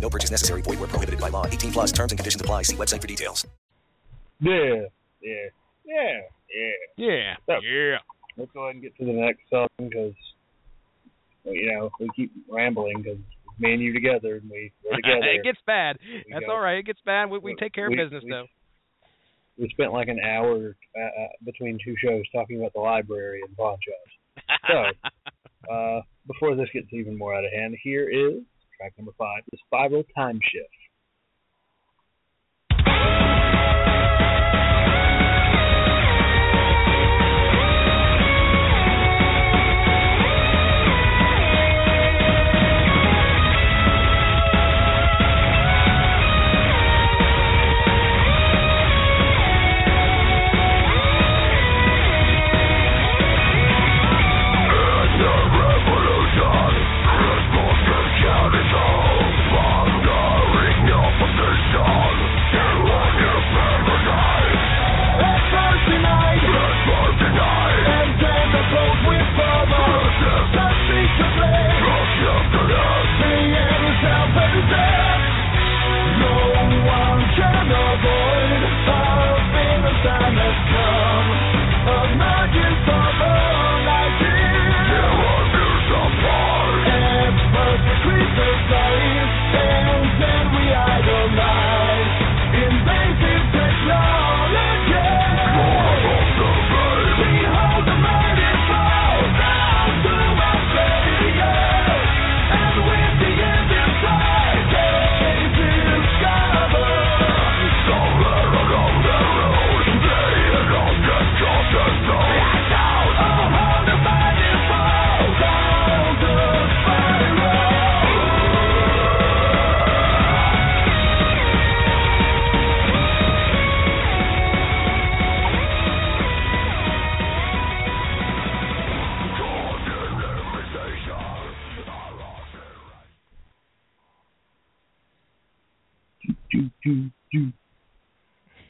No 0.00 0.08
purchase 0.10 0.30
necessary. 0.30 0.62
Void 0.62 0.78
where 0.80 0.88
prohibited 0.88 1.20
by 1.20 1.28
law. 1.30 1.46
18 1.46 1.72
plus 1.72 1.92
terms 1.92 2.12
and 2.12 2.18
conditions 2.18 2.40
apply. 2.40 2.62
See 2.62 2.76
website 2.76 3.00
for 3.00 3.06
details. 3.08 3.46
Yeah, 4.40 4.84
yeah, 5.22 5.48
yeah, 5.84 6.20
yeah. 6.54 6.70
Yeah, 6.96 7.34
So, 7.46 7.54
yeah. 7.62 7.96
Let's 8.36 8.50
go 8.52 8.64
ahead 8.64 8.74
and 8.76 8.82
get 8.82 8.96
to 8.98 9.04
the 9.06 9.12
next 9.12 9.40
song 9.50 9.66
because, 9.78 10.12
you 11.44 11.72
know, 11.72 11.90
we 11.98 12.08
keep 12.14 12.30
rambling 12.50 13.00
because 13.02 13.18
me 13.58 13.72
and 13.72 13.82
you 13.82 13.94
together 13.94 14.36
and 14.36 14.50
we, 14.50 14.72
we're 14.84 14.96
together. 14.96 15.22
it 15.26 15.42
gets 15.42 15.58
bad. 15.66 15.96
That's 16.30 16.44
go. 16.44 16.52
all 16.52 16.60
right. 16.60 16.78
It 16.78 16.84
gets 16.86 17.00
bad. 17.06 17.30
We, 17.30 17.38
we 17.38 17.52
We- 17.52 17.56
take 17.56 17.72
care 17.72 17.86
of 17.86 17.96
business 17.96 18.22
we- 18.24 18.30
though. 18.30 18.44
we 19.58 19.68
spent 19.70 19.92
like 19.94 20.08
an 20.08 20.20
hour 20.20 20.76
uh, 20.98 21.00
uh, 21.00 21.26
between 21.46 21.78
two 21.82 21.94
shows 22.02 22.24
talking 22.34 22.58
about 22.60 22.74
the 22.74 22.80
library 22.80 23.40
and 23.46 23.56
ponchos. 23.56 23.94
So, 24.68 25.72
uh, 25.72 26.00
before 26.26 26.54
this 26.56 26.68
gets 26.74 26.88
even 26.92 27.16
more 27.16 27.34
out 27.34 27.44
of 27.46 27.52
hand, 27.52 27.74
here 27.82 28.08
is 28.10 28.42
track 28.76 28.92
number 28.98 29.12
five, 29.18 29.42
is 29.52 29.60
Spiral 29.66 30.04
Time 30.16 30.38
Shift. 30.42 30.85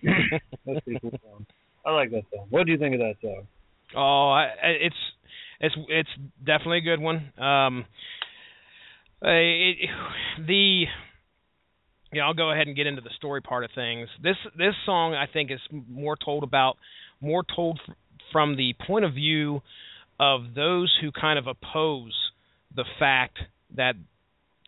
That's 0.03 0.79
a 0.79 0.81
pretty 0.83 1.01
cool 1.01 1.19
song. 1.23 1.47
I 1.85 1.93
like 1.93 2.11
that 2.11 2.23
song. 2.35 2.47
What 2.51 2.67
do 2.67 2.73
you 2.73 2.79
think 2.79 2.95
of 2.95 3.01
that 3.01 3.15
song? 3.23 3.47
Oh, 3.95 4.31
I, 4.31 4.45
I- 4.63 4.79
it's 4.83 4.97
it's 5.61 5.75
it's 5.89 6.09
definitely 6.45 6.79
a 6.79 6.83
good 6.83 7.01
one. 7.01 7.33
Um, 7.39 7.85
it, 9.23 9.89
the 10.47 10.85
yeah, 12.13 12.25
I'll 12.25 12.35
go 12.35 12.51
ahead 12.51 12.67
and 12.67 12.77
get 12.77 12.87
into 12.87 13.03
the 13.03 13.11
story 13.17 13.43
part 13.43 13.65
of 13.65 13.71
things. 13.75 14.09
This 14.23 14.37
this 14.57 14.75
song 14.85 15.15
I 15.15 15.27
think 15.31 15.51
is 15.51 15.61
more 15.89 16.17
told 16.17 16.43
about 16.43 16.77
more 17.21 17.45
told 17.55 17.81
from 18.33 18.57
the 18.57 18.75
point 18.87 19.05
of 19.05 19.15
view 19.15 19.63
of 20.19 20.55
those 20.55 20.93
who 21.01 21.13
kind 21.13 21.39
of 21.39 21.47
oppose 21.47 22.15
the 22.75 22.85
fact 22.99 23.39
that 23.77 23.95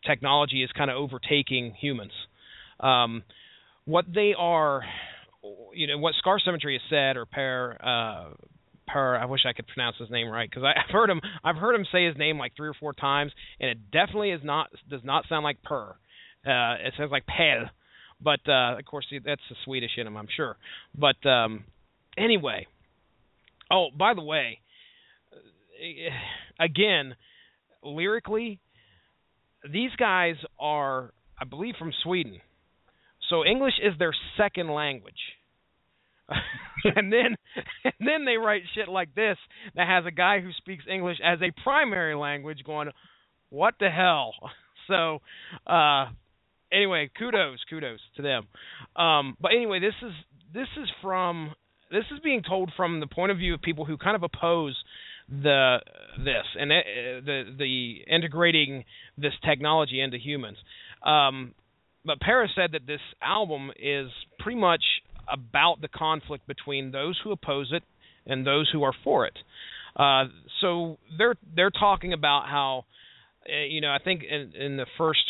technology 0.06 0.62
is 0.62 0.70
kind 0.72 0.90
of 0.90 0.96
overtaking 0.96 1.74
humans. 1.80 2.12
Um, 2.80 3.22
what 3.88 4.04
they 4.14 4.34
are, 4.38 4.82
you 5.72 5.86
know, 5.86 5.96
what 5.96 6.12
Scar 6.18 6.38
Symmetry 6.38 6.74
has 6.74 6.82
said, 6.90 7.16
or 7.16 7.24
Per, 7.24 7.76
uh, 7.82 8.34
Per, 8.86 9.16
I 9.16 9.24
wish 9.24 9.40
I 9.48 9.54
could 9.54 9.66
pronounce 9.66 9.96
his 9.98 10.10
name 10.10 10.28
right 10.28 10.48
because 10.48 10.62
I've 10.76 10.92
heard 10.92 11.08
him, 11.08 11.22
I've 11.42 11.56
heard 11.56 11.74
him 11.74 11.86
say 11.90 12.06
his 12.06 12.16
name 12.18 12.38
like 12.38 12.52
three 12.54 12.68
or 12.68 12.74
four 12.78 12.92
times, 12.92 13.32
and 13.58 13.70
it 13.70 13.90
definitely 13.90 14.32
is 14.32 14.42
not, 14.44 14.68
does 14.90 15.00
not 15.04 15.24
sound 15.26 15.42
like 15.42 15.62
Per. 15.62 15.96
Uh, 16.46 16.86
it 16.86 16.92
sounds 16.98 17.10
like 17.10 17.26
Per, 17.26 17.70
but 18.20 18.40
uh, 18.46 18.78
of 18.78 18.84
course 18.84 19.06
that's 19.24 19.40
the 19.48 19.56
Swedish 19.64 19.92
in 19.96 20.06
him, 20.06 20.18
I'm 20.18 20.28
sure. 20.36 20.58
But 20.94 21.26
um, 21.26 21.64
anyway, 22.18 22.66
oh, 23.70 23.88
by 23.96 24.12
the 24.12 24.22
way, 24.22 24.60
again, 26.60 27.16
lyrically, 27.82 28.60
these 29.72 29.90
guys 29.98 30.34
are, 30.60 31.14
I 31.40 31.46
believe, 31.46 31.74
from 31.78 31.92
Sweden. 32.02 32.42
So 33.28 33.44
English 33.44 33.74
is 33.82 33.94
their 33.98 34.14
second 34.36 34.70
language. 34.70 35.14
and 36.96 37.12
then 37.12 37.36
and 37.84 37.94
then 38.00 38.24
they 38.26 38.36
write 38.36 38.62
shit 38.74 38.88
like 38.88 39.14
this 39.14 39.38
that 39.74 39.88
has 39.88 40.04
a 40.06 40.10
guy 40.10 40.40
who 40.40 40.50
speaks 40.58 40.84
English 40.90 41.18
as 41.24 41.38
a 41.40 41.62
primary 41.62 42.14
language 42.14 42.58
going, 42.64 42.90
What 43.50 43.74
the 43.80 43.90
hell? 43.90 44.34
So 44.86 45.20
uh 45.66 46.06
anyway, 46.72 47.10
kudos, 47.18 47.58
kudos 47.68 48.00
to 48.16 48.22
them. 48.22 48.46
Um 48.96 49.36
but 49.38 49.52
anyway, 49.52 49.80
this 49.80 49.92
is 50.02 50.12
this 50.54 50.68
is 50.80 50.88
from 51.02 51.54
this 51.90 52.04
is 52.10 52.20
being 52.20 52.42
told 52.42 52.72
from 52.74 53.00
the 53.00 53.06
point 53.06 53.30
of 53.30 53.36
view 53.36 53.52
of 53.52 53.60
people 53.60 53.84
who 53.84 53.98
kind 53.98 54.16
of 54.16 54.22
oppose 54.22 54.76
the 55.28 55.78
this 56.18 56.46
and 56.58 56.72
uh, 56.72 56.74
the 57.24 57.54
the 57.58 57.96
integrating 58.10 58.84
this 59.18 59.34
technology 59.44 60.00
into 60.00 60.16
humans. 60.16 60.56
Um, 61.04 61.54
but 62.08 62.20
Paris 62.20 62.50
said 62.56 62.72
that 62.72 62.86
this 62.86 63.02
album 63.22 63.70
is 63.78 64.08
pretty 64.40 64.58
much 64.58 64.82
about 65.30 65.80
the 65.80 65.88
conflict 65.88 66.46
between 66.46 66.90
those 66.90 67.20
who 67.22 67.30
oppose 67.30 67.70
it 67.70 67.82
and 68.26 68.46
those 68.46 68.68
who 68.72 68.82
are 68.82 68.94
for 69.04 69.26
it. 69.26 69.38
Uh, 69.94 70.24
so 70.60 70.96
they're 71.18 71.36
they're 71.54 71.70
talking 71.70 72.12
about 72.12 72.48
how 72.48 72.86
uh, 73.48 73.64
you 73.68 73.80
know 73.80 73.90
I 73.90 73.98
think 74.02 74.22
in, 74.22 74.52
in 74.60 74.76
the 74.76 74.86
first 74.96 75.20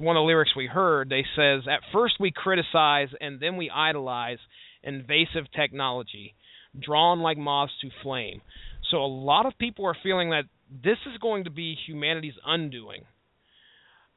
one 0.00 0.16
of 0.16 0.22
the 0.22 0.26
lyrics 0.26 0.52
we 0.56 0.66
heard 0.66 1.08
they 1.08 1.24
says 1.36 1.62
at 1.70 1.80
first 1.92 2.14
we 2.18 2.32
criticize 2.32 3.08
and 3.20 3.40
then 3.40 3.56
we 3.56 3.70
idolize 3.70 4.38
invasive 4.82 5.44
technology 5.54 6.34
drawn 6.78 7.20
like 7.20 7.38
moths 7.38 7.72
to 7.82 7.90
flame. 8.02 8.40
So 8.90 8.98
a 8.98 9.06
lot 9.06 9.46
of 9.46 9.52
people 9.58 9.86
are 9.86 9.96
feeling 10.02 10.30
that 10.30 10.44
this 10.82 10.98
is 11.12 11.18
going 11.18 11.44
to 11.44 11.50
be 11.50 11.76
humanity's 11.86 12.34
undoing 12.44 13.02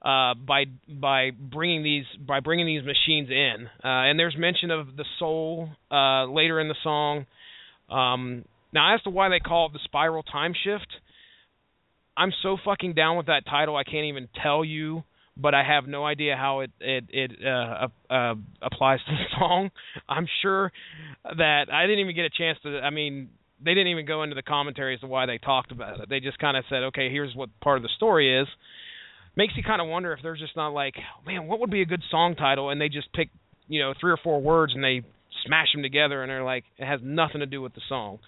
uh, 0.04 0.34
by 0.36 0.66
by 0.88 1.32
bringing 1.32 1.84
these 1.84 2.06
by 2.26 2.40
bringing 2.40 2.66
these 2.66 2.84
machines 2.84 3.30
in. 3.30 3.68
Uh, 3.84 4.10
and 4.10 4.20
there's 4.20 4.36
mention 4.38 4.72
of 4.72 4.96
the 4.96 5.06
soul 5.20 5.70
uh, 5.92 6.26
later 6.26 6.60
in 6.60 6.68
the 6.68 6.76
song. 6.84 7.26
Um, 7.90 8.46
now, 8.74 8.96
as 8.96 9.02
to 9.04 9.10
why 9.10 9.30
they 9.30 9.40
call 9.40 9.68
it 9.68 9.74
the 9.74 9.80
spiral 9.84 10.24
time 10.24 10.54
shift, 10.64 10.88
I'm 12.18 12.32
so 12.42 12.58
fucking 12.64 12.94
down 12.94 13.18
with 13.18 13.28
that 13.28 13.46
title. 13.46 13.76
I 13.76 13.84
can't 13.84 14.06
even 14.06 14.28
tell 14.42 14.66
you 14.66 15.04
but 15.36 15.54
I 15.54 15.64
have 15.64 15.88
no 15.88 16.06
idea 16.06 16.36
how 16.36 16.62
it 16.62 16.72
it 16.80 17.06
it 17.10 17.32
uh, 17.46 17.88
uh, 18.10 18.36
applies 18.62 19.00
to 19.06 19.12
the 19.12 19.26
song. 19.40 19.72
I'm 20.08 20.28
sure 20.42 20.72
that 21.24 21.66
I 21.72 21.84
didn't 21.84 22.00
even 22.00 22.16
get 22.16 22.26
a 22.26 22.30
chance 22.30 22.58
to. 22.64 22.80
I 22.80 22.90
mean, 22.90 23.30
they 23.64 23.74
didn't 23.74 23.88
even 23.88 24.06
go 24.06 24.24
into 24.24 24.36
the 24.36 24.44
commentary 24.44 24.96
as 24.96 25.02
to 25.02 25.08
why 25.08 25.26
they 25.26 25.38
talked 25.38 25.72
about 25.72 26.00
it. 26.00 26.10
They 26.10 26.20
just 26.20 26.38
kind 26.38 26.58
of 26.58 26.66
said, 26.70 26.84
okay, 26.84 27.10
here's 27.10 27.36
what 27.36 27.50
part 27.62 27.78
of 27.78 27.84
the 27.84 27.90
story 27.96 28.42
is. 28.42 28.48
Makes 29.36 29.54
you 29.58 29.64
kind 29.64 29.82
of 29.82 29.88
wonder 29.88 30.14
if 30.14 30.20
they're 30.22 30.36
just 30.36 30.56
not 30.56 30.70
like, 30.74 30.94
man, 31.26 31.48
what 31.48 31.60
would 31.60 31.72
be 31.72 31.82
a 31.82 31.86
good 31.86 32.04
song 32.12 32.36
title, 32.36 32.70
and 32.70 32.80
they 32.80 32.90
just 32.90 33.12
pick, 33.14 33.30
you 33.68 33.82
know, 33.82 33.94
three 34.00 34.12
or 34.12 34.20
four 34.24 34.42
words 34.42 34.74
and 34.76 34.84
they 34.84 35.02
smash 35.46 35.68
them 35.74 35.82
together, 35.82 36.22
and 36.22 36.30
they're 36.30 36.44
like, 36.44 36.64
it 36.78 36.86
has 36.86 37.00
nothing 37.04 37.40
to 37.40 37.46
do 37.46 37.62
with 37.62 37.74
the 37.74 37.82
song. 37.90 38.20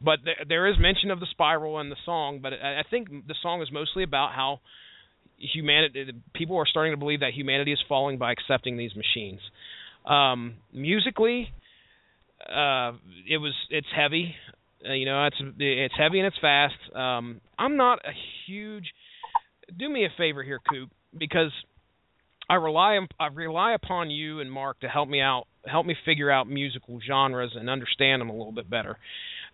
But 0.00 0.24
th- 0.24 0.48
there 0.48 0.68
is 0.68 0.76
mention 0.78 1.10
of 1.10 1.20
the 1.20 1.26
spiral 1.30 1.80
in 1.80 1.88
the 1.88 1.96
song, 2.04 2.40
but 2.42 2.52
I, 2.52 2.80
I 2.80 2.82
think 2.88 3.08
the 3.26 3.34
song 3.42 3.62
is 3.62 3.68
mostly 3.72 4.02
about 4.02 4.34
how 4.34 4.60
humanity, 5.38 6.12
people 6.34 6.56
are 6.56 6.66
starting 6.66 6.92
to 6.92 6.96
believe 6.96 7.20
that 7.20 7.32
humanity 7.32 7.72
is 7.72 7.78
falling 7.88 8.18
by 8.18 8.32
accepting 8.32 8.76
these 8.76 8.92
machines. 8.94 9.40
Um, 10.06 10.54
musically, 10.72 11.48
uh, 12.48 12.92
it 13.28 13.38
was 13.38 13.54
it's 13.70 13.86
heavy. 13.94 14.34
Uh, 14.88 14.92
you 14.94 15.06
know, 15.06 15.26
it's 15.26 15.36
it's 15.58 15.94
heavy 15.96 16.18
and 16.18 16.26
it's 16.26 16.38
fast. 16.40 16.74
Um, 16.94 17.40
I'm 17.58 17.76
not 17.76 18.00
a 18.04 18.12
huge. 18.46 18.86
Do 19.78 19.88
me 19.88 20.04
a 20.04 20.08
favor 20.16 20.42
here, 20.42 20.60
Coop, 20.70 20.90
because 21.16 21.50
I 22.48 22.54
rely 22.56 22.98
I 23.18 23.28
rely 23.28 23.74
upon 23.74 24.10
you 24.10 24.40
and 24.40 24.50
Mark 24.50 24.80
to 24.80 24.88
help 24.88 25.08
me 25.08 25.20
out, 25.20 25.44
help 25.66 25.86
me 25.86 25.96
figure 26.04 26.30
out 26.30 26.48
musical 26.48 27.00
genres 27.06 27.52
and 27.54 27.70
understand 27.70 28.20
them 28.20 28.28
a 28.28 28.32
little 28.32 28.52
bit 28.52 28.68
better. 28.68 28.98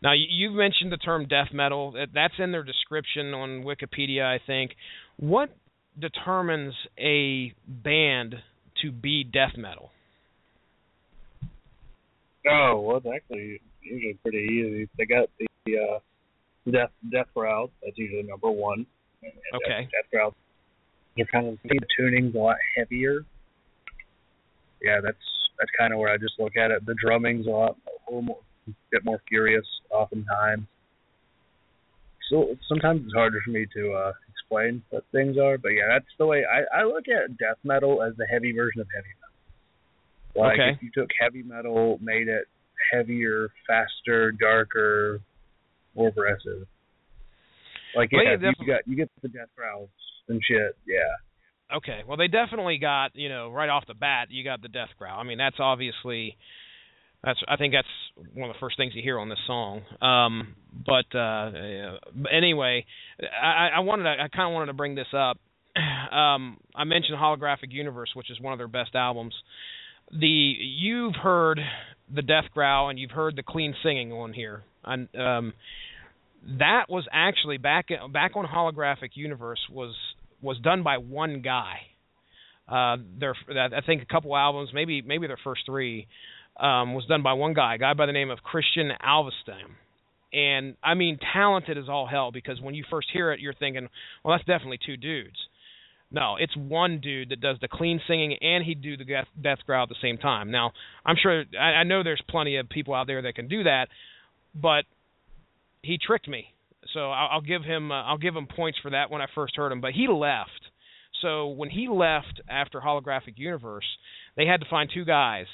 Now, 0.03 0.13
you, 0.13 0.51
have 0.51 0.57
mentioned 0.57 0.93
the 0.93 0.97
term 0.97 1.27
death 1.27 1.49
metal. 1.53 1.95
That's 2.15 2.35
in 2.39 2.53
their 2.53 2.63
description 2.63 3.35
on 3.35 3.65
Wikipedia, 3.65 4.25
I 4.25 4.39
think. 4.47 4.73
What 5.17 5.51
determines 5.99 6.75
a 6.97 7.53
band 7.67 8.37
to 8.83 8.93
be 8.93 9.25
death 9.25 9.57
metal? 9.57 9.91
Oh, 12.49 12.81
well, 12.81 12.99
it's 12.99 13.07
actually 13.07 13.61
usually 13.83 14.19
pretty 14.23 14.39
easy. 14.39 14.89
They 14.97 15.05
got 15.05 15.29
the 15.39 15.77
uh, 15.77 15.99
death 16.71 16.91
death 17.11 17.27
growls. 17.35 17.71
That's 17.83 17.99
usually 17.99 18.23
number 18.23 18.51
one. 18.51 18.87
Okay. 19.23 19.89
Death, 19.91 20.11
death 20.13 20.35
they're 21.19 21.27
kind 21.27 21.49
of 21.49 21.59
the 21.65 21.81
tuning's 21.97 22.35
a 22.35 22.39
lot 22.39 22.57
heavier. 22.77 23.25
Yeah, 24.81 25.01
that's 25.03 25.17
that's 25.59 25.71
kind 25.77 25.93
of 25.93 25.99
where 25.99 26.13
I 26.13 26.17
just 26.17 26.35
look 26.39 26.57
at 26.57 26.71
it. 26.71 26.87
The 26.87 26.95
drumming's 26.95 27.47
a 27.47 27.51
lot 27.51 27.77
a 27.87 28.11
little 28.11 28.23
more, 28.23 28.39
a 28.69 28.73
bit 28.91 29.05
more 29.05 29.21
furious, 29.29 29.67
oftentimes. 29.91 30.67
So 32.31 32.55
sometimes 32.69 33.03
it's 33.05 33.15
harder 33.15 33.41
for 33.45 33.51
me 33.51 33.67
to 33.75 33.93
uh, 33.93 34.13
explain 34.31 34.83
what 34.91 35.05
things 35.13 35.37
are, 35.39 35.59
but 35.59 35.71
yeah, 35.71 35.89
that's 35.89 36.07
the 36.19 36.27
way 36.27 36.45
I, 36.45 36.83
I 36.83 36.85
look 36.85 37.05
at 37.09 37.37
death 37.39 37.57
metal 37.65 38.03
as 38.03 38.15
the 38.17 38.27
heavy 38.27 38.53
version 38.53 38.81
of 38.81 38.87
heavy 38.95 39.09
metal. 39.21 40.47
Like 40.47 40.61
okay. 40.61 40.77
if 40.77 40.83
you 40.83 40.91
took 40.95 41.09
heavy 41.21 41.43
metal, 41.43 41.99
made 42.01 42.29
it 42.29 42.45
heavier, 42.93 43.51
faster, 43.67 44.31
darker, 44.31 45.21
more 45.97 46.09
aggressive. 46.09 46.67
Like 47.99 48.11
yeah, 48.13 48.37
well, 48.41 48.53
you 48.61 48.67
got 48.67 48.87
you 48.87 48.97
get 48.97 49.11
the 49.23 49.29
death 49.29 49.49
growls 49.57 49.89
and 50.29 50.41
shit. 50.47 50.77
Yeah. 50.87 51.77
Okay. 51.77 52.03
Well, 52.07 52.17
they 52.17 52.29
definitely 52.29 52.79
got 52.79 53.11
you 53.15 53.29
know 53.29 53.51
right 53.51 53.69
off 53.69 53.89
the 53.89 53.95
bat 53.95 54.29
you 54.31 54.45
got 54.45 54.63
the 54.63 54.69
death 54.69 54.91
growl. 54.97 55.19
I 55.19 55.25
mean 55.25 55.37
that's 55.37 55.57
obviously 55.59 56.37
that's 57.25 57.41
I 57.49 57.57
think 57.57 57.75
that's 57.75 57.89
one 58.35 58.49
of 58.49 58.55
the 58.55 58.61
first 58.61 58.77
things 58.77 58.93
you 58.95 59.03
hear 59.03 59.19
on 59.19 59.29
this 59.29 59.39
song. 59.49 59.83
Um, 60.01 60.55
but 60.87 61.13
uh, 61.19 61.51
anyway, 62.33 62.87
I, 63.21 63.71
I 63.77 63.81
wanted 63.81 64.05
to, 64.05 64.11
I 64.11 64.29
kind 64.29 64.49
of 64.49 64.55
wanted 64.55 64.67
to 64.67 64.75
bring 64.75 64.95
this 64.95 65.13
up. 65.13 65.39
Um, 66.09 66.57
I 66.75 66.85
mentioned 66.85 67.19
Holographic 67.19 67.71
Universe, 67.71 68.13
which 68.15 68.31
is 68.31 68.41
one 68.41 68.55
of 68.55 68.59
their 68.59 68.67
best 68.67 68.95
albums. 68.95 69.35
The 70.11 70.27
you've 70.27 71.15
heard 71.15 71.61
the 72.13 72.23
death 72.23 72.45
growl 72.55 72.89
and 72.89 72.99
you've 72.99 73.11
heard 73.11 73.37
the 73.37 73.43
clean 73.43 73.75
singing 73.83 74.11
on 74.11 74.33
here. 74.33 74.63
And 74.85 75.09
um, 75.15 75.53
that 76.59 76.87
was 76.89 77.07
actually 77.13 77.59
back 77.59 77.89
back 78.13 78.33
on 78.37 78.47
Holographic 78.47 79.11
Universe 79.15 79.61
was 79.71 79.95
was 80.41 80.59
done 80.59 80.83
by 80.83 80.99
one 80.99 81.43
guy. 81.43 81.81
Uh, 82.69 82.97
their 83.19 83.35
I 83.51 83.81
think 83.85 84.03
a 84.03 84.07
couple 84.07 84.37
albums, 84.37 84.71
maybe 84.73 85.03
maybe 85.03 85.27
their 85.27 85.39
first 85.43 85.63
three 85.67 86.07
um, 86.59 86.95
was 86.95 87.05
done 87.07 87.23
by 87.23 87.33
one 87.33 87.55
guy, 87.55 87.77
a 87.77 87.79
guy 87.79 87.95
by 87.95 88.07
the 88.07 88.13
name 88.13 88.31
of 88.31 88.39
Christian 88.43 88.91
Alvestam. 89.05 89.77
And 90.33 90.77
I 90.83 90.95
mean, 90.95 91.19
talented 91.33 91.79
as 91.79 91.89
all 91.89 92.07
hell 92.07 92.31
because 92.31 92.61
when 92.61 92.75
you 92.75 92.85
first 92.91 93.09
hear 93.13 93.33
it, 93.33 93.41
you're 93.41 93.55
thinking, 93.55 93.89
well, 94.25 94.37
that's 94.37 94.47
definitely 94.47 94.79
two 94.85 94.97
dudes. 94.97 95.37
No, 96.11 96.37
it's 96.39 96.57
one 96.57 97.01
dude 97.01 97.31
that 97.31 97.41
does 97.41 97.59
the 97.61 97.69
clean 97.69 98.01
singing 98.09 98.37
and 98.41 98.65
he 98.65 98.75
do 98.75 98.97
the 98.97 99.05
death, 99.05 99.27
death 99.43 99.59
growl 99.67 99.83
at 99.83 99.89
the 99.91 99.95
same 100.01 100.17
time. 100.17 100.51
Now, 100.51 100.73
I'm 101.05 101.17
sure 101.23 101.45
I, 101.59 101.81
I 101.81 101.85
know 101.85 102.03
there's 102.03 102.23
plenty 102.29 102.57
of 102.57 102.69
people 102.69 102.95
out 102.95 103.07
there 103.07 103.21
that 103.23 103.35
can 103.35 103.49
do 103.49 103.65
that, 103.65 103.89
but 104.55 104.85
he 105.83 105.99
tricked 105.99 106.29
me. 106.29 106.47
So 106.95 107.11
I'll, 107.11 107.29
I'll 107.33 107.41
give 107.41 107.63
him 107.65 107.91
uh, 107.91 108.03
I'll 108.05 108.19
give 108.19 108.35
him 108.35 108.47
points 108.47 108.79
for 108.83 108.91
that 108.91 109.11
when 109.11 109.21
I 109.21 109.27
first 109.35 109.57
heard 109.57 109.73
him. 109.73 109.81
But 109.81 109.93
he 109.93 110.09
left. 110.09 110.51
So 111.23 111.49
when 111.49 111.71
he 111.71 111.89
left 111.89 112.41
after 112.49 112.81
Holographic 112.81 113.37
Universe, 113.37 113.87
they 114.37 114.47
had 114.47 114.61
to 114.61 114.67
find 114.71 114.89
two 114.93 115.05
guys 115.05 115.47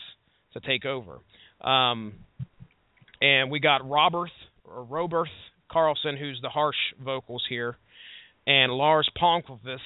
to 0.53 0.61
take 0.61 0.85
over. 0.85 1.21
Um, 1.61 2.15
and 3.21 3.51
we 3.51 3.61
got 3.61 3.89
Robert 3.89 4.31
or 4.65 4.85
Roberth 4.85 5.33
Karlsson, 5.71 6.19
who's 6.19 6.39
the 6.43 6.51
harsh 6.51 6.77
vocals 7.03 7.43
here, 7.49 7.77
and 8.47 8.73
Lars 8.73 9.09
Palmqvist, 9.21 9.79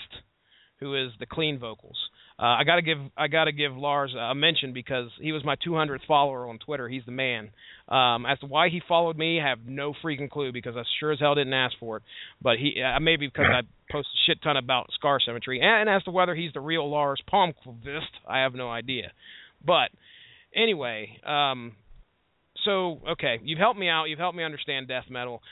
who 0.81 0.94
is 0.94 1.12
the 1.20 1.27
clean 1.27 1.59
vocals. 1.59 1.97
Uh, 2.40 2.47
I 2.47 2.65
gotta 2.65 2.82
give 2.82 2.98
I 3.16 3.27
gotta 3.27 3.51
give 3.51 3.77
Lars 3.77 4.15
a 4.16 4.32
mention 4.35 4.73
because 4.73 5.10
he 5.20 5.32
was 5.32 5.44
my 5.44 5.56
200th 5.56 6.06
follower 6.06 6.48
on 6.48 6.59
Twitter. 6.59 6.89
He's 6.89 7.02
the 7.05 7.12
man. 7.12 7.51
Um, 7.89 8.27
as 8.27 8.39
to 8.40 8.47
why 8.47 8.69
he 8.69 8.81
followed 8.86 9.19
me, 9.19 9.40
I 9.40 9.48
have 9.48 9.60
no 9.66 9.93
freaking 10.05 10.31
clue 10.31 10.52
because 10.52 10.77
I 10.77 10.82
sure 11.01 11.10
as 11.10 11.19
hell 11.19 11.35
didn't 11.35 11.55
ask 11.55 11.74
for 11.81 11.97
it. 11.97 12.05
But 12.40 12.59
he 12.59 12.81
uh, 12.81 13.01
maybe 13.01 13.27
because 13.27 13.47
I 13.52 13.62
post 13.90 14.09
a 14.15 14.19
shit 14.31 14.40
ton 14.43 14.56
about 14.56 14.89
Scar 14.94 15.19
Symmetry, 15.24 15.60
and, 15.60 15.89
and 15.89 15.90
as 15.90 16.05
to 16.05 16.12
whether 16.12 16.35
he's 16.35 16.52
the 16.52 16.60
real 16.60 16.89
Lars 16.89 17.20
Palmqvist, 17.32 18.15
I 18.28 18.40
have 18.43 18.55
no 18.55 18.70
idea. 18.70 19.10
But 19.66 19.90
anyway, 20.55 21.19
um, 21.27 21.73
so 22.65 23.01
okay, 23.12 23.40
you've 23.43 23.59
helped 23.59 23.81
me 23.81 23.89
out. 23.89 24.05
You've 24.05 24.20
helped 24.20 24.36
me 24.36 24.44
understand 24.44 24.86
death 24.86 25.06
metal. 25.10 25.43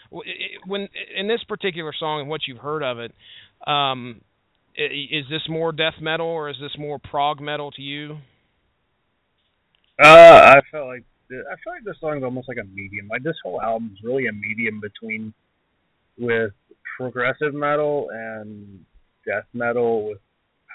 When 0.67 0.89
in 1.17 1.27
this 1.27 1.43
particular 1.49 1.93
song 1.99 2.21
and 2.21 2.29
what 2.29 2.43
you've 2.47 2.59
heard 2.59 2.85
of 2.85 2.99
it, 3.01 3.13
um, 3.69 4.21
is 4.77 5.25
this 5.31 5.43
more 5.49 5.73
death 5.73 5.95
metal 6.01 6.27
or 6.27 6.51
is 6.51 6.57
this 6.61 6.73
more 6.79 6.99
prog 6.99 7.41
metal 7.41 7.71
to 7.73 7.83
you? 7.83 8.19
Uh, 10.03 10.55
I 10.55 10.61
felt 10.71 10.89
like 10.89 11.05
I 11.31 11.57
feel 11.65 11.73
like 11.73 11.85
this 11.85 11.97
song's 12.01 12.23
almost 12.23 12.49
like 12.49 12.59
a 12.59 12.65
medium. 12.65 13.09
Like 13.09 13.23
this 13.23 13.37
whole 13.43 13.61
album's 13.61 13.99
really 14.05 14.27
a 14.27 14.33
medium 14.33 14.81
between 14.81 15.33
with 16.19 16.53
progressive 16.99 17.55
metal 17.55 18.09
and 18.13 18.85
death 19.27 19.47
metal 19.53 20.09
with 20.09 20.19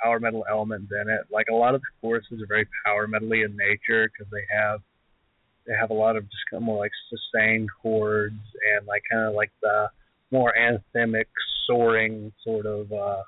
power 0.04 0.20
metal 0.20 0.44
elements 0.50 0.92
in 0.92 1.10
it. 1.10 1.22
Like 1.32 1.48
a 1.50 1.56
lot 1.56 1.76
of 1.76 1.82
the 1.82 1.88
choruses 2.02 2.42
are 2.42 2.48
very 2.48 2.68
power 2.86 3.08
metally 3.08 3.46
in 3.46 3.56
nature 3.56 4.10
because 4.12 4.32
they 4.32 4.44
have 4.56 4.82
they 5.68 5.74
have 5.80 5.92
a 5.92 5.94
lot 5.94 6.18
of 6.18 6.24
just 6.24 6.44
kind 6.50 6.62
of 6.62 6.66
more 6.66 6.80
like 6.80 6.92
sustained 7.10 7.70
chords 7.82 8.42
and 8.76 8.88
like 8.88 9.04
kind 9.10 9.28
of 9.28 9.36
like 9.36 9.52
the 9.62 9.90
more 10.32 10.54
anthemic 10.60 11.26
soaring 11.68 12.32
sort 12.44 12.66
of 12.66 12.92
uh 12.92 13.22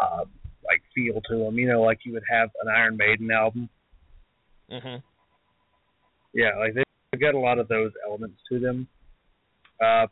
uh 0.00 0.24
like 0.64 0.82
feel 0.94 1.20
to 1.30 1.44
them. 1.44 1.58
You 1.58 1.68
know, 1.68 1.82
like 1.82 2.00
you 2.04 2.12
would 2.12 2.24
have 2.28 2.50
an 2.62 2.68
Iron 2.68 2.96
Maiden 2.96 3.30
album. 3.30 3.68
Mhm. 4.70 5.02
Yeah, 6.32 6.56
like 6.58 6.74
they've 6.74 7.20
got 7.20 7.34
a 7.34 7.38
lot 7.38 7.58
of 7.58 7.68
those 7.68 7.92
elements 8.06 8.40
to 8.50 8.58
them. 8.58 8.88
Uh, 9.82 10.06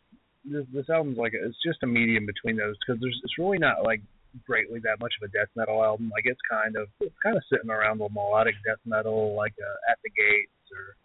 this 0.45 0.65
this 0.73 0.89
album's 0.91 1.19
like 1.19 1.33
it's 1.35 1.57
just 1.65 1.83
a 1.83 1.87
medium 1.87 2.27
between 2.27 2.57
those 2.57 2.77
because 2.79 3.01
there's 3.01 3.19
it's 3.25 3.39
really 3.39 3.59
not 3.59 3.83
like 3.85 4.01
greatly 4.47 4.81
that 4.81 5.01
much 5.01 5.13
of 5.21 5.29
a 5.29 5.33
death 5.33 5.49
metal 5.57 5.83
album. 5.83 6.11
Like 6.11 6.25
it's 6.27 6.41
kind 6.49 6.77
of 6.77 6.89
it's 7.01 7.15
kind 7.23 7.37
of 7.37 7.43
sitting 7.51 7.71
around 7.71 7.99
the 7.99 8.09
melodic 8.13 8.55
death 8.65 8.81
metal, 8.85 9.35
like 9.35 9.55
uh, 9.61 9.91
At 9.91 9.99
the 10.03 10.11
Gates 10.11 10.71
or 10.73 10.97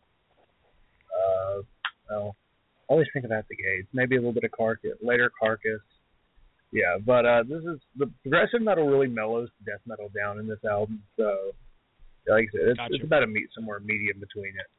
uh, 1.19 1.61
well, 2.09 2.35
I 2.89 2.93
always 2.93 3.07
think 3.13 3.25
of 3.25 3.31
At 3.31 3.47
the 3.49 3.55
Gates. 3.55 3.87
Maybe 3.93 4.15
a 4.15 4.19
little 4.19 4.33
bit 4.33 4.43
of 4.43 4.51
Carcass, 4.51 4.97
later 5.01 5.31
Carcass. 5.39 5.81
Yeah, 6.71 6.97
but 7.03 7.25
uh, 7.25 7.43
this 7.43 7.63
is 7.63 7.79
the 7.97 8.11
progressive 8.21 8.61
metal 8.61 8.87
really 8.87 9.07
mellows 9.07 9.49
the 9.59 9.71
death 9.71 9.81
metal 9.87 10.09
down 10.15 10.37
in 10.37 10.47
this 10.47 10.63
album. 10.69 11.01
So, 11.17 11.51
like 12.27 12.49
I 12.49 12.51
said, 12.51 12.61
it's, 12.69 12.77
Gotcha. 12.77 12.93
it's 12.93 13.03
about 13.03 13.23
a 13.23 13.27
meet 13.27 13.49
somewhere 13.55 13.79
medium 13.79 14.19
between 14.19 14.53
it. 14.53 14.69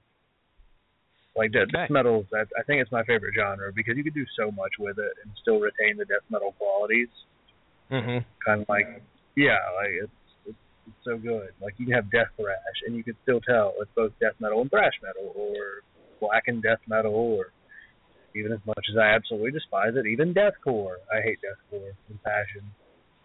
Like 1.37 1.53
death 1.53 1.69
Okay. 1.75 1.87
metal, 1.91 2.27
I, 2.35 2.43
I 2.59 2.63
think 2.67 2.83
it's 2.83 2.93
my 2.93 3.03
favorite 3.05 3.35
genre 3.35 3.73
because 3.75 3.97
you 3.97 4.05
can 4.05 4.13
do 4.13 4.27
so 4.39 4.51
much 4.51 4.73
with 4.79 4.99
it 4.99 5.13
and 5.25 5.33
still 5.41 5.59
retain 5.59 5.97
the 5.97 6.05
death 6.05 6.27
metal 6.31 6.55
qualities. 6.59 7.09
Mhm. 7.91 8.25
Kind 8.45 8.63
of 8.63 8.69
like, 8.69 9.03
yeah, 9.37 9.59
like 9.77 9.95
it's, 10.05 10.13
it's 10.47 10.59
it's 10.87 11.05
so 11.05 11.19
good. 11.19 11.51
Like 11.61 11.75
you 11.79 11.87
can 11.87 11.95
have 11.95 12.11
death 12.11 12.31
thrash 12.37 12.79
and 12.87 12.95
you 12.95 13.03
can 13.03 13.17
still 13.23 13.41
tell 13.41 13.75
it's 13.81 13.91
both 13.97 14.13
death 14.21 14.35
metal 14.39 14.61
and 14.61 14.71
thrash 14.71 14.95
metal, 15.03 15.33
or 15.35 15.83
blackened 16.21 16.63
death 16.63 16.81
metal, 16.87 17.15
or 17.15 17.51
even 18.35 18.53
as 18.53 18.61
much 18.67 18.85
as 18.91 18.97
I 18.99 19.15
absolutely 19.15 19.53
despise 19.53 19.95
it, 19.97 20.07
even 20.07 20.35
deathcore. 20.35 20.97
I 21.13 21.21
hate 21.23 21.39
deathcore 21.41 21.93
with 22.09 22.23
passion. 22.23 22.71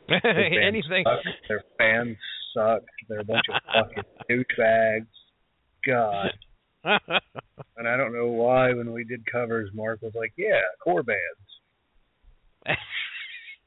Anything. 0.10 1.03
sucks. 1.06 1.27
Their 1.48 1.64
fans 1.77 2.18
suck. 2.53 2.84
They're 3.10 3.19
a 3.19 3.26
bunch 3.26 3.45
of 3.53 3.61
fucking 3.73 4.03
douchebags. 4.30 5.07
God. 5.86 6.32
And 7.77 7.88
I 7.88 7.98
don't 7.98 8.14
know 8.14 8.27
why 8.27 8.73
when 8.73 8.94
we 8.94 9.03
did 9.03 9.26
covers, 9.30 9.69
Mark 9.73 10.02
was 10.02 10.14
like, 10.15 10.34
"Yeah, 10.38 10.61
core 10.84 11.03
bands," 11.03 11.19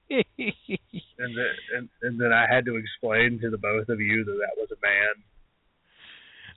and 0.09 0.24
then 1.36 1.52
and, 1.77 1.89
and 2.02 2.20
then 2.20 2.32
I 2.32 2.47
had 2.52 2.65
to 2.66 2.77
explain 2.77 3.39
to 3.43 3.51
the 3.51 3.59
both 3.59 3.89
of 3.89 4.01
you 4.01 4.24
that 4.24 4.39
that 4.40 4.56
was 4.56 4.69
a 4.73 4.81
man. 4.81 5.23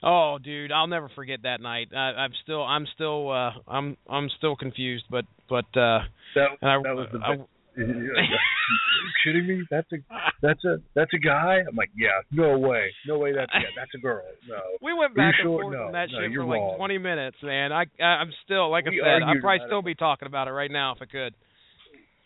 Oh, 0.04 0.38
dude, 0.44 0.72
I'll 0.72 0.88
never 0.88 1.10
forget 1.10 1.44
that 1.44 1.62
night. 1.62 1.90
I, 1.96 1.98
I'm 2.26 2.32
still, 2.44 2.64
I'm 2.64 2.88
still, 2.96 3.32
uh, 3.32 3.52
I'm, 3.68 3.98
I'm 4.10 4.30
still 4.38 4.56
confused. 4.56 5.06
But, 5.12 5.26
but, 5.50 5.66
uh, 5.78 6.02
That 6.36 6.58
I, 6.64 6.82
that 6.82 6.96
was 6.96 7.08
the. 7.14 7.20
I, 7.20 7.36
best. 7.36 7.48
Are 7.78 7.84
you 7.84 9.12
kidding 9.24 9.48
me? 9.48 9.64
That's 9.72 9.88
a 9.94 9.98
that's 10.42 10.64
a 10.66 10.82
that's 10.94 11.12
a 11.14 11.18
guy. 11.18 11.60
I'm 11.68 11.76
like, 11.76 11.90
yeah, 11.96 12.10
no 12.30 12.58
way, 12.58 12.92
no 13.08 13.18
way. 13.18 13.32
That's 13.34 13.50
yeah, 13.54 13.70
that's 13.78 13.92
a 13.96 13.98
girl. 13.98 14.24
No. 14.48 14.58
we 14.82 14.94
went 14.94 15.16
back 15.16 15.36
and 15.40 15.46
sure? 15.48 15.62
forth 15.62 15.74
no, 15.74 15.84
on 15.84 15.92
that 15.94 16.10
no, 16.12 16.20
shit 16.20 16.36
for 16.36 16.44
like 16.44 16.60
wrong. 16.60 16.76
20 16.78 16.98
minutes, 16.98 17.38
man. 17.42 17.72
I, 17.72 17.86
I, 18.02 18.04
I'm 18.04 18.32
still, 18.44 18.70
like 18.70 18.86
We 18.86 19.02
I 19.02 19.06
said, 19.06 19.24
I'd 19.24 19.42
probably 19.42 19.66
still 19.68 19.80
it. 19.80 19.86
be 19.86 19.96
talking 19.96 20.28
about 20.28 20.50
it 20.50 20.52
right 20.52 20.70
now 20.70 20.94
if 20.96 21.02
I 21.02 21.06
could. 21.06 21.34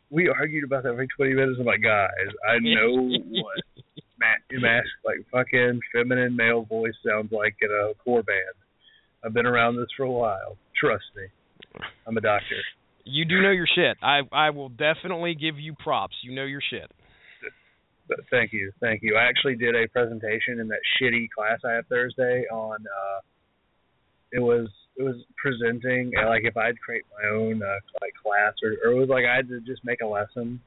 we 0.10 0.30
argued 0.30 0.64
about 0.64 0.84
that 0.84 0.96
for 0.96 1.06
20 1.06 1.34
minutes. 1.36 1.58
I'm 1.60 1.66
like, 1.66 1.84
guys, 1.84 2.10
I 2.50 2.58
know 2.62 2.96
what 2.98 3.62
ma- 4.52 4.60
mas 4.62 4.84
like 5.06 5.18
fucking 5.32 5.80
feminine 5.94 6.36
male 6.36 6.64
voice 6.64 6.94
sounds 7.06 7.32
like 7.32 7.56
in 7.62 7.70
a 7.70 7.94
core 8.04 8.24
band. 8.24 8.56
I've 9.24 9.34
been 9.34 9.46
around 9.46 9.78
this 9.78 9.88
for 9.98 10.04
a 10.04 10.12
while. 10.12 10.58
Trust 10.80 11.06
me. 11.16 11.24
I'm 12.08 12.16
a 12.18 12.22
doctor. 12.22 12.58
You 13.06 13.26
do 13.26 13.42
know 13.42 13.52
your 13.52 13.68
shit. 13.68 13.98
I, 14.02 14.22
I 14.32 14.50
will 14.52 14.70
definitely 14.70 15.36
give 15.36 15.60
you 15.60 15.74
props. 15.74 16.16
You 16.24 16.34
know 16.34 16.44
your 16.46 16.62
shit. 16.70 16.90
But 18.08 18.20
thank 18.30 18.54
you, 18.54 18.72
thank 18.80 19.02
you. 19.02 19.16
I 19.16 19.24
actually 19.24 19.56
did 19.56 19.76
a 19.76 19.88
presentation 19.88 20.60
in 20.60 20.68
that 20.68 20.80
shitty 21.02 21.28
class 21.36 21.60
I 21.66 21.74
have 21.74 21.88
Thursday 21.88 22.46
on. 22.52 22.78
uh 22.82 23.20
It 24.32 24.40
was 24.40 24.68
it 24.98 25.04
was 25.04 25.16
presenting 25.38 26.12
like 26.26 26.44
if 26.46 26.56
I'd 26.56 26.80
create 26.80 27.04
my 27.18 27.30
own 27.30 27.62
uh, 27.62 27.80
like 28.02 28.14
class 28.24 28.54
or 28.64 28.76
or 28.84 28.92
it 28.94 29.00
was 29.00 29.10
like 29.10 29.26
I 29.26 29.36
had 29.36 29.50
to 29.50 29.60
just 29.62 29.84
make 29.84 30.02
a 30.02 30.08
lesson 30.08 30.62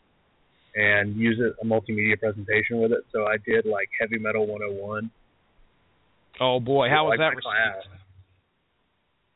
and 0.79 1.17
use 1.17 1.39
it 1.41 1.55
a 1.61 1.67
multimedia 1.67 2.19
presentation 2.19 2.79
with 2.81 2.93
it. 2.93 3.03
So 3.13 3.27
I 3.27 3.37
did 3.45 3.67
like 3.67 3.89
heavy 4.01 4.19
metal 4.19 4.47
101. 4.47 5.11
Oh 6.41 6.61
boy, 6.61 6.89
how 6.89 7.07
was 7.07 7.19
Like 7.19 7.19
that 7.19 7.35
my 7.35 7.41
class. 7.41 7.77
received? 7.83 7.95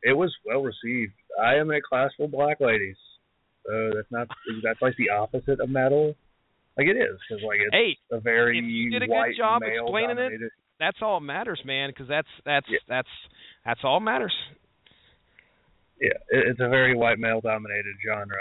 It 0.05 0.13
was 0.17 0.33
well 0.47 0.63
received. 0.63 1.13
I 1.43 1.57
am 1.57 1.71
in 1.71 1.77
a 1.77 1.81
class 1.83 2.11
full 2.17 2.29
black 2.29 2.61
ladies, 2.61 2.97
so 3.67 3.91
that's 3.95 4.11
not 4.11 4.29
that's 4.63 4.81
like 4.83 4.95
the 4.99 5.11
opposite 5.11 5.61
of 5.61 5.69
metal. 5.69 6.15
Like 6.79 6.87
it 6.87 6.97
is 6.97 7.19
because 7.29 7.43
like 7.45 7.59
it's 7.61 7.75
Hey, 7.75 7.97
a 8.11 8.21
very 8.21 8.59
if 8.59 8.65
you 8.65 8.91
did 8.91 9.03
a 9.03 9.07
white 9.07 9.31
good 9.31 9.39
job 9.39 9.63
explaining 9.65 10.19
it, 10.19 10.33
that's 10.79 10.99
all 11.03 11.21
that 11.21 11.27
matters, 11.27 11.61
man. 11.65 11.91
Because 11.91 12.09
that's 12.09 12.29
that's 12.45 12.67
that's 12.89 13.09
that's 13.65 13.81
all 13.85 14.01
matters. 14.01 14.35
yeah, 16.01 16.19
it's 16.31 16.61
a 16.61 16.69
very 16.69 16.97
white 16.97 17.19
male 17.19 17.41
dominated 17.41 17.95
genre 18.05 18.37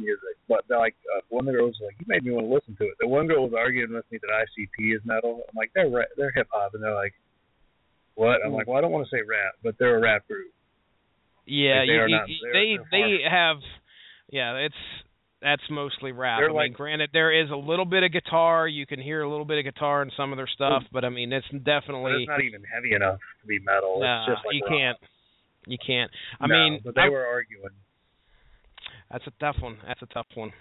music. 0.00 0.36
But 0.48 0.64
they're 0.68 0.78
like 0.78 0.96
uh, 1.16 1.20
one 1.28 1.46
of 1.46 1.52
the 1.52 1.58
girls 1.58 1.76
was 1.80 1.88
like, 1.90 1.96
"You 2.00 2.06
made 2.08 2.24
me 2.24 2.32
want 2.32 2.46
to 2.46 2.54
listen 2.54 2.76
to 2.76 2.84
it." 2.84 2.94
The 3.00 3.08
one 3.08 3.26
girl 3.26 3.44
was 3.44 3.54
arguing 3.56 3.92
with 3.92 4.04
me 4.10 4.18
that 4.22 4.30
ICP 4.30 4.94
is 4.96 5.02
metal. 5.04 5.42
I'm 5.48 5.56
like, 5.56 5.70
"They're 5.74 5.88
ra- 5.88 6.12
they're 6.16 6.32
hip 6.34 6.48
hop," 6.50 6.74
and 6.74 6.82
they're 6.82 6.94
like, 6.94 7.14
"What?" 8.14 8.40
I'm 8.44 8.52
like, 8.52 8.66
"Well, 8.66 8.78
I 8.78 8.80
don't 8.80 8.92
want 8.92 9.06
to 9.08 9.10
say 9.16 9.22
rap, 9.22 9.54
but 9.62 9.76
they're 9.78 9.96
a 9.96 10.00
rap 10.00 10.26
group." 10.26 10.50
Yeah, 11.46 11.80
Like, 11.80 11.88
they 11.88 11.92
you, 11.94 12.00
you- 12.02 12.08
not- 12.08 12.28
they 12.52 12.78
they 12.90 13.18
have, 13.28 13.56
yeah, 14.30 14.54
it's 14.56 14.74
that's 15.40 15.62
mostly 15.70 16.12
rap. 16.12 16.40
They're 16.40 16.50
I 16.50 16.52
like- 16.52 16.64
mean, 16.70 16.72
granted, 16.74 17.10
there 17.12 17.30
is 17.32 17.50
a 17.50 17.56
little 17.56 17.84
bit 17.84 18.02
of 18.02 18.12
guitar. 18.12 18.66
You 18.68 18.86
can 18.86 19.00
hear 19.00 19.22
a 19.22 19.28
little 19.30 19.44
bit 19.44 19.58
of 19.64 19.72
guitar 19.72 20.02
in 20.02 20.10
some 20.16 20.32
of 20.32 20.36
their 20.36 20.48
stuff, 20.48 20.82
but 20.92 21.04
I 21.04 21.08
mean, 21.10 21.32
it's 21.32 21.46
definitely 21.64 22.22
it's 22.22 22.28
not 22.28 22.42
even 22.42 22.62
heavy 22.64 22.92
enough 22.94 23.18
to 23.40 23.46
be 23.46 23.58
metal. 23.60 24.00
Nah, 24.00 24.24
it's 24.24 24.34
just 24.34 24.46
like 24.46 24.54
you 24.54 24.62
rock. 24.64 24.70
can't. 24.72 24.98
You 25.66 25.78
can't. 25.84 26.10
I 26.40 26.46
No, 26.46 26.54
mean, 26.54 26.80
but 26.84 26.94
they 26.94 27.02
I- 27.02 27.08
were 27.08 27.24
arguing. 27.26 27.70
That's 29.10 29.26
a 29.26 29.32
tough 29.40 29.56
one. 29.60 29.78
That's 29.86 30.02
a 30.02 30.06
tough 30.06 30.26
one. 30.34 30.52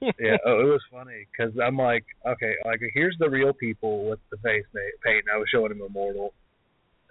yeah, 0.00 0.36
oh, 0.46 0.60
it 0.60 0.64
was 0.64 0.82
funny 0.90 1.26
because 1.30 1.52
I'm 1.62 1.76
like, 1.76 2.04
okay, 2.26 2.54
like 2.64 2.80
here's 2.94 3.16
the 3.18 3.30
real 3.30 3.52
people 3.52 4.08
with 4.08 4.18
the 4.30 4.36
face 4.38 4.64
paint. 5.04 5.24
I 5.32 5.38
was 5.38 5.48
showing 5.52 5.72
him 5.72 5.82
Immortal. 5.82 6.32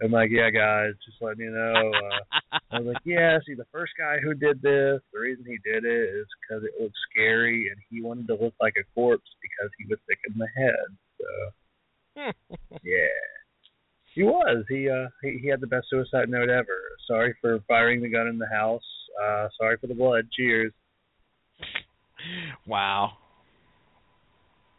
I'm 0.03 0.11
like, 0.11 0.31
yeah, 0.31 0.49
guys, 0.49 0.93
just 1.05 1.21
letting 1.21 1.45
you 1.45 1.51
know. 1.51 1.91
Uh, 1.93 2.57
I 2.71 2.79
was 2.79 2.87
like, 2.87 3.05
yeah, 3.05 3.37
see, 3.45 3.53
the 3.53 3.69
first 3.71 3.93
guy 3.99 4.17
who 4.17 4.33
did 4.33 4.59
this, 4.61 4.99
the 5.13 5.19
reason 5.19 5.45
he 5.45 5.59
did 5.63 5.85
it 5.85 6.09
is 6.09 6.25
because 6.41 6.63
it 6.63 6.81
looked 6.81 6.97
scary, 7.11 7.69
and 7.69 7.77
he 7.89 8.01
wanted 8.01 8.25
to 8.27 8.33
look 8.33 8.55
like 8.59 8.73
a 8.81 8.85
corpse 8.95 9.29
because 9.41 9.69
he 9.77 9.85
was 9.85 9.99
sick 10.09 10.17
in 10.27 10.39
the 10.39 10.47
head. 10.57 10.89
So, 11.19 12.21
yeah, 12.83 13.21
he 14.13 14.23
was. 14.23 14.65
He 14.69 14.89
uh, 14.89 15.07
he, 15.23 15.39
he 15.41 15.47
had 15.47 15.61
the 15.61 15.67
best 15.67 15.87
suicide 15.89 16.29
note 16.29 16.49
ever. 16.49 16.77
Sorry 17.07 17.35
for 17.41 17.59
firing 17.67 18.01
the 18.01 18.09
gun 18.09 18.27
in 18.27 18.37
the 18.37 18.47
house. 18.47 18.83
Uh, 19.21 19.47
sorry 19.57 19.77
for 19.77 19.87
the 19.87 19.93
blood. 19.95 20.27
Cheers. 20.35 20.71
wow. 22.67 23.11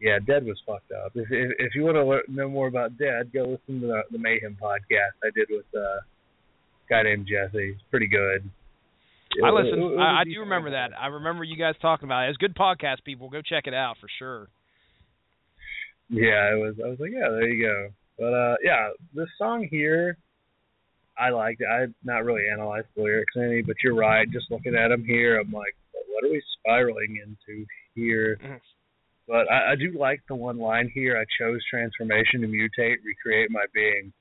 Yeah, 0.00 0.18
Dead 0.26 0.44
was 0.44 0.60
fucked 0.66 0.90
up. 0.92 1.12
If 1.14 1.28
if, 1.30 1.52
if 1.59 1.74
you 1.74 1.82
want 1.84 1.96
to 1.96 2.04
learn, 2.04 2.22
know 2.28 2.48
more 2.48 2.66
about 2.66 2.98
Dead, 2.98 3.32
go 3.32 3.42
listen 3.42 3.80
to 3.82 3.86
the, 3.86 4.02
the 4.10 4.18
Mayhem 4.18 4.56
podcast 4.60 5.14
I 5.24 5.30
did 5.34 5.46
with 5.50 5.64
uh, 5.74 5.78
a 5.80 6.00
guy 6.88 7.02
named 7.04 7.26
Jesse. 7.28 7.70
It's 7.70 7.82
pretty 7.90 8.09
good. 8.09 8.48
I 9.44 9.48
It- 9.48 9.66
it- 9.66 9.78
it 9.78 9.98
I, 9.98 10.20
I 10.20 10.24
do 10.24 10.40
remember 10.40 10.70
that. 10.72 10.90
I 10.98 11.06
remember 11.06 11.44
you 11.44 11.56
guys 11.56 11.74
talking 11.80 12.06
about 12.06 12.26
it. 12.26 12.30
It's 12.30 12.36
a 12.38 12.44
good 12.46 12.56
podcast, 12.56 13.04
people. 13.04 13.30
Go 13.30 13.40
check 13.42 13.66
it 13.66 13.74
out 13.74 13.96
for 14.00 14.09
sure. 14.18 14.48
Yeah, 16.10 16.52
it 16.52 16.59
was. 16.60 16.74
I 16.84 16.88
was 16.88 16.98
like, 17.00 17.12
yeah, 17.14 17.28
there 17.30 17.48
you 17.48 17.64
go. 17.66 17.88
But 18.18 18.34
uh, 18.34 18.56
yeah, 18.62 18.90
this 19.14 19.28
song 19.39 19.66
here, 19.70 20.16
I 21.18 21.30
liked 21.30 21.60
it. 21.60 21.66
I 21.66 21.86
not 22.05 22.24
really 22.24 22.48
analyzed 22.52 22.86
the 22.97 23.02
lyrics 23.02 23.34
any, 23.36 23.62
but 23.62 23.76
you're 23.82 23.94
right. 23.94 24.30
Just 24.30 24.51
looking 24.51 24.74
at 24.74 24.89
them 24.89 25.05
here, 25.05 25.39
I'm 25.39 25.52
like, 25.52 25.74
what 26.10 26.24
are 26.24 26.30
we 26.30 26.43
spiraling 26.59 27.20
into 27.22 27.66
here? 27.94 28.39
But 29.28 29.51
I, 29.51 29.72
I 29.72 29.74
do 29.76 29.97
like 29.98 30.20
the 30.28 30.34
one 30.34 30.59
line 30.59 30.90
here. 30.93 31.16
I 31.16 31.24
chose 31.40 31.60
transformation 31.70 32.40
to 32.43 32.47
mutate, 32.47 32.97
recreate 33.05 33.51
my 33.51 33.64
being. 33.74 34.12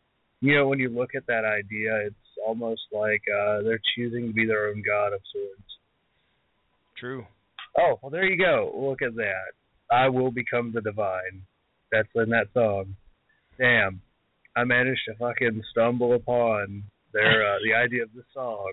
You 0.41 0.55
know, 0.55 0.67
when 0.67 0.79
you 0.79 0.89
look 0.89 1.15
at 1.15 1.27
that 1.27 1.45
idea, 1.45 2.07
it's 2.07 2.15
almost 2.45 2.81
like 2.91 3.21
uh, 3.29 3.61
they're 3.61 3.81
choosing 3.95 4.27
to 4.27 4.33
be 4.33 4.45
their 4.45 4.67
own 4.67 4.81
god 4.85 5.13
of 5.13 5.21
sorts. 5.31 5.77
True. 6.97 7.25
Oh, 7.77 7.99
well, 8.01 8.09
there 8.09 8.25
you 8.25 8.37
go. 8.37 8.71
Look 8.75 9.01
at 9.01 9.15
that. 9.15 9.53
I 9.91 10.09
will 10.09 10.31
become 10.31 10.71
the 10.73 10.81
divine. 10.81 11.43
That's 11.91 12.07
in 12.15 12.29
that 12.29 12.47
song. 12.53 12.95
Damn. 13.61 14.01
I 14.57 14.63
managed 14.63 15.01
to 15.07 15.13
fucking 15.15 15.61
stumble 15.71 16.15
upon 16.15 16.83
their 17.13 17.45
uh, 17.55 17.59
the 17.63 17.73
idea 17.75 18.03
of 18.03 18.09
the 18.15 18.23
song 18.33 18.71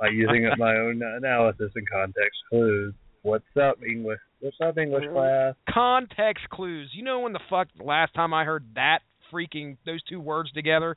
by 0.00 0.08
using 0.08 0.48
my 0.56 0.76
own 0.76 1.02
analysis 1.16 1.72
and 1.74 1.88
context 1.90 2.38
clues. 2.48 2.94
What's 3.22 3.44
up, 3.60 3.78
English? 3.82 4.20
What's 4.40 4.56
up, 4.62 4.78
English 4.78 5.04
class? 5.12 5.54
Context 5.68 6.48
clues. 6.50 6.90
You 6.94 7.02
know 7.02 7.20
when 7.20 7.32
the 7.32 7.40
fuck 7.50 7.68
the 7.76 7.82
last 7.84 8.14
time 8.14 8.32
I 8.32 8.44
heard 8.44 8.64
that 8.76 9.00
freaking 9.32 9.76
those 9.84 10.02
two 10.04 10.20
words 10.20 10.52
together? 10.52 10.96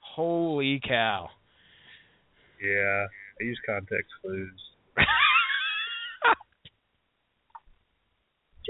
Holy 0.00 0.80
cow. 0.86 1.28
Yeah, 2.62 3.06
I 3.40 3.44
use 3.44 3.60
context 3.66 4.10
clues. 4.22 4.50
That's 4.96 5.06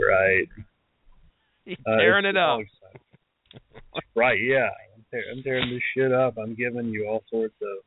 right. 0.07 0.49
Uh, 1.69 1.97
Tearing 1.97 2.25
it's- 2.27 2.35
it 2.35 2.37
up. 2.37 2.61
Right, 4.15 4.39
yeah. 4.41 4.69
I'm, 4.97 5.05
tear- 5.11 5.25
I'm 5.33 5.43
tearing 5.43 5.71
this 5.71 5.83
shit 5.95 6.13
up. 6.13 6.37
I'm 6.39 6.55
giving 6.55 6.89
you 6.89 7.07
all 7.09 7.23
sorts 7.31 7.55
of 7.63 7.85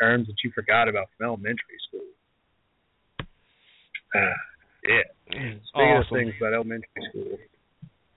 terms 0.00 0.26
that 0.26 0.36
you 0.42 0.50
forgot 0.54 0.88
about 0.88 1.06
from 1.16 1.26
elementary 1.26 1.78
school. 1.88 3.26
Ah, 4.14 4.18
yeah. 4.84 5.02
Speaking 5.28 5.96
of 5.96 6.04
things 6.12 6.34
about 6.40 6.54
elementary 6.54 6.88
school, 7.10 7.38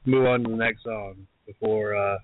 move 0.06 0.26
on 0.26 0.44
to 0.44 0.50
the 0.50 0.56
next 0.56 0.84
song 0.84 1.28
before, 1.46 1.96
uh, 1.96 2.18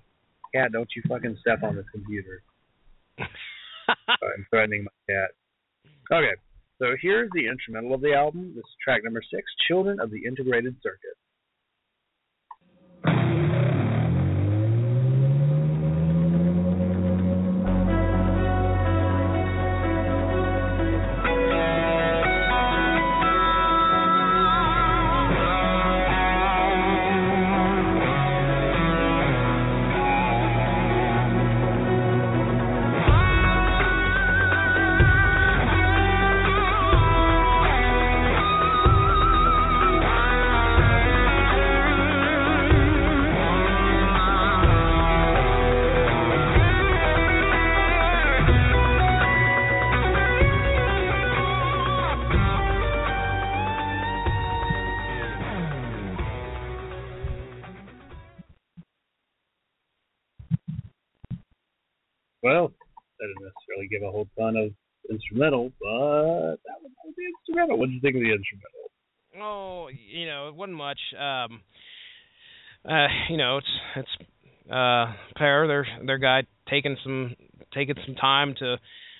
cat, 0.54 0.72
don't 0.72 0.88
you 0.94 1.02
fucking 1.08 1.36
step 1.40 1.62
on 1.62 1.76
this 1.76 1.86
computer. 1.92 2.42
I'm 3.18 4.46
threatening 4.50 4.84
my 4.84 5.14
cat. 5.14 5.30
Okay, 6.12 6.34
so 6.78 6.86
here's 7.00 7.30
the 7.34 7.48
instrumental 7.48 7.94
of 7.94 8.00
the 8.00 8.14
album. 8.14 8.52
This 8.54 8.62
is 8.62 8.76
track 8.82 9.02
number 9.04 9.22
six, 9.32 9.44
Children 9.66 9.98
of 10.00 10.10
the 10.10 10.24
Integrated 10.24 10.76
Circuit. 10.82 11.16
Instrumental, 65.34 65.72
but 65.80 66.58
that 66.62 66.78
was 66.80 67.14
the 67.16 67.24
instrumental. 67.26 67.78
What 67.78 67.86
did 67.86 67.94
you 67.94 68.00
think 68.00 68.14
of 68.14 68.22
the 68.22 68.30
instrumental? 68.30 68.90
Oh, 69.40 69.88
you 69.88 70.26
know, 70.26 70.48
it 70.48 70.54
wasn't 70.54 70.76
much. 70.76 71.00
Um, 71.18 71.60
uh, 72.88 73.08
you 73.28 73.36
know, 73.36 73.58
it's 73.58 73.66
it's 73.96 74.08
uh, 74.70 75.12
Per 75.34 75.66
their 75.66 75.86
their 76.06 76.18
guy 76.18 76.44
taking 76.70 76.96
some 77.02 77.34
taking 77.72 77.96
some 78.06 78.14
time 78.14 78.54
to, 78.60 78.76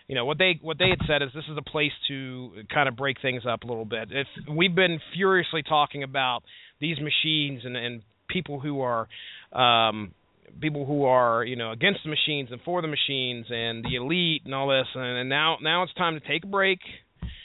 you 0.06 0.14
know, 0.14 0.24
what 0.24 0.38
they 0.38 0.60
what 0.62 0.78
they 0.78 0.88
had 0.90 1.00
said 1.08 1.22
is 1.22 1.30
this 1.34 1.44
is 1.50 1.58
a 1.58 1.68
place 1.68 1.90
to 2.06 2.52
kind 2.72 2.88
of 2.88 2.94
break 2.94 3.20
things 3.20 3.42
up 3.44 3.64
a 3.64 3.66
little 3.66 3.84
bit. 3.84 4.10
If 4.12 4.28
we've 4.48 4.74
been 4.74 5.00
furiously 5.16 5.64
talking 5.64 6.04
about 6.04 6.42
these 6.80 6.98
machines 6.98 7.62
and 7.64 7.76
and 7.76 8.02
people 8.28 8.60
who 8.60 8.82
are 8.82 9.08
um 9.52 10.12
people 10.60 10.86
who 10.86 11.04
are 11.04 11.44
you 11.44 11.56
know 11.56 11.72
against 11.72 12.00
the 12.04 12.10
machines 12.10 12.50
and 12.52 12.60
for 12.64 12.82
the 12.82 12.88
machines 12.88 13.46
and 13.50 13.84
the 13.84 13.96
elite 13.96 14.42
and 14.44 14.54
all 14.54 14.68
this. 14.68 14.86
And, 14.94 15.18
and 15.18 15.28
now 15.28 15.56
now 15.62 15.82
it's 15.82 15.94
time 15.94 16.14
to 16.14 16.26
take 16.26 16.44
a 16.44 16.48
break 16.48 16.80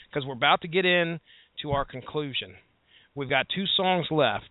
because 0.08 0.26
we're 0.26 0.34
about 0.34 0.62
to 0.62 0.68
get 0.68 0.84
in 0.84 1.20
to 1.62 1.72
our 1.72 1.84
conclusion. 1.84 2.54
We've 3.14 3.30
got 3.30 3.46
two 3.54 3.64
songs 3.76 4.06
left. 4.10 4.48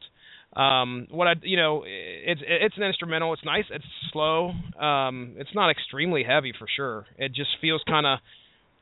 Um 0.56 1.08
what 1.12 1.28
i 1.28 1.34
you 1.44 1.58
know 1.58 1.84
it's 1.86 2.42
it's 2.44 2.78
an 2.78 2.84
instrumental. 2.84 3.34
It's 3.34 3.46
nice. 3.46 3.66
It's 3.72 3.86
slow. 4.12 4.50
Um 4.80 5.36
it's 5.38 5.54
not 5.54 5.70
extremely 5.70 6.24
heavy 6.24 6.54
for 6.58 6.68
sure. 6.76 7.06
It 7.18 7.34
just 7.34 7.52
feels 7.62 7.82
kind 7.88 8.06
of 8.06 8.20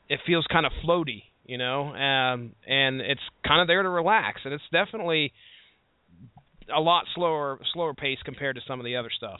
it 0.09 0.19
feels 0.25 0.45
kind 0.51 0.65
of 0.65 0.71
floaty 0.85 1.23
you 1.45 1.57
know? 1.57 1.93
Um 1.93 2.53
and 2.67 3.01
it's 3.01 3.21
kind 3.45 3.61
of 3.61 3.67
there 3.67 3.83
to 3.83 3.89
relax. 3.89 4.41
And 4.45 4.53
it's 4.53 4.63
definitely 4.71 5.33
a 6.75 6.79
lot 6.79 7.05
slower 7.15 7.59
slower 7.73 7.93
pace 7.93 8.19
compared 8.25 8.55
to 8.55 8.61
some 8.67 8.79
of 8.79 8.85
the 8.85 8.95
other 8.95 9.09
stuff. 9.15 9.39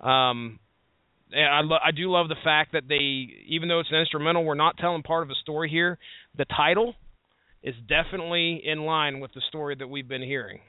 Um, 0.00 0.58
and 1.32 1.46
I 1.46 1.60
lo- 1.60 1.78
I 1.84 1.90
do 1.90 2.10
love 2.10 2.28
the 2.28 2.36
fact 2.42 2.72
that 2.72 2.84
they 2.88 3.28
even 3.48 3.68
though 3.68 3.80
it's 3.80 3.90
an 3.90 3.98
instrumental, 3.98 4.44
we're 4.44 4.54
not 4.54 4.78
telling 4.78 5.02
part 5.02 5.22
of 5.22 5.30
a 5.30 5.34
story 5.42 5.68
here. 5.68 5.98
The 6.36 6.46
title 6.46 6.94
is 7.62 7.74
definitely 7.88 8.62
in 8.64 8.84
line 8.84 9.20
with 9.20 9.32
the 9.34 9.42
story 9.48 9.74
that 9.78 9.88
we've 9.88 10.08
been 10.08 10.22
hearing. 10.22 10.60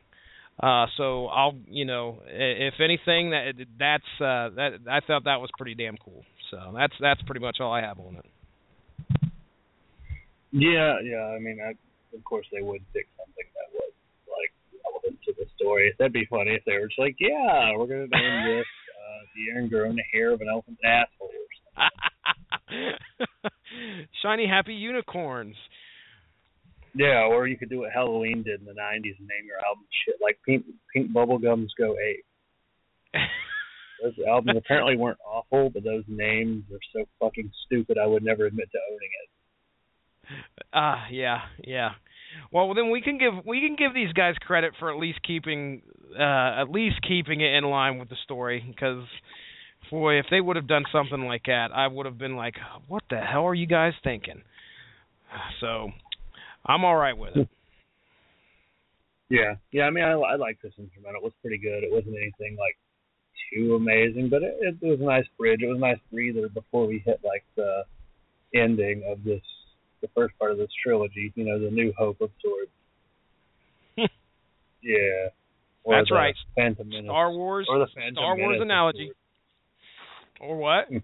Uh, 0.61 0.87
so 0.97 1.27
I'll 1.27 1.55
you 1.67 1.85
know 1.85 2.21
if 2.27 2.73
anything 2.83 3.29
that 3.31 3.53
that's 3.77 4.03
uh, 4.19 4.49
that 4.55 4.79
I 4.89 4.99
thought 5.05 5.23
that 5.25 5.39
was 5.39 5.49
pretty 5.57 5.75
damn 5.75 5.95
cool. 5.97 6.23
So 6.51 6.73
that's 6.75 6.93
that's 6.99 7.21
pretty 7.23 7.39
much 7.39 7.57
all 7.61 7.71
I 7.71 7.81
have 7.81 7.99
on 7.99 8.17
it. 8.17 8.25
Yeah, 10.51 10.97
yeah. 11.03 11.31
I 11.35 11.39
mean, 11.39 11.59
I, 11.63 11.71
of 12.15 12.23
course 12.23 12.47
they 12.51 12.61
would 12.61 12.81
pick 12.91 13.07
something 13.15 13.45
that 13.53 13.69
was 13.71 13.93
like 14.27 14.51
relevant 14.83 15.21
to 15.25 15.33
the 15.37 15.45
story. 15.55 15.93
That'd 15.97 16.11
be 16.11 16.27
funny 16.29 16.51
if 16.51 16.65
they 16.65 16.73
were 16.73 16.87
just 16.87 16.99
like, 16.99 17.15
yeah, 17.19 17.71
we're 17.77 17.87
gonna 17.87 18.07
name 18.11 18.57
this 18.57 18.65
uh, 19.09 19.25
the 19.35 19.51
Aaron 19.51 19.69
growing 19.69 19.95
the 19.95 20.03
hair 20.13 20.31
of 20.31 20.41
an 20.41 20.47
elephant's 20.51 20.81
asshole. 20.85 21.29
Or 21.29 21.89
something. 22.69 23.51
Shiny 24.21 24.47
happy 24.47 24.73
unicorns. 24.73 25.55
Yeah, 26.95 27.27
or 27.29 27.47
you 27.47 27.57
could 27.57 27.69
do 27.69 27.79
what 27.79 27.91
Helloween 27.95 28.43
did 28.43 28.59
in 28.59 28.65
the 28.65 28.73
'90s 28.73 29.17
and 29.19 29.27
name 29.27 29.45
your 29.45 29.57
album 29.65 29.85
shit 30.05 30.15
like 30.21 30.39
Pink 30.45 30.65
Pink 30.93 31.11
Bubblegums 31.11 31.69
Go 31.77 31.95
Ape. 31.97 32.25
those 34.03 34.13
albums 34.27 34.57
apparently 34.57 34.97
weren't 34.97 35.19
awful, 35.25 35.69
but 35.69 35.83
those 35.83 36.03
names 36.07 36.63
are 36.71 36.79
so 36.93 37.05
fucking 37.19 37.51
stupid. 37.65 37.97
I 37.97 38.07
would 38.07 38.23
never 38.23 38.45
admit 38.45 38.69
to 38.71 38.79
owning 38.91 39.09
it. 39.23 39.29
Ah, 40.73 41.05
uh, 41.05 41.07
yeah, 41.11 41.41
yeah. 41.63 41.91
Well, 42.51 42.73
then 42.73 42.89
we 42.91 43.01
can 43.01 43.17
give 43.17 43.45
we 43.45 43.61
can 43.61 43.75
give 43.75 43.93
these 43.93 44.13
guys 44.13 44.35
credit 44.39 44.73
for 44.79 44.91
at 44.91 44.97
least 44.97 45.19
keeping 45.23 45.81
uh 46.17 46.61
at 46.61 46.69
least 46.69 47.01
keeping 47.07 47.41
it 47.41 47.53
in 47.53 47.63
line 47.63 47.99
with 47.99 48.09
the 48.09 48.15
story 48.23 48.63
because 48.67 49.05
boy, 49.89 50.19
if 50.19 50.25
they 50.29 50.41
would 50.41 50.55
have 50.55 50.67
done 50.67 50.83
something 50.91 51.25
like 51.25 51.43
that, 51.45 51.69
I 51.73 51.87
would 51.87 52.05
have 52.05 52.17
been 52.17 52.35
like, 52.35 52.55
"What 52.87 53.03
the 53.09 53.19
hell 53.19 53.45
are 53.45 53.55
you 53.55 53.67
guys 53.67 53.93
thinking?" 54.03 54.41
So, 55.59 55.91
I'm 56.65 56.83
all 56.83 56.95
right 56.95 57.17
with 57.17 57.35
it. 57.35 57.47
Yeah, 59.29 59.55
yeah. 59.71 59.83
I 59.83 59.89
mean, 59.91 60.03
I 60.03 60.13
I 60.13 60.35
like 60.35 60.59
this 60.61 60.73
instrumental. 60.77 61.21
It 61.21 61.23
was 61.23 61.33
pretty 61.41 61.57
good. 61.57 61.83
It 61.83 61.91
wasn't 61.91 62.15
anything 62.15 62.57
like 62.57 62.77
too 63.53 63.75
amazing, 63.75 64.29
but 64.29 64.43
it, 64.43 64.57
it 64.59 64.77
was 64.81 64.99
a 64.99 65.03
nice 65.03 65.25
bridge. 65.37 65.61
It 65.61 65.67
was 65.67 65.77
a 65.77 65.81
nice 65.81 65.99
breather 66.11 66.49
before 66.49 66.87
we 66.87 66.99
hit 67.05 67.19
like 67.23 67.43
the 67.55 67.83
ending 68.55 69.03
of 69.07 69.23
this 69.23 69.41
the 70.01 70.09
first 70.15 70.37
part 70.39 70.51
of 70.51 70.57
this 70.57 70.69
trilogy, 70.83 71.31
you 71.35 71.45
know, 71.45 71.59
the 71.59 71.71
New 71.71 71.93
Hope 71.97 72.21
of 72.21 72.29
Swords. 72.41 72.71
yeah. 74.81 75.29
Or 75.83 75.95
That's 75.95 76.11
right. 76.11 76.35
Phantom 76.55 76.87
Menace. 76.87 77.05
Star 77.05 77.31
Wars. 77.31 77.67
Or 77.69 77.79
the 77.79 77.87
Phantom 77.95 78.15
Star 78.15 78.37
Wars 78.37 78.57
Menace 78.59 78.61
analogy. 78.63 79.11
Or 80.41 80.57
what? 80.57 80.89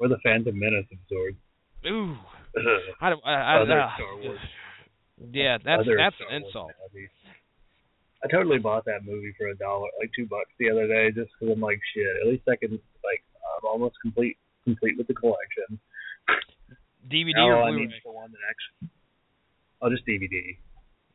Or 0.00 0.08
the 0.08 0.16
Phantom 0.24 0.58
Menace 0.58 0.86
of 0.90 0.96
Swords. 1.10 1.36
Ooh. 1.84 2.16
I, 3.02 3.12
I, 3.12 3.32
I, 3.32 3.60
Other 3.60 3.80
uh, 3.82 3.88
Star 3.96 4.16
Wars. 4.16 4.38
Yeah, 5.30 5.58
that's 5.62 5.82
Other 5.84 5.96
that's 5.98 6.16
an 6.24 6.42
insult. 6.42 6.72
I 8.24 8.28
totally 8.28 8.56
bought 8.56 8.86
that 8.86 9.04
movie 9.04 9.34
for 9.36 9.48
a 9.48 9.56
dollar, 9.56 9.88
like 10.00 10.10
two 10.16 10.24
bucks 10.24 10.48
the 10.58 10.70
other 10.70 10.88
day, 10.88 11.12
just 11.12 11.28
because 11.36 11.52
I'm 11.52 11.60
like, 11.60 11.80
shit. 11.94 12.08
At 12.22 12.28
least 12.28 12.48
I 12.48 12.56
can 12.56 12.80
like, 13.04 13.20
I'm 13.44 13.68
almost 13.68 13.96
complete 14.00 14.38
complete 14.64 14.96
with 14.96 15.06
the 15.06 15.14
collection. 15.14 15.78
DVD 17.10 17.34
Now 17.36 17.48
or 17.50 17.66
Blu-ray? 17.70 17.80
need 17.86 17.94
is 17.94 18.00
the 18.04 18.12
one 18.12 18.30
that 18.32 18.38
actually. 18.48 18.88
Oh, 19.82 19.90
just 19.90 20.06
DVD. 20.06 20.56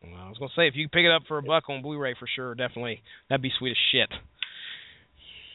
Well, 0.04 0.22
I 0.22 0.30
was 0.30 0.38
gonna 0.38 0.52
say 0.56 0.68
if 0.68 0.76
you 0.76 0.86
could 0.86 0.92
pick 0.94 1.06
it 1.06 1.12
up 1.12 1.24
for 1.28 1.38
a 1.38 1.44
buck 1.44 1.70
on 1.70 1.82
Blu-ray 1.82 2.16
for 2.20 2.28
sure, 2.36 2.54
definitely 2.56 3.02
that'd 3.30 3.42
be 3.42 3.52
sweet 3.58 3.72
as 3.72 3.78
shit. 3.92 4.10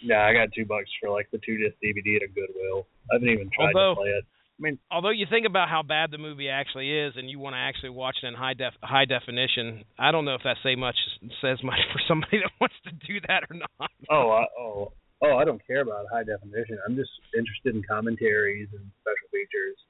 Yeah, 0.02 0.24
I 0.24 0.32
got 0.32 0.48
two 0.56 0.64
bucks 0.64 0.88
for 1.00 1.10
like 1.10 1.28
the 1.30 1.38
two 1.44 1.58
disc 1.58 1.76
DVD 1.84 2.16
at 2.16 2.22
a 2.22 2.28
Goodwill. 2.28 2.86
I 3.10 3.14
haven't 3.16 3.28
even 3.28 3.50
tried 3.54 3.74
Although- 3.74 3.94
to 3.94 4.00
play 4.00 4.10
it. 4.10 4.24
I 4.26 4.62
mean, 4.62 4.78
Although 4.90 5.16
you 5.16 5.24
think 5.30 5.46
about 5.46 5.70
how 5.70 5.82
bad 5.82 6.10
the 6.10 6.18
movie 6.18 6.50
actually 6.50 6.92
is, 6.92 7.14
and 7.16 7.30
you 7.30 7.38
want 7.38 7.54
to 7.54 7.58
actually 7.58 7.96
watch 7.96 8.16
it 8.22 8.26
in 8.26 8.34
high 8.34 8.52
def 8.52 8.74
high 8.82 9.06
definition, 9.06 9.84
I 9.98 10.12
don't 10.12 10.26
know 10.26 10.34
if 10.34 10.42
that 10.44 10.58
say 10.62 10.74
much 10.76 10.96
says 11.40 11.56
much 11.64 11.80
for 11.92 12.00
somebody 12.06 12.38
that 12.44 12.52
wants 12.60 12.76
to 12.84 12.92
do 12.92 13.20
that 13.26 13.44
or 13.48 13.56
not. 13.56 13.90
oh, 14.10 14.28
I, 14.28 14.44
oh, 14.60 14.92
oh, 15.24 15.36
I 15.38 15.46
don't 15.46 15.64
care 15.66 15.80
about 15.80 16.04
high 16.12 16.24
definition. 16.24 16.76
I'm 16.86 16.94
just 16.94 17.08
interested 17.32 17.74
in 17.74 17.82
commentaries 17.88 18.68
and 18.76 18.84
special 19.00 19.28
features. 19.32 19.80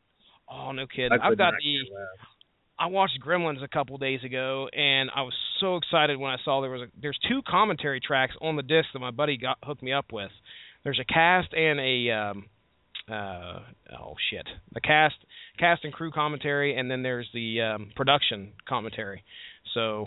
Oh 0.51 0.73
no 0.73 0.87
kidding! 0.87 1.13
I 1.13 1.29
I've 1.29 1.39
got 1.39 1.55
the. 1.63 1.79
I 2.79 2.87
watched 2.87 3.19
Gremlins 3.25 3.63
a 3.63 3.69
couple 3.69 3.99
days 3.99 4.25
ago, 4.25 4.69
and 4.73 5.11
I 5.15 5.21
was 5.23 5.35
so 5.61 5.77
excited 5.77 6.19
when 6.19 6.31
I 6.31 6.37
saw 6.45 6.63
there 6.63 6.71
was 6.71 6.83
a 6.83 6.87
there's 7.01 7.19
two 7.29 7.43
commentary 7.47 8.01
tracks 8.01 8.35
on 8.41 8.57
the 8.57 8.63
disc 8.63 8.89
that 8.95 9.01
my 9.01 9.11
buddy 9.11 9.37
got 9.37 9.59
hooked 9.63 9.83
me 9.83 9.93
up 9.93 10.07
with. 10.13 10.31
There's 10.83 10.99
a 10.99 11.05
cast 11.05 11.53
and 11.53 11.79
a 11.79 12.11
um 12.11 12.47
uh 13.11 13.61
oh 14.01 14.15
shit 14.31 14.47
the 14.73 14.81
cast 14.81 15.17
cast 15.59 15.85
and 15.85 15.93
crew 15.93 16.11
commentary, 16.11 16.77
and 16.77 16.91
then 16.91 17.03
there's 17.03 17.29
the 17.35 17.61
um 17.61 17.93
production 17.95 18.53
commentary. 18.67 19.23
So 19.75 20.07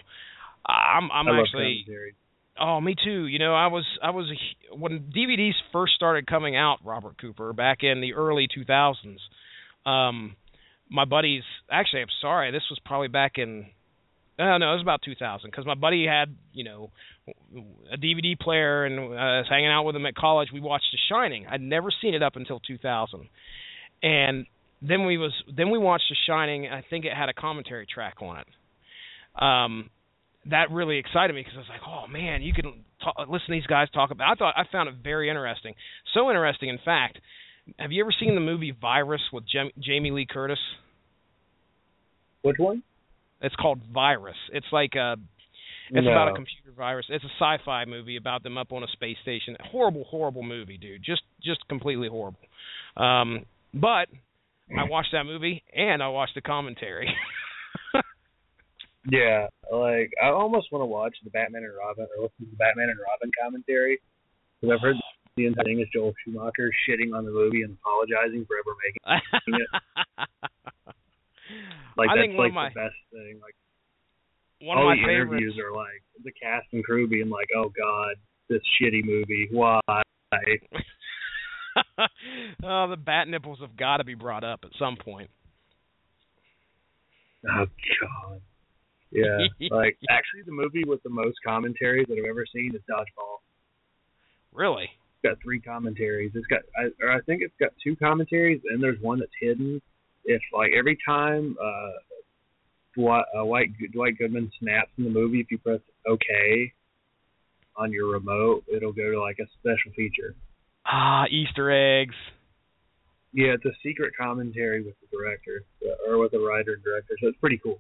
I'm 0.66 1.12
I'm 1.12 1.28
I 1.28 1.42
actually. 1.42 1.86
Oh, 2.60 2.80
me 2.80 2.96
too. 3.04 3.26
You 3.26 3.40
know, 3.40 3.56
I 3.56 3.68
was 3.68 3.86
I 4.02 4.12
was 4.12 4.32
a, 4.32 4.76
when 4.76 5.12
DVDs 5.16 5.54
first 5.72 5.94
started 5.96 6.28
coming 6.28 6.56
out, 6.56 6.78
Robert 6.84 7.20
Cooper, 7.20 7.52
back 7.52 7.80
in 7.82 8.00
the 8.00 8.14
early 8.14 8.48
2000s. 8.48 9.18
Um, 9.86 10.36
my 10.90 11.06
buddies, 11.06 11.44
actually, 11.72 12.02
I'm 12.02 12.08
sorry, 12.22 12.52
this 12.52 12.64
was 12.70 12.80
probably 12.86 13.08
back 13.08 13.34
in. 13.38 13.68
Uh, 14.40 14.58
no, 14.58 14.72
it 14.72 14.76
was 14.76 14.82
about 14.82 15.02
2000 15.04 15.50
because 15.50 15.66
my 15.66 15.76
buddy 15.76 16.06
had, 16.08 16.36
you 16.54 16.64
know, 16.64 16.90
a 17.92 17.98
DVD 17.98 18.38
player 18.38 18.84
and 18.86 19.00
uh, 19.00 19.16
I 19.16 19.38
was 19.40 19.48
hanging 19.48 19.70
out 19.70 19.84
with 19.84 19.96
him 19.96 20.06
at 20.08 20.16
college. 20.16 20.50
We 20.52 20.60
watched 20.60 20.88
The 20.92 20.98
Shining. 21.10 21.46
I'd 21.48 21.62
never 21.62 21.90
seen 22.02 22.16
it 22.16 22.24
up 22.24 22.36
until 22.36 22.60
2000, 22.60 23.30
and 24.02 24.46
then 24.82 25.06
we 25.06 25.18
was 25.18 25.32
then 25.56 25.70
we 25.70 25.78
watched 25.78 26.06
The 26.10 26.16
Shining. 26.28 26.68
I 26.68 26.84
think 26.90 27.06
it 27.06 27.14
had 27.16 27.30
a 27.30 27.34
commentary 27.34 27.86
track 27.86 28.16
on 28.22 28.40
it. 28.40 29.42
Um, 29.42 29.90
that 30.50 30.72
really 30.72 30.98
excited 30.98 31.34
me 31.34 31.42
because 31.42 31.56
I 31.56 31.60
was 31.60 31.70
like, 31.70 31.82
oh 31.88 32.08
man, 32.08 32.42
you 32.42 32.54
can 32.54 32.84
talk, 33.04 33.16
listen 33.30 33.48
to 33.48 33.54
these 33.54 33.68
guys 33.68 33.88
talk 33.94 34.12
about. 34.12 34.32
I 34.32 34.36
thought 34.36 34.54
I 34.58 34.64
found 34.72 34.90
it 34.90 34.96
very 35.04 35.30
interesting. 35.30 35.76
So 36.14 36.30
interesting, 36.30 36.70
in 36.70 36.80
fact. 36.84 37.20
Have 37.80 37.92
you 37.92 38.04
ever 38.04 38.14
seen 38.20 38.36
the 38.36 38.42
movie 38.42 38.76
Virus 38.80 39.22
with 39.32 39.46
Jem- 39.48 39.72
Jamie 39.80 40.12
Lee 40.12 40.28
Curtis? 40.30 40.60
Which 42.42 42.58
one? 42.58 42.84
It's 43.42 43.56
called 43.56 43.80
Virus. 43.94 44.36
It's 44.52 44.66
like 44.72 44.96
a 44.96 45.16
it's 45.90 46.08
about 46.08 46.30
a 46.30 46.34
computer 46.34 46.72
virus. 46.76 47.06
It's 47.10 47.24
a 47.24 47.34
sci-fi 47.40 47.86
movie 47.86 48.16
about 48.16 48.42
them 48.42 48.58
up 48.58 48.72
on 48.72 48.84
a 48.84 48.88
space 48.88 49.18
station. 49.22 49.56
Horrible, 49.72 50.06
horrible 50.06 50.42
movie, 50.42 50.78
dude. 50.78 51.04
Just 51.04 51.22
just 51.44 51.60
completely 51.68 52.08
horrible. 52.08 52.40
Um, 52.98 53.46
but 53.74 54.08
I 54.76 54.86
watched 54.86 55.10
that 55.12 55.26
movie 55.26 55.62
and 55.76 56.02
I 56.02 56.08
watched 56.08 56.36
the 56.36 56.42
commentary. 56.42 57.14
Yeah, 59.12 59.48
like 59.72 60.12
I 60.22 60.30
almost 60.30 60.72
want 60.72 60.82
to 60.82 60.86
watch 60.86 61.16
the 61.24 61.30
Batman 61.30 61.64
and 61.64 61.76
Robin 61.76 62.08
or 62.16 62.24
listen 62.24 62.46
to 62.46 62.52
the 62.52 62.56
Batman 62.56 62.88
and 62.88 63.00
Robin 63.00 63.32
commentary 63.36 64.00
because 64.62 64.76
I've 64.76 64.82
heard 64.82 64.96
the 65.36 65.46
entire 65.48 65.64
thing 65.66 65.80
is 65.80 65.88
Joel 65.94 66.14
Schumacher 66.24 66.72
shitting 66.88 67.16
on 67.16 67.26
the 67.26 67.32
movie 67.32 67.62
and 67.64 67.78
apologizing 67.82 68.46
for 68.46 68.58
ever 68.58 68.76
making 68.84 69.02
it. 69.60 69.68
Like 71.98 72.10
I 72.10 72.16
that's 72.16 72.38
like 72.38 72.54
my 72.54 72.70
the 72.70 72.76
best 72.76 72.96
thing. 73.12 73.40
Like 73.42 73.56
one 74.62 74.78
all 74.78 74.92
of 74.92 74.98
my 74.98 75.02
the 75.02 75.02
favorites. 75.08 75.42
interviews 75.42 75.60
are 75.64 75.76
like 75.76 76.02
the 76.24 76.32
cast 76.32 76.68
and 76.72 76.84
crew 76.84 77.08
being 77.08 77.30
like, 77.30 77.48
"Oh 77.56 77.70
God, 77.76 78.16
this 78.50 78.62
shitty 78.82 79.04
movie. 79.06 79.48
Why?" 79.52 79.80
oh, 82.64 82.88
the 82.90 82.98
bat 82.98 83.28
nipples 83.28 83.60
have 83.62 83.76
got 83.78 83.98
to 83.98 84.04
be 84.04 84.16
brought 84.16 84.44
up 84.44 84.62
at 84.64 84.72
some 84.80 84.96
point. 84.98 85.30
Oh 87.46 87.66
god. 88.02 88.42
Yeah. 89.12 89.38
like 89.72 89.98
actually 90.10 90.44
the 90.46 90.52
movie 90.52 90.84
with 90.86 91.04
the 91.04 91.10
most 91.10 91.38
commentaries 91.46 92.08
that 92.08 92.18
I've 92.18 92.30
ever 92.30 92.46
seen 92.52 92.72
is 92.74 92.82
Dodgeball. 92.90 93.38
Really? 94.52 94.90
Got 95.24 95.42
three 95.42 95.62
commentaries. 95.62 96.32
It's 96.36 96.48
got 96.48 96.62
I 96.78 96.90
or 97.02 97.12
I 97.12 97.22
think 97.22 97.42
it's 97.42 97.54
got 97.60 97.72
two 97.82 97.96
commentaries 97.96 98.62
and 98.70 98.84
there's 98.84 99.02
one 99.02 99.20
that's 99.20 99.32
hidden. 99.40 99.82
If 100.26 100.42
like 100.54 100.72
every 100.78 100.98
time 101.06 101.56
uh 101.64 101.92
Dwight, 102.96 103.26
uh, 103.38 103.46
White, 103.46 103.70
Dwight 103.92 104.18
Goodman 104.20 104.52
snaps 104.60 104.92
in 104.98 105.06
the 105.06 105.10
movie, 105.10 105.40
if 105.40 105.50
you 105.50 105.58
press 105.58 105.80
OK 106.08 106.72
on 107.76 107.92
your 107.92 108.12
remote, 108.12 108.64
it'll 108.72 108.94
go 108.94 109.12
to 109.12 109.20
like 109.20 109.40
a 109.40 109.48
special 109.60 109.92
feature. 109.96 110.36
Ah, 110.86 111.26
Easter 111.32 111.72
eggs. 111.72 112.16
Yeah, 113.34 113.54
it's 113.58 113.66
a 113.66 113.74
secret 113.82 114.14
commentary 114.20 114.84
with 114.84 114.94
the 115.02 115.08
director 115.18 115.64
uh, 115.84 116.12
or 116.12 116.20
with 116.20 116.34
the 116.34 116.40
writer 116.40 116.74
and 116.74 116.84
director, 116.84 117.16
so 117.20 117.28
it's 117.30 117.38
pretty 117.40 117.58
cool. 117.58 117.80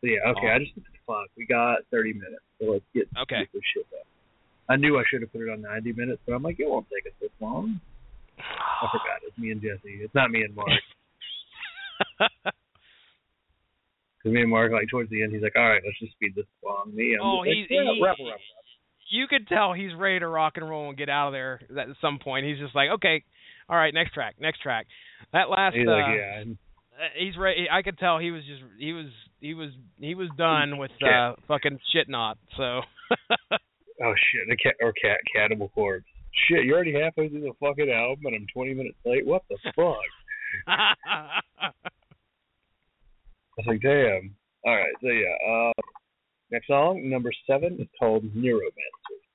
So 0.00 0.06
yeah, 0.06 0.30
okay. 0.30 0.48
I 0.48 0.58
just 0.58 0.72
looked 0.76 0.88
at 0.88 0.92
the 0.92 1.04
clock. 1.04 1.28
We 1.36 1.44
got 1.44 1.80
30 1.90 2.14
minutes, 2.14 2.44
so 2.58 2.72
let's 2.72 2.84
get 2.94 3.08
Okay. 3.20 3.40
get 3.40 3.52
this 3.52 3.62
shit 3.74 3.84
done. 3.90 4.00
I 4.68 4.76
knew 4.76 4.98
I 4.98 5.04
should 5.10 5.22
have 5.22 5.32
put 5.32 5.42
it 5.42 5.50
on 5.50 5.62
90 5.62 5.92
minutes, 5.92 6.20
but 6.26 6.34
I'm 6.34 6.42
like, 6.42 6.58
it 6.58 6.68
won't 6.68 6.86
take 6.92 7.06
us 7.06 7.16
this 7.20 7.30
long. 7.40 7.80
I 8.38 8.86
forgot. 8.90 9.20
It's 9.26 9.38
me 9.38 9.50
and 9.52 9.60
Jesse. 9.62 10.00
It's 10.02 10.14
not 10.14 10.30
me 10.30 10.42
and 10.42 10.54
Mark. 10.54 10.68
Because 14.18 14.34
me 14.34 14.40
and 14.42 14.50
Mark, 14.50 14.72
like 14.72 14.88
towards 14.90 15.08
the 15.10 15.22
end, 15.22 15.32
he's 15.32 15.42
like, 15.42 15.54
"All 15.56 15.68
right, 15.68 15.80
let's 15.86 16.00
just 16.00 16.10
speed 16.14 16.32
this 16.34 16.46
along." 16.64 16.90
Me, 16.92 17.14
I'm 17.14 17.20
Oh, 17.24 17.42
he's 17.44 17.70
like, 17.70 17.70
yeah, 17.70 18.14
he, 18.16 19.16
you 19.16 19.28
could 19.28 19.46
tell 19.46 19.72
he's 19.72 19.94
ready 19.96 20.18
to 20.18 20.26
rock 20.26 20.54
and 20.56 20.68
roll 20.68 20.88
and 20.88 20.98
get 20.98 21.08
out 21.08 21.28
of 21.28 21.32
there 21.32 21.60
at 21.78 21.86
some 22.00 22.18
point. 22.18 22.44
He's 22.44 22.58
just 22.58 22.74
like, 22.74 22.90
okay, 22.96 23.22
all 23.68 23.76
right, 23.76 23.94
next 23.94 24.14
track, 24.14 24.34
next 24.40 24.60
track. 24.62 24.86
That 25.32 25.48
last, 25.48 25.76
He's 25.76 25.86
uh, 25.86 25.92
like, 25.92 26.16
yeah, 26.16 26.42
uh, 26.42 27.08
he's 27.16 27.36
ready. 27.36 27.68
I 27.70 27.82
could 27.82 27.98
tell 27.98 28.18
he 28.18 28.32
was 28.32 28.42
just 28.44 28.62
he 28.80 28.92
was 28.92 29.06
he 29.38 29.54
was 29.54 29.70
he 29.98 30.16
was 30.16 30.28
done 30.36 30.78
with 30.78 30.90
Yeah. 31.00 31.30
uh 31.30 31.34
fucking 31.46 31.78
shit 31.92 32.08
knot. 32.08 32.36
So 32.56 32.80
oh 34.02 34.14
shit, 34.32 34.50
a 34.52 34.56
cat 34.56 34.74
or 34.80 34.92
cat 34.92 35.18
cannibal 35.34 35.68
corpse. 35.70 36.06
Shit, 36.48 36.64
you're 36.64 36.76
already 36.76 36.94
halfway 36.94 37.28
through 37.28 37.40
the 37.40 37.52
fucking 37.60 37.90
album, 37.90 38.26
and 38.26 38.36
I'm 38.36 38.46
20 38.52 38.74
minutes 38.74 38.98
late. 39.04 39.26
What 39.26 39.42
the 39.48 39.56
fuck? 39.76 39.96
I 40.66 41.40
was 43.56 43.66
like, 43.66 43.80
damn. 43.80 44.34
All 44.64 44.76
right, 44.76 44.94
so 45.00 45.08
yeah. 45.08 45.34
Uh, 45.48 45.72
next 46.50 46.66
song, 46.66 47.08
number 47.08 47.32
seven, 47.46 47.78
is 47.80 47.88
called 47.98 48.24
Neuromancer. 48.34 49.25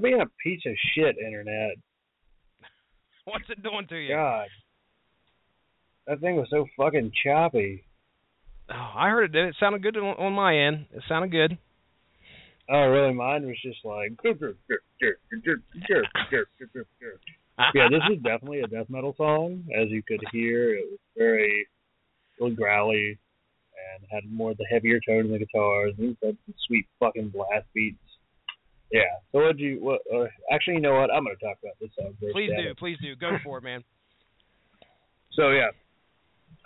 Stop 0.00 0.04
being 0.04 0.20
a 0.20 0.26
piece 0.42 0.62
of 0.66 0.72
shit, 0.94 1.16
internet. 1.18 1.76
what's 3.24 3.44
it 3.50 3.62
doing 3.62 3.86
to 3.88 3.96
you? 3.96 4.14
God. 4.14 4.48
That 6.06 6.20
thing 6.20 6.36
was 6.36 6.48
so 6.50 6.66
fucking 6.76 7.12
choppy. 7.22 7.84
Oh, 8.70 8.92
I 8.96 9.10
heard 9.10 9.24
it. 9.24 9.32
Did. 9.32 9.48
It 9.48 9.56
sounded 9.60 9.82
good 9.82 9.96
on, 9.96 10.16
on 10.16 10.32
my 10.32 10.56
end. 10.56 10.86
It 10.92 11.02
sounded 11.08 11.30
good. 11.30 11.58
Oh, 12.70 12.86
really? 12.86 13.12
Mine 13.12 13.46
was 13.46 13.56
just 13.62 13.84
like. 13.84 14.12
yeah, 17.74 17.88
this 17.90 18.02
is 18.10 18.22
definitely 18.22 18.60
a 18.60 18.66
death 18.68 18.86
metal 18.88 19.14
song. 19.18 19.64
As 19.76 19.90
you 19.90 20.02
could 20.02 20.20
hear, 20.32 20.74
it 20.74 20.86
was 20.90 21.00
very, 21.16 21.66
really 22.38 22.54
growly 22.54 23.18
and 23.94 24.06
had 24.10 24.32
more 24.32 24.52
of 24.52 24.56
the 24.56 24.66
heavier 24.70 25.00
tone 25.06 25.26
in 25.26 25.32
the 25.32 25.38
guitars. 25.38 25.94
And 25.98 26.16
had 26.22 26.36
some 26.46 26.54
sweet 26.66 26.86
fucking 27.00 27.30
blast 27.30 27.66
beats. 27.74 27.98
Yeah. 28.90 29.02
So 29.30 29.38
what 29.38 29.54
would 29.54 29.60
you? 29.60 29.78
What? 29.80 30.00
Uh, 30.12 30.26
actually, 30.52 30.74
you 30.74 30.80
know 30.80 30.94
what? 30.94 31.10
I'm 31.14 31.24
gonna 31.24 31.36
talk 31.36 31.58
about 31.62 31.78
this 31.80 31.90
song 31.98 32.14
first. 32.20 32.34
Please 32.34 32.50
do, 32.50 32.74
please 32.74 32.98
do. 33.00 33.14
Go 33.14 33.38
for 33.44 33.58
it, 33.58 33.64
man. 33.64 33.84
So 35.32 35.50
yeah, 35.50 35.70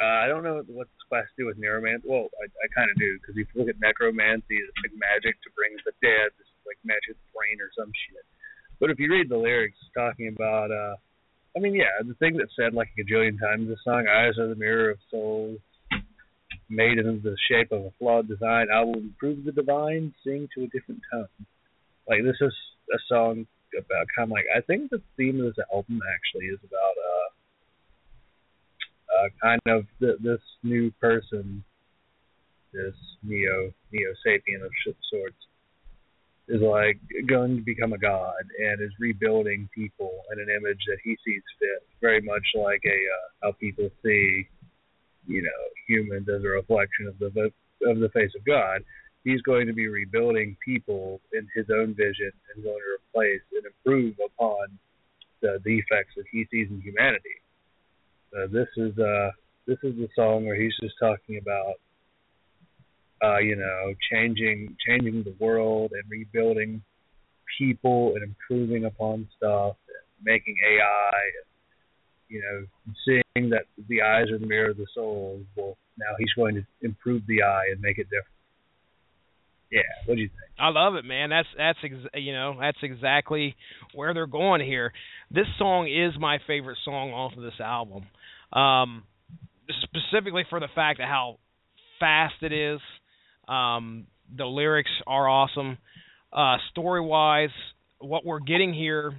uh, 0.01 0.24
I 0.24 0.26
don't 0.26 0.42
know 0.42 0.64
what 0.66 0.88
this 0.88 1.05
class 1.09 1.28
do 1.36 1.46
with 1.46 1.60
neuromancy. 1.60 2.09
Well, 2.09 2.32
I, 2.40 2.46
I 2.48 2.66
kind 2.74 2.90
of 2.90 2.96
do 2.96 3.18
because 3.20 3.36
if 3.36 3.46
you 3.52 3.60
look 3.60 3.68
at 3.68 3.78
necromancy, 3.78 4.56
it's 4.56 4.78
like 4.82 4.96
magic 4.96 5.36
to 5.44 5.51
bring 5.55 5.76
the 5.84 5.92
dead, 6.01 6.32
it's 6.40 6.48
like 6.66 6.80
magic 6.82 7.20
brain 7.36 7.60
or 7.60 7.68
some 7.76 7.92
shit. 7.92 8.24
But 8.80 8.90
if 8.90 8.98
you 8.98 9.12
read 9.12 9.28
the 9.28 9.36
lyrics, 9.36 9.76
it's 9.80 9.94
talking 9.94 10.28
about, 10.28 10.72
uh, 10.72 10.96
I 11.56 11.60
mean, 11.60 11.74
yeah, 11.74 11.92
the 12.02 12.14
thing 12.14 12.36
that's 12.36 12.56
said 12.56 12.74
like 12.74 12.90
a 12.96 13.02
gajillion 13.05 13.38
times 13.38 13.68
in 13.68 13.68
the 13.68 13.76
song, 13.84 14.09
"Eyes 14.09 14.38
are 14.38 14.48
the 14.48 14.56
mirror 14.59 14.90
of 14.90 14.98
souls, 15.10 15.60
made 16.68 16.98
in 16.98 17.20
the 17.22 17.36
shape 17.48 17.70
of 17.70 17.84
a 17.84 17.92
flawed 17.98 18.26
design. 18.26 18.66
I 18.74 18.80
will 18.82 18.98
improve 18.98 19.44
the 19.44 19.52
divine, 19.52 20.14
sing 20.24 20.48
to 20.56 20.64
a 20.64 20.66
different 20.68 21.02
tone." 21.12 21.28
Like 22.09 22.22
this 22.22 22.36
is 22.40 22.55
a 22.93 22.98
song 23.09 23.47
about 23.76 24.06
kind 24.14 24.28
of 24.28 24.31
like 24.31 24.47
I 24.55 24.60
think 24.60 24.90
the 24.90 25.02
theme 25.16 25.40
of 25.40 25.55
this 25.55 25.64
album 25.72 26.01
actually 26.14 26.47
is 26.47 26.60
about 26.62 26.97
uh 26.98 27.28
uh, 29.14 29.28
kind 29.43 29.60
of 29.66 29.86
th- 30.01 30.18
this 30.20 30.40
new 30.62 30.90
person, 31.01 31.62
this 32.72 32.94
neo 33.22 33.72
neo 33.93 34.10
sapien 34.26 34.64
of 34.64 34.72
sorts, 35.10 35.36
is 36.48 36.60
like 36.60 36.98
going 37.26 37.56
to 37.56 37.62
become 37.62 37.93
a 37.93 37.98
god 37.98 38.44
and 38.59 38.82
is 38.82 38.90
rebuilding 38.98 39.68
people 39.74 40.12
in 40.32 40.40
an 40.40 40.48
image 40.51 40.81
that 40.86 40.98
he 41.02 41.16
sees 41.24 41.43
fit, 41.59 41.86
very 42.01 42.20
much 42.20 42.44
like 42.55 42.82
a 42.85 42.89
uh, 42.89 43.28
how 43.43 43.52
people 43.52 43.89
see, 44.05 44.47
you 45.26 45.43
know, 45.43 45.60
humans 45.89 46.28
as 46.28 46.43
a 46.44 46.48
reflection 46.48 47.06
of 47.06 47.18
the 47.18 47.51
of 47.86 47.98
the 47.98 48.10
face 48.10 48.32
of 48.36 48.44
God. 48.44 48.82
He's 49.24 49.40
going 49.42 49.66
to 49.66 49.72
be 49.72 49.88
rebuilding 49.88 50.56
people 50.64 51.20
in 51.32 51.48
his 51.55 51.66
own 51.70 51.94
vision 51.94 52.30
and 52.55 52.64
going 52.64 52.78
to 52.78 52.98
replace 53.01 53.42
and 53.52 53.64
improve 53.64 54.14
upon 54.24 54.78
the 55.40 55.59
defects 55.64 56.14
that 56.16 56.24
he 56.30 56.46
sees 56.51 56.68
in 56.70 56.80
humanity. 56.80 57.40
Uh, 58.36 58.46
this 58.52 58.68
is 58.76 58.98
uh 58.98 59.30
this 59.66 59.78
is 59.82 59.94
the 59.96 60.09
song 60.14 60.44
where 60.44 60.60
he's 60.60 60.74
just 60.82 60.94
talking 60.98 61.38
about 61.38 61.74
uh 63.22 63.38
you 63.38 63.55
know 63.55 63.94
changing 64.10 64.76
changing 64.84 65.22
the 65.22 65.34
world 65.38 65.92
and 65.92 66.02
rebuilding 66.10 66.82
people 67.56 68.14
and 68.14 68.24
improving 68.24 68.86
upon 68.86 69.28
stuff 69.36 69.76
and 69.88 70.24
making 70.24 70.56
AI 70.66 71.12
and 71.12 71.46
you 72.28 72.42
know, 72.42 72.66
seeing 73.05 73.51
that 73.51 73.66
the 73.88 74.02
eyes 74.02 74.30
are 74.30 74.38
the 74.38 74.46
mirror 74.46 74.70
of 74.70 74.76
the 74.76 74.86
soul. 74.94 75.40
Well, 75.56 75.76
now 75.96 76.14
he's 76.18 76.32
going 76.36 76.56
to 76.56 76.64
improve 76.82 77.22
the 77.26 77.42
eye 77.42 77.68
and 77.70 77.80
make 77.80 77.98
it 77.98 78.05
different. 78.05 78.34
Yeah, 79.74 79.82
what 80.06 80.14
do 80.14 80.20
you 80.20 80.28
think? 80.28 80.40
I 80.56 80.68
love 80.68 80.94
it, 80.94 81.05
man. 81.05 81.30
That's 81.30 81.48
that's 81.59 81.78
ex- 81.82 82.14
you 82.14 82.32
know 82.32 82.56
that's 82.60 82.78
exactly 82.80 83.56
where 83.92 84.14
they're 84.14 84.28
going 84.28 84.60
here. 84.60 84.92
This 85.32 85.46
song 85.59 85.88
is 85.88 86.18
my 86.18 86.38
favorite 86.46 86.78
song 86.84 87.10
off 87.10 87.32
of 87.36 87.42
this 87.42 87.59
album, 87.59 88.05
um, 88.52 89.02
specifically 89.82 90.44
for 90.48 90.60
the 90.60 90.68
fact 90.76 91.01
of 91.01 91.06
how 91.06 91.38
fast 91.98 92.34
it 92.42 92.52
is. 92.52 92.78
Um, 93.48 94.06
the 94.34 94.46
lyrics 94.46 94.92
are 95.09 95.28
awesome. 95.28 95.78
Uh, 96.32 96.56
story 96.70 97.01
wise, 97.01 97.51
what 97.98 98.24
we're 98.24 98.38
getting 98.38 98.72
here, 98.72 99.12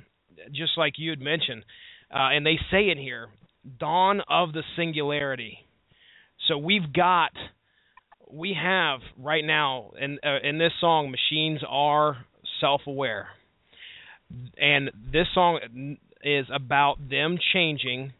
just 0.53 0.77
like 0.77 0.93
you 0.97 1.09
had 1.09 1.19
mentioned, 1.19 1.63
uh, 2.13 2.29
and 2.31 2.45
they 2.45 2.57
say 2.71 2.85
it 2.87 2.97
here, 2.97 3.27
dawn 3.77 4.21
of 4.29 4.53
the 4.53 4.63
singularity. 4.77 5.57
So 6.47 6.57
we've 6.57 6.93
got 6.93 7.31
we 8.35 8.55
have 8.61 8.99
right 9.17 9.43
now 9.43 9.91
in 9.99 10.19
uh, 10.23 10.47
in 10.47 10.57
this 10.57 10.73
song 10.81 11.11
machines 11.11 11.61
are 11.67 12.25
self-aware. 12.59 13.27
And 14.57 14.91
this 15.11 15.27
song 15.33 15.97
is 16.23 16.45
about 16.53 16.97
them 17.09 17.37
changing. 17.53 18.13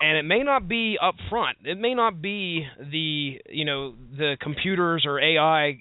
And 0.00 0.18
it 0.18 0.24
may 0.24 0.42
not 0.42 0.68
be 0.68 0.98
up 1.00 1.14
front. 1.30 1.58
It 1.64 1.78
may 1.78 1.94
not 1.94 2.20
be 2.20 2.66
the 2.78 3.40
you 3.48 3.64
know 3.64 3.94
the 4.16 4.36
computers 4.40 5.04
or 5.06 5.20
ai 5.20 5.78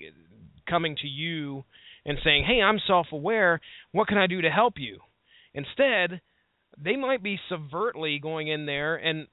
coming 0.70 0.96
to 1.02 1.08
you 1.08 1.64
and 2.06 2.18
saying 2.24 2.46
hey 2.48 2.62
i'm 2.62 2.80
self-aware. 2.88 3.62
What 3.92 4.08
can 4.08 4.18
i 4.18 4.28
do 4.28 4.42
to 4.42 4.50
help 4.50 4.76
you? 4.78 5.00
Instead 5.54 6.22
they 6.84 6.96
might 6.96 7.22
be 7.22 7.40
subvertly 7.52 8.22
going 8.22 8.48
in 8.48 8.66
there 8.66 8.96
and 8.96 9.28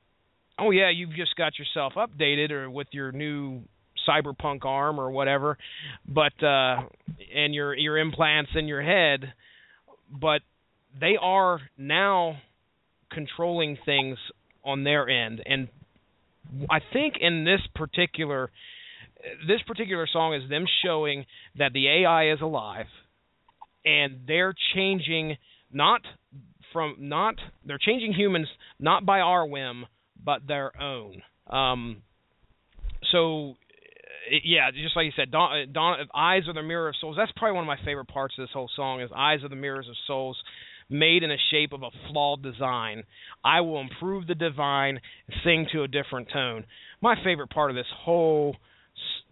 oh 0.58 0.70
yeah, 0.70 0.90
you've 0.90 1.14
just 1.14 1.36
got 1.36 1.58
yourself 1.58 1.94
updated 1.96 2.50
or 2.50 2.70
with 2.70 2.88
your 2.90 3.12
new 3.12 3.62
cyberpunk 4.08 4.64
arm 4.64 4.98
or 4.98 5.10
whatever, 5.10 5.58
but 6.06 6.42
uh 6.42 6.76
and 7.34 7.54
your 7.54 7.74
your 7.76 7.98
implants 7.98 8.50
in 8.54 8.66
your 8.66 8.82
head, 8.82 9.32
but 10.10 10.40
they 10.98 11.16
are 11.20 11.60
now 11.76 12.36
controlling 13.12 13.78
things 13.84 14.18
on 14.64 14.84
their 14.84 15.08
end. 15.08 15.42
And 15.44 15.68
I 16.70 16.78
think 16.92 17.14
in 17.20 17.44
this 17.44 17.60
particular 17.74 18.50
this 19.46 19.60
particular 19.66 20.06
song 20.12 20.34
is 20.34 20.48
them 20.48 20.64
showing 20.84 21.26
that 21.58 21.72
the 21.72 21.88
AI 21.88 22.32
is 22.32 22.40
alive 22.40 22.86
and 23.84 24.20
they're 24.26 24.54
changing 24.74 25.36
not 25.72 26.00
from 26.72 26.96
not 26.98 27.34
they're 27.64 27.78
changing 27.78 28.12
humans 28.12 28.48
not 28.78 29.04
by 29.04 29.20
our 29.20 29.46
whim 29.46 29.86
but 30.22 30.46
their 30.46 30.78
own. 30.80 31.22
Um, 31.46 32.02
so, 33.12 33.54
yeah, 34.44 34.70
just 34.70 34.96
like 34.96 35.06
you 35.06 35.12
said, 35.16 35.30
Dawn, 35.30 35.72
Dawn, 35.72 35.98
eyes 36.14 36.42
are 36.48 36.54
the 36.54 36.62
mirror 36.62 36.88
of 36.88 36.94
souls. 37.00 37.16
That's 37.16 37.32
probably 37.36 37.54
one 37.54 37.64
of 37.64 37.68
my 37.68 37.84
favorite 37.84 38.08
parts 38.08 38.34
of 38.38 38.42
this 38.42 38.52
whole 38.52 38.70
song. 38.74 39.00
Is 39.00 39.10
eyes 39.14 39.42
are 39.42 39.48
the 39.48 39.56
mirrors 39.56 39.88
of 39.88 39.94
souls, 40.06 40.36
made 40.90 41.22
in 41.22 41.30
the 41.30 41.38
shape 41.50 41.72
of 41.72 41.82
a 41.82 41.90
flawed 42.08 42.42
design. 42.42 43.04
I 43.44 43.60
will 43.60 43.80
improve 43.80 44.26
the 44.26 44.34
divine 44.34 45.00
sing 45.44 45.66
to 45.72 45.82
a 45.82 45.88
different 45.88 46.28
tone. 46.32 46.64
My 47.00 47.14
favorite 47.24 47.50
part 47.50 47.70
of 47.70 47.76
this 47.76 47.86
whole, 48.04 48.56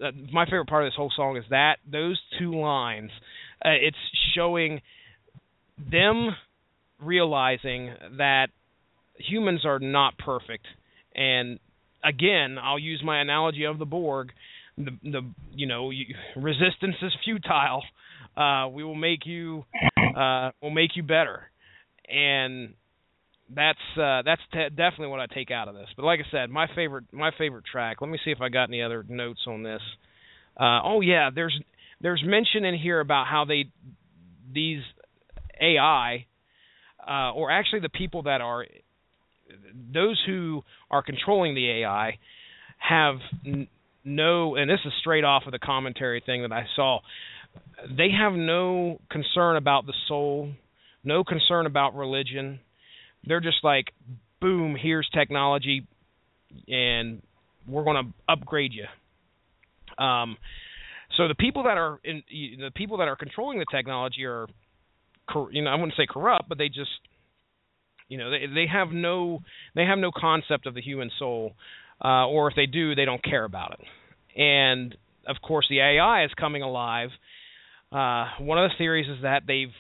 uh, 0.02 0.12
my 0.32 0.44
favorite 0.46 0.68
part 0.68 0.84
of 0.84 0.88
this 0.88 0.96
whole 0.96 1.12
song 1.14 1.36
is 1.36 1.44
that 1.50 1.76
those 1.90 2.20
two 2.38 2.58
lines. 2.58 3.10
Uh, 3.64 3.70
it's 3.70 3.96
showing 4.34 4.80
them 5.90 6.28
realizing 7.00 7.94
that 8.18 8.48
humans 9.18 9.64
are 9.64 9.78
not 9.78 10.18
perfect. 10.18 10.66
And 11.14 11.58
again 12.04 12.56
i'll 12.62 12.78
use 12.78 13.02
my 13.04 13.20
analogy 13.20 13.64
of 13.64 13.78
the 13.78 13.86
borg. 13.86 14.30
The 14.78 14.90
the 15.02 15.22
you 15.54 15.66
know 15.66 15.90
you, 15.90 16.04
resistance 16.36 16.96
is 17.02 17.12
futile. 17.24 17.82
Uh 18.36 18.68
we 18.68 18.84
will 18.84 18.94
make 18.94 19.26
you 19.26 19.64
uh 20.16 20.50
will 20.62 20.70
make 20.70 20.90
you 20.94 21.02
better. 21.02 21.50
And 22.08 22.74
that's 23.54 23.78
uh 23.96 24.22
that's 24.22 24.42
t- 24.52 24.68
definitely 24.70 25.08
what 25.08 25.20
i 25.20 25.26
take 25.26 25.50
out 25.50 25.68
of 25.68 25.74
this. 25.74 25.88
But 25.96 26.04
like 26.04 26.20
i 26.20 26.30
said 26.30 26.50
my 26.50 26.66
favorite 26.74 27.04
my 27.12 27.30
favorite 27.38 27.64
track 27.64 28.00
let 28.00 28.10
me 28.10 28.18
see 28.24 28.30
if 28.30 28.40
i 28.40 28.48
got 28.48 28.64
any 28.64 28.82
other 28.82 29.04
notes 29.08 29.40
on 29.46 29.62
this. 29.62 29.82
Uh 30.58 30.80
oh 30.84 31.00
yeah 31.00 31.30
there's 31.34 31.58
there's 32.00 32.22
mention 32.24 32.64
in 32.64 32.78
here 32.78 33.00
about 33.00 33.26
how 33.26 33.44
they 33.46 33.64
these 34.52 34.82
ai 35.60 36.26
uh 37.08 37.32
or 37.32 37.50
actually 37.50 37.80
the 37.80 37.88
people 37.88 38.24
that 38.24 38.40
are 38.40 38.66
those 39.92 40.20
who 40.26 40.62
are 40.90 41.02
controlling 41.02 41.54
the 41.54 41.82
AI 41.82 42.18
have 42.78 43.16
n- 43.44 43.68
no, 44.04 44.54
and 44.54 44.70
this 44.70 44.78
is 44.84 44.92
straight 45.00 45.24
off 45.24 45.44
of 45.46 45.52
the 45.52 45.58
commentary 45.58 46.22
thing 46.24 46.42
that 46.42 46.52
I 46.52 46.64
saw. 46.76 47.00
They 47.96 48.10
have 48.10 48.32
no 48.32 49.00
concern 49.10 49.56
about 49.56 49.86
the 49.86 49.94
soul, 50.06 50.52
no 51.02 51.24
concern 51.24 51.66
about 51.66 51.96
religion. 51.96 52.60
They're 53.24 53.40
just 53.40 53.64
like, 53.64 53.86
boom, 54.40 54.76
here's 54.80 55.08
technology, 55.12 55.86
and 56.68 57.22
we're 57.66 57.84
going 57.84 58.04
to 58.04 58.12
upgrade 58.32 58.72
you. 58.72 58.84
Um, 60.02 60.36
so 61.16 61.28
the 61.28 61.34
people 61.34 61.64
that 61.64 61.78
are 61.78 61.98
in 62.04 62.22
the 62.30 62.70
people 62.74 62.98
that 62.98 63.08
are 63.08 63.16
controlling 63.16 63.58
the 63.58 63.66
technology 63.70 64.24
are, 64.24 64.46
you 65.50 65.62
know, 65.62 65.70
I 65.70 65.74
wouldn't 65.74 65.94
say 65.96 66.06
corrupt, 66.08 66.48
but 66.48 66.58
they 66.58 66.68
just 66.68 66.90
you 68.08 68.18
know, 68.18 68.30
they 68.30 68.46
they 68.46 68.66
have 68.66 68.88
no 68.92 69.42
they 69.74 69.84
have 69.84 69.98
no 69.98 70.10
concept 70.14 70.66
of 70.66 70.74
the 70.74 70.82
human 70.82 71.10
soul, 71.18 71.54
uh, 72.04 72.26
or 72.26 72.48
if 72.48 72.54
they 72.54 72.66
do, 72.66 72.94
they 72.94 73.04
don't 73.04 73.22
care 73.22 73.44
about 73.44 73.78
it. 73.78 74.40
And 74.40 74.96
of 75.26 75.36
course, 75.42 75.66
the 75.68 75.80
AI 75.80 76.24
is 76.24 76.30
coming 76.38 76.62
alive. 76.62 77.10
Uh, 77.92 78.26
one 78.40 78.58
of 78.62 78.70
the 78.70 78.74
theories 78.78 79.08
is 79.08 79.22
that 79.22 79.42
they've 79.46 79.72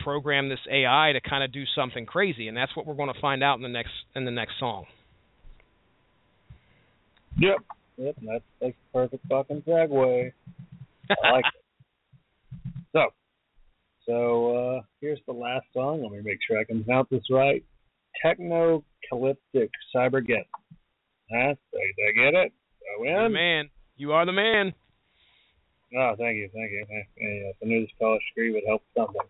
programmed 0.00 0.50
this 0.50 0.58
AI 0.70 1.12
to 1.12 1.20
kind 1.20 1.44
of 1.44 1.52
do 1.52 1.64
something 1.74 2.06
crazy, 2.06 2.48
and 2.48 2.56
that's 2.56 2.74
what 2.76 2.86
we're 2.86 2.94
going 2.94 3.12
to 3.12 3.20
find 3.20 3.42
out 3.42 3.56
in 3.56 3.62
the 3.62 3.68
next 3.68 3.92
in 4.14 4.24
the 4.24 4.30
next 4.30 4.52
song. 4.58 4.86
Yep, 7.38 7.56
yep, 7.96 8.16
that's 8.22 8.44
like 8.60 8.76
perfect 8.92 9.26
fucking 9.28 9.62
segue. 9.62 10.32
I 11.10 11.30
like 11.30 11.44
it. 11.44 11.52
So, 12.92 13.06
so 14.06 14.56
uh, 14.56 14.82
here's 15.00 15.20
the 15.26 15.32
last 15.32 15.66
song. 15.72 16.02
Let 16.02 16.12
me 16.12 16.20
make 16.22 16.38
sure 16.46 16.58
I 16.58 16.64
can 16.64 16.84
pronounce 16.84 17.08
this 17.10 17.22
right. 17.30 17.64
Technocalyptic 18.24 19.70
Cyberget. 19.94 20.46
Huh? 21.32 21.54
Did 21.72 21.96
I 22.08 22.12
get 22.14 22.34
it? 22.34 22.52
I 22.52 23.00
win? 23.00 23.10
You're 23.10 23.22
the 23.24 23.28
man. 23.30 23.70
You 23.96 24.12
are 24.12 24.26
the 24.26 24.32
man. 24.32 24.74
Oh, 25.96 26.14
thank 26.18 26.36
you, 26.36 26.50
thank 26.52 26.70
you. 26.72 26.84
Yes, 26.90 27.54
I 27.62 27.66
knew 27.66 27.80
this 27.82 27.90
college 28.00 28.20
degree 28.34 28.52
would 28.52 28.64
help 28.66 28.82
something. 28.96 29.20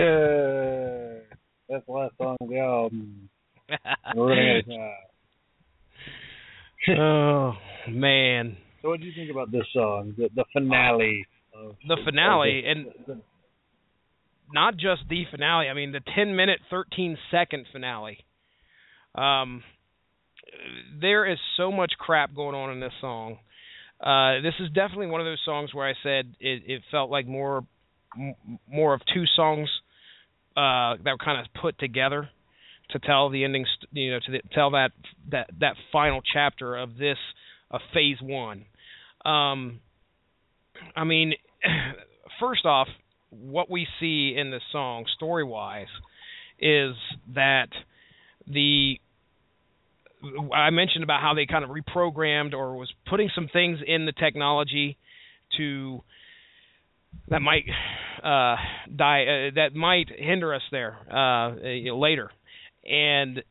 Yeah, 0.00 1.18
that's 1.68 1.84
the 1.84 1.92
last 1.92 2.14
song 2.16 2.38
of 2.40 2.48
the 2.48 2.58
album. 2.58 3.28
We're 4.16 4.28
running 4.30 4.48
out 4.48 4.56
of 4.56 4.66
time. 6.88 6.98
oh 6.98 7.52
man. 7.90 8.56
So, 8.80 8.88
what 8.88 9.00
do 9.00 9.06
you 9.06 9.12
think 9.14 9.30
about 9.30 9.52
this 9.52 9.66
song, 9.74 10.14
the, 10.16 10.30
the 10.34 10.46
finale? 10.54 11.26
Of, 11.54 11.76
the 11.86 11.98
finale, 12.02 12.60
of 12.60 12.64
and 12.64 13.20
not 14.54 14.78
just 14.78 15.02
the 15.10 15.24
finale. 15.30 15.68
I 15.68 15.74
mean, 15.74 15.92
the 15.92 16.00
10 16.14 16.34
minute, 16.34 16.60
13 16.70 17.18
second 17.30 17.66
finale. 17.70 18.24
Um, 19.14 19.62
there 20.98 21.30
is 21.30 21.36
so 21.58 21.70
much 21.70 21.92
crap 21.98 22.34
going 22.34 22.54
on 22.54 22.70
in 22.70 22.80
this 22.80 22.94
song. 23.02 23.36
Uh, 24.00 24.40
this 24.40 24.54
is 24.60 24.68
definitely 24.70 25.08
one 25.08 25.20
of 25.20 25.26
those 25.26 25.42
songs 25.44 25.74
where 25.74 25.86
I 25.86 25.92
said 26.02 26.34
it, 26.40 26.62
it 26.66 26.82
felt 26.90 27.10
like 27.10 27.26
more, 27.26 27.66
m- 28.16 28.58
more 28.66 28.94
of 28.94 29.02
two 29.12 29.24
songs 29.36 29.68
uh, 30.60 30.96
that 31.04 31.12
were 31.12 31.24
kind 31.24 31.40
of 31.40 31.46
put 31.60 31.78
together 31.78 32.28
to 32.90 32.98
tell 32.98 33.30
the 33.30 33.44
ending, 33.44 33.64
you 33.92 34.10
know, 34.10 34.18
to 34.26 34.32
the, 34.32 34.40
tell 34.52 34.72
that 34.72 34.90
that 35.30 35.48
that 35.60 35.74
final 35.90 36.20
chapter 36.34 36.76
of 36.76 36.98
this 36.98 37.16
of 37.70 37.80
phase 37.94 38.18
one. 38.20 38.66
Um, 39.24 39.80
I 40.94 41.04
mean, 41.04 41.32
first 42.40 42.66
off, 42.66 42.88
what 43.30 43.70
we 43.70 43.86
see 44.00 44.34
in 44.36 44.50
this 44.50 44.62
song, 44.70 45.06
story 45.16 45.44
wise, 45.44 45.86
is 46.58 46.94
that 47.34 47.68
the 48.46 49.00
I 50.54 50.68
mentioned 50.68 51.04
about 51.04 51.22
how 51.22 51.32
they 51.32 51.46
kind 51.46 51.64
of 51.64 51.70
reprogrammed 51.70 52.52
or 52.52 52.76
was 52.76 52.92
putting 53.08 53.30
some 53.34 53.48
things 53.50 53.78
in 53.86 54.04
the 54.04 54.12
technology 54.12 54.98
to 55.56 56.02
that 57.28 57.40
might 57.40 57.64
uh, 58.22 58.56
die 58.94 59.22
uh, 59.22 59.50
that 59.54 59.74
might 59.74 60.08
hinder 60.16 60.54
us 60.54 60.62
there 60.70 60.96
uh, 61.10 61.54
you 61.62 61.90
know, 61.90 61.98
later. 61.98 62.30
And 62.84 63.42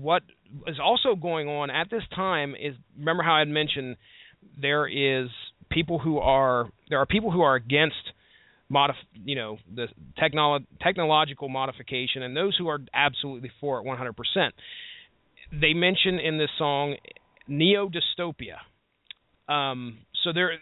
what 0.00 0.22
is 0.66 0.76
also 0.82 1.14
going 1.14 1.48
on 1.48 1.70
at 1.70 1.90
this 1.90 2.02
time 2.14 2.54
is 2.54 2.74
remember 2.98 3.22
how 3.22 3.34
I 3.34 3.38
had 3.40 3.48
mentioned 3.48 3.96
there 4.60 4.86
is 4.86 5.28
people 5.70 5.98
who 5.98 6.18
are 6.18 6.70
there 6.88 6.98
are 6.98 7.06
people 7.06 7.30
who 7.30 7.42
are 7.42 7.54
against 7.54 7.96
modif 8.70 8.94
you 9.12 9.34
know 9.34 9.58
the 9.74 9.86
technolo- 10.20 10.66
technological 10.80 11.48
modification 11.48 12.22
and 12.22 12.36
those 12.36 12.56
who 12.56 12.68
are 12.68 12.80
absolutely 12.94 13.50
for 13.60 13.80
it 13.80 13.86
100%. 13.86 14.50
They 15.52 15.74
mention 15.74 16.18
in 16.18 16.38
this 16.38 16.50
song 16.56 16.96
neo 17.46 17.88
dystopia. 17.88 18.56
Um, 19.52 19.98
so 20.24 20.32
there 20.32 20.52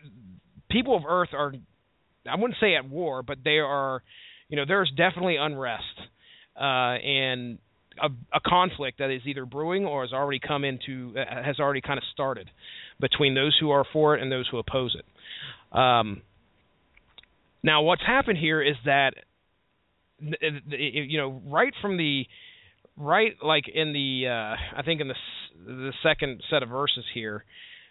people 0.71 0.97
of 0.97 1.03
Earth 1.07 1.31
are 1.33 1.53
I 2.31 2.37
wouldn't 2.37 2.59
say 2.61 2.75
at 2.75 2.89
war, 2.89 3.23
but 3.23 3.39
they 3.45 3.59
are 3.59 4.03
you 4.49 4.57
know 4.57 4.65
there's 4.67 4.91
definitely 4.97 5.37
unrest 5.37 5.85
uh, 6.57 6.99
and 6.99 7.59
a, 8.01 8.09
a, 8.35 8.41
conflict 8.45 8.99
that 8.99 9.11
is 9.11 9.23
either 9.27 9.45
brewing 9.45 9.85
or 9.85 10.03
has 10.03 10.13
already 10.13 10.41
come 10.41 10.65
into 10.65 11.15
uh, 11.17 11.43
has 11.43 11.59
already 11.59 11.81
kind 11.81 11.99
of 11.99 12.05
started 12.13 12.51
between 13.01 13.35
those 13.35 13.57
who 13.61 13.71
are 13.71 13.85
for 13.93 14.17
it 14.17 14.23
and 14.23 14.31
those 14.31 14.49
who 14.51 14.59
oppose 14.59 14.97
it. 14.99 15.77
Um, 15.77 16.23
now, 17.63 17.83
what's 17.83 18.03
happened 18.03 18.39
here 18.39 18.63
is 18.63 18.77
that 18.85 19.15
you 20.19 21.19
know 21.19 21.41
right 21.47 21.73
from 21.81 21.97
the 21.97 22.25
right 22.97 23.33
like 23.43 23.65
in 23.73 23.93
the 23.93 24.29
uh, 24.29 24.79
I 24.79 24.83
think 24.83 25.01
in 25.01 25.09
the 25.09 25.15
the 25.65 25.93
second 26.03 26.43
set 26.51 26.63
of 26.63 26.69
verses 26.69 27.05
here 27.15 27.45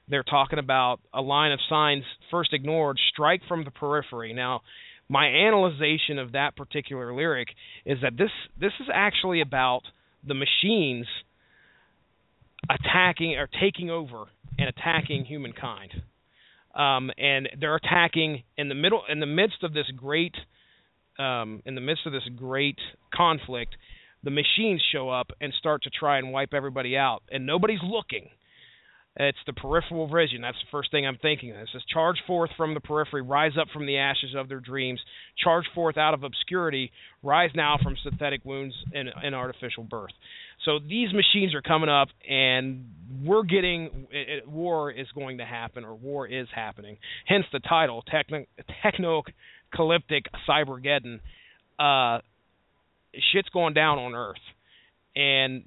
they're 0.10 0.24
talking 0.24 0.60
about 0.60 1.00
a 1.14 1.22
line 1.22 1.52
of 1.52 1.60
signs 1.70 2.04
first 2.32 2.54
ignored 2.54 2.98
strike 3.12 3.42
from 3.48 3.64
the 3.64 3.72
periphery 3.72 4.34
now 4.34 4.62
my 5.10 5.26
analyzation 5.26 6.20
of 6.20 6.34
that 6.34 6.56
particular 6.56 7.14
lyric 7.14 7.50
is 7.86 7.98
that 8.04 8.16
this 8.18 8.30
this 8.60 8.74
is 8.80 8.88
actually 8.94 9.42
about 9.42 9.82
the 10.26 10.36
machines 10.36 11.08
attacking 12.70 13.36
or 13.36 13.50
taking 13.60 13.90
over 13.90 14.26
and 14.58 14.70
attacking 14.70 15.26
humankind. 15.26 15.92
Um, 16.76 17.10
and 17.18 17.50
they're 17.60 17.76
attacking 17.76 18.44
in 18.58 18.70
the 18.70 18.76
middle 18.76 19.02
in 19.10 19.20
the 19.20 19.26
midst 19.26 19.64
of 19.64 19.74
this 19.74 19.88
great 19.96 20.36
um, 21.18 21.62
in 21.66 21.76
the 21.76 21.82
midst 21.82 22.06
of 22.06 22.14
this 22.14 22.24
great 22.38 22.78
conflict, 23.14 23.76
the 24.24 24.30
machines 24.30 24.82
show 24.94 25.10
up 25.10 25.32
and 25.42 25.52
start 25.58 25.84
to 25.84 25.90
try 25.90 26.20
and 26.20 26.32
wipe 26.32 26.54
everybody 26.54 26.96
out, 26.96 27.24
and 27.32 27.46
nobody's 27.46 27.82
looking. 27.84 28.30
It's 29.22 29.38
the 29.46 29.52
peripheral 29.52 30.08
vision. 30.08 30.42
That's 30.42 30.58
the 30.60 30.72
first 30.72 30.92
thing 30.92 31.06
I'm 31.06 31.18
thinking. 31.18 31.52
Of. 31.52 31.58
It 31.58 31.70
says, 31.74 31.84
"Charge 31.94 32.16
forth 32.26 32.52
from 32.56 32.74
the 32.74 32.80
periphery, 32.80 33.22
rise 33.22 33.58
up 33.60 33.68
from 33.74 33.86
the 33.86 33.98
ashes 33.98 34.34
of 34.34 34.48
their 34.48 34.62
dreams. 34.62 35.02
Charge 35.44 35.66
forth 35.76 35.98
out 35.98 36.14
of 36.14 36.24
obscurity, 36.24 36.94
rise 37.22 37.52
now 37.54 37.78
from 37.84 37.98
synthetic 38.02 38.46
wounds 38.46 38.74
and, 38.94 39.10
and 39.22 39.36
artificial 39.36 39.84
birth." 39.84 40.14
So 40.64 40.80
these 40.80 41.12
machines 41.14 41.54
are 41.54 41.62
coming 41.62 41.90
up, 41.90 42.08
and 42.30 42.86
we're 43.22 43.44
getting 43.44 44.08
it, 44.12 44.48
war 44.48 44.90
is 44.90 45.08
going 45.14 45.40
to 45.40 45.46
happen, 45.46 45.84
or 45.84 45.96
war 45.96 46.26
is 46.26 46.48
happening. 46.56 46.98
Hence 47.26 47.46
the 47.52 47.60
title, 47.60 48.04
techno, 48.04 48.46
technocalyptic 48.86 50.28
cybergeddon. 50.48 51.20
Uh, 51.78 52.22
shit's 53.34 53.50
going 53.50 53.74
down 53.74 54.00
on 54.00 54.16
Earth, 54.16 54.38
and 55.14 55.66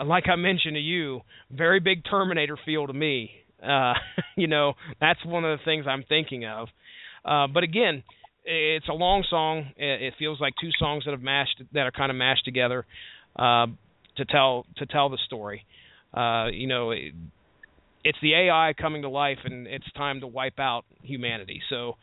uh, 0.00 0.04
like 0.04 0.24
I 0.28 0.36
mentioned 0.36 0.74
to 0.74 0.80
you, 0.80 1.20
very 1.50 1.80
big 1.80 2.02
Terminator 2.08 2.58
feel 2.64 2.86
to 2.86 2.92
me. 2.92 3.30
Uh, 3.62 3.94
you 4.36 4.46
know, 4.46 4.74
that's 5.00 5.24
one 5.24 5.44
of 5.44 5.58
the 5.58 5.64
things 5.64 5.86
I'm 5.88 6.04
thinking 6.08 6.44
of. 6.44 6.68
Uh, 7.24 7.46
but 7.52 7.62
again, 7.62 8.02
it's 8.44 8.88
a 8.88 8.92
long 8.92 9.24
song. 9.28 9.66
It, 9.76 10.14
feels 10.18 10.40
like 10.40 10.54
two 10.60 10.70
songs 10.78 11.04
that 11.04 11.12
have 11.12 11.22
mashed 11.22 11.62
that 11.72 11.80
are 11.80 11.92
kind 11.92 12.10
of 12.10 12.16
mashed 12.16 12.44
together 12.44 12.84
uh, 13.36 13.66
to 14.16 14.24
tell 14.24 14.66
to 14.78 14.86
tell 14.86 15.08
the 15.08 15.18
story. 15.26 15.64
Uh, 16.12 16.48
you 16.52 16.66
know, 16.66 16.90
it, 16.90 17.14
it's 18.04 18.18
the 18.20 18.34
AI 18.34 18.74
coming 18.78 19.02
to 19.02 19.08
life, 19.08 19.38
and 19.44 19.66
it's 19.66 19.90
time 19.92 20.20
to 20.20 20.26
wipe 20.26 20.58
out 20.58 20.84
humanity. 21.02 21.62
So 21.70 21.94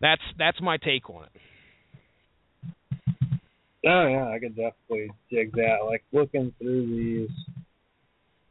that's 0.00 0.22
that's 0.38 0.60
my 0.62 0.78
take 0.78 1.10
on 1.10 1.24
it. 1.24 1.40
Oh 3.84 4.06
yeah, 4.06 4.28
I 4.28 4.38
can 4.38 4.50
definitely 4.50 5.10
dig 5.30 5.52
that. 5.52 5.78
Like 5.84 6.04
looking 6.12 6.52
through 6.58 6.86
these, 6.86 7.30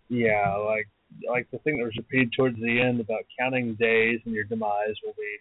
yeah, 0.09 0.55
like 0.57 0.87
like 1.29 1.49
the 1.51 1.57
thing 1.59 1.77
that 1.77 1.85
was 1.85 1.95
repeated 1.97 2.33
towards 2.35 2.57
the 2.59 2.81
end 2.81 2.99
about 2.99 3.21
counting 3.37 3.75
days 3.75 4.19
and 4.25 4.33
your 4.33 4.43
demise 4.45 4.95
will 5.03 5.13
be 5.17 5.37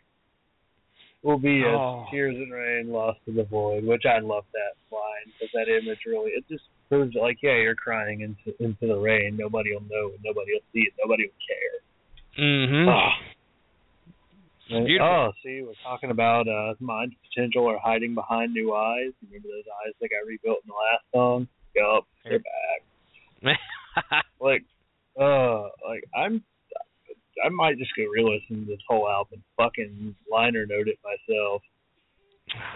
will 1.23 1.39
be 1.39 1.65
Oh. 1.65 2.03
as 2.05 2.11
tears 2.11 2.37
and 2.37 2.53
rain 2.53 2.91
lost 2.91 3.19
to 3.27 3.33
the 3.33 3.45
void, 3.45 3.85
which 3.85 4.05
I 4.07 4.21
love 4.21 4.45
that 4.53 4.97
line 4.97 5.27
because 5.27 5.51
that 5.55 5.69
image 5.69 5.99
really 6.07 6.31
it 6.31 6.45
just 6.49 6.65
proves 6.89 7.15
like 7.15 7.39
yeah 7.43 7.57
you're 7.57 7.75
crying 7.75 8.21
into 8.21 8.63
into 8.63 8.87
the 8.87 8.99
rain, 8.99 9.37
nobody 9.37 9.73
will 9.73 9.83
know, 9.83 10.13
nobody 10.25 10.53
will 10.53 10.67
see 10.73 10.81
it, 10.81 10.95
nobody 11.03 11.25
will 11.27 11.43
care. 11.47 12.45
Mm-hmm. 12.45 12.89
Ah. 12.89 13.13
Beautiful. 14.71 15.07
Oh, 15.07 15.33
see, 15.43 15.63
we're 15.63 15.75
talking 15.83 16.11
about 16.11 16.47
uh, 16.47 16.75
mind 16.79 17.15
potential 17.29 17.65
or 17.65 17.79
hiding 17.83 18.15
behind 18.15 18.53
new 18.53 18.75
eyes. 18.75 19.13
Remember 19.27 19.49
those 19.49 19.65
eyes 19.85 19.95
that 20.01 20.09
got 20.09 20.27
rebuilt 20.27 20.59
in 20.65 20.69
the 20.69 20.75
last 20.75 21.05
song? 21.13 21.49
Yup, 21.75 22.05
they're 22.25 22.39
back. 22.39 23.59
like, 24.41 24.65
uh, 25.21 25.63
like 25.87 26.05
I'm, 26.17 26.43
I 27.45 27.49
might 27.49 27.79
just 27.79 27.91
go 27.97 28.05
re-listen 28.05 28.67
to 28.67 28.73
this 28.73 28.81
whole 28.89 29.09
album, 29.09 29.43
fucking 29.57 30.15
liner 30.31 30.67
note 30.67 30.89
it 30.89 30.99
myself. 31.03 31.63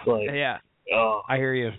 Like, 0.05 0.29
yeah, 0.33 0.57
oh, 0.93 1.21
I 1.29 1.37
hear 1.37 1.53
you. 1.53 1.71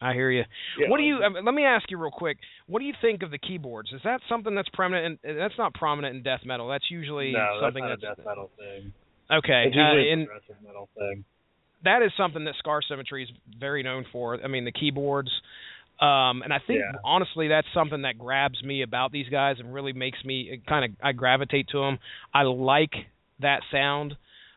I 0.00 0.12
hear 0.12 0.30
you. 0.30 0.44
Yeah. 0.78 0.90
What 0.90 0.98
do 0.98 1.04
you? 1.04 1.16
Um, 1.16 1.36
let 1.44 1.54
me 1.54 1.64
ask 1.64 1.90
you 1.90 1.98
real 1.98 2.10
quick. 2.10 2.36
What 2.66 2.80
do 2.80 2.84
you 2.84 2.92
think 3.00 3.22
of 3.22 3.30
the 3.30 3.38
keyboards? 3.38 3.92
Is 3.92 4.00
that 4.04 4.20
something 4.28 4.54
that's 4.54 4.68
prominent? 4.74 5.18
In, 5.24 5.36
that's 5.38 5.54
not 5.56 5.72
prominent 5.74 6.16
in 6.16 6.22
death 6.22 6.40
metal. 6.44 6.68
That's 6.68 6.84
usually 6.90 7.32
no, 7.32 7.38
that's 7.38 7.66
something 7.66 7.82
not 7.82 7.92
a 7.92 7.96
that's 7.96 8.18
death 8.18 8.26
metal 8.26 8.50
thing. 8.58 8.92
Okay. 9.30 9.64
It's 9.66 9.76
usually 9.76 10.08
uh, 10.08 10.10
a 10.10 10.12
in, 10.12 10.26
progressive 10.26 10.56
metal 10.66 10.88
thing. 10.96 11.24
that 11.84 12.02
is 12.02 12.10
something 12.16 12.44
that 12.44 12.54
Scar 12.58 12.80
Symmetry 12.88 13.24
is 13.24 13.30
very 13.58 13.82
known 13.82 14.04
for. 14.12 14.38
I 14.42 14.48
mean, 14.48 14.64
the 14.64 14.72
keyboards. 14.72 15.30
Um, 16.00 16.42
and 16.42 16.52
I 16.52 16.58
think 16.58 16.80
Yeah. 16.80 16.98
honestly, 17.04 17.48
that's 17.48 17.66
something 17.72 18.02
that 18.02 18.18
grabs 18.18 18.62
me 18.62 18.82
about 18.82 19.12
these 19.12 19.28
guys 19.30 19.56
and 19.58 19.72
really 19.72 19.94
makes 19.94 20.22
me 20.24 20.60
kind 20.68 20.84
of 20.84 20.90
I 21.02 21.12
gravitate 21.12 21.68
to 21.68 21.78
them. 21.80 21.98
I 22.34 22.42
like 22.42 22.92
that 23.40 23.62
sound, 23.70 24.14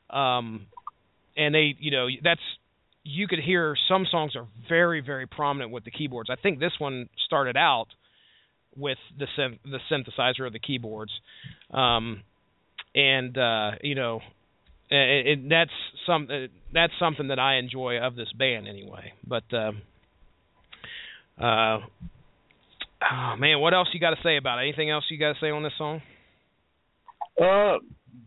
um, 0.09 0.65
and 1.37 1.55
they, 1.55 1.75
you 1.79 1.91
know, 1.91 2.07
that's 2.21 2.41
you 3.05 3.27
could 3.29 3.39
hear 3.39 3.75
some 3.87 4.05
songs 4.11 4.35
are 4.35 4.47
very 4.67 4.99
very 4.99 5.27
prominent 5.27 5.71
with 5.71 5.85
the 5.85 5.91
keyboards. 5.91 6.29
I 6.29 6.35
think 6.35 6.59
this 6.59 6.73
one 6.77 7.07
started 7.25 7.55
out 7.55 7.87
with 8.75 8.97
the 9.17 9.27
synth, 9.37 9.59
the 9.63 9.79
synthesizer 9.89 10.45
of 10.45 10.51
the 10.51 10.59
keyboards, 10.59 11.11
um, 11.73 12.21
and 12.93 13.37
uh, 13.37 13.71
you 13.81 13.95
know, 13.95 14.19
it, 14.89 15.27
it, 15.27 15.49
that's 15.49 15.71
some 16.05 16.27
uh, 16.31 16.47
that's 16.73 16.93
something 16.99 17.27
that 17.27 17.39
I 17.39 17.57
enjoy 17.57 17.99
of 17.99 18.15
this 18.15 18.31
band 18.37 18.67
anyway. 18.67 19.13
But 19.25 19.43
uh, 19.53 19.71
uh, 21.41 21.79
oh 23.11 23.35
man, 23.37 23.59
what 23.59 23.73
else 23.73 23.89
you 23.93 23.99
got 23.99 24.11
to 24.11 24.21
say 24.23 24.37
about 24.37 24.59
it? 24.59 24.63
Anything 24.63 24.89
else 24.89 25.05
you 25.09 25.19
got 25.19 25.33
to 25.33 25.39
say 25.39 25.49
on 25.49 25.63
this 25.63 25.73
song? 25.77 26.01
Uh, 27.39 27.77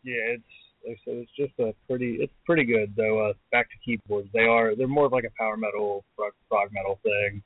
yeah, 0.05 0.37
it's 0.37 0.43
like 0.87 0.97
I 0.97 1.01
said, 1.05 1.15
it's 1.15 1.31
just 1.37 1.53
a 1.59 1.75
pretty. 1.89 2.19
It's 2.21 2.33
pretty 2.47 2.65
good 2.65 2.95
though. 2.97 3.31
Uh, 3.31 3.33
back 3.51 3.69
to 3.71 3.77
keyboards, 3.85 4.29
they 4.33 4.47
are. 4.47 4.75
They're 4.75 4.89
more 4.89 5.07
of 5.07 5.13
like 5.13 5.25
a 5.25 5.33
power 5.39 5.57
metal, 5.57 6.05
prog, 6.17 6.33
prog 6.49 6.71
metal 6.73 6.99
thing. 7.03 7.43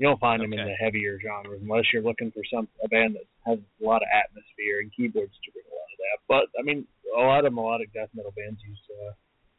You 0.00 0.08
don't 0.08 0.18
find 0.18 0.40
them 0.40 0.54
in 0.54 0.64
the 0.64 0.72
heavier 0.80 1.20
genres 1.20 1.60
unless 1.60 1.84
you're 1.92 2.00
looking 2.02 2.32
for 2.32 2.40
some 2.50 2.66
a 2.82 2.88
band 2.88 3.16
that 3.16 3.28
has 3.44 3.58
a 3.58 3.84
lot 3.84 4.00
of 4.00 4.08
atmosphere 4.08 4.80
and 4.80 4.90
keyboards 4.96 5.36
to 5.44 5.52
bring 5.52 5.68
a 5.68 5.76
lot 5.76 5.92
of 5.92 5.98
that. 6.00 6.18
But 6.24 6.44
I 6.58 6.64
mean, 6.64 6.88
a 7.14 7.20
lot 7.20 7.44
of 7.44 7.52
melodic 7.52 7.92
death 7.92 8.08
metal 8.14 8.32
bands 8.34 8.60
use 8.66 8.80
uh, 8.88 9.12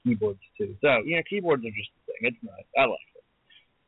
keyboards 0.04 0.42
too. 0.58 0.76
So 0.82 1.06
yeah, 1.06 1.22
keyboards 1.30 1.64
are 1.64 1.70
just 1.70 1.94
a 1.94 2.02
thing. 2.10 2.34
It's 2.34 2.42
nice. 2.42 2.66
I 2.76 2.90
like 2.90 3.06
it. 3.16 3.24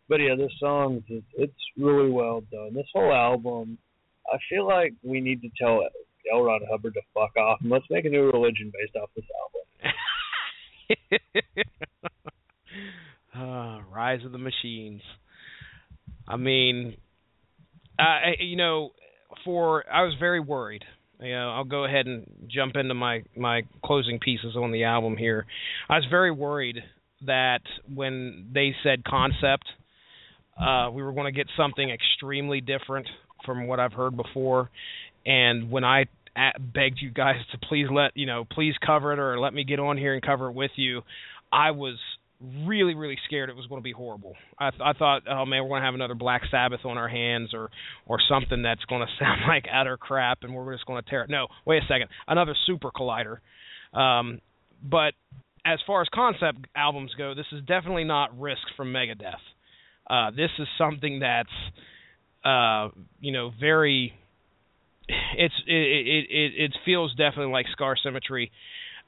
But 0.07 0.21
yeah, 0.21 0.35
this 0.37 0.51
song 0.59 1.03
is 1.09 1.23
it's 1.33 1.57
really 1.75 2.11
well 2.11 2.41
done. 2.51 2.75
This 2.75 2.85
whole 2.93 3.11
album, 3.11 3.79
I 4.31 4.37
feel 4.47 4.67
like 4.67 4.93
we 5.01 5.21
need 5.21 5.41
to 5.41 5.49
tell 5.59 5.81
L. 6.31 6.43
Ron 6.43 6.61
Hubbard 6.69 6.93
to 6.93 7.01
fuck 7.15 7.35
off 7.35 7.61
and 7.61 7.71
let's 7.71 7.89
make 7.89 8.05
a 8.05 8.09
new 8.09 8.29
religion 8.29 8.71
based 8.71 8.95
off 8.95 9.09
this 9.15 9.25
album. 13.33 13.81
uh, 13.81 13.81
Rise 13.91 14.23
of 14.23 14.31
the 14.31 14.37
Machines. 14.37 15.01
I 16.27 16.37
mean, 16.37 16.97
I 17.99 18.33
you 18.39 18.55
know, 18.55 18.91
for 19.45 19.83
I 19.91 20.03
was 20.03 20.13
very 20.19 20.39
worried. 20.39 20.83
You 21.19 21.31
know, 21.31 21.51
I'll 21.51 21.63
go 21.63 21.85
ahead 21.85 22.05
and 22.05 22.27
jump 22.47 22.75
into 22.75 22.93
my 22.93 23.23
my 23.35 23.63
closing 23.83 24.19
pieces 24.19 24.55
on 24.55 24.71
the 24.71 24.83
album 24.83 25.17
here. 25.17 25.45
I 25.89 25.95
was 25.95 26.05
very 26.09 26.31
worried 26.31 26.77
that 27.25 27.61
when 27.93 28.49
they 28.53 28.75
said 28.83 29.03
concept, 29.05 29.65
uh, 30.59 30.89
we 30.91 31.01
were 31.01 31.13
going 31.13 31.25
to 31.25 31.37
get 31.37 31.47
something 31.55 31.89
extremely 31.89 32.61
different 32.61 33.07
from 33.45 33.67
what 33.67 33.79
I've 33.79 33.93
heard 33.93 34.15
before. 34.17 34.69
And 35.25 35.71
when 35.71 35.83
I 35.83 36.05
a- 36.35 36.59
begged 36.59 36.99
you 37.01 37.11
guys 37.11 37.37
to 37.51 37.57
please 37.57 37.87
let 37.91 38.11
you 38.15 38.25
know, 38.25 38.45
please 38.49 38.73
cover 38.85 39.13
it 39.13 39.19
or 39.19 39.39
let 39.39 39.53
me 39.53 39.63
get 39.63 39.79
on 39.79 39.97
here 39.97 40.13
and 40.13 40.21
cover 40.21 40.49
it 40.49 40.53
with 40.53 40.71
you, 40.75 41.01
I 41.51 41.71
was 41.71 41.97
really 42.65 42.93
really 42.93 43.17
scared 43.25 43.49
it 43.49 43.55
was 43.55 43.65
going 43.67 43.79
to 43.79 43.83
be 43.83 43.91
horrible. 43.91 44.35
I 44.59 44.71
th- 44.71 44.81
I 44.83 44.93
thought, 44.93 45.23
oh 45.29 45.45
man, 45.45 45.63
we're 45.63 45.69
going 45.69 45.81
to 45.81 45.85
have 45.85 45.95
another 45.95 46.15
Black 46.15 46.41
Sabbath 46.51 46.81
on 46.85 46.97
our 46.97 47.07
hands 47.07 47.53
or 47.53 47.69
or 48.05 48.19
something 48.27 48.61
that's 48.61 48.83
going 48.85 49.01
to 49.05 49.23
sound 49.23 49.41
like 49.47 49.65
utter 49.73 49.97
crap 49.97 50.39
and 50.43 50.53
we're 50.53 50.73
just 50.73 50.85
going 50.85 51.01
to 51.01 51.09
tear 51.09 51.23
it. 51.23 51.29
No, 51.29 51.47
wait 51.65 51.83
a 51.83 51.85
second, 51.87 52.09
another 52.27 52.55
Super 52.65 52.91
Collider. 52.91 53.37
Um, 53.97 54.41
but 54.83 55.13
as 55.65 55.79
far 55.87 56.01
as 56.01 56.07
concept 56.13 56.59
albums 56.75 57.11
go, 57.17 57.33
this 57.33 57.45
is 57.51 57.61
definitely 57.61 58.03
not 58.03 58.37
Risk 58.39 58.61
from 58.75 58.91
Megadeth. 58.91 59.35
Uh, 60.09 60.31
this 60.31 60.49
is 60.59 60.67
something 60.77 61.19
that's 61.19 61.49
uh, 62.43 62.89
you 63.19 63.31
know 63.31 63.51
very 63.59 64.13
it's 65.07 65.53
it, 65.67 65.73
it 65.73 66.25
it 66.29 66.63
it 66.63 66.71
feels 66.85 67.11
definitely 67.15 67.51
like 67.51 67.65
Scar 67.71 67.95
Symmetry. 68.01 68.51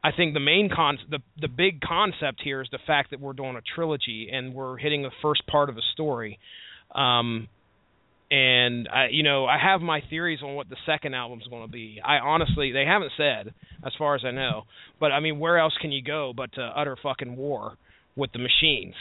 I 0.05 0.11
think 0.15 0.35
the 0.35 0.39
main 0.39 0.69
con 0.69 0.99
the 1.09 1.17
the 1.41 1.47
big 1.47 1.81
concept 1.81 2.39
here 2.43 2.61
is 2.61 2.67
the 2.71 2.77
fact 2.85 3.09
that 3.09 3.19
we're 3.19 3.33
doing 3.33 3.55
a 3.55 3.61
trilogy 3.73 4.29
and 4.31 4.53
we're 4.53 4.77
hitting 4.77 5.01
the 5.01 5.09
first 5.23 5.47
part 5.47 5.67
of 5.67 5.77
a 5.77 5.81
story. 5.93 6.37
Um 6.93 7.47
and 8.29 8.87
I 8.87 9.07
you 9.09 9.23
know, 9.23 9.47
I 9.47 9.57
have 9.57 9.81
my 9.81 10.03
theories 10.07 10.41
on 10.43 10.53
what 10.53 10.69
the 10.69 10.75
second 10.85 11.15
album's 11.15 11.47
going 11.47 11.65
to 11.65 11.71
be. 11.71 11.99
I 12.05 12.19
honestly 12.19 12.71
they 12.71 12.85
haven't 12.85 13.13
said 13.17 13.55
as 13.83 13.93
far 13.97 14.13
as 14.13 14.21
I 14.23 14.29
know. 14.29 14.65
But 14.99 15.11
I 15.11 15.21
mean, 15.21 15.39
where 15.39 15.57
else 15.57 15.73
can 15.81 15.91
you 15.91 16.03
go 16.03 16.33
but 16.37 16.53
to 16.53 16.61
utter 16.61 16.95
fucking 17.01 17.35
war 17.35 17.75
with 18.15 18.31
the 18.31 18.39
machines? 18.39 18.93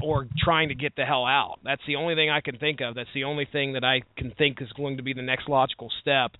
or 0.00 0.28
trying 0.44 0.68
to 0.68 0.76
get 0.76 0.94
the 0.94 1.04
hell 1.04 1.26
out. 1.26 1.58
That's 1.64 1.82
the 1.84 1.96
only 1.96 2.14
thing 2.14 2.30
I 2.30 2.40
can 2.40 2.56
think 2.56 2.80
of. 2.80 2.94
That's 2.94 3.08
the 3.14 3.24
only 3.24 3.48
thing 3.50 3.72
that 3.72 3.82
I 3.82 4.02
can 4.16 4.30
think 4.38 4.62
is 4.62 4.68
going 4.76 4.98
to 4.98 5.02
be 5.02 5.12
the 5.12 5.22
next 5.22 5.48
logical 5.48 5.90
step 6.00 6.30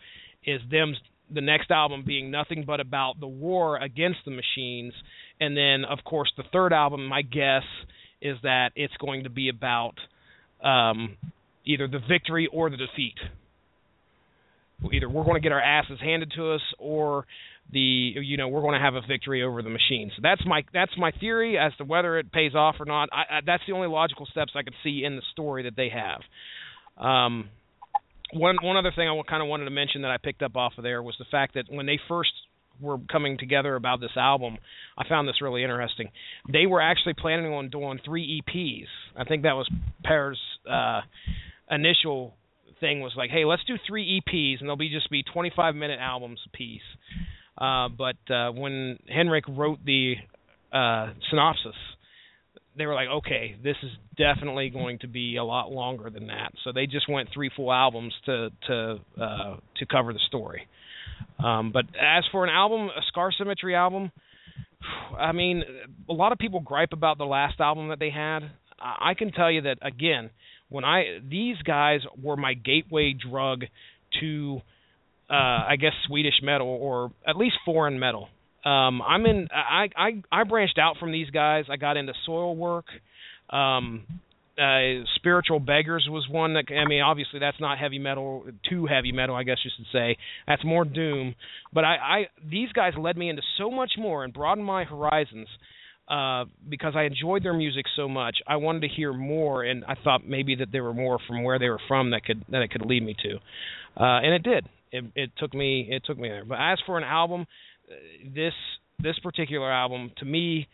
is 0.44 0.60
them 0.70 0.94
the 1.32 1.40
next 1.40 1.70
album 1.70 2.04
being 2.06 2.30
nothing 2.30 2.64
but 2.66 2.80
about 2.80 3.20
the 3.20 3.26
war 3.26 3.76
against 3.76 4.18
the 4.24 4.30
machines 4.30 4.92
and 5.40 5.56
then 5.56 5.84
of 5.84 6.02
course 6.04 6.32
the 6.36 6.44
third 6.52 6.72
album 6.72 7.06
my 7.06 7.22
guess 7.22 7.62
is 8.20 8.36
that 8.42 8.70
it's 8.76 8.94
going 9.00 9.24
to 9.24 9.30
be 9.30 9.48
about 9.48 9.94
um 10.64 11.16
either 11.68 11.86
the 11.86 12.00
victory 12.08 12.48
or 12.52 12.70
the 12.70 12.76
defeat. 12.76 13.14
Either 14.92 15.08
we're 15.08 15.24
going 15.24 15.34
to 15.34 15.40
get 15.40 15.52
our 15.52 15.60
asses 15.60 15.98
handed 16.00 16.32
to 16.36 16.52
us 16.52 16.62
or 16.78 17.26
the 17.70 17.78
you 17.78 18.38
know 18.38 18.48
we're 18.48 18.62
going 18.62 18.78
to 18.78 18.80
have 18.80 18.94
a 18.94 19.02
victory 19.06 19.42
over 19.42 19.60
the 19.60 19.68
machines. 19.68 20.12
That's 20.22 20.40
my 20.46 20.62
that's 20.72 20.92
my 20.96 21.12
theory 21.20 21.58
as 21.58 21.72
to 21.76 21.84
whether 21.84 22.18
it 22.18 22.32
pays 22.32 22.54
off 22.54 22.76
or 22.80 22.86
not. 22.86 23.10
I, 23.12 23.36
I, 23.36 23.40
that's 23.44 23.62
the 23.66 23.74
only 23.74 23.88
logical 23.88 24.26
steps 24.26 24.52
I 24.56 24.62
could 24.62 24.74
see 24.82 25.04
in 25.04 25.16
the 25.16 25.22
story 25.32 25.64
that 25.64 25.76
they 25.76 25.90
have. 25.90 26.20
Um, 27.04 27.50
one 28.32 28.56
one 28.62 28.76
other 28.76 28.92
thing 28.94 29.08
I 29.08 29.20
kind 29.28 29.42
of 29.42 29.48
wanted 29.48 29.64
to 29.64 29.70
mention 29.70 30.02
that 30.02 30.10
I 30.10 30.16
picked 30.16 30.42
up 30.42 30.56
off 30.56 30.72
of 30.76 30.84
there 30.84 31.02
was 31.02 31.14
the 31.18 31.24
fact 31.30 31.54
that 31.54 31.64
when 31.68 31.86
they 31.86 31.98
first 32.08 32.30
were 32.80 32.98
coming 33.10 33.38
together 33.38 33.74
about 33.74 34.00
this 34.00 34.16
album, 34.16 34.58
I 34.96 35.08
found 35.08 35.26
this 35.28 35.42
really 35.42 35.62
interesting. 35.62 36.10
They 36.50 36.66
were 36.66 36.80
actually 36.80 37.14
planning 37.14 37.52
on 37.52 37.70
doing 37.70 37.98
three 38.04 38.42
EPs. 38.42 38.86
I 39.16 39.24
think 39.24 39.42
that 39.42 39.54
was 39.54 39.68
Per's 40.04 40.40
uh, 40.70 41.00
initial 41.70 42.34
thing 42.80 43.00
was 43.00 43.12
like, 43.16 43.30
hey, 43.30 43.44
let's 43.44 43.64
do 43.64 43.74
three 43.86 44.20
EPs 44.20 44.60
and 44.60 44.68
they'll 44.68 44.76
be 44.76 44.90
just 44.90 45.10
be 45.10 45.22
25 45.22 45.74
minute 45.74 45.98
albums 46.00 46.40
apiece. 46.46 46.80
Uh, 47.56 47.88
but 47.88 48.32
uh, 48.32 48.52
when 48.52 48.98
Henrik 49.08 49.44
wrote 49.48 49.84
the 49.84 50.14
uh, 50.72 51.12
synopsis, 51.30 51.74
they 52.78 52.86
were 52.86 52.94
like, 52.94 53.08
okay, 53.08 53.56
this 53.62 53.76
is 53.82 53.90
definitely 54.16 54.70
going 54.70 54.98
to 55.00 55.08
be 55.08 55.36
a 55.36 55.44
lot 55.44 55.70
longer 55.70 56.10
than 56.10 56.28
that. 56.28 56.52
So 56.64 56.72
they 56.72 56.86
just 56.86 57.08
went 57.08 57.28
three 57.34 57.50
full 57.54 57.72
albums 57.72 58.14
to 58.26 58.50
to 58.68 59.00
uh, 59.20 59.56
to 59.78 59.86
cover 59.86 60.12
the 60.12 60.20
story. 60.28 60.66
Um, 61.42 61.72
but 61.72 61.84
as 62.00 62.24
for 62.32 62.44
an 62.44 62.50
album, 62.50 62.88
a 62.88 63.02
Scar 63.08 63.32
Symmetry 63.36 63.74
album, 63.74 64.12
I 65.18 65.32
mean, 65.32 65.64
a 66.08 66.12
lot 66.12 66.32
of 66.32 66.38
people 66.38 66.60
gripe 66.60 66.92
about 66.92 67.18
the 67.18 67.24
last 67.24 67.60
album 67.60 67.88
that 67.88 67.98
they 67.98 68.10
had. 68.10 68.40
I 68.80 69.14
can 69.14 69.32
tell 69.32 69.50
you 69.50 69.62
that 69.62 69.78
again, 69.82 70.30
when 70.68 70.84
I 70.84 71.18
these 71.28 71.56
guys 71.64 72.00
were 72.22 72.36
my 72.36 72.54
gateway 72.54 73.14
drug 73.14 73.64
to 74.20 74.60
uh 75.28 75.32
I 75.32 75.76
guess 75.80 75.92
Swedish 76.06 76.40
metal 76.42 76.68
or 76.68 77.10
at 77.26 77.36
least 77.36 77.56
foreign 77.64 77.98
metal. 77.98 78.28
Um 78.68 79.00
I'm 79.02 79.24
in 79.26 79.48
I 79.52 79.88
I 79.96 80.22
I 80.30 80.44
branched 80.44 80.78
out 80.78 80.96
from 80.98 81.12
these 81.12 81.30
guys. 81.30 81.64
I 81.70 81.76
got 81.76 81.96
into 81.96 82.12
Soilwork. 82.28 82.84
Um 83.50 84.04
uh 84.58 85.04
spiritual 85.14 85.60
beggars 85.60 86.06
was 86.10 86.26
one 86.28 86.54
that 86.54 86.64
I 86.70 86.86
mean 86.86 87.00
obviously 87.00 87.38
that's 87.38 87.60
not 87.60 87.78
heavy 87.78 87.98
metal 87.98 88.44
too 88.68 88.86
heavy 88.86 89.12
metal 89.12 89.36
I 89.36 89.44
guess 89.44 89.58
you 89.64 89.70
should 89.74 89.86
say. 89.92 90.16
That's 90.46 90.64
more 90.64 90.84
doom. 90.84 91.34
But 91.72 91.84
I 91.84 91.94
I 91.96 92.26
these 92.50 92.70
guys 92.72 92.92
led 92.98 93.16
me 93.16 93.30
into 93.30 93.42
so 93.56 93.70
much 93.70 93.92
more 93.96 94.24
and 94.24 94.32
broadened 94.34 94.66
my 94.66 94.84
horizons 94.84 95.48
uh 96.08 96.44
because 96.68 96.94
I 96.96 97.04
enjoyed 97.04 97.44
their 97.44 97.54
music 97.54 97.86
so 97.96 98.08
much. 98.08 98.38
I 98.46 98.56
wanted 98.56 98.82
to 98.82 98.88
hear 98.88 99.12
more 99.14 99.62
and 99.62 99.84
I 99.84 99.94
thought 100.04 100.26
maybe 100.26 100.56
that 100.56 100.72
there 100.72 100.82
were 100.82 100.94
more 100.94 101.18
from 101.26 101.42
where 101.42 101.58
they 101.58 101.68
were 101.68 101.80
from 101.88 102.10
that 102.10 102.24
could 102.24 102.44
that 102.50 102.60
it 102.62 102.70
could 102.70 102.84
lead 102.84 103.02
me 103.02 103.14
to. 103.22 103.36
Uh 103.96 104.18
and 104.24 104.34
it 104.34 104.42
did. 104.42 104.68
It 104.90 105.04
it 105.14 105.30
took 105.38 105.54
me 105.54 105.86
it 105.88 106.02
took 106.04 106.18
me 106.18 106.28
there. 106.28 106.44
But 106.44 106.58
as 106.60 106.78
for 106.84 106.98
an 106.98 107.04
album 107.04 107.46
this 108.34 108.54
this 109.00 109.18
particular 109.20 109.70
album 109.70 110.10
to 110.18 110.24
me 110.24 110.68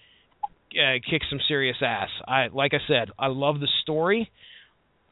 uh, 0.73 0.95
kicks 1.09 1.27
some 1.31 1.41
serious 1.47 1.77
ass. 1.83 2.09
I 2.27 2.49
like 2.49 2.73
I 2.75 2.81
said, 2.89 3.11
I 3.19 3.29
love 3.29 3.61
the 3.61 3.69
story. 3.83 4.31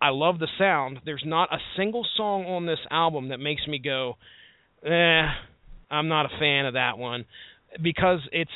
I 0.01 0.09
love 0.09 0.41
the 0.41 0.49
sound. 0.59 0.99
There's 1.05 1.23
not 1.25 1.53
a 1.53 1.59
single 1.77 2.05
song 2.17 2.47
on 2.47 2.67
this 2.67 2.81
album 2.91 3.29
that 3.29 3.39
makes 3.39 3.67
me 3.69 3.79
go, 3.79 4.17
"Eh, 4.85 5.27
I'm 5.91 6.09
not 6.09 6.27
a 6.27 6.39
fan 6.41 6.67
of 6.67 6.75
that 6.75 6.99
one," 6.99 7.25
because 7.81 8.21
it's 8.33 8.51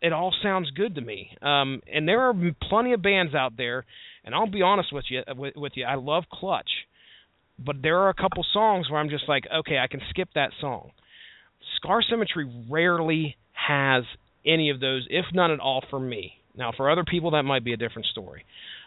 it 0.00 0.12
all 0.12 0.34
sounds 0.42 0.70
good 0.70 0.96
to 0.96 1.00
me. 1.00 1.36
Um, 1.42 1.82
and 1.92 2.08
there 2.08 2.28
are 2.28 2.34
plenty 2.68 2.92
of 2.92 3.02
bands 3.02 3.34
out 3.34 3.56
there, 3.56 3.84
and 4.24 4.34
I'll 4.34 4.50
be 4.50 4.62
honest 4.62 4.92
with 4.92 5.04
you 5.08 5.22
with, 5.36 5.54
with 5.56 5.72
you. 5.76 5.84
I 5.84 5.94
love 5.94 6.24
Clutch, 6.32 6.70
but 7.58 7.76
there 7.82 7.98
are 8.00 8.08
a 8.08 8.14
couple 8.14 8.44
songs 8.52 8.90
where 8.90 9.00
I'm 9.00 9.10
just 9.10 9.28
like, 9.28 9.44
okay, 9.60 9.78
I 9.78 9.86
can 9.86 10.00
skip 10.10 10.28
that 10.34 10.50
song. 10.60 10.90
Scar 11.76 12.02
Symmetry 12.02 12.50
rarely 12.68 13.36
has 13.52 14.04
any 14.46 14.70
of 14.70 14.80
those, 14.80 15.06
if 15.10 15.26
none 15.32 15.50
at 15.50 15.60
all, 15.60 15.82
for 15.90 16.00
me. 16.00 16.32
Now, 16.56 16.72
for 16.76 16.90
other 16.90 17.04
people, 17.04 17.32
that 17.32 17.44
might 17.44 17.64
be 17.64 17.72
a 17.72 17.76
different 17.76 18.06
story. 18.06 18.44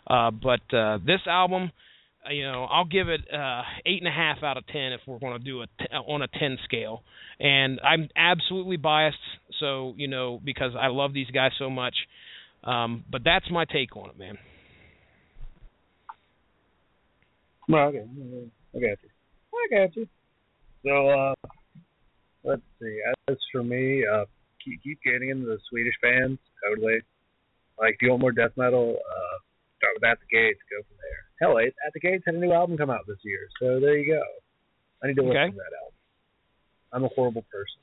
Uh, 0.08 0.32
but 0.32 0.62
uh, 0.76 0.98
this 1.06 1.22
album, 1.28 1.72
uh, 2.26 2.32
you 2.32 2.44
know, 2.44 2.66
I'll 2.66 2.86
give 2.86 3.08
it 3.08 3.22
uh, 3.34 3.62
eight 3.86 4.00
and 4.00 4.08
a 4.08 4.12
half 4.12 4.44
out 4.44 4.58
of 4.58 4.68
ten 4.68 4.94
if 4.94 5.02
we're 5.08 5.20
going 5.20 5.38
to 5.38 5.44
do 5.44 5.62
it 5.62 5.70
on 6.08 6.22
a 6.22 6.28
ten 6.28 6.58
scale. 6.66 7.04
And 7.40 7.80
I'm 7.82 8.10
absolutely 8.16 8.78
biased, 8.78 9.18
so 9.60 9.94
you 9.98 10.08
know, 10.08 10.40
because 10.44 10.74
I 10.80 10.88
love 10.88 11.14
these 11.14 11.30
guys 11.32 11.52
so 11.58 11.70
much. 11.70 11.96
Um, 12.64 13.04
but 13.10 13.24
that's 13.24 13.50
my 13.50 13.66
take 13.66 13.96
on 13.96 14.10
it, 14.10 14.20
man. 14.20 14.38
Well, 17.68 17.88
okay, 17.88 18.06
I 18.76 18.80
got 18.80 18.98
you. 19.02 19.10
I 19.54 19.88
got 19.88 19.96
you. 19.96 20.08
So, 20.84 21.10
uh, 21.10 21.34
let's 22.44 22.62
see. 22.82 23.00
As 23.30 23.38
for 23.52 23.64
me, 23.64 24.06
uh, 24.06 24.26
keep 24.64 24.82
keep 24.84 25.00
getting 25.04 25.30
into 25.30 25.46
the 25.46 25.60
Swedish 25.70 25.96
bands. 26.02 26.40
Totally. 26.68 27.00
Like, 27.80 27.96
if 27.96 28.02
you 28.02 28.10
want 28.10 28.22
more 28.22 28.32
death 28.32 28.52
metal, 28.58 28.98
uh, 29.00 29.36
start 29.78 29.94
with 29.96 30.04
At 30.04 30.20
the 30.20 30.30
Gates. 30.30 30.60
Go 30.70 30.84
from 30.86 30.98
there. 31.02 31.22
Hell, 31.42 31.58
At 31.58 31.74
At 31.86 31.94
the 31.94 32.00
Gates 32.00 32.24
had 32.26 32.36
a 32.36 32.40
new 32.40 32.52
album 32.52 32.78
come 32.78 32.90
out 32.90 33.08
this 33.08 33.18
year, 33.24 33.48
so 33.60 33.80
there 33.80 33.98
you 33.98 34.14
go. 34.14 34.22
I 35.04 35.08
need 35.08 35.16
to 35.16 35.24
listen 35.24 35.38
Okay. 35.38 35.52
to 35.52 35.58
that 35.58 35.74
album. 35.82 35.96
I'm 36.94 37.04
a 37.06 37.10
horrible 37.16 37.42
person. 37.52 37.82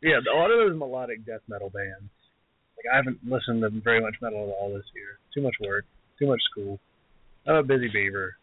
Yeah, 0.00 0.20
a 0.24 0.36
lot 0.36 0.50
of 0.50 0.58
those 0.58 0.78
melodic 0.78 1.26
death 1.26 1.42
metal 1.48 1.70
bands. 1.70 2.08
Like 2.78 2.86
I 2.92 2.96
haven't 2.96 3.18
listened 3.26 3.60
to 3.62 3.70
very 3.82 4.00
much 4.00 4.14
metal 4.22 4.44
at 4.48 4.54
all 4.54 4.72
this 4.72 4.86
year. 4.94 5.18
Too 5.34 5.42
much 5.42 5.56
work, 5.60 5.84
too 6.18 6.26
much 6.28 6.40
school. 6.50 6.78
I'm 7.46 7.56
a 7.56 7.62
busy 7.62 7.88
beaver. 7.88 8.36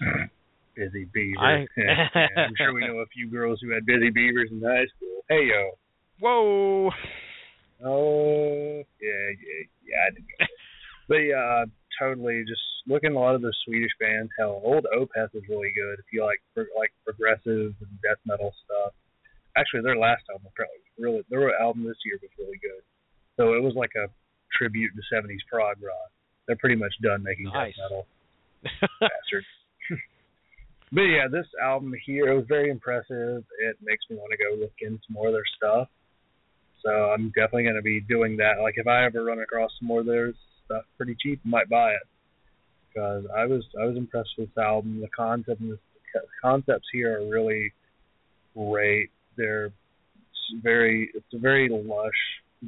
busy 0.78 1.04
beaver. 1.12 1.40
I- 1.42 1.66
Yeah, 1.76 2.08
I'm 2.36 2.54
sure 2.56 2.72
we 2.72 2.86
know 2.86 2.98
a 2.98 3.06
few 3.06 3.28
girls 3.30 3.58
who 3.60 3.70
had 3.74 3.84
busy 3.84 4.10
beavers 4.10 4.48
in 4.52 4.62
high 4.62 4.86
school. 4.96 5.22
Hey 5.28 5.46
yo. 5.50 5.70
Whoa. 6.20 6.90
Oh 7.84 8.82
yeah, 9.00 9.28
yeah, 9.38 9.62
yeah. 9.86 10.00
I 10.06 10.10
did. 10.14 10.24
but 11.08 11.16
yeah, 11.16 11.36
uh, 11.38 11.66
totally. 12.00 12.42
Just 12.46 12.60
looking 12.86 13.10
at 13.10 13.16
a 13.16 13.18
lot 13.18 13.34
of 13.34 13.42
the 13.42 13.52
Swedish 13.64 13.92
bands. 14.00 14.30
Hell, 14.38 14.60
old 14.64 14.86
Opeth 14.96 15.34
is 15.34 15.42
really 15.48 15.70
good 15.74 15.98
if 15.98 16.06
you 16.12 16.24
like 16.24 16.40
pro- 16.54 16.70
like 16.78 16.92
progressive 17.04 17.74
and 17.78 17.92
death 18.02 18.18
metal 18.26 18.52
stuff. 18.64 18.94
Actually, 19.56 19.82
their 19.82 19.96
last 19.96 20.22
album 20.30 20.50
probably 20.54 20.82
really 20.98 21.22
their 21.30 21.54
album 21.60 21.84
this 21.84 21.98
year 22.04 22.18
was 22.22 22.30
really 22.38 22.58
good. 22.62 22.82
So 23.36 23.54
it 23.54 23.62
was 23.62 23.74
like 23.76 23.94
a 23.94 24.10
tribute 24.58 24.90
to 24.98 25.02
'70s 25.14 25.42
prog 25.50 25.76
rock. 25.82 26.10
They're 26.46 26.56
pretty 26.56 26.76
much 26.76 26.94
done 27.02 27.22
making 27.22 27.46
Nice. 27.46 27.74
death 27.76 27.90
metal. 27.90 28.06
Bastards. 29.00 29.46
But 30.92 31.02
yeah, 31.02 31.28
this 31.30 31.46
album 31.62 31.92
here 32.04 32.32
it 32.32 32.36
was 32.36 32.46
very 32.48 32.70
impressive. 32.70 33.44
It 33.60 33.76
makes 33.82 34.04
me 34.08 34.16
want 34.16 34.32
to 34.32 34.38
go 34.38 34.60
look 34.60 34.74
into 34.80 35.02
more 35.10 35.28
of 35.28 35.34
their 35.34 35.42
stuff. 35.56 35.88
So 36.84 36.90
I'm 36.90 37.28
definitely 37.28 37.64
going 37.64 37.76
to 37.76 37.82
be 37.82 38.00
doing 38.00 38.36
that. 38.38 38.62
Like 38.62 38.74
if 38.76 38.86
I 38.86 39.04
ever 39.04 39.24
run 39.24 39.40
across 39.40 39.70
some 39.78 39.88
more 39.88 40.00
of 40.00 40.06
their 40.06 40.32
stuff 40.64 40.84
pretty 40.96 41.16
cheap, 41.20 41.40
I 41.44 41.48
might 41.48 41.68
buy 41.68 41.90
it. 41.92 42.06
Because 42.88 43.24
I 43.36 43.46
was 43.46 43.64
I 43.80 43.84
was 43.84 43.96
impressed 43.96 44.30
with 44.38 44.48
this 44.48 44.62
album. 44.62 45.00
The 45.00 45.08
concept 45.08 45.60
and 45.60 45.72
the 45.72 45.78
concepts 46.42 46.86
here 46.92 47.20
are 47.20 47.28
really 47.28 47.72
great. 48.56 49.10
They're 49.36 49.70
very 50.62 51.10
it's 51.14 51.34
a 51.34 51.38
very 51.38 51.68
lush 51.68 52.10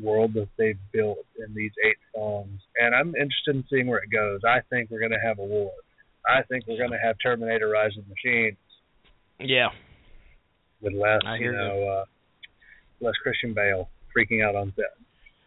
world 0.01 0.35
that 0.35 0.49
they've 0.57 0.79
built 0.93 1.19
in 1.39 1.55
these 1.55 1.73
eight 1.85 1.97
songs, 2.15 2.61
and 2.79 2.95
I'm 2.95 3.09
interested 3.17 3.57
in 3.57 3.65
seeing 3.71 3.87
where 3.87 3.99
it 3.99 4.11
goes. 4.13 4.41
I 4.47 4.61
think 4.71 4.91
we're 4.91 5.01
going 5.01 5.11
to 5.13 5.27
have 5.27 5.39
a 5.39 5.45
war. 5.45 5.73
I 6.39 6.43
think 6.49 6.67
we're 6.67 6.79
going 6.79 6.91
to 6.93 6.99
have 6.99 7.17
Terminator: 7.23 7.69
Rise 7.69 7.97
of 7.99 8.05
the 8.05 8.15
Machines 8.15 8.57
Yeah. 9.39 9.69
with 10.81 10.95
less 10.95 11.21
you 11.39 11.53
know 11.53 11.89
uh, 11.89 12.05
less 13.01 13.15
Christian 13.23 13.55
Bale 13.55 13.89
freaking 14.17 14.45
out 14.47 14.55
on 14.55 14.73
set. 14.77 14.85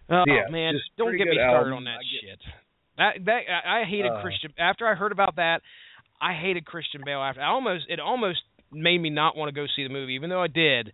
Oh 0.10 0.24
Yeah, 0.28 0.50
man, 0.52 0.74
don't 0.98 1.18
get 1.18 1.28
me 1.28 1.36
started 1.36 1.58
album. 1.72 1.74
on 1.74 1.84
that 1.86 2.00
shit. 2.22 2.40
That 2.98 3.26
that 3.26 3.42
I, 3.66 3.82
I 3.82 3.84
hated 3.86 4.12
Uh. 4.12 4.22
Christian. 4.22 4.54
After 4.58 4.88
I 4.88 4.96
heard 4.96 5.12
about 5.12 5.38
that, 5.38 5.62
I 6.22 6.34
hated 6.34 6.66
Christian 6.66 7.02
Bale. 7.06 7.20
After 7.22 7.42
I 7.42 7.48
almost 7.48 7.86
it 7.90 8.00
almost 8.00 8.40
made 8.72 9.00
me 9.00 9.10
not 9.10 9.36
want 9.38 9.50
to 9.50 9.54
go 9.54 9.66
see 9.76 9.84
the 9.84 9.90
movie, 9.94 10.14
even 10.14 10.30
though 10.30 10.42
I 10.42 10.48
did. 10.48 10.94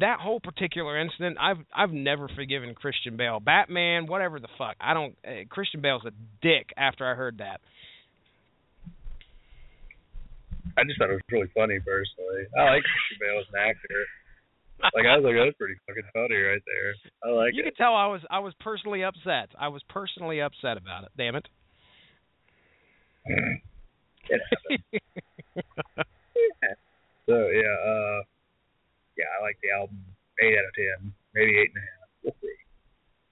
That 0.00 0.20
whole 0.20 0.38
particular 0.38 0.98
incident, 1.00 1.38
I've 1.40 1.58
I've 1.74 1.92
never 1.92 2.28
forgiven 2.28 2.74
Christian 2.74 3.16
Bale. 3.16 3.40
Batman, 3.40 4.06
whatever 4.06 4.38
the 4.38 4.48
fuck. 4.58 4.76
I 4.80 4.92
don't. 4.92 5.16
Uh, 5.26 5.44
Christian 5.48 5.80
Bale's 5.80 6.02
a 6.04 6.10
dick. 6.42 6.72
After 6.76 7.06
I 7.10 7.14
heard 7.14 7.38
that. 7.38 7.60
I 10.76 10.84
just 10.84 10.98
thought 10.98 11.10
it 11.10 11.18
was 11.18 11.32
really 11.32 11.50
funny 11.54 11.78
personally. 11.80 12.46
I 12.56 12.78
like 12.78 12.84
Christian 12.84 13.18
Bale 13.20 13.40
as 13.40 13.48
an 13.52 13.58
actor. 13.58 14.00
Like 14.94 15.06
I 15.10 15.18
was 15.18 15.26
like, 15.26 15.34
that's 15.34 15.58
pretty 15.58 15.74
fucking 15.86 16.06
funny 16.14 16.38
right 16.38 16.62
there. 16.62 16.94
I 17.26 17.34
like 17.34 17.54
you 17.54 17.62
it. 17.62 17.74
could 17.74 17.76
tell 17.76 17.94
I 17.94 18.06
was 18.06 18.22
I 18.30 18.38
was 18.38 18.54
personally 18.60 19.02
upset. 19.02 19.50
I 19.58 19.68
was 19.68 19.82
personally 19.88 20.40
upset 20.40 20.76
about 20.76 21.04
it. 21.04 21.10
Damn 21.16 21.34
it. 21.34 21.48
It 23.26 24.40
happened. 24.62 25.02
So 27.26 27.34
yeah, 27.52 27.76
uh, 27.84 28.22
yeah, 29.18 29.28
I 29.36 29.42
like 29.42 29.58
the 29.62 29.70
album. 29.76 29.98
Eight 30.40 30.54
out 30.56 30.64
of 30.64 30.74
ten, 30.74 31.12
maybe 31.34 31.58
eight 31.58 31.70
and 31.74 31.82
a 31.82 31.84
half. 31.84 32.08
We'll 32.22 32.34
see. 32.40 32.54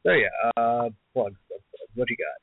So 0.02 0.10
yeah, 0.12 0.34
uh, 0.56 0.90
plugs. 1.14 1.38
plugs, 1.48 1.64
plugs. 1.70 1.92
What 1.94 2.10
you 2.10 2.16
got? 2.16 2.36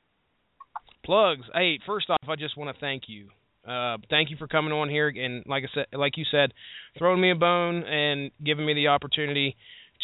Plugs. 1.05 1.45
Hey, 1.53 1.79
first 1.85 2.09
off, 2.09 2.27
I 2.27 2.35
just 2.35 2.57
want 2.57 2.73
to 2.73 2.79
thank 2.79 3.03
you. 3.07 3.27
Uh, 3.67 3.97
thank 4.09 4.29
you 4.29 4.37
for 4.37 4.47
coming 4.47 4.73
on 4.73 4.89
here 4.89 5.07
and, 5.07 5.43
like 5.47 5.63
I 5.63 5.67
said, 5.73 5.85
like 5.97 6.17
you 6.17 6.25
said, 6.29 6.53
throwing 6.97 7.21
me 7.21 7.31
a 7.31 7.35
bone 7.35 7.83
and 7.83 8.31
giving 8.43 8.65
me 8.65 8.73
the 8.73 8.87
opportunity 8.87 9.55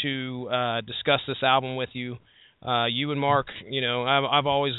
to 0.01 0.47
uh, 0.49 0.81
discuss 0.81 1.19
this 1.27 1.43
album 1.43 1.75
with 1.75 1.89
you. 1.93 2.17
Uh, 2.65 2.85
you 2.85 3.11
and 3.11 3.19
Mark, 3.19 3.47
you 3.69 3.81
know, 3.81 4.03
I've 4.03 4.23
I've 4.23 4.45
always, 4.45 4.73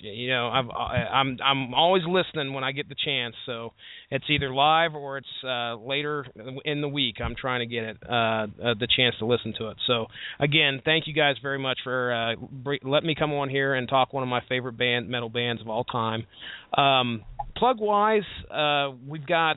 you 0.00 0.28
know, 0.28 0.48
I've 0.48 0.70
I- 0.70 1.08
I'm 1.12 1.38
I'm 1.44 1.74
always 1.74 2.02
listening 2.06 2.52
when 2.52 2.64
I 2.64 2.72
get 2.72 2.88
the 2.88 2.94
chance. 3.04 3.34
So 3.46 3.72
it's 4.10 4.24
either 4.28 4.52
live 4.52 4.94
or 4.94 5.18
it's 5.18 5.26
uh, 5.44 5.76
later 5.76 6.26
in 6.64 6.80
the 6.80 6.88
week. 6.88 7.16
I'm 7.22 7.34
trying 7.34 7.60
to 7.60 7.66
get 7.66 7.84
it 7.84 7.96
uh, 8.08 8.12
uh, 8.12 8.46
the 8.78 8.88
chance 8.96 9.14
to 9.18 9.26
listen 9.26 9.54
to 9.58 9.68
it. 9.68 9.76
So 9.86 10.06
again, 10.40 10.80
thank 10.84 11.06
you 11.06 11.14
guys 11.14 11.36
very 11.42 11.58
much 11.58 11.78
for 11.84 12.12
uh, 12.12 12.70
letting 12.82 13.06
me 13.06 13.14
come 13.14 13.32
on 13.32 13.48
here 13.48 13.74
and 13.74 13.88
talk 13.88 14.12
one 14.12 14.22
of 14.22 14.28
my 14.28 14.40
favorite 14.48 14.78
band 14.78 15.08
metal 15.08 15.28
bands 15.28 15.60
of 15.60 15.68
all 15.68 15.84
time. 15.84 16.26
Um, 16.76 17.22
plug 17.56 17.78
wise, 17.80 18.22
uh, 18.50 18.94
we've 19.06 19.26
got. 19.26 19.56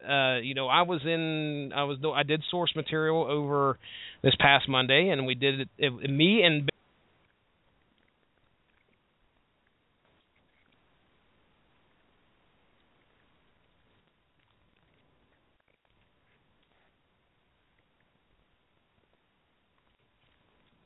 Uh, 0.00 0.38
you 0.38 0.54
know, 0.54 0.66
I 0.66 0.80
was 0.80 1.02
in, 1.04 1.72
I 1.76 1.84
was, 1.84 1.98
I 2.16 2.22
did 2.22 2.42
source 2.50 2.72
material 2.74 3.22
over 3.22 3.78
this 4.22 4.34
past 4.40 4.66
Monday, 4.66 5.10
and 5.10 5.26
we 5.26 5.34
did 5.34 5.60
it. 5.60 5.68
it 5.76 6.10
me 6.10 6.42
and 6.42 6.69